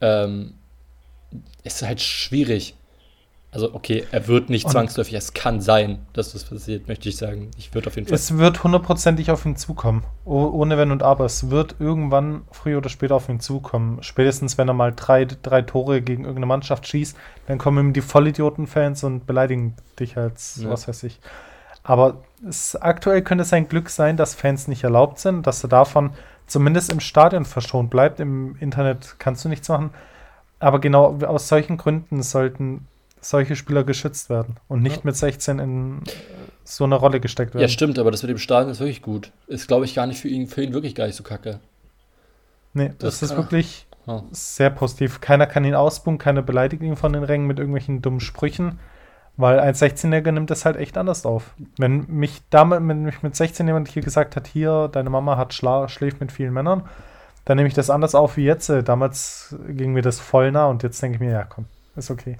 ähm, 0.00 0.54
ist 1.62 1.82
halt 1.82 2.00
schwierig. 2.00 2.74
Also, 3.52 3.74
okay, 3.74 4.04
er 4.10 4.26
wird 4.26 4.48
nicht 4.48 4.64
Und- 4.64 4.72
zwangsläufig, 4.72 5.14
es 5.14 5.34
kann 5.34 5.60
sein, 5.60 5.98
dass 6.14 6.32
das 6.32 6.42
passiert, 6.44 6.88
möchte 6.88 7.08
ich 7.08 7.16
sagen. 7.16 7.50
Ich 7.58 7.74
würde 7.74 7.88
auf 7.88 7.94
jeden 7.96 8.08
Fall. 8.08 8.14
Es 8.16 8.36
wird 8.38 8.64
hundertprozentig 8.64 9.30
auf 9.30 9.44
ihn 9.46 9.54
zukommen. 9.56 10.02
Oh, 10.24 10.46
ohne 10.52 10.76
Wenn 10.78 10.90
und 10.90 11.02
Aber. 11.04 11.26
Es 11.26 11.50
wird 11.50 11.76
irgendwann 11.78 12.42
früher 12.50 12.78
oder 12.78 12.88
später 12.88 13.14
auf 13.16 13.28
ihn 13.28 13.38
zukommen. 13.40 14.02
Spätestens, 14.02 14.56
wenn 14.58 14.66
er 14.68 14.74
mal 14.74 14.92
drei, 14.96 15.26
drei 15.26 15.62
Tore 15.62 16.00
gegen 16.02 16.22
irgendeine 16.22 16.46
Mannschaft 16.46 16.86
schießt, 16.88 17.16
dann 17.46 17.58
kommen 17.58 17.86
ihm 17.88 17.92
die 17.92 18.00
Vollidioten-Fans 18.02 19.04
und 19.04 19.26
beleidigen 19.26 19.74
dich 19.98 20.16
als, 20.16 20.60
Ja. 20.62 20.70
was 20.70 20.88
weiß 20.88 21.02
ich. 21.04 21.20
Aber 21.90 22.18
es, 22.48 22.76
aktuell 22.76 23.22
könnte 23.22 23.42
es 23.42 23.48
sein 23.48 23.68
Glück 23.68 23.90
sein, 23.90 24.16
dass 24.16 24.36
Fans 24.36 24.68
nicht 24.68 24.84
erlaubt 24.84 25.18
sind, 25.18 25.44
dass 25.46 25.64
er 25.64 25.68
davon 25.68 26.10
zumindest 26.46 26.90
im 26.92 27.00
Stadion 27.00 27.44
verschont 27.44 27.90
bleibt. 27.90 28.20
Im 28.20 28.56
Internet 28.60 29.16
kannst 29.18 29.44
du 29.44 29.48
nichts 29.48 29.68
machen. 29.68 29.90
Aber 30.60 30.78
genau 30.78 31.18
aus 31.26 31.48
solchen 31.48 31.76
Gründen 31.78 32.22
sollten 32.22 32.86
solche 33.20 33.56
Spieler 33.56 33.82
geschützt 33.82 34.30
werden 34.30 34.56
und 34.68 34.82
nicht 34.82 34.96
Ja. 34.98 35.02
mit 35.04 35.16
16 35.16 35.58
in 35.58 35.98
äh, 36.06 36.10
so 36.64 36.84
eine 36.84 36.94
Rolle 36.94 37.18
gesteckt 37.18 37.54
werden. 37.54 37.62
ja, 37.62 37.68
stimmt, 37.68 37.98
aber 37.98 38.10
das 38.12 38.22
mit 38.22 38.30
dem 38.30 38.38
Stadion 38.38 38.70
ist 38.70 38.78
wirklich 38.80 39.02
gut. 39.02 39.32
Ist, 39.48 39.66
glaube 39.66 39.84
ich, 39.84 39.94
gar 39.94 40.06
nicht 40.06 40.20
für 40.20 40.28
ihn, 40.28 40.46
für 40.46 40.62
ihn 40.62 40.72
wirklich 40.72 40.94
gar 40.94 41.06
nicht 41.06 41.16
so 41.16 41.24
kacke. 41.24 41.58
Nee, 42.72 42.92
Das 42.98 43.18
das, 43.20 43.30
ist 43.32 43.36
wirklich 43.36 43.86
Ja. 44.06 44.22
sehr 44.30 44.70
positiv. 44.70 45.20
Keiner 45.20 45.46
kann 45.46 45.64
ihn 45.64 45.74
ausbuhen, 45.74 46.18
keiner 46.18 46.40
beleidigt 46.42 46.82
ihn 46.82 46.96
von 46.96 47.12
den 47.12 47.24
Rängen 47.24 47.46
mit 47.48 47.58
irgendwelchen 47.58 48.00
dummen 48.00 48.20
Sprüchen, 48.20 48.78
weil 49.36 49.60
ein 49.60 49.74
16-Jähriger 49.74 50.32
nimmt 50.32 50.50
das 50.50 50.64
halt 50.64 50.76
echt 50.76 50.98
anders 50.98 51.24
auf. 51.24 51.54
Wenn 51.78 52.06
mich 52.08 52.42
damals, 52.50 52.82
wenn 52.86 53.02
mich 53.04 53.22
mit 53.22 53.34
16 53.34 53.66
jemand 53.66 53.88
hier 53.88 54.02
gesagt 54.02 54.36
hat, 54.36 54.46
hier, 54.46 54.88
deine 54.88 55.10
Mama 55.10 55.36
hat 55.36 55.54
schla 55.54 55.88
schläft 55.88 56.20
mit 56.20 56.32
vielen 56.32 56.52
Männern, 56.52 56.84
dann 57.44 57.56
nehme 57.56 57.68
ich 57.68 57.74
das 57.74 57.90
anders 57.90 58.14
auf 58.14 58.36
wie 58.36 58.44
jetzt. 58.44 58.68
Äh, 58.68 58.82
Damals 58.82 59.56
ging 59.68 59.92
mir 59.92 60.02
das 60.02 60.20
voll 60.20 60.52
nah 60.52 60.66
und 60.66 60.82
jetzt 60.82 61.02
denke 61.02 61.16
ich 61.16 61.20
mir, 61.20 61.32
ja 61.32 61.44
komm, 61.44 61.66
ist 61.96 62.10
okay. 62.10 62.38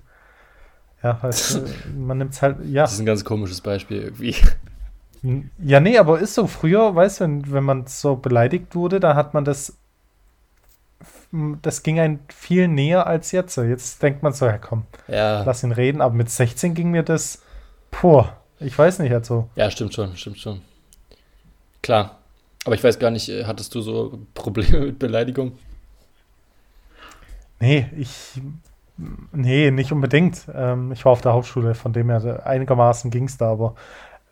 Ja, 1.03 1.19
weißt 1.23 1.55
du, 1.55 1.65
man 1.99 2.19
nimmt 2.19 2.35
es 2.35 2.43
halt, 2.43 2.59
ja. 2.65 2.83
Das 2.83 2.93
ist 2.93 3.01
ein 3.01 3.07
ganz 3.07 3.25
komisches 3.25 3.61
Beispiel 3.61 4.03
irgendwie. 4.03 4.37
Ja, 5.59 5.81
nee, 5.81 5.99
aber 5.99 6.19
ist 6.19 6.35
so. 6.35 6.47
Früher, 6.47 6.95
weißt 6.95 7.21
du, 7.21 7.25
wenn, 7.25 7.53
wenn 7.53 7.65
man 7.65 7.87
so 7.87 8.17
beleidigt 8.17 8.75
wurde, 8.75 9.01
da 9.01 9.15
hat 9.15 9.35
man 9.35 9.45
das. 9.45 9.77
Das 11.33 11.83
ging 11.85 12.01
ein 12.01 12.21
viel 12.29 12.67
näher 12.67 13.07
als 13.07 13.31
jetzt. 13.31 13.57
Jetzt 13.57 14.03
denkt 14.03 14.23
man 14.23 14.33
so, 14.33 14.47
ja 14.47 14.59
komm, 14.59 14.85
Ja, 15.07 15.43
lass 15.45 15.63
ihn 15.63 15.73
reden. 15.73 16.01
Aber 16.01 16.15
mit 16.15 16.29
16 16.29 16.75
ging 16.75 16.91
mir 16.91 17.05
das. 17.05 17.43
Puh, 17.91 18.25
ich 18.59 18.77
weiß 18.77 18.99
nicht, 18.99 19.13
also. 19.13 19.49
ja, 19.55 19.71
stimmt 19.71 19.95
schon, 19.95 20.17
stimmt 20.17 20.39
schon. 20.39 20.61
Klar. 21.83 22.19
Aber 22.65 22.75
ich 22.75 22.85
weiß 22.85 22.99
gar 22.99 23.11
nicht, 23.11 23.29
äh, 23.29 23.45
hattest 23.45 23.75
du 23.75 23.81
so 23.81 24.19
Probleme 24.35 24.81
mit 24.81 24.99
Beleidigung? 24.99 25.53
Nee, 27.59 27.87
ich. 27.97 28.41
Nee, 29.33 29.71
nicht 29.71 29.93
unbedingt. 29.93 30.47
Ähm, 30.53 30.93
ich 30.93 31.05
war 31.05 31.13
auf 31.13 31.23
der 31.23 31.33
Hauptschule, 31.33 31.75
von 31.75 31.93
dem 31.93 32.11
her 32.11 32.47
einigermaßen 32.47 33.11
ging 33.11 33.25
es 33.25 33.39
da, 33.39 33.53
aber. 33.53 33.75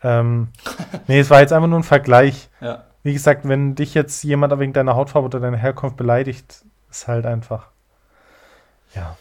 Ähm, 0.03 0.49
nee, 1.07 1.19
es 1.19 1.29
war 1.29 1.41
jetzt 1.41 1.53
einfach 1.53 1.69
nur 1.69 1.79
ein 1.79 1.83
Vergleich. 1.83 2.49
Ja. 2.61 2.83
Wie 3.03 3.13
gesagt, 3.13 3.47
wenn 3.47 3.75
dich 3.75 3.93
jetzt 3.93 4.23
jemand 4.23 4.57
wegen 4.59 4.73
deiner 4.73 4.95
Hautfarbe 4.95 5.25
oder 5.27 5.39
deiner 5.39 5.57
Herkunft 5.57 5.97
beleidigt, 5.97 6.65
ist 6.89 7.07
halt 7.07 7.25
einfach. 7.25 7.67
Ja, 8.95 9.17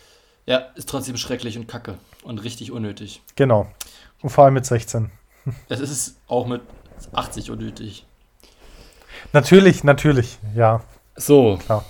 Ja, 0.47 0.59
ist 0.77 0.89
trotzdem 0.89 1.17
schrecklich 1.17 1.59
und 1.59 1.67
kacke 1.69 1.99
und 2.23 2.39
richtig 2.43 2.73
unnötig. 2.73 3.23
genau. 3.37 3.67
Und 4.23 4.31
vor 4.31 4.45
allem 4.45 4.55
mit 4.55 4.67
16. 4.67 5.11
Es 5.69 5.81
ist 5.81 6.17
auch 6.27 6.47
mit 6.47 6.63
80 7.13 7.51
unnötig. 7.51 8.05
Natürlich, 9.33 9.85
natürlich, 9.85 10.39
ja, 10.55 10.81
So. 11.17 11.57
Klar. 11.59 11.85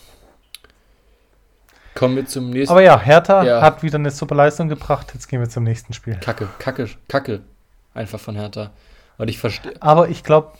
Kommen 1.95 2.17
wir 2.17 2.27
zum 2.27 2.51
nächsten. 2.51 2.71
Aber 2.71 2.83
ja, 2.83 2.99
Hertha 2.99 3.43
Ja. 3.45 3.61
hat 3.63 3.83
wieder 3.83 3.97
eine 3.97 4.11
super 4.11 4.35
Leistung 4.35 4.69
gebracht. 4.69 5.11
Jetzt 5.15 5.27
gehen 5.29 5.41
wir 5.41 5.49
zum 5.49 5.65
nächsten 5.65 5.93
Spiel. 5.93 6.17
Kacke, 6.17 6.49
Kacke, 6.59 6.89
Kacke. 7.09 7.43
Einfach 7.95 8.21
von 8.21 8.37
Hertha. 8.37 8.71
Und 9.17 9.29
ich 9.29 9.39
verstehe. 9.39 9.75
Aber 9.81 10.09
ich 10.09 10.23
glaube, 10.23 10.53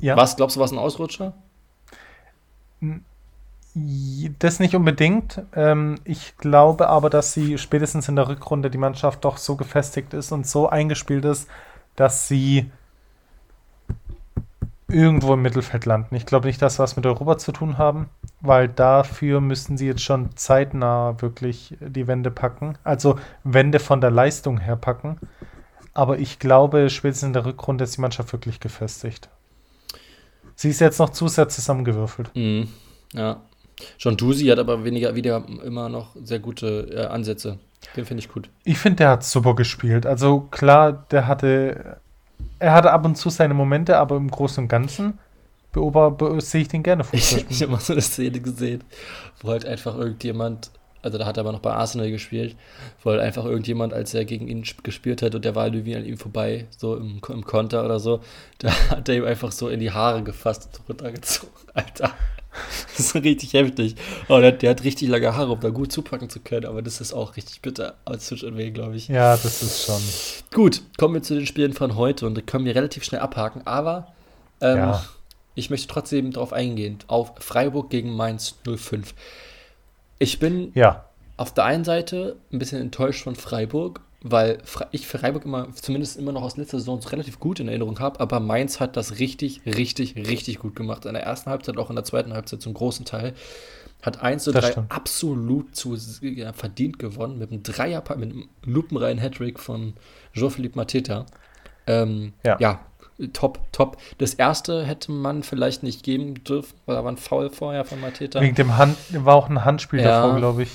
ja, 0.00 0.16
Was, 0.16 0.36
glaubst 0.36 0.56
du, 0.56 0.60
was 0.60 0.70
ein 0.72 0.78
Ausrutscher? 0.78 1.32
Das 3.74 4.58
nicht 4.58 4.74
unbedingt. 4.74 5.42
Ähm, 5.54 5.96
ich 6.04 6.36
glaube 6.36 6.88
aber, 6.88 7.10
dass 7.10 7.32
sie 7.32 7.58
spätestens 7.58 8.08
in 8.08 8.16
der 8.16 8.28
Rückrunde 8.28 8.70
die 8.70 8.78
Mannschaft 8.78 9.24
doch 9.24 9.36
so 9.36 9.56
gefestigt 9.56 10.14
ist 10.14 10.32
und 10.32 10.46
so 10.46 10.68
eingespielt 10.68 11.24
ist, 11.24 11.48
dass 11.96 12.28
sie 12.28 12.70
irgendwo 14.88 15.34
im 15.34 15.42
Mittelfeld 15.42 15.86
landen. 15.86 16.16
Ich 16.16 16.26
glaube 16.26 16.48
nicht, 16.48 16.60
dass 16.60 16.78
wir 16.78 16.82
was 16.82 16.96
mit 16.96 17.06
Europa 17.06 17.38
zu 17.38 17.52
tun 17.52 17.78
haben, 17.78 18.08
weil 18.40 18.68
dafür 18.68 19.40
müssten 19.40 19.76
sie 19.76 19.86
jetzt 19.86 20.02
schon 20.02 20.36
zeitnah 20.36 21.20
wirklich 21.22 21.76
die 21.80 22.06
Wende 22.06 22.30
packen. 22.30 22.76
Also 22.82 23.18
Wende 23.44 23.78
von 23.78 24.00
der 24.00 24.10
Leistung 24.10 24.58
her 24.58 24.76
packen. 24.76 25.18
Aber 25.94 26.18
ich 26.18 26.38
glaube, 26.38 26.90
spätestens 26.90 27.28
in 27.28 27.32
der 27.32 27.46
Rückrunde 27.46 27.84
ist 27.84 27.96
die 27.96 28.00
Mannschaft 28.00 28.32
wirklich 28.32 28.60
gefestigt. 28.60 29.28
Sie 30.54 30.70
ist 30.70 30.80
jetzt 30.80 30.98
noch 30.98 31.10
zu 31.10 31.28
sehr 31.28 31.48
zusammengewürfelt. 31.48 32.30
Mhm. 32.34 32.68
Ja. 33.12 33.40
John 33.98 34.16
Dusi 34.16 34.46
hat 34.46 34.58
aber 34.58 34.84
weniger, 34.84 35.14
wieder 35.14 35.42
immer 35.64 35.88
noch 35.88 36.14
sehr 36.22 36.38
gute 36.38 36.88
äh, 36.92 37.06
Ansätze. 37.06 37.58
Den 37.96 38.04
finde 38.04 38.22
ich 38.22 38.28
gut. 38.28 38.48
Ich 38.64 38.78
finde, 38.78 38.96
der 38.96 39.08
hat 39.10 39.24
super 39.24 39.54
gespielt. 39.54 40.04
Also 40.06 40.40
klar, 40.50 41.06
der 41.10 41.26
hatte, 41.26 41.96
er 42.58 42.72
hatte 42.74 42.92
ab 42.92 43.04
und 43.04 43.16
zu 43.16 43.30
seine 43.30 43.54
Momente, 43.54 43.96
aber 43.96 44.16
im 44.16 44.30
Großen 44.30 44.64
und 44.64 44.68
Ganzen 44.68 45.18
sehe 46.38 46.62
ich 46.62 46.68
den 46.68 46.82
gerne 46.82 47.04
Fußball 47.04 47.40
Ich, 47.42 47.50
ich 47.50 47.62
habe 47.62 47.72
mal 47.72 47.80
so 47.80 47.92
eine 47.92 48.02
Szene 48.02 48.40
gesehen, 48.40 48.82
wo 49.40 49.50
halt 49.50 49.64
einfach 49.64 49.96
irgendjemand, 49.96 50.70
also 51.00 51.16
da 51.16 51.26
hat 51.26 51.36
er 51.36 51.42
aber 51.42 51.52
noch 51.52 51.60
bei 51.60 51.72
Arsenal 51.72 52.10
gespielt, 52.10 52.56
wo 53.04 53.10
halt 53.10 53.20
einfach 53.20 53.44
irgendjemand, 53.44 53.94
als 53.94 54.12
er 54.12 54.24
gegen 54.24 54.48
ihn 54.48 54.62
sp- 54.66 54.82
gespielt 54.82 55.22
hat 55.22 55.34
und 55.36 55.44
der 55.44 55.54
war 55.54 55.62
halt 55.62 55.74
irgendwie 55.74 55.94
an 55.94 56.04
ihm 56.04 56.18
vorbei, 56.18 56.66
so 56.76 56.96
im, 56.96 57.20
im 57.28 57.44
Konter 57.44 57.84
oder 57.84 58.00
so, 58.00 58.20
da 58.58 58.72
hat 58.90 59.08
er 59.08 59.14
ihm 59.14 59.24
einfach 59.24 59.52
so 59.52 59.68
in 59.68 59.78
die 59.80 59.92
Haare 59.92 60.22
gefasst 60.24 60.80
und 60.80 60.88
runtergezogen. 60.88 61.54
Alter. 61.74 62.10
Das 62.96 63.06
ist 63.06 63.14
richtig 63.14 63.52
heftig. 63.54 63.94
Oh, 64.28 64.38
der, 64.40 64.52
der 64.52 64.70
hat 64.70 64.84
richtig 64.84 65.08
lange 65.08 65.34
Haare, 65.34 65.52
um 65.52 65.60
da 65.60 65.70
gut 65.70 65.90
zupacken 65.92 66.28
zu 66.28 66.40
können, 66.40 66.66
aber 66.66 66.82
das 66.82 67.00
ist 67.00 67.12
auch 67.12 67.36
richtig 67.36 67.62
bitter. 67.62 67.94
Es 68.10 68.28
tut 68.28 68.40
schon 68.40 68.56
weh, 68.56 68.70
glaube 68.70 68.96
ich. 68.96 69.08
Ja, 69.08 69.36
das 69.36 69.62
ist 69.62 69.84
schon. 69.86 70.02
Gut, 70.52 70.82
kommen 70.98 71.14
wir 71.14 71.22
zu 71.22 71.34
den 71.34 71.46
Spielen 71.46 71.72
von 71.72 71.96
heute 71.96 72.26
und 72.26 72.34
da 72.36 72.40
können 72.42 72.64
wir 72.64 72.74
relativ 72.74 73.04
schnell 73.04 73.20
abhaken, 73.20 73.62
aber 73.66 74.08
ähm, 74.60 74.76
Ja. 74.78 75.04
ich 75.54 75.70
möchte 75.70 75.88
trotzdem 75.88 76.32
darauf 76.32 76.52
eingehen, 76.52 76.98
auf 77.06 77.32
Freiburg 77.38 77.88
gegen 77.90 78.14
Mainz 78.14 78.56
05. 78.66 79.14
Ich 80.18 80.38
bin 80.38 80.72
Ja, 80.74 81.04
auf 81.36 81.54
der 81.54 81.64
einen 81.64 81.84
Seite 81.84 82.36
ein 82.52 82.58
bisschen 82.58 82.80
enttäuscht 82.82 83.22
von 83.22 83.36
Freiburg, 83.36 84.00
weil 84.22 84.58
ich 84.92 85.06
Freiburg 85.06 85.44
immer, 85.44 85.72
zumindest 85.74 86.16
immer 86.18 86.32
noch 86.32 86.42
aus 86.42 86.56
letzter 86.56 86.78
Saison 86.78 87.00
relativ 87.00 87.40
gut 87.40 87.58
in 87.60 87.68
Erinnerung 87.68 87.98
habe, 88.00 88.20
aber 88.20 88.38
Mainz 88.40 88.78
hat 88.80 88.96
das 88.96 89.18
richtig, 89.18 89.62
richtig, 89.64 90.14
richtig 90.16 90.58
gut 90.58 90.76
gemacht. 90.76 91.06
In 91.06 91.14
der 91.14 91.22
ersten 91.22 91.48
Halbzeit, 91.50 91.78
auch 91.78 91.88
in 91.90 91.96
der 91.96 92.04
zweiten 92.04 92.32
Halbzeit 92.32 92.60
zum 92.60 92.74
großen 92.74 93.04
Teil. 93.06 93.34
Hat 94.02 94.22
1 94.22 94.44
zu 94.44 94.52
Das 94.52 94.64
3 94.64 94.70
stimmt. 94.72 94.92
absolut 94.92 95.76
zu, 95.76 95.96
ja, 96.22 96.52
verdient 96.54 96.98
gewonnen 96.98 97.38
mit 97.38 97.50
einem 97.52 97.62
Dreier, 97.62 98.02
mit 98.16 98.32
einem 98.32 98.48
lupenreinen 98.64 99.18
Hattrick 99.22 99.58
von 99.58 99.94
Jean-Philippe 100.34 100.76
Mateta. 100.76 101.26
Ähm, 101.86 102.32
Ja. 102.44 102.56
ja, 102.60 102.80
top, 103.28 103.60
top. 103.72 103.96
Das 104.18 104.34
erste 104.34 104.84
hätte 104.84 105.12
man 105.12 105.42
vielleicht 105.42 105.82
nicht 105.82 106.02
geben 106.02 106.42
dürfen, 106.44 106.74
weil 106.86 106.96
da 106.96 107.04
war 107.04 107.12
ein 107.12 107.16
Foul 107.16 107.50
vorher 107.50 107.84
von 107.84 108.00
Mateta. 108.00 108.40
wegen 108.40 108.54
dem 108.54 108.76
Hand, 108.76 108.96
war 109.24 109.34
auch 109.34 109.48
ein 109.48 109.64
Handspiel 109.64 110.00
Ja. 110.00 110.22
davor, 110.22 110.36
glaube 110.38 110.62
ich, 110.64 110.70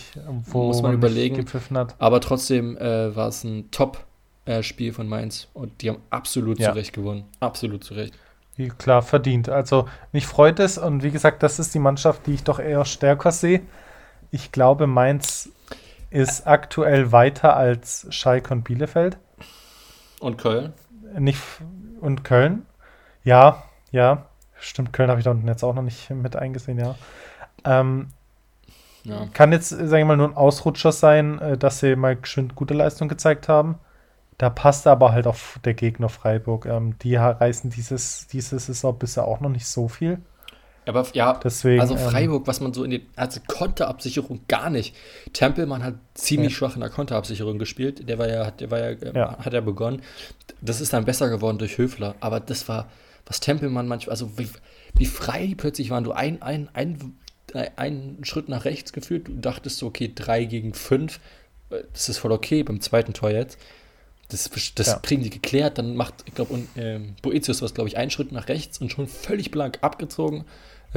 wo 0.46 0.68
Muss 0.68 0.82
man 0.82 0.94
überlegen. 0.94 1.36
gepfiffen 1.36 1.78
hat. 1.78 1.96
Aber 2.00 2.22
trotzdem 2.22 2.78
äh, 2.78 3.16
war 3.16 3.28
es 3.28 3.44
ein 3.44 3.70
Top-Spiel 3.72 4.94
von 4.94 5.08
Mainz 5.08 5.48
und 5.54 5.82
die 5.82 5.90
haben 5.90 6.00
absolut 6.10 6.60
Ja. 6.60 6.70
zu 6.72 6.76
Recht 6.78 6.94
gewonnen. 6.94 7.26
Absolut 7.40 7.84
zu 7.84 7.94
Recht. 7.96 8.14
Klar, 8.78 9.02
verdient. 9.02 9.50
Also 9.50 9.88
mich 10.14 10.26
freut 10.28 10.60
es 10.60 10.78
und 10.78 11.04
wie 11.04 11.12
gesagt, 11.12 11.44
das 11.44 11.60
ist 11.60 11.74
die 11.74 11.80
Mannschaft, 11.80 12.26
die 12.26 12.34
ich 12.36 12.44
doch 12.44 12.60
eher 12.60 12.86
stärker 12.86 13.32
sehe. 13.32 13.62
Ich 14.32 14.52
glaube, 14.54 14.88
Mainz 14.88 15.50
ist 16.10 16.48
aktuell 16.48 17.12
weiter 17.12 17.58
als 17.58 18.08
Schalke 18.12 18.54
und 18.54 18.64
Bielefeld. 18.64 19.18
Und 20.22 20.38
Köln? 20.38 20.72
Nicht 21.20 21.40
und 22.02 22.24
Köln. 22.24 22.66
Ja, 23.24 23.64
ja. 23.92 24.26
Stimmt, 24.60 24.94
Köln 24.94 25.10
habe 25.10 25.20
ich 25.20 25.26
da 25.26 25.32
unten 25.32 25.48
jetzt 25.48 25.64
auch 25.64 25.74
noch 25.76 25.82
nicht 25.84 26.10
mit 26.12 26.36
eingesehen, 26.36 26.80
ja. 26.80 26.96
Ähm, 27.66 28.10
Ja. 29.04 29.28
kann 29.34 29.52
jetzt, 29.52 29.70
sage 29.70 30.00
ich 30.00 30.06
mal, 30.06 30.18
nur 30.18 30.28
ein 30.30 30.36
Ausrutscher 30.38 30.92
sein, 30.92 31.40
äh, 31.40 31.58
dass 31.58 31.80
sie 31.80 31.96
mal 31.96 32.18
schön 32.24 32.50
gute 32.56 32.74
Leistung 32.74 33.08
gezeigt 33.08 33.48
haben. 33.50 33.78
Da 34.38 34.50
passt 34.50 34.88
aber 34.88 35.12
halt 35.14 35.28
auf 35.28 35.60
der 35.66 35.74
Gegner 35.76 36.10
Freiburg. 36.10 36.66
Ähm, 36.66 36.98
die 37.00 37.16
reißen 37.16 37.70
dieses, 37.72 38.28
diese 38.28 38.60
Saison 38.60 38.98
bisher 38.98 39.26
auch 39.26 39.40
noch 39.42 39.50
nicht 39.50 39.68
so 39.68 39.88
viel. 39.88 40.20
Aber 40.86 41.06
ja, 41.14 41.40
Deswegen, 41.44 41.82
also 41.82 41.96
ähm, 41.96 42.00
Freiburg, 42.00 42.48
was 42.48 42.60
man 42.62 42.74
so 42.74 42.84
in 42.84 42.92
den, 42.92 43.02
also 43.16 43.40
Konterabsicherung 43.48 44.42
gar 44.48 44.70
nicht. 44.70 44.96
Tempelmann 45.34 45.84
hat 45.84 45.96
ziemlich 46.14 46.52
Ja. 46.54 46.58
schwach 46.60 46.76
in 46.76 46.82
der 46.82 46.90
Konterabsicherung 46.90 47.58
gespielt. 47.60 48.08
Der 48.08 48.18
war 48.20 48.28
ja, 48.30 48.46
hat, 48.46 48.62
der 48.62 48.72
war 48.72 48.80
ja, 48.80 48.90
ähm, 48.92 49.16
Ja. 49.16 49.38
hat 49.40 49.54
er 49.54 49.62
begonnen. 49.62 50.02
Das 50.62 50.82
ist 50.82 50.94
dann 50.94 51.06
besser 51.06 51.30
geworden 51.30 51.58
durch 51.58 51.78
Höfler. 51.78 52.16
Aber 52.20 52.40
das 52.40 52.68
war, 52.68 52.90
was 53.26 53.40
Tempelmann 53.40 53.88
manchmal, 53.88 54.12
also 54.12 54.38
wie, 54.38 54.48
wie 54.96 55.06
frei 55.06 55.48
die 55.48 55.56
plötzlich 55.56 55.90
waren. 55.90 56.04
Du 56.04 56.12
ein, 56.12 56.42
ein, 56.42 56.70
ein, 56.74 57.14
einen 57.76 58.24
Schritt 58.24 58.50
nach 58.50 58.66
rechts 58.66 58.94
geführt, 58.94 59.28
du 59.28 59.34
dachtest 59.34 59.78
so, 59.78 59.88
okay, 59.88 60.12
drei 60.14 60.46
gegen 60.46 60.74
fünf, 60.74 61.20
äh, 61.72 61.84
das 61.94 62.10
ist 62.10 62.18
voll 62.20 62.32
okay 62.32 62.64
beim 62.64 62.82
zweiten 62.82 63.14
Tor 63.14 63.32
jetzt. 63.32 63.58
Das, 64.30 64.50
das 64.76 64.88
Ja. 64.88 65.00
kriegen 65.00 65.22
die 65.24 65.30
geklärt, 65.30 65.78
dann 65.78 65.96
macht, 65.96 66.16
ich 66.26 66.34
glaube, 66.34 66.54
und 66.54 66.68
ähm, 66.78 67.16
Boetius 67.22 67.62
was, 67.62 67.74
glaube 67.76 67.88
ich, 67.90 67.98
einen 67.98 68.10
Schritt 68.10 68.32
nach 68.32 68.48
rechts 68.50 68.80
und 68.80 68.92
schon 68.92 69.08
völlig 69.08 69.52
blank 69.52 69.78
abgezogen, 69.82 70.42
äh, 70.42 70.44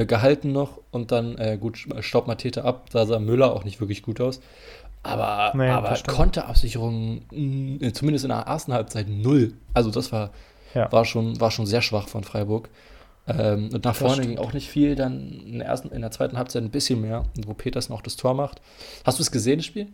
gehalten 0.05 0.51
noch 0.51 0.79
und 0.91 1.11
dann, 1.11 1.37
äh, 1.37 1.57
gut, 1.59 1.77
staubt 2.01 2.27
Matete 2.27 2.63
ab, 2.65 2.89
da 2.91 3.05
sah 3.05 3.19
Müller 3.19 3.53
auch 3.53 3.63
nicht 3.63 3.79
wirklich 3.79 4.01
gut 4.03 4.19
aus. 4.21 4.41
Aber, 5.03 5.51
Nee, 5.57 5.69
aber. 5.69 5.97
Konterabsicherung, 6.07 7.21
mh, 7.31 7.93
zumindest 7.93 8.25
in 8.25 8.29
der 8.29 8.39
ersten 8.39 8.73
Halbzeit, 8.73 9.07
null. 9.07 9.53
Also 9.73 9.91
das 9.91 10.11
war, 10.11 10.31
Ja. 10.73 10.91
war, 10.91 11.05
schon, 11.05 11.39
war 11.39 11.51
schon 11.51 11.65
sehr 11.65 11.81
schwach 11.81 12.07
von 12.07 12.23
Freiburg. 12.23 12.69
Ähm, 13.27 13.69
und 13.73 13.85
nach 13.85 13.95
vorne 13.95 14.21
ging 14.23 14.31
stimmt. 14.33 14.39
auch 14.39 14.53
nicht 14.53 14.69
viel, 14.69 14.95
dann 14.95 15.29
in 15.45 15.59
der, 15.59 15.67
ersten, 15.67 15.89
in 15.89 16.01
der 16.01 16.11
zweiten 16.11 16.37
Halbzeit 16.37 16.63
ein 16.63 16.71
bisschen 16.71 16.99
mehr, 17.01 17.23
wo 17.45 17.53
Petersen 17.53 17.93
auch 17.93 18.01
das 18.01 18.15
Tor 18.15 18.33
macht. 18.33 18.59
Hast 19.05 19.19
du 19.19 19.23
es 19.23 19.31
gesehen, 19.31 19.59
das 19.59 19.65
Spiel? 19.67 19.87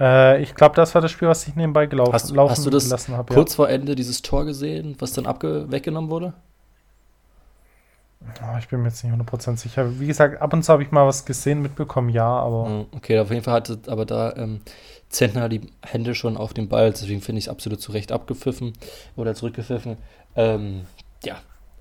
Äh, 0.00 0.42
ich 0.42 0.54
glaube, 0.54 0.74
das 0.74 0.94
war 0.94 1.02
das 1.02 1.10
Spiel, 1.12 1.28
was 1.28 1.46
ich 1.46 1.54
nebenbei 1.54 1.86
gelaufen, 1.86 2.12
Hast, 2.14 2.30
laufen 2.30 2.50
hast 2.50 2.66
du 2.66 2.70
das 2.70 3.08
habe. 3.08 3.32
kurz 3.32 3.54
vor 3.54 3.68
Ende 3.68 3.94
dieses 3.94 4.22
Tor 4.22 4.44
gesehen, 4.44 4.96
was 4.98 5.12
dann 5.12 5.26
abge 5.26 5.70
weggenommen 5.70 6.10
wurde? 6.10 6.32
Ja. 8.40 8.52
Oh, 8.54 8.58
ich 8.58 8.68
bin 8.68 8.80
mir 8.80 8.88
jetzt 8.88 9.04
nicht 9.04 9.14
100% 9.14 9.56
sicher. 9.56 9.98
Wie 10.00 10.06
gesagt, 10.06 10.40
ab 10.40 10.52
und 10.52 10.62
zu 10.62 10.72
habe 10.72 10.82
ich 10.82 10.90
mal 10.90 11.06
was 11.06 11.24
gesehen, 11.24 11.62
mitbekommen, 11.62 12.08
ja, 12.08 12.26
aber 12.26 12.68
Ja, 12.68 12.86
Okay, 12.96 13.18
auf 13.18 13.30
jeden 13.30 13.42
Fall 13.42 13.54
hatte 13.54 13.78
aber 13.86 14.06
da 14.06 14.34
ähm, 14.36 14.60
Zentner 15.08 15.48
die 15.48 15.60
Hände 15.84 16.14
schon 16.14 16.36
auf 16.36 16.54
dem 16.54 16.68
Ball, 16.68 16.90
deswegen 16.90 17.20
finde 17.20 17.38
ich 17.38 17.46
es 17.46 17.48
absolut 17.48 17.80
zu 17.80 17.92
Recht 17.92 18.12
abgepfiffen 18.12 18.72
oder 19.16 19.34
zurückgepfiffen. 19.34 19.96
Ähm, 20.36 20.82
ja, 21.24 21.40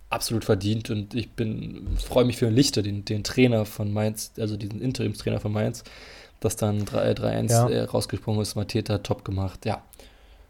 absolut 0.10 0.46
verdient 0.46 0.89
und 0.89 1.16
ich 1.16 1.32
bin 1.32 1.98
freue 1.98 2.26
mich 2.26 2.38
für 2.38 2.50
Lichter, 2.50 2.82
den, 2.82 3.06
den 3.06 3.24
Trainer 3.24 3.66
von 3.66 3.91
Mainz, 3.91 4.32
also 4.38 4.56
diesen 4.58 4.82
Interimstrainer 4.82 5.39
von 5.39 5.52
Mainz, 5.52 5.84
dass 6.39 6.56
dann 6.56 6.84
3-1 6.86 7.52
ja. 7.52 7.70
äh, 7.70 7.82
rausgesprungen 7.84 8.41
ist. 8.41 8.56
Mateta 8.56 9.00
top 9.00 9.26
gemacht. 9.26 9.66
Ja, 9.66 9.82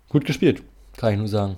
gut 0.10 0.26
gespielt, 0.26 0.64
kann 0.98 1.14
ich 1.14 1.20
nur 1.20 1.28
sagen. 1.28 1.58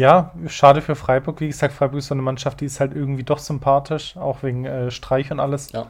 Ja, 0.00 0.32
schade 0.46 0.80
für 0.80 0.94
Freiburg. 0.94 1.42
Wie 1.42 1.48
gesagt, 1.48 1.74
Freiburg 1.74 1.98
ist 1.98 2.06
so 2.06 2.14
eine 2.14 2.22
Mannschaft, 2.22 2.62
die 2.62 2.64
ist 2.64 2.80
halt 2.80 2.94
irgendwie 2.94 3.22
doch 3.22 3.38
sympathisch, 3.38 4.16
auch 4.16 4.42
wegen 4.42 4.64
äh, 4.64 4.90
Streich 4.90 5.30
und 5.30 5.40
alles. 5.40 5.72
Ja. 5.72 5.88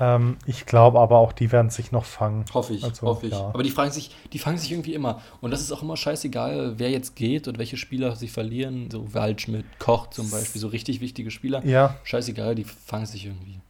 Ähm, 0.00 0.38
ich 0.46 0.64
glaube 0.64 1.00
aber 1.00 1.18
auch, 1.18 1.34
die 1.34 1.52
werden 1.52 1.68
sich 1.68 1.92
noch 1.92 2.06
fangen. 2.06 2.46
Hoffe 2.54 2.72
ich, 2.72 2.82
also, 2.82 3.06
hoffe 3.06 3.26
ich. 3.26 3.32
Ja. 3.34 3.50
Aber 3.52 3.62
die 3.62 3.68
fangen, 3.68 3.92
sich, 3.92 4.16
die 4.32 4.38
fangen 4.38 4.56
sich 4.56 4.72
irgendwie 4.72 4.94
immer. 4.94 5.20
Und 5.42 5.50
das 5.50 5.60
ist 5.60 5.70
auch 5.70 5.82
immer 5.82 5.98
scheißegal, 5.98 6.78
wer 6.78 6.88
jetzt 6.88 7.14
geht 7.14 7.46
und 7.46 7.58
welche 7.58 7.76
Spieler 7.76 8.16
sich 8.16 8.32
verlieren. 8.32 8.90
So 8.90 9.12
Waldschmidt, 9.12 9.66
Koch 9.78 10.08
zum 10.08 10.30
Beispiel, 10.30 10.58
so 10.58 10.68
richtig 10.68 11.02
wichtige 11.02 11.30
Spieler. 11.30 11.62
Ja. 11.66 11.96
Scheißegal, 12.04 12.54
die 12.54 12.64
fangen 12.64 13.04
sich 13.04 13.26
irgendwie. 13.26 13.60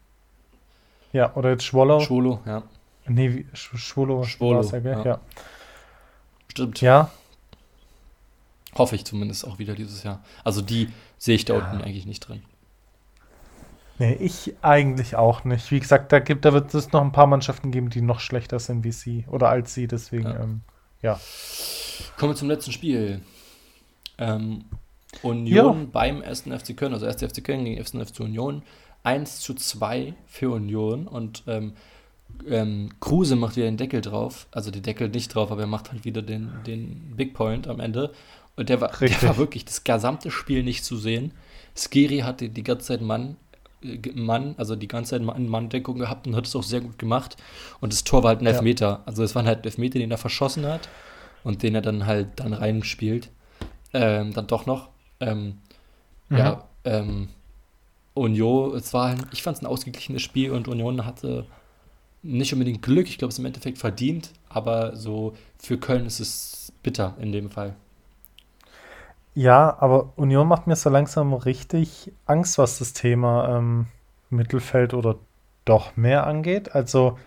Ja, 1.12 1.34
oder 1.34 1.50
jetzt 1.50 1.64
Schwollo. 1.64 1.98
Schwolo, 1.98 2.38
ja. 2.46 2.62
Nee, 3.08 3.46
Schwolo. 3.52 4.22
Schwolo, 4.22 4.62
ja. 4.62 5.04
ja. 5.04 5.20
Stimmt. 6.46 6.80
Ja. 6.80 7.10
Hoffe 8.76 8.96
ich 8.96 9.04
zumindest 9.04 9.46
auch 9.46 9.58
wieder 9.58 9.74
dieses 9.74 10.02
Jahr. 10.02 10.22
Also 10.44 10.60
die 10.60 10.88
sehe 11.18 11.34
ich 11.34 11.44
da 11.44 11.54
unten 11.54 11.82
eigentlich 11.82 12.06
nicht 12.06 12.20
drin. 12.20 12.42
Nee, 13.98 14.12
ich 14.14 14.54
eigentlich 14.60 15.16
auch 15.16 15.44
nicht. 15.44 15.70
Wie 15.70 15.80
gesagt, 15.80 16.12
da, 16.12 16.18
gibt, 16.18 16.44
da 16.44 16.52
wird 16.52 16.74
es 16.74 16.92
noch 16.92 17.00
ein 17.00 17.12
paar 17.12 17.26
Mannschaften 17.26 17.70
geben, 17.70 17.88
die 17.88 18.02
noch 18.02 18.20
schlechter 18.20 18.58
sind 18.58 18.84
wie 18.84 18.92
sie 18.92 19.24
oder 19.28 19.48
als 19.48 19.72
sie. 19.72 19.86
Deswegen, 19.86 20.24
ja. 20.24 20.40
Ähm, 20.40 20.60
ja. 21.00 21.20
Kommen 22.18 22.32
wir 22.32 22.36
zum 22.36 22.48
letzten 22.48 22.72
Spiel. 22.72 23.22
Ähm, 24.18 24.64
Union 25.22 25.80
ja. 25.80 25.88
beim 25.90 26.22
1. 26.22 26.42
FC 26.42 26.76
Köln, 26.76 26.92
also 26.92 27.06
1. 27.06 27.22
FC 27.22 27.42
Köln 27.42 27.64
gegen 27.64 27.78
1. 27.78 27.90
FC 27.90 28.20
Union. 28.20 28.62
1 29.02 29.40
zu 29.40 29.54
2 29.54 30.14
für 30.26 30.50
Union 30.50 31.06
und 31.06 31.44
ähm, 31.46 31.74
ähm, 32.48 32.90
Kruse 33.00 33.36
macht 33.36 33.56
wieder 33.56 33.66
den 33.66 33.76
Deckel 33.76 34.00
drauf. 34.00 34.48
Also 34.50 34.70
den 34.70 34.82
Deckel 34.82 35.08
nicht 35.08 35.34
drauf, 35.34 35.50
aber 35.50 35.62
er 35.62 35.66
macht 35.66 35.92
halt 35.92 36.04
wieder 36.04 36.22
den, 36.22 36.50
den 36.66 37.14
Big 37.16 37.32
Point 37.32 37.68
am 37.68 37.80
Ende. 37.80 38.12
Und 38.56 38.68
der 38.68 38.80
war, 38.80 38.90
der 38.98 39.22
war 39.22 39.36
wirklich 39.36 39.64
das 39.64 39.84
gesamte 39.84 40.30
Spiel 40.30 40.62
nicht 40.62 40.84
zu 40.84 40.96
sehen. 40.96 41.32
Skiri 41.76 42.20
hatte 42.20 42.48
die 42.48 42.62
ganze 42.62 42.86
Zeit 42.86 43.02
Mann 43.02 43.36
Mann, 44.14 44.54
also 44.56 44.74
die 44.74 44.88
ganze 44.88 45.10
Zeit 45.10 45.36
in 45.36 45.48
Manndeckung 45.48 45.98
gehabt 45.98 46.26
und 46.26 46.34
hat 46.34 46.46
es 46.46 46.56
auch 46.56 46.62
sehr 46.62 46.80
gut 46.80 46.98
gemacht. 46.98 47.36
Und 47.80 47.92
das 47.92 48.04
Tor 48.04 48.22
war 48.22 48.30
halt 48.30 48.40
ein 48.40 48.46
Elfmeter. 48.46 48.86
Ja. 48.86 49.02
Also 49.06 49.22
es 49.22 49.34
waren 49.34 49.46
halt 49.46 49.64
Elfmeter, 49.64 49.98
den 49.98 50.10
er 50.10 50.18
verschossen 50.18 50.66
hat 50.66 50.88
und 51.44 51.62
den 51.62 51.74
er 51.74 51.82
dann 51.82 52.06
halt 52.06 52.28
dann 52.36 52.52
reinspielt. 52.52 53.30
Ähm, 53.92 54.32
dann 54.32 54.46
doch 54.46 54.66
noch. 54.66 54.88
Ähm, 55.20 55.58
mhm. 56.28 56.36
Ja, 56.36 56.68
ähm, 56.84 57.28
Union, 58.14 58.74
es 58.74 58.92
war, 58.94 59.14
ich 59.32 59.42
fand 59.42 59.58
es 59.58 59.62
ein 59.62 59.66
ausgeglichenes 59.66 60.22
Spiel 60.22 60.50
und 60.50 60.68
Union 60.68 61.04
hatte 61.04 61.46
nicht 62.22 62.52
unbedingt 62.52 62.82
Glück, 62.82 63.08
ich 63.08 63.18
glaube, 63.18 63.28
es 63.28 63.36
ist 63.36 63.38
im 63.38 63.46
Endeffekt 63.46 63.78
verdient, 63.78 64.30
aber 64.48 64.96
so 64.96 65.34
für 65.58 65.78
Köln 65.78 66.06
ist 66.06 66.18
es 66.18 66.72
bitter 66.82 67.14
in 67.20 67.30
dem 67.30 67.50
Fall. 67.50 67.76
Ja, 69.36 69.76
aber 69.80 70.14
Union 70.16 70.48
macht 70.48 70.66
mir 70.66 70.76
so 70.76 70.88
langsam 70.88 71.34
richtig 71.34 72.10
Angst, 72.24 72.56
was 72.56 72.78
das 72.78 72.94
Thema 72.94 73.58
ähm, 73.58 73.86
Mittelfeld 74.30 74.94
oder 74.94 75.16
doch 75.66 75.94
mehr 75.94 76.26
angeht. 76.26 76.74
Also 76.74 77.18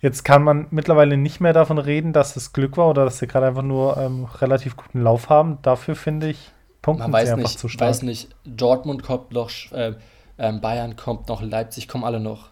jetzt 0.00 0.24
kann 0.24 0.42
man 0.42 0.66
mittlerweile 0.70 1.16
nicht 1.16 1.40
mehr 1.40 1.52
davon 1.52 1.78
reden, 1.78 2.12
dass 2.12 2.34
es 2.34 2.52
Glück 2.52 2.76
war 2.76 2.90
oder 2.90 3.04
dass 3.04 3.18
sie 3.18 3.28
gerade 3.28 3.46
einfach 3.46 3.62
nur 3.62 3.96
ähm, 3.98 4.24
relativ 4.24 4.76
guten 4.76 5.00
Lauf 5.00 5.28
haben. 5.28 5.58
Dafür 5.62 5.94
finde 5.94 6.28
ich 6.30 6.50
Punkten 6.82 7.04
man 7.04 7.12
weiß 7.12 7.30
einfach 7.30 7.50
nicht, 7.50 7.58
zu 7.60 7.68
stark. 7.68 7.88
weiß 7.88 8.02
nicht, 8.02 8.34
Dortmund 8.44 9.04
kommt 9.04 9.30
noch, 9.30 9.48
äh, 9.70 9.94
äh, 10.38 10.52
Bayern 10.54 10.96
kommt 10.96 11.28
noch, 11.28 11.40
Leipzig 11.40 11.86
kommen 11.86 12.02
alle 12.02 12.18
noch. 12.18 12.48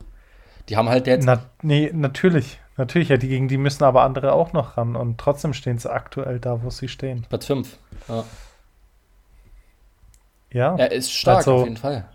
Die 0.69 0.77
haben 0.77 0.89
halt 0.89 1.09
jetzt. 1.09 1.25
Na, 1.25 1.41
nee, 1.61 1.91
natürlich. 1.93 2.61
Natürlich, 2.77 3.09
ja, 3.09 3.17
die 3.17 3.29
gegen 3.29 3.49
die 3.49 3.59
müssen 3.59 3.83
aber 3.83 4.03
andere 4.03 4.33
auch 4.33 4.53
noch 4.53 4.77
ran 4.77 4.95
und 4.95 5.19
trotzdem 5.19 5.55
stehen 5.55 5.79
sie 5.79 5.91
aktuell 5.91 6.39
da, 6.39 6.63
wo 6.63 6.71
sie 6.71 6.87
stehen. 6.87 7.27
Platz 7.29 7.47
5. 7.47 7.79
Ja. 8.09 8.23
Ja. 10.53 10.77
Er 10.77 10.93
ist 10.93 11.13
stark 11.13 11.39
also, 11.39 11.55
auf 11.55 11.65
jeden 11.65 11.77
Fall. 11.77 12.09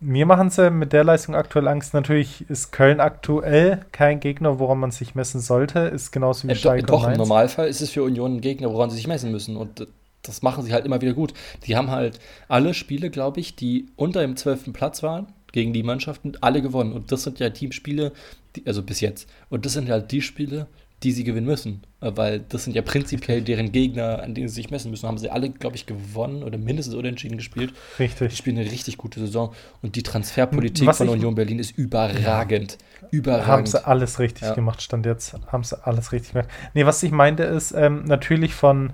Mir 0.00 0.26
machen 0.26 0.50
sie 0.50 0.68
mit 0.70 0.92
der 0.92 1.04
Leistung 1.04 1.36
aktuell 1.36 1.68
Angst. 1.68 1.94
Natürlich 1.94 2.44
ist 2.50 2.72
Köln 2.72 2.98
aktuell 2.98 3.84
kein 3.92 4.18
Gegner, 4.18 4.58
woran 4.58 4.78
man 4.78 4.90
sich 4.90 5.14
messen 5.14 5.40
sollte. 5.40 5.78
Ist 5.78 6.10
genauso 6.10 6.48
wie 6.48 6.52
äh, 6.52 6.56
Schalke. 6.56 6.86
Doch, 6.86 7.06
im 7.06 7.16
Normalfall 7.16 7.68
ist 7.68 7.80
es 7.80 7.90
für 7.90 8.02
Union 8.02 8.36
ein 8.36 8.40
Gegner, 8.40 8.72
woran 8.72 8.90
sie 8.90 8.96
sich 8.96 9.06
messen 9.06 9.30
müssen. 9.30 9.56
Und 9.56 9.86
das 10.22 10.42
machen 10.42 10.64
sie 10.64 10.72
halt 10.72 10.86
immer 10.86 11.00
wieder 11.00 11.12
gut. 11.12 11.34
Die 11.66 11.76
haben 11.76 11.90
halt 11.90 12.18
alle 12.48 12.74
Spiele, 12.74 13.10
glaube 13.10 13.38
ich, 13.38 13.54
die 13.54 13.86
unter 13.94 14.22
dem 14.22 14.36
12. 14.36 14.72
Platz 14.72 15.04
waren, 15.04 15.28
gegen 15.52 15.72
die 15.72 15.84
Mannschaften, 15.84 16.32
alle 16.40 16.62
gewonnen. 16.62 16.92
Und 16.92 17.12
das 17.12 17.22
sind 17.22 17.38
ja 17.38 17.50
Teamspiele, 17.50 18.12
die, 18.56 18.66
also 18.66 18.82
bis 18.82 19.00
jetzt. 19.00 19.28
Und 19.50 19.66
das 19.66 19.74
sind 19.74 19.88
halt 19.88 20.10
die 20.10 20.22
Spiele, 20.22 20.66
die 21.02 21.12
sie 21.12 21.24
gewinnen 21.24 21.46
müssen. 21.46 21.82
Äh, 22.00 22.12
weil 22.14 22.40
das 22.40 22.64
sind 22.64 22.74
ja 22.74 22.82
prinzipiell 22.82 23.42
deren 23.42 23.72
Gegner, 23.72 24.22
an 24.22 24.34
denen 24.34 24.48
sie 24.48 24.54
sich 24.54 24.70
messen 24.70 24.90
müssen. 24.90 25.08
Haben 25.08 25.18
sie 25.18 25.30
alle, 25.30 25.50
glaube 25.50 25.76
ich, 25.76 25.86
gewonnen 25.86 26.42
oder 26.42 26.58
mindestens 26.58 26.94
unentschieden 26.94 27.36
gespielt. 27.36 27.72
Richtig. 27.98 28.30
Die 28.30 28.36
spielen 28.36 28.58
eine 28.58 28.70
richtig 28.70 28.96
gute 28.96 29.20
Saison. 29.20 29.52
Und 29.82 29.96
die 29.96 30.02
Transferpolitik 30.02 30.86
Was 30.86 30.98
von 30.98 31.08
Union 31.08 31.34
Berlin 31.34 31.58
ist 31.58 31.76
überragend. 31.76 32.78
Überragend. 33.10 33.46
Haben 33.46 33.66
sie 33.66 33.86
alles 33.86 34.18
richtig 34.18 34.42
ja. 34.42 34.54
gemacht, 34.54 34.82
stand 34.82 35.06
jetzt. 35.06 35.34
Haben 35.48 35.64
sie 35.64 35.76
alles 35.84 36.12
richtig 36.12 36.32
gemacht. 36.32 36.48
Nee, 36.74 36.86
was 36.86 37.02
ich 37.02 37.12
meinte 37.12 37.44
ist, 37.44 37.72
ähm, 37.72 38.04
natürlich 38.04 38.54
von 38.54 38.92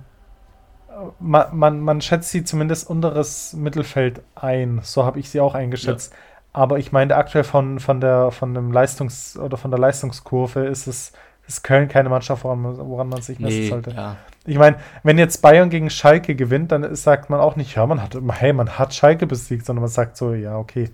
man, 1.20 1.56
man, 1.56 1.80
man, 1.80 2.00
schätzt 2.00 2.30
sie 2.30 2.42
zumindest 2.42 2.88
unteres 2.90 3.52
Mittelfeld 3.52 4.22
ein. 4.34 4.80
So 4.82 5.04
habe 5.04 5.20
ich 5.20 5.30
sie 5.30 5.40
auch 5.40 5.54
eingeschätzt. 5.54 6.12
Ja. 6.12 6.18
Aber 6.52 6.78
ich 6.78 6.92
meinte 6.92 7.16
aktuell 7.16 7.44
von, 7.44 7.78
von 7.78 8.00
der 8.00 8.32
von 8.32 8.54
dem 8.54 8.72
Leistungs- 8.72 9.38
oder 9.38 9.56
von 9.56 9.70
der 9.70 9.78
Leistungskurve 9.78 10.66
ist 10.66 10.86
es 10.86 11.12
ist 11.48 11.64
Köln 11.64 11.88
keine 11.88 12.10
Mannschaft, 12.10 12.44
woran 12.44 12.60
man, 12.60 12.78
woran 12.78 13.08
man 13.08 13.22
sich 13.22 13.40
messen 13.40 13.60
nee, 13.60 13.68
sollte. 13.68 13.90
Ja. 13.90 14.16
Ich 14.46 14.58
meine, 14.58 14.76
wenn 15.02 15.18
jetzt 15.18 15.42
Bayern 15.42 15.70
gegen 15.70 15.90
Schalke 15.90 16.36
gewinnt, 16.36 16.70
dann 16.70 16.94
sagt 16.94 17.30
man 17.30 17.40
auch 17.40 17.56
nicht, 17.56 17.74
ja, 17.74 17.86
man 17.86 18.02
hat, 18.02 18.16
hey, 18.32 18.52
man 18.52 18.78
hat 18.78 18.94
Schalke 18.94 19.26
besiegt, 19.26 19.66
sondern 19.66 19.82
man 19.82 19.90
sagt 19.90 20.16
so, 20.16 20.34
ja, 20.34 20.56
okay, 20.56 20.90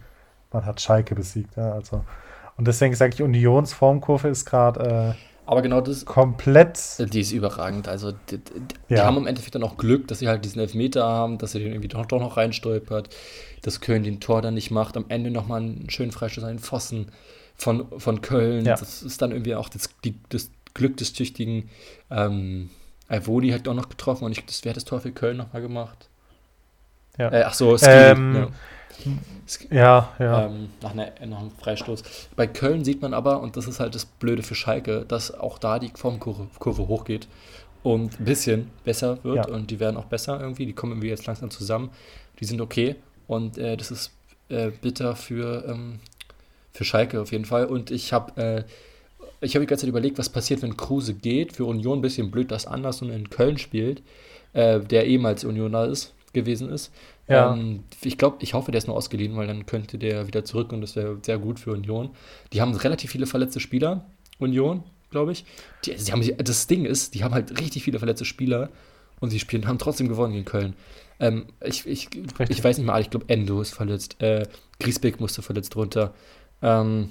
man 0.52 0.64
hat 0.64 0.80
Schalke 0.80 1.14
besiegt. 1.14 1.56
Ja, 1.56 1.72
also. 1.72 2.04
Und 2.56 2.68
deswegen 2.68 2.94
sage 2.94 3.14
ich, 3.14 3.22
Unions 3.22 3.72
Formkurve 3.72 4.28
ist 4.28 4.44
gerade 4.44 5.14
äh, 5.16 5.34
aber 5.46 5.60
genau 5.60 5.80
das. 5.80 6.06
Komplett. 6.06 6.78
Die 7.12 7.20
ist 7.20 7.32
überragend. 7.32 7.86
Also, 7.86 8.12
die, 8.12 8.38
die, 8.38 8.52
ja. 8.88 8.96
die, 8.96 8.98
haben 9.00 9.18
im 9.18 9.26
Endeffekt 9.26 9.54
dann 9.54 9.62
auch 9.62 9.76
Glück, 9.76 10.08
dass 10.08 10.20
sie 10.20 10.28
halt 10.28 10.44
diesen 10.44 10.60
Elfmeter 10.60 11.04
haben, 11.04 11.36
dass 11.36 11.52
sie 11.52 11.58
den 11.58 11.72
irgendwie 11.72 11.88
doch, 11.88 12.06
doch 12.06 12.18
noch 12.18 12.36
reinstolpert, 12.36 13.14
dass 13.60 13.80
Köln 13.80 14.04
den 14.04 14.20
Tor 14.20 14.40
dann 14.40 14.54
nicht 14.54 14.70
macht. 14.70 14.96
Am 14.96 15.04
Ende 15.08 15.30
nochmal 15.30 15.60
einen 15.60 15.90
schönen 15.90 16.12
Freistoß 16.12 16.44
an 16.44 16.50
den 16.50 16.58
Pfosten 16.60 17.08
von, 17.56 17.86
von 17.98 18.20
Köln. 18.20 18.64
Ja. 18.64 18.76
Das 18.76 19.02
ist 19.02 19.22
dann 19.22 19.32
irgendwie 19.32 19.54
auch 19.54 19.68
das, 19.68 19.90
die, 20.04 20.14
das 20.28 20.50
Glück 20.74 20.96
des 20.96 21.12
tüchtigen 21.12 21.70
ähm, 22.10 22.70
Alvodi 23.08 23.50
hat 23.50 23.68
auch 23.68 23.74
noch 23.74 23.88
getroffen 23.88 24.24
und 24.24 24.32
ich, 24.32 24.44
das 24.44 24.64
wäre 24.64 24.74
das 24.74 24.84
Tor 24.84 25.00
für 25.00 25.12
Köln 25.12 25.36
nochmal 25.36 25.62
gemacht. 25.62 26.08
Ja. 27.18 27.30
Äh, 27.30 27.42
ach 27.44 27.54
so, 27.54 27.76
Ski, 27.78 27.86
ähm, 27.88 28.34
ja. 28.34 28.48
Ja, 29.70 30.12
ja. 30.18 30.46
Ähm, 30.46 30.70
nach, 30.82 30.92
einer, 30.92 31.12
nach 31.26 31.40
einem 31.40 31.50
Freistoß. 31.50 32.02
Bei 32.36 32.46
Köln 32.46 32.84
sieht 32.84 33.02
man 33.02 33.12
aber, 33.12 33.40
und 33.40 33.56
das 33.56 33.66
ist 33.66 33.80
halt 33.80 33.94
das 33.94 34.04
Blöde 34.04 34.42
für 34.42 34.54
Schalke, 34.54 35.04
dass 35.06 35.32
auch 35.32 35.58
da 35.58 35.78
die 35.78 35.90
Formkurve 35.94 36.46
Kurve 36.58 36.88
hochgeht 36.88 37.28
und 37.82 38.18
ein 38.18 38.24
bisschen 38.24 38.70
besser 38.84 39.22
wird 39.24 39.48
ja. 39.48 39.54
und 39.54 39.70
die 39.70 39.80
werden 39.80 39.96
auch 39.96 40.06
besser 40.06 40.40
irgendwie. 40.40 40.66
Die 40.66 40.72
kommen 40.72 40.92
irgendwie 40.92 41.08
jetzt 41.08 41.26
langsam 41.26 41.50
zusammen. 41.50 41.90
Die 42.40 42.44
sind 42.44 42.60
okay 42.60 42.96
und 43.26 43.58
äh, 43.58 43.76
das 43.76 43.90
ist 43.90 44.12
äh, 44.48 44.70
bitter 44.70 45.16
für 45.16 45.64
ähm, 45.68 46.00
für 46.74 46.84
Schalke 46.84 47.20
auf 47.20 47.32
jeden 47.32 47.46
Fall. 47.46 47.66
Und 47.66 47.90
ich 47.90 48.12
habe 48.12 48.40
äh, 48.40 48.64
ich 49.40 49.54
habe 49.54 49.64
die 49.64 49.68
ganze 49.68 49.82
Zeit 49.82 49.90
überlegt, 49.90 50.18
was 50.18 50.28
passiert, 50.28 50.62
wenn 50.62 50.76
Kruse 50.76 51.14
geht. 51.14 51.54
Für 51.54 51.64
Union 51.64 51.98
ein 51.98 52.02
bisschen 52.02 52.30
blöd, 52.30 52.50
dass 52.50 52.66
Anderson 52.66 53.10
in 53.10 53.30
Köln 53.30 53.58
spielt, 53.58 54.02
äh, 54.52 54.80
der 54.80 55.06
ehemals 55.06 55.44
Unioner 55.44 55.86
ist, 55.86 56.14
gewesen 56.32 56.70
ist. 56.70 56.92
Ja. 57.28 57.52
Ähm, 57.52 57.84
ich 58.02 58.18
glaube, 58.18 58.38
ich 58.40 58.54
hoffe, 58.54 58.70
der 58.70 58.78
ist 58.78 58.86
nur 58.86 58.96
ausgeliehen, 58.96 59.36
weil 59.36 59.46
dann 59.46 59.66
könnte 59.66 59.98
der 59.98 60.26
wieder 60.26 60.44
zurück 60.44 60.72
und 60.72 60.80
das 60.80 60.96
wäre 60.96 61.18
sehr 61.22 61.38
gut 61.38 61.58
für 61.60 61.72
Union. 61.72 62.10
Die 62.52 62.60
haben 62.60 62.74
relativ 62.74 63.10
viele 63.10 63.26
verletzte 63.26 63.60
Spieler, 63.60 64.04
Union, 64.38 64.82
glaube 65.10 65.32
ich. 65.32 65.44
Die, 65.84 65.94
die 65.94 66.12
haben, 66.12 66.22
das 66.38 66.66
Ding 66.66 66.84
ist, 66.84 67.14
die 67.14 67.24
haben 67.24 67.34
halt 67.34 67.58
richtig 67.60 67.84
viele 67.84 67.98
verletzte 67.98 68.24
Spieler 68.24 68.70
und 69.20 69.30
sie 69.30 69.38
spielen, 69.38 69.66
haben 69.66 69.78
trotzdem 69.78 70.08
gewonnen 70.08 70.32
gegen 70.32 70.44
Köln. 70.44 70.74
Ähm, 71.20 71.46
ich, 71.62 71.86
ich, 71.86 72.08
ich 72.14 72.64
weiß 72.64 72.78
nicht 72.78 72.86
mal, 72.86 73.00
ich 73.00 73.10
glaube, 73.10 73.26
Endo 73.28 73.60
ist 73.60 73.74
verletzt. 73.74 74.20
Äh, 74.20 74.46
Griesbeck 74.80 75.20
musste 75.20 75.42
verletzt 75.42 75.76
runter. 75.76 76.12
Ähm, 76.64 77.10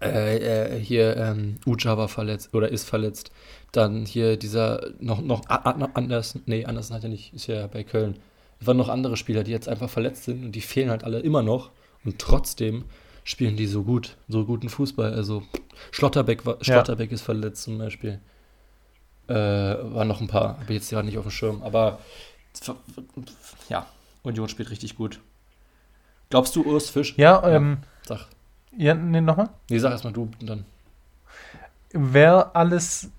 äh, 0.00 0.36
äh, 0.38 0.80
hier 0.80 1.16
ähm, 1.16 1.58
Uja 1.66 1.96
war 1.96 2.08
verletzt 2.08 2.54
oder 2.54 2.68
ist 2.68 2.88
verletzt. 2.88 3.30
Dann 3.72 4.06
hier 4.06 4.36
dieser 4.36 4.90
noch, 5.00 5.20
noch 5.20 5.42
anders, 5.48 6.38
nee, 6.46 6.64
anders 6.64 6.90
hat 6.90 7.04
er 7.04 7.10
nicht, 7.10 7.34
ist 7.34 7.46
ja 7.46 7.66
bei 7.66 7.84
Köln. 7.84 8.16
Es 8.60 8.66
waren 8.66 8.76
noch 8.76 8.88
andere 8.88 9.16
Spieler, 9.16 9.44
die 9.44 9.50
jetzt 9.50 9.68
einfach 9.68 9.90
verletzt 9.90 10.24
sind 10.24 10.44
und 10.44 10.52
die 10.52 10.60
fehlen 10.60 10.90
halt 10.90 11.04
alle 11.04 11.20
immer 11.20 11.42
noch. 11.42 11.70
Und 12.04 12.18
trotzdem 12.18 12.84
spielen 13.24 13.56
die 13.56 13.66
so 13.66 13.82
gut, 13.82 14.16
so 14.28 14.44
guten 14.44 14.68
Fußball. 14.68 15.12
Also 15.12 15.42
Schlotterbeck, 15.90 16.46
war, 16.46 16.58
Schlotterbeck 16.60 17.10
ja. 17.10 17.14
ist 17.14 17.22
verletzt 17.22 17.62
zum 17.62 17.78
Beispiel. 17.78 18.20
Äh, 19.26 19.34
waren 19.34 20.08
noch 20.08 20.20
ein 20.20 20.28
paar, 20.28 20.60
habe 20.60 20.64
ich 20.68 20.76
jetzt 20.76 20.90
ja 20.90 21.02
nicht 21.02 21.18
auf 21.18 21.24
dem 21.24 21.30
Schirm. 21.30 21.62
Aber 21.62 21.98
ja, 23.68 23.86
Union 24.22 24.48
spielt 24.48 24.70
richtig 24.70 24.96
gut. 24.96 25.20
Glaubst 26.30 26.56
du, 26.56 26.62
Urs 26.64 26.90
Fisch? 26.90 27.14
Ja, 27.16 27.46
ähm. 27.48 27.78
Sag. 28.06 28.26
Ja, 28.76 28.94
nee, 28.94 29.20
nochmal? 29.20 29.48
Nee, 29.70 29.78
sag 29.78 29.92
erstmal 29.92 30.12
du 30.12 30.28
und 30.40 30.48
dann. 30.48 30.64
Wäre 31.92 32.54
alles 32.54 33.10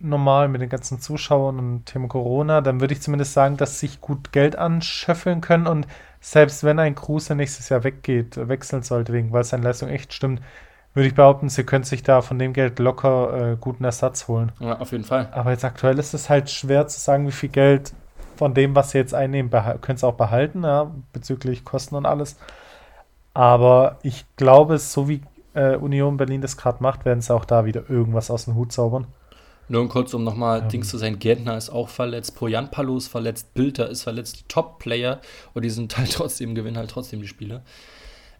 normal 0.00 0.48
mit 0.48 0.60
den 0.60 0.68
ganzen 0.68 1.00
Zuschauern 1.00 1.58
und 1.58 1.86
Thema 1.86 2.08
Corona, 2.08 2.60
dann 2.60 2.80
würde 2.80 2.94
ich 2.94 3.02
zumindest 3.02 3.32
sagen, 3.32 3.56
dass 3.56 3.80
sich 3.80 4.00
gut 4.00 4.32
Geld 4.32 4.56
anschöffeln 4.56 5.40
können 5.40 5.66
und 5.66 5.86
selbst 6.20 6.64
wenn 6.64 6.78
ein 6.78 6.94
Kruse 6.94 7.34
nächstes 7.34 7.68
Jahr 7.68 7.84
weggeht, 7.84 8.36
wechseln 8.48 8.82
sollte, 8.82 9.12
wegen, 9.12 9.32
weil 9.32 9.44
seine 9.44 9.64
Leistung 9.64 9.88
echt 9.88 10.12
stimmt, 10.12 10.40
würde 10.94 11.08
ich 11.08 11.14
behaupten, 11.14 11.48
sie 11.48 11.64
können 11.64 11.84
sich 11.84 12.02
da 12.02 12.22
von 12.22 12.38
dem 12.38 12.52
Geld 12.52 12.78
locker 12.78 13.52
äh, 13.52 13.56
guten 13.56 13.84
Ersatz 13.84 14.28
holen. 14.28 14.52
Ja, 14.60 14.78
auf 14.78 14.92
jeden 14.92 15.04
Fall. 15.04 15.28
Aber 15.32 15.50
jetzt 15.50 15.64
aktuell 15.64 15.98
ist 15.98 16.14
es 16.14 16.28
halt 16.28 16.50
schwer 16.50 16.86
zu 16.86 16.98
sagen, 17.00 17.26
wie 17.26 17.32
viel 17.32 17.50
Geld 17.50 17.92
von 18.36 18.54
dem, 18.54 18.74
was 18.74 18.92
sie 18.92 18.98
jetzt 18.98 19.14
einnehmen, 19.14 19.50
können 19.80 19.98
sie 19.98 20.06
auch 20.06 20.14
behalten, 20.14 20.62
ja, 20.62 20.90
bezüglich 21.12 21.64
Kosten 21.64 21.96
und 21.96 22.06
alles. 22.06 22.36
Aber 23.38 24.00
ich 24.02 24.24
glaube, 24.34 24.80
so 24.80 25.08
wie 25.08 25.20
äh, 25.54 25.76
Union 25.76 26.16
Berlin 26.16 26.40
das 26.40 26.56
gerade 26.56 26.82
macht, 26.82 27.04
werden 27.04 27.20
sie 27.20 27.32
auch 27.32 27.44
da 27.44 27.64
wieder 27.64 27.88
irgendwas 27.88 28.32
aus 28.32 28.46
dem 28.46 28.56
Hut 28.56 28.72
zaubern. 28.72 29.06
Nur 29.68 29.88
kurz, 29.88 30.12
um 30.12 30.24
nochmal 30.24 30.62
ähm. 30.62 30.68
Dings 30.68 30.88
zu 30.88 30.98
sein, 30.98 31.20
Gärtner 31.20 31.56
ist 31.56 31.70
auch 31.70 31.88
verletzt, 31.88 32.34
Poyan 32.34 32.72
Palo 32.72 32.96
ist 32.96 33.06
verletzt, 33.06 33.54
Bilder 33.54 33.88
ist 33.88 34.02
verletzt, 34.02 34.46
Top-Player 34.48 35.20
und 35.54 35.64
die 35.64 35.70
sind 35.70 35.96
halt 35.96 36.12
trotzdem, 36.14 36.56
gewinnen 36.56 36.78
halt 36.78 36.90
trotzdem 36.90 37.20
die 37.20 37.28
Spiele. 37.28 37.62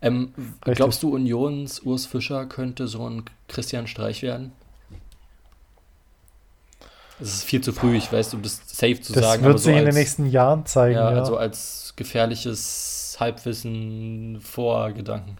Ähm, 0.02 0.34
glaubst 0.62 1.00
du, 1.04 1.14
Unions 1.14 1.78
Urs 1.78 2.04
Fischer 2.04 2.46
könnte 2.46 2.88
so 2.88 3.08
ein 3.08 3.22
Christian 3.46 3.86
Streich 3.86 4.22
werden? 4.22 4.50
Es 7.20 7.34
ist 7.34 7.44
viel 7.44 7.60
zu 7.60 7.72
früh, 7.72 7.96
ich 7.96 8.12
weiß, 8.12 8.34
um 8.34 8.42
das 8.42 8.60
safe 8.66 9.00
zu 9.00 9.12
das 9.12 9.24
sagen. 9.24 9.42
Das 9.42 9.48
wird 9.48 9.58
sich 9.58 9.72
so 9.74 9.78
in 9.78 9.84
den 9.84 9.94
nächsten 9.94 10.26
Jahren 10.26 10.66
zeigen. 10.66 10.94
Ja, 10.94 11.10
ja, 11.10 11.18
also 11.18 11.36
als 11.36 11.94
gefährliches 11.96 13.16
Halbwissen 13.18 14.40
vor 14.40 14.92
Gedanken. 14.92 15.36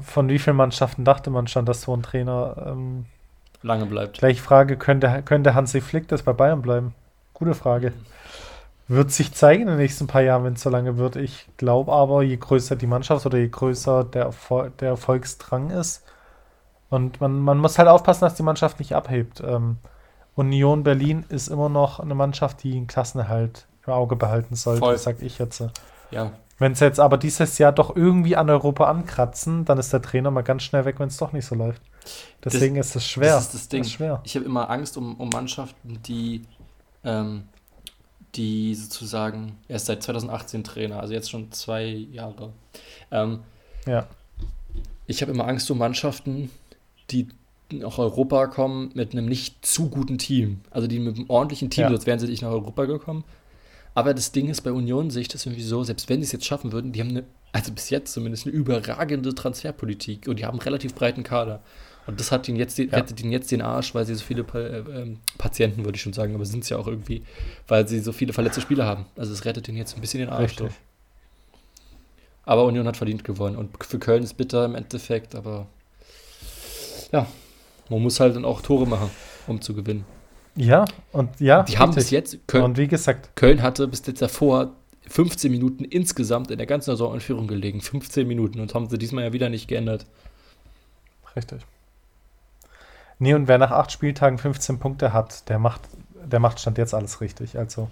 Von 0.00 0.28
wie 0.28 0.38
vielen 0.38 0.56
Mannschaften 0.56 1.04
dachte 1.04 1.30
man 1.30 1.48
schon, 1.48 1.66
dass 1.66 1.82
so 1.82 1.96
ein 1.96 2.02
Trainer 2.02 2.54
ähm, 2.64 3.06
lange 3.62 3.86
bleibt? 3.86 4.18
Gleich 4.18 4.40
Frage, 4.40 4.76
könnte, 4.76 5.22
könnte 5.24 5.54
Hansi 5.54 5.80
Flick 5.80 6.06
das 6.06 6.22
bei 6.22 6.32
Bayern 6.32 6.62
bleiben? 6.62 6.94
Gute 7.34 7.54
Frage. 7.54 7.92
Wird 8.86 9.10
sich 9.10 9.32
zeigen 9.32 9.62
in 9.62 9.68
den 9.68 9.76
nächsten 9.78 10.06
paar 10.06 10.22
Jahren, 10.22 10.44
wenn 10.44 10.54
es 10.54 10.62
so 10.62 10.70
lange 10.70 10.96
wird. 10.96 11.16
Ich 11.16 11.46
glaube 11.56 11.92
aber, 11.92 12.22
je 12.22 12.36
größer 12.36 12.76
die 12.76 12.86
Mannschaft 12.86 13.26
oder 13.26 13.38
je 13.38 13.48
größer 13.48 14.04
der, 14.04 14.24
Erfol 14.24 14.70
der 14.78 14.90
Erfolgsdrang 14.90 15.70
ist, 15.70 16.04
und 16.90 17.20
man, 17.20 17.40
man 17.40 17.58
muss 17.58 17.78
halt 17.78 17.88
aufpassen, 17.88 18.22
dass 18.22 18.34
die 18.34 18.42
Mannschaft 18.42 18.78
nicht 18.78 18.94
abhebt. 18.94 19.42
Ähm, 19.46 19.78
Union 20.34 20.82
Berlin 20.82 21.24
ist 21.28 21.48
immer 21.48 21.68
noch 21.68 22.00
eine 22.00 22.14
Mannschaft, 22.14 22.62
die 22.62 22.76
einen 22.76 22.86
Klassenerhalt 22.86 23.66
im 23.86 23.92
Auge 23.92 24.16
behalten 24.16 24.56
sollte, 24.56 24.80
Voll. 24.80 24.98
sag 24.98 25.22
ich 25.22 25.38
jetzt. 25.38 25.62
Ja. 26.10 26.32
Wenn 26.58 26.74
sie 26.74 26.84
jetzt 26.84 27.00
aber 27.00 27.16
dieses 27.16 27.56
Jahr 27.58 27.72
doch 27.72 27.96
irgendwie 27.96 28.36
an 28.36 28.50
Europa 28.50 28.84
ankratzen, 28.84 29.64
dann 29.64 29.78
ist 29.78 29.92
der 29.92 30.02
Trainer 30.02 30.30
mal 30.30 30.42
ganz 30.42 30.62
schnell 30.62 30.84
weg, 30.84 30.98
wenn 30.98 31.08
es 31.08 31.16
doch 31.16 31.32
nicht 31.32 31.46
so 31.46 31.54
läuft. 31.54 31.80
Deswegen 32.44 32.74
das, 32.74 32.88
ist 32.88 32.96
es 32.96 33.08
schwer. 33.08 33.32
Das 33.32 33.44
ist 33.44 33.54
das 33.54 33.68
Ding. 33.68 33.82
Das 33.82 33.92
schwer. 33.92 34.20
Ich 34.24 34.34
habe 34.36 34.44
immer 34.44 34.68
Angst 34.68 34.96
um, 34.98 35.14
um 35.16 35.30
Mannschaften, 35.30 36.02
die, 36.06 36.42
ähm, 37.02 37.44
die 38.34 38.74
sozusagen 38.74 39.56
erst 39.68 39.86
seit 39.86 40.02
2018 40.02 40.62
Trainer, 40.62 41.00
also 41.00 41.14
jetzt 41.14 41.30
schon 41.30 41.50
zwei 41.52 41.84
Jahre. 41.84 42.52
Ähm, 43.10 43.40
ja. 43.86 44.06
Ich 45.06 45.22
habe 45.22 45.32
immer 45.32 45.48
Angst 45.48 45.70
um 45.70 45.78
Mannschaften, 45.78 46.50
die 47.10 47.28
nach 47.72 47.98
Europa 47.98 48.46
kommen 48.46 48.90
mit 48.94 49.12
einem 49.12 49.26
nicht 49.26 49.64
zu 49.64 49.88
guten 49.88 50.18
Team. 50.18 50.60
Also 50.70 50.86
die 50.86 50.98
mit 50.98 51.16
einem 51.16 51.30
ordentlichen 51.30 51.70
Team, 51.70 51.82
ja. 51.84 51.90
sonst 51.90 52.06
wären 52.06 52.18
sie 52.18 52.26
nicht 52.26 52.42
nach 52.42 52.50
Europa 52.50 52.84
gekommen. 52.84 53.24
Aber 53.94 54.14
das 54.14 54.32
Ding 54.32 54.48
ist, 54.48 54.62
bei 54.62 54.72
Union 54.72 55.10
sehe 55.10 55.22
ich 55.22 55.28
das 55.28 55.46
irgendwie 55.46 55.62
so, 55.62 55.82
selbst 55.82 56.08
wenn 56.08 56.20
sie 56.20 56.26
es 56.26 56.32
jetzt 56.32 56.46
schaffen 56.46 56.72
würden, 56.72 56.92
die 56.92 57.00
haben 57.00 57.10
eine, 57.10 57.24
also 57.52 57.72
bis 57.72 57.90
jetzt 57.90 58.12
zumindest 58.12 58.46
eine 58.46 58.54
überragende 58.54 59.34
Transferpolitik 59.34 60.28
und 60.28 60.38
die 60.38 60.44
haben 60.44 60.58
einen 60.58 60.62
relativ 60.62 60.94
breiten 60.94 61.22
Kader. 61.22 61.60
Und 62.06 62.18
das 62.18 62.32
hat 62.32 62.48
ihnen 62.48 62.56
jetzt, 62.56 62.78
ja. 62.78 62.86
rettet 62.86 63.20
ihnen 63.20 63.32
jetzt 63.32 63.50
den 63.50 63.62
Arsch, 63.62 63.94
weil 63.94 64.06
sie 64.06 64.14
so 64.14 64.24
viele 64.24 64.42
äh, 64.42 65.16
Patienten, 65.38 65.84
würde 65.84 65.96
ich 65.96 66.02
schon 66.02 66.12
sagen, 66.12 66.34
aber 66.34 66.44
sind 66.44 66.64
es 66.64 66.68
ja 66.68 66.78
auch 66.78 66.86
irgendwie, 66.86 67.22
weil 67.68 67.86
sie 67.86 68.00
so 68.00 68.12
viele 68.12 68.32
verletzte 68.32 68.60
Spieler 68.60 68.86
haben. 68.86 69.06
Also 69.16 69.32
es 69.32 69.44
rettet 69.44 69.68
ihnen 69.68 69.76
jetzt 69.76 69.94
ein 69.96 70.00
bisschen 70.00 70.20
den 70.20 70.28
Arsch. 70.28 70.60
Richtig. 70.60 70.70
Aber 72.44 72.64
Union 72.64 72.86
hat 72.86 72.96
verdient 72.96 73.22
gewonnen. 73.22 73.56
Und 73.56 73.84
für 73.84 73.98
Köln 73.98 74.22
ist 74.22 74.34
bitter 74.34 74.64
im 74.64 74.74
Endeffekt, 74.74 75.34
aber 75.34 75.66
ja, 77.12 77.26
man 77.88 78.02
muss 78.02 78.20
halt 78.20 78.36
dann 78.36 78.44
auch 78.44 78.60
Tore 78.60 78.86
machen, 78.86 79.10
um 79.46 79.60
zu 79.60 79.74
gewinnen. 79.74 80.04
Ja, 80.56 80.84
und 81.12 81.40
ja. 81.40 81.62
Die 81.62 81.78
haben 81.78 81.94
bis 81.94 82.10
jetzt, 82.10 82.38
Köln, 82.46 82.64
und 82.64 82.76
wie 82.76 82.88
gesagt, 82.88 83.36
Köln 83.36 83.62
hatte 83.62 83.86
bis 83.88 84.06
jetzt 84.06 84.20
davor 84.20 84.72
15 85.08 85.50
Minuten 85.50 85.84
insgesamt 85.84 86.50
in 86.50 86.58
der 86.58 86.66
ganzen 86.66 86.90
Saison 86.90 87.14
in 87.14 87.20
Führung 87.20 87.46
gelegen. 87.46 87.80
15 87.80 88.26
Minuten 88.26 88.60
und 88.60 88.74
haben 88.74 88.88
sie 88.88 88.98
diesmal 88.98 89.24
ja 89.24 89.32
wieder 89.32 89.48
nicht 89.48 89.68
geändert. 89.68 90.06
Richtig. 91.34 91.62
Nee, 93.18 93.34
und 93.34 93.48
wer 93.48 93.58
nach 93.58 93.70
acht 93.70 93.92
Spieltagen 93.92 94.38
15 94.38 94.78
Punkte 94.78 95.12
hat, 95.12 95.48
der 95.48 95.58
macht, 95.58 95.82
der 96.24 96.40
macht 96.40 96.60
Stand 96.60 96.78
jetzt 96.78 96.94
alles 96.94 97.20
richtig. 97.20 97.58
Also. 97.58 97.90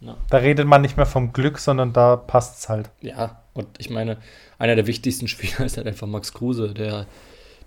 Ja. 0.00 0.16
Da 0.30 0.38
redet 0.38 0.66
man 0.66 0.80
nicht 0.82 0.96
mehr 0.96 1.06
vom 1.06 1.32
Glück, 1.32 1.58
sondern 1.58 1.92
da 1.92 2.16
passt 2.16 2.58
es 2.58 2.68
halt. 2.68 2.90
Ja, 3.00 3.42
und 3.52 3.66
ich 3.78 3.90
meine, 3.90 4.18
einer 4.58 4.76
der 4.76 4.86
wichtigsten 4.86 5.28
Spieler 5.28 5.66
ist 5.66 5.76
halt 5.76 5.86
einfach 5.86 6.06
Max 6.06 6.32
Kruse, 6.32 6.72
der 6.74 7.06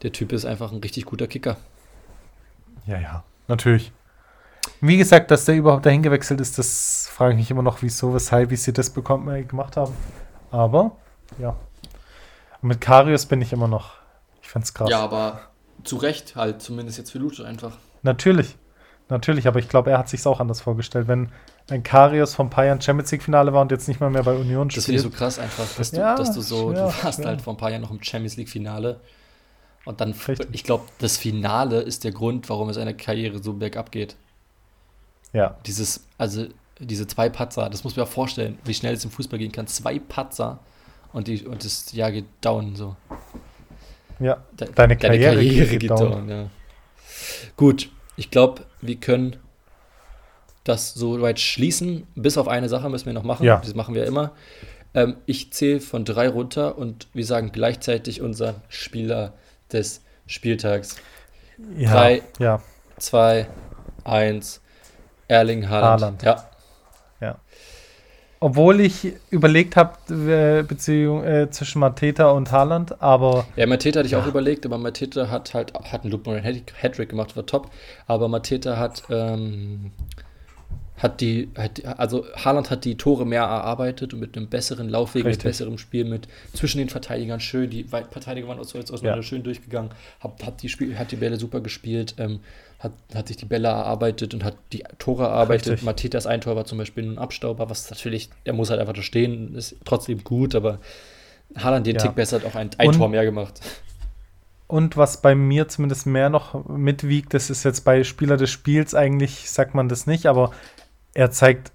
der 0.02 0.12
Typ 0.12 0.32
ist 0.32 0.46
einfach 0.46 0.72
ein 0.72 0.80
richtig 0.80 1.06
guter 1.06 1.28
Kicker. 1.28 1.58
Ja, 2.86 3.00
ja, 3.00 3.24
natürlich. 3.48 3.92
Wie 4.80 4.98
gesagt, 4.98 5.32
dass 5.32 5.46
der 5.46 5.56
überhaupt 5.56 5.86
dahin 5.86 6.04
gewechselt 6.04 6.42
ist, 6.42 6.58
das 6.58 7.08
frage 7.12 7.34
ich 7.34 7.40
mich 7.40 7.52
immer 7.52 7.64
noch, 7.64 7.82
wieso, 7.82 8.14
weshalb, 8.14 8.50
wie 8.50 8.56
sie 8.56 8.74
das 8.74 8.90
bekommen, 8.90 9.34
äh, 9.34 9.44
gemacht 9.44 9.78
haben. 9.78 9.94
Aber, 10.52 10.98
ja. 11.40 11.56
Und 12.62 12.70
mit 12.70 12.82
Karius 12.82 13.26
bin 13.26 13.42
ich 13.42 13.54
immer 13.54 13.68
noch. 13.68 13.94
Ich 14.42 14.50
fand's 14.50 14.74
krass. 14.74 14.90
Ja, 14.90 15.00
aber 15.00 15.42
zu 15.84 15.98
Recht 15.98 16.36
halt, 16.36 16.62
zumindest 16.62 16.98
jetzt 16.98 17.12
für 17.12 17.20
Lucho 17.20 17.44
einfach. 17.44 17.78
Natürlich. 18.04 18.58
Natürlich, 19.10 19.48
aber 19.48 19.60
ich 19.60 19.68
glaube, 19.68 19.92
er 19.92 19.98
hat 19.98 20.10
sich 20.10 20.26
auch 20.26 20.40
anders 20.40 20.62
vorgestellt. 20.62 21.08
Wenn 21.08 21.30
ein 21.70 21.84
Karius 21.84 22.34
vom 22.34 22.50
Bayern 22.50 22.80
Champions 22.82 23.12
League 23.12 23.24
Finale 23.24 23.52
war 23.54 23.62
und 23.62 23.72
jetzt 23.72 23.88
nicht 23.88 24.00
mal 24.00 24.10
mehr 24.10 24.24
bei 24.24 24.34
Union 24.34 24.70
spielt. 24.70 24.78
Das 24.78 24.86
finde 24.86 24.98
ich 24.98 25.04
so 25.04 25.10
krass 25.10 25.38
einfach, 25.38 25.68
dass 25.78 25.92
du, 25.92 25.98
ja, 25.98 26.16
dass 26.16 26.32
du 26.34 26.42
so, 26.42 26.72
ja, 26.72 26.88
du 26.88 27.04
warst 27.04 27.20
ja. 27.20 27.26
halt 27.26 27.42
vor 27.42 27.54
ein 27.54 27.58
paar 27.58 27.72
Jahren 27.72 27.82
noch 27.82 27.92
im 27.92 28.02
Champions 28.02 28.38
League 28.38 28.50
Finale 28.50 29.02
und 29.86 30.02
dann, 30.02 30.12
Richtig. 30.12 30.48
ich 30.52 30.64
glaube, 30.64 30.86
das 31.00 31.18
Finale 31.18 31.82
ist 31.82 32.04
der 32.04 32.12
Grund, 32.12 32.50
warum 32.50 32.70
es 32.70 32.76
seine 32.76 32.96
Karriere 32.96 33.42
so 33.42 33.54
bergab 33.54 33.92
geht. 33.92 34.16
Ja. 35.34 35.58
Dieses, 35.66 36.06
also 36.18 36.46
diese 36.80 37.08
zwei 37.08 37.30
Patzer, 37.30 37.70
das 37.70 37.84
muss 37.84 37.96
man 37.96 38.06
ja 38.06 38.12
vorstellen, 38.12 38.60
wie 38.64 38.74
schnell 38.74 38.94
es 38.94 39.04
im 39.04 39.12
Fußball 39.12 39.40
gehen 39.40 39.52
kann. 39.52 39.68
Zwei 39.68 40.00
Patzer 40.00 40.60
und, 41.14 41.28
die, 41.28 41.46
und 41.46 41.64
das 41.64 41.92
Jahr 41.94 42.12
geht 42.12 42.26
down 42.42 42.76
so. 42.76 42.96
Ja, 44.20 44.44
De 44.60 44.70
deine, 44.74 44.98
Karriere, 44.98 45.36
deine 45.36 45.36
Karriere 45.38 45.68
geht, 45.68 45.80
geht 45.80 45.90
down. 45.90 46.12
down 46.12 46.30
ja. 46.30 46.50
Gut, 47.58 47.90
ich 48.16 48.30
glaube, 48.30 48.66
wir 48.82 48.96
können 48.96 49.38
das 50.64 50.94
so 50.94 51.22
weit 51.22 51.40
schließen. 51.40 52.06
Bis 52.16 52.38
auf 52.38 52.48
eine 52.48 52.70
Sache 52.70 52.90
müssen 52.90 53.08
wir 53.08 53.14
noch 53.14 53.24
machen. 53.24 53.46
Ja. 53.46 53.58
Das 53.58 53.74
machen 53.74 53.96
wir 53.96 54.06
immer. 54.06 54.32
Ähm, 54.94 55.18
ich 55.26 55.52
zähle 55.54 55.80
von 55.80 56.06
drei 56.06 56.30
runter 56.30 56.78
und 56.78 57.08
wir 57.14 57.26
sagen 57.26 57.52
gleichzeitig 57.52 58.22
unseren 58.22 58.56
Spieler 58.70 59.34
des 59.74 60.02
Spieltags. 60.28 60.98
Ja, 61.78 61.92
3, 61.92 62.24
ja. 62.40 62.62
2, 62.98 63.48
1. 64.04 64.62
Erling 65.28 65.70
Haaland. 65.70 66.02
Haaland. 66.02 66.24
Ja. 66.24 66.50
ja. 67.22 67.38
Obwohl 68.40 68.82
ich 68.82 69.14
überlegt 69.30 69.76
habe, 69.76 69.94
äh, 70.10 70.64
Beziehung 70.64 71.24
äh, 71.24 71.50
zwischen 71.52 71.80
Mateta 71.80 72.32
und 72.32 72.52
Haaland, 72.52 73.02
aber. 73.02 73.46
Ja, 73.56 73.68
Mateta 73.68 74.00
hatte 74.00 74.08
ich 74.08 74.14
ja. 74.14 74.20
auch 74.20 74.26
überlegt, 74.26 74.66
aber 74.66 74.78
Mateta 74.78 75.30
hat 75.30 75.54
halt 75.54 75.74
hat 75.76 76.04
einen 76.04 76.12
Loop 76.12 76.28
Hattrick 76.28 77.10
gemacht, 77.10 77.36
war 77.36 77.46
top. 77.46 77.70
Aber 78.08 78.28
Mateta 78.28 78.78
hat 78.78 79.04
ähm, 79.10 79.92
hat 81.02 81.20
die, 81.20 81.50
hat, 81.58 81.84
also 81.98 82.26
Haaland 82.36 82.70
hat 82.70 82.86
die 82.86 82.96
Tore 82.96 83.26
mehr 83.26 83.42
erarbeitet 83.42 84.14
und 84.14 84.20
mit 84.20 84.38
einem 84.38 84.48
besseren 84.48 84.88
Laufweg, 84.88 85.26
Richtig. 85.26 85.44
mit 85.44 85.52
besserem 85.52 85.78
Spiel, 85.80 86.06
mit 86.06 86.28
zwischen 86.54 86.78
den 86.78 86.90
Verteidigern 86.90 87.40
schön, 87.40 87.70
die 87.72 87.86
Verteidiger 87.86 88.48
waren 88.48 88.60
aus, 88.60 88.76
aus 88.76 89.02
ja. 89.02 89.22
schön 89.24 89.42
durchgegangen, 89.42 89.90
hat, 90.20 90.46
hat, 90.46 90.62
die 90.62 90.70
Spiel, 90.70 90.98
hat 91.00 91.12
die 91.12 91.16
Bälle 91.16 91.38
super 91.38 91.60
gespielt, 91.60 92.16
ähm, 92.20 92.42
hat, 92.78 92.92
hat 93.16 93.28
sich 93.28 93.38
die 93.38 93.46
Bälle 93.46 93.70
erarbeitet 93.70 94.36
und 94.36 94.44
hat 94.44 94.56
die 94.74 94.84
Tore 95.00 95.24
erarbeitet. 95.24 95.70
Richtig. 95.70 95.86
Matetas 95.86 96.28
ein 96.28 96.42
Tor 96.42 96.56
war 96.56 96.66
zum 96.66 96.78
Beispiel 96.78 97.04
ein 97.04 97.18
Abstauber, 97.18 97.70
was 97.70 97.90
natürlich, 97.90 98.30
er 98.44 98.54
muss 98.54 98.70
halt 98.70 98.80
einfach 98.80 98.94
da 98.94 99.02
stehen, 99.02 99.56
ist 99.56 99.78
trotzdem 99.86 100.24
gut, 100.24 100.54
aber 100.54 100.80
Haaland 101.56 101.88
den 101.88 101.96
ja. 101.96 102.02
Tick 102.02 102.14
besser 102.14 102.38
hat 102.38 102.46
auch 102.46 102.56
ein, 102.56 102.70
ein 102.78 102.92
Tor 102.92 103.10
mehr 103.10 103.26
gemacht. 103.26 103.60
Und 104.68 104.96
was 104.96 105.22
bei 105.22 105.36
mir 105.36 105.68
zumindest 105.68 106.06
mehr 106.06 106.30
noch 106.30 106.66
mitwiegt, 106.68 107.34
das 107.34 107.50
ist 107.50 107.66
jetzt 107.66 107.82
bei 107.82 108.06
Spieler 108.06 108.38
des 108.38 108.52
Spiels 108.52 108.96
eigentlich, 108.96 109.50
sagt 109.50 109.76
man 109.76 109.90
das 109.90 110.08
nicht, 110.08 110.28
aber 110.28 110.52
er 111.14 111.32
zeigt 111.32 111.72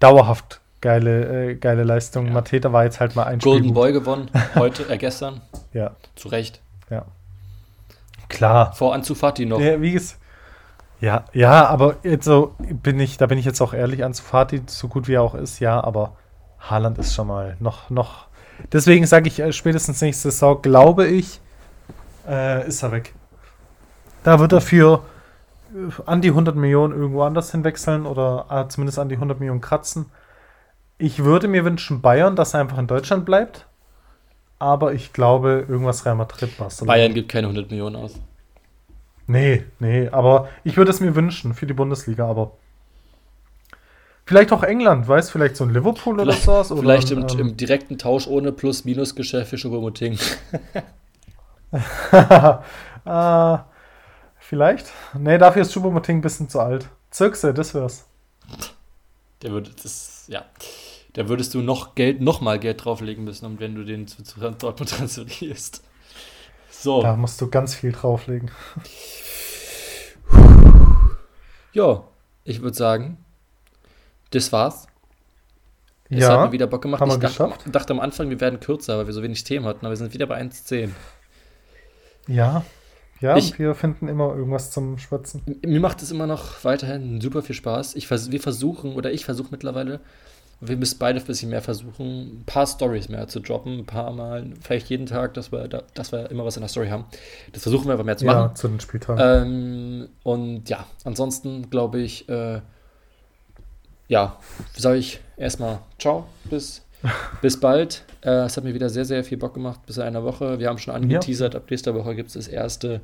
dauerhaft 0.00 0.60
geile, 0.80 1.50
äh, 1.50 1.54
geile 1.54 1.84
Leistung. 1.84 2.26
Ja. 2.26 2.32
Mateta 2.32 2.72
war 2.72 2.84
jetzt 2.84 3.00
halt 3.00 3.16
mal 3.16 3.24
ein 3.24 3.38
Golden 3.38 3.64
Spiel 3.64 3.74
Boy 3.74 3.92
gewonnen, 3.92 4.30
heute, 4.54 4.88
äh, 4.88 4.98
gestern. 4.98 5.40
Ja. 5.74 5.94
Zu 6.16 6.28
Recht. 6.28 6.62
Ja. 6.88 7.04
Klar. 8.28 8.72
Vor 8.72 8.94
Anzufati 8.94 9.44
noch. 9.44 9.60
Ja, 9.60 9.80
wie 9.82 9.94
es. 9.94 10.18
Ja, 11.00 11.26
ja, 11.32 11.66
aber 11.66 11.96
jetzt 12.02 12.24
so 12.24 12.54
bin 12.58 12.98
ich, 12.98 13.18
da 13.18 13.26
bin 13.26 13.38
ich 13.38 13.44
jetzt 13.44 13.60
auch 13.60 13.74
ehrlich, 13.74 14.02
Ansu 14.02 14.22
Fati, 14.24 14.62
so 14.66 14.88
gut 14.88 15.06
wie 15.06 15.14
er 15.14 15.22
auch 15.22 15.34
ist, 15.34 15.60
ja, 15.60 15.80
aber 15.82 16.16
Haaland 16.58 16.98
ist 16.98 17.14
schon 17.14 17.28
mal 17.28 17.56
noch, 17.60 17.90
noch. 17.90 18.26
Deswegen 18.72 19.06
sage 19.06 19.28
ich, 19.28 19.38
äh, 19.38 19.52
spätestens 19.52 20.00
nächste 20.00 20.30
Saison, 20.30 20.60
glaube 20.60 21.06
ich, 21.06 21.40
äh, 22.28 22.66
ist 22.66 22.82
er 22.82 22.90
weg. 22.90 23.14
Da 24.24 24.40
wird 24.40 24.52
er 24.52 24.60
für 24.60 25.04
an 26.06 26.20
die 26.20 26.28
100 26.28 26.56
Millionen 26.56 26.94
irgendwo 26.94 27.22
anders 27.22 27.50
hinwechseln 27.52 28.06
oder 28.06 28.46
äh, 28.50 28.68
zumindest 28.68 28.98
an 28.98 29.08
die 29.08 29.16
100 29.16 29.38
Millionen 29.38 29.60
kratzen. 29.60 30.06
Ich 30.98 31.24
würde 31.24 31.48
mir 31.48 31.64
wünschen, 31.64 32.00
Bayern, 32.00 32.36
dass 32.36 32.54
er 32.54 32.60
einfach 32.60 32.78
in 32.78 32.86
Deutschland 32.86 33.24
bleibt. 33.24 33.66
Aber 34.58 34.92
ich 34.92 35.12
glaube, 35.12 35.66
irgendwas 35.68 36.04
Real 36.04 36.16
Madrid, 36.16 36.56
Barcelona. 36.58 36.92
Bayern 36.92 37.14
gibt 37.14 37.28
keine 37.28 37.46
100 37.46 37.70
Millionen 37.70 37.96
aus. 37.96 38.14
Nee, 39.28 39.64
nee, 39.78 40.08
aber 40.08 40.48
ich 40.64 40.76
würde 40.76 40.90
es 40.90 41.00
mir 41.00 41.14
wünschen 41.14 41.54
für 41.54 41.66
die 41.66 41.74
Bundesliga, 41.74 42.26
aber 42.26 42.52
vielleicht 44.24 44.52
auch 44.52 44.62
England, 44.62 45.06
weißt 45.06 45.30
vielleicht 45.30 45.56
so 45.56 45.64
ein 45.64 45.70
Liverpool 45.70 46.18
vielleicht, 46.18 46.48
oder 46.48 46.64
so. 46.64 46.76
Vielleicht 46.76 47.10
im, 47.10 47.20
ähm, 47.28 47.38
im, 47.38 47.56
direkten 47.56 47.98
Tausch 47.98 48.26
ohne 48.26 48.52
Plus-Minus-Geschäft 48.52 49.50
für 49.50 49.56
Choupo-Moting. 49.56 50.18
äh, 53.04 53.58
vielleicht? 54.48 54.90
Nee, 55.12 55.36
dafür 55.36 55.62
ist 55.62 55.74
Choupo-Moting 55.74 56.18
ein 56.18 56.20
bisschen 56.22 56.48
zu 56.48 56.60
alt. 56.60 56.88
Zirkse, 57.10 57.52
das 57.52 57.74
wär's. 57.74 58.06
Der 59.42 59.50
würde, 59.50 59.70
das, 59.82 60.24
ja. 60.28 60.44
Da 61.12 61.28
würdest 61.28 61.54
du 61.54 61.60
noch 61.60 61.94
Geld, 61.94 62.20
noch 62.20 62.40
mal 62.40 62.58
Geld 62.58 62.84
drauflegen 62.84 63.24
müssen, 63.24 63.60
wenn 63.60 63.74
du 63.74 63.84
den 63.84 64.06
zu, 64.06 64.22
zu 64.22 64.40
Dortmund 64.40 64.90
transferierst. 64.96 65.82
So. 66.70 67.02
Da 67.02 67.16
musst 67.16 67.40
du 67.40 67.48
ganz 67.50 67.74
viel 67.74 67.92
drauflegen. 67.92 68.50
Ja, 71.72 72.04
ich 72.44 72.62
würde 72.62 72.76
sagen, 72.76 73.18
das 74.30 74.50
war's. 74.52 74.86
Es 76.08 76.20
ja, 76.20 76.30
hat 76.30 76.46
mir 76.46 76.52
wieder 76.52 76.66
Bock 76.66 76.80
gemacht. 76.80 77.02
Haben 77.02 77.10
ich 77.10 77.18
dachte, 77.18 77.70
dachte, 77.70 77.92
am 77.92 78.00
Anfang, 78.00 78.30
wir 78.30 78.40
werden 78.40 78.60
kürzer, 78.60 78.96
weil 78.96 79.06
wir 79.06 79.12
so 79.12 79.22
wenig 79.22 79.44
Themen 79.44 79.66
hatten, 79.66 79.84
aber 79.84 79.90
wir 79.90 79.96
sind 79.96 80.14
wieder 80.14 80.26
bei 80.26 80.40
1,10. 80.40 80.90
Ja, 82.28 82.64
ja, 83.20 83.36
ich, 83.36 83.58
wir 83.58 83.74
finden 83.74 84.08
immer 84.08 84.34
irgendwas 84.34 84.70
zum 84.70 84.98
Schwatzen. 84.98 85.42
Mir 85.64 85.80
macht 85.80 86.02
es 86.02 86.10
immer 86.10 86.26
noch 86.26 86.64
weiterhin 86.64 87.20
super 87.20 87.42
viel 87.42 87.54
Spaß. 87.54 87.96
Ich, 87.96 88.10
wir 88.10 88.40
versuchen, 88.40 88.94
oder 88.94 89.12
ich 89.12 89.24
versuche 89.24 89.48
mittlerweile, 89.50 90.00
wir 90.60 90.76
müssen 90.76 90.98
beide 90.98 91.20
ein 91.20 91.24
bisschen 91.24 91.50
mehr 91.50 91.62
versuchen, 91.62 92.40
ein 92.40 92.42
paar 92.44 92.66
Stories 92.66 93.08
mehr 93.08 93.28
zu 93.28 93.40
droppen, 93.40 93.80
ein 93.80 93.86
paar 93.86 94.12
Mal, 94.12 94.46
vielleicht 94.60 94.88
jeden 94.88 95.06
Tag, 95.06 95.34
dass 95.34 95.52
wir, 95.52 95.68
dass 95.68 96.12
wir 96.12 96.30
immer 96.30 96.44
was 96.44 96.56
in 96.56 96.62
der 96.62 96.68
Story 96.68 96.88
haben. 96.88 97.04
Das 97.52 97.62
versuchen 97.62 97.86
wir 97.86 97.92
einfach 97.92 98.04
mehr 98.04 98.16
zu 98.16 98.24
machen. 98.24 98.48
Ja, 98.48 98.54
zu 98.54 98.68
den 98.68 98.80
Spieltagen. 98.80 99.20
Ähm, 99.20 100.08
und 100.24 100.68
ja, 100.68 100.84
ansonsten 101.04 101.70
glaube 101.70 102.00
ich, 102.00 102.28
äh, 102.28 102.60
ja, 104.08 104.36
sage 104.76 104.98
ich 104.98 105.20
erstmal 105.36 105.78
ciao, 105.98 106.26
bis, 106.44 106.82
bis 107.42 107.58
bald. 107.58 108.04
Äh, 108.22 108.46
es 108.46 108.56
hat 108.56 108.64
mir 108.64 108.74
wieder 108.74 108.88
sehr, 108.88 109.04
sehr 109.04 109.24
viel 109.24 109.38
Bock 109.38 109.54
gemacht, 109.54 109.80
bis 109.86 109.96
in 109.96 110.02
einer 110.02 110.24
Woche. 110.24 110.58
Wir 110.58 110.68
haben 110.68 110.78
schon 110.78 110.94
angeteasert, 110.94 111.54
ja. 111.54 111.60
ab 111.60 111.70
nächster 111.70 111.94
Woche 111.94 112.14
gibt 112.14 112.28
es 112.28 112.34
das 112.34 112.48
erste 112.48 113.00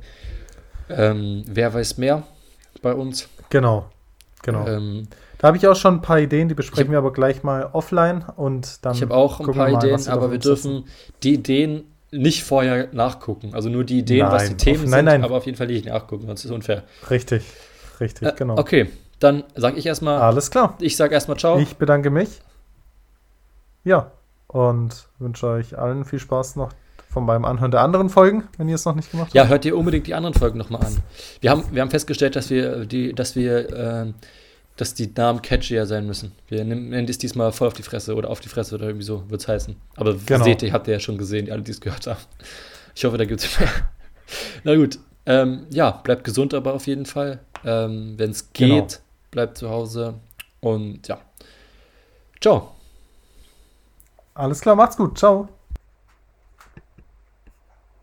ähm, 0.89 1.43
Wer 1.47 1.73
weiß 1.73 1.97
mehr 1.97 2.23
bei 2.81 2.93
uns. 2.93 3.27
Genau, 3.49 3.89
genau. 4.43 4.67
Ähm, 4.67 5.07
da 5.37 5.47
habe 5.47 5.57
ich 5.57 5.67
auch 5.67 5.75
schon 5.75 5.95
ein 5.95 6.01
paar 6.01 6.19
Ideen, 6.19 6.47
die 6.47 6.55
besprechen 6.55 6.87
hab, 6.87 6.91
wir 6.91 6.97
aber 6.97 7.13
gleich 7.13 7.43
mal 7.43 7.69
offline 7.73 8.23
und 8.35 8.85
dann. 8.85 8.95
Ich 8.95 9.01
habe 9.01 9.13
auch 9.13 9.39
ein 9.39 9.45
paar 9.45 9.69
mal, 9.69 9.83
Ideen, 9.83 10.07
aber 10.07 10.31
wir 10.31 10.39
dürfen 10.39 10.85
die 11.23 11.33
Ideen 11.33 11.85
nicht 12.11 12.43
vorher 12.43 12.89
nachgucken. 12.93 13.53
Also 13.53 13.69
nur 13.69 13.83
die 13.83 13.99
Ideen, 13.99 14.19
nein, 14.19 14.31
was 14.31 14.49
die 14.49 14.57
Themen 14.57 14.83
auf, 14.85 14.89
nein, 14.89 14.99
sind, 14.99 15.05
nein. 15.05 15.23
aber 15.23 15.37
auf 15.37 15.45
jeden 15.45 15.57
Fall 15.57 15.67
nicht 15.67 15.85
nachgucken, 15.85 16.27
sonst 16.27 16.41
ist 16.41 16.45
es 16.45 16.51
unfair. 16.51 16.83
Richtig, 17.09 17.43
richtig, 17.99 18.27
äh, 18.27 18.33
genau. 18.35 18.57
Okay, 18.57 18.87
dann 19.19 19.43
sage 19.55 19.77
ich 19.77 19.85
erstmal. 19.85 20.19
Alles 20.19 20.51
klar. 20.51 20.77
Ich 20.79 20.95
sage 20.95 21.13
erstmal 21.13 21.37
Ciao. 21.37 21.59
Ich 21.59 21.75
bedanke 21.77 22.09
mich. 22.09 22.29
Ja, 23.85 24.11
und 24.47 25.07
wünsche 25.19 25.47
euch 25.47 25.77
allen 25.77 26.03
viel 26.03 26.19
Spaß 26.19 26.57
noch 26.57 26.73
von 27.09 27.25
meinem 27.25 27.45
Anhören 27.45 27.71
der 27.71 27.81
anderen 27.81 28.09
Folgen, 28.09 28.43
wenn 28.57 28.67
ihr 28.67 28.75
es 28.75 28.83
noch 28.83 28.95
nicht 28.95 29.09
gemacht 29.09 29.27
habt. 29.27 29.35
Ja, 29.35 29.47
hört 29.47 29.63
ihr 29.63 29.77
unbedingt 29.77 30.07
die 30.07 30.13
anderen 30.13 30.33
Folgen 30.33 30.57
nochmal 30.57 30.83
an. 30.83 30.97
Wir 31.39 31.51
haben, 31.51 31.63
wir 31.71 31.81
haben 31.81 31.89
festgestellt, 31.89 32.35
dass 32.35 32.49
wir, 32.49 32.85
die, 32.85 33.13
dass 33.13 33.37
wir 33.37 33.69
äh, 33.69 34.13
dass 34.77 34.93
die 34.93 35.11
Namen 35.15 35.41
catchier 35.41 35.85
sein 35.85 36.05
müssen. 36.05 36.33
Wir 36.49 36.65
nennen 36.65 37.07
es 37.07 37.17
diesmal 37.17 37.51
voll 37.51 37.67
auf 37.67 37.73
die 37.73 37.83
Fresse 37.83 38.15
oder 38.15 38.29
auf 38.29 38.41
die 38.41 38.49
Fresse 38.49 38.75
oder 38.75 38.87
irgendwie 38.87 39.05
so 39.05 39.29
wird 39.29 39.41
es 39.41 39.47
heißen. 39.47 39.75
Aber 39.95 40.15
genau. 40.25 40.43
seht 40.43 40.63
ihr, 40.63 40.73
habt 40.73 40.87
ihr 40.87 40.95
ja 40.95 40.99
schon 40.99 41.17
gesehen, 41.17 41.45
die 41.45 41.51
alle, 41.51 41.61
die 41.61 41.71
es 41.71 41.79
gehört 41.79 42.05
haben. 42.07 42.19
Ich 42.93 43.05
hoffe, 43.05 43.17
da 43.17 43.25
gibt 43.25 43.41
es 43.41 43.59
mehr. 43.59 43.69
Na 44.63 44.75
gut. 44.75 44.99
Ähm, 45.25 45.65
ja, 45.71 45.91
bleibt 45.91 46.23
gesund 46.23 46.53
aber 46.53 46.73
auf 46.73 46.87
jeden 46.87 47.05
Fall. 47.05 47.39
Ähm, 47.63 48.13
Wenn 48.17 48.31
es 48.31 48.51
geht, 48.53 48.69
genau. 48.69 48.87
bleibt 49.31 49.57
zu 49.57 49.69
Hause. 49.69 50.15
Und 50.59 51.07
ja. 51.07 51.19
Ciao. 52.41 52.74
Alles 54.35 54.61
klar, 54.61 54.75
macht's 54.75 54.97
gut. 54.97 55.17
Ciao. 55.17 55.47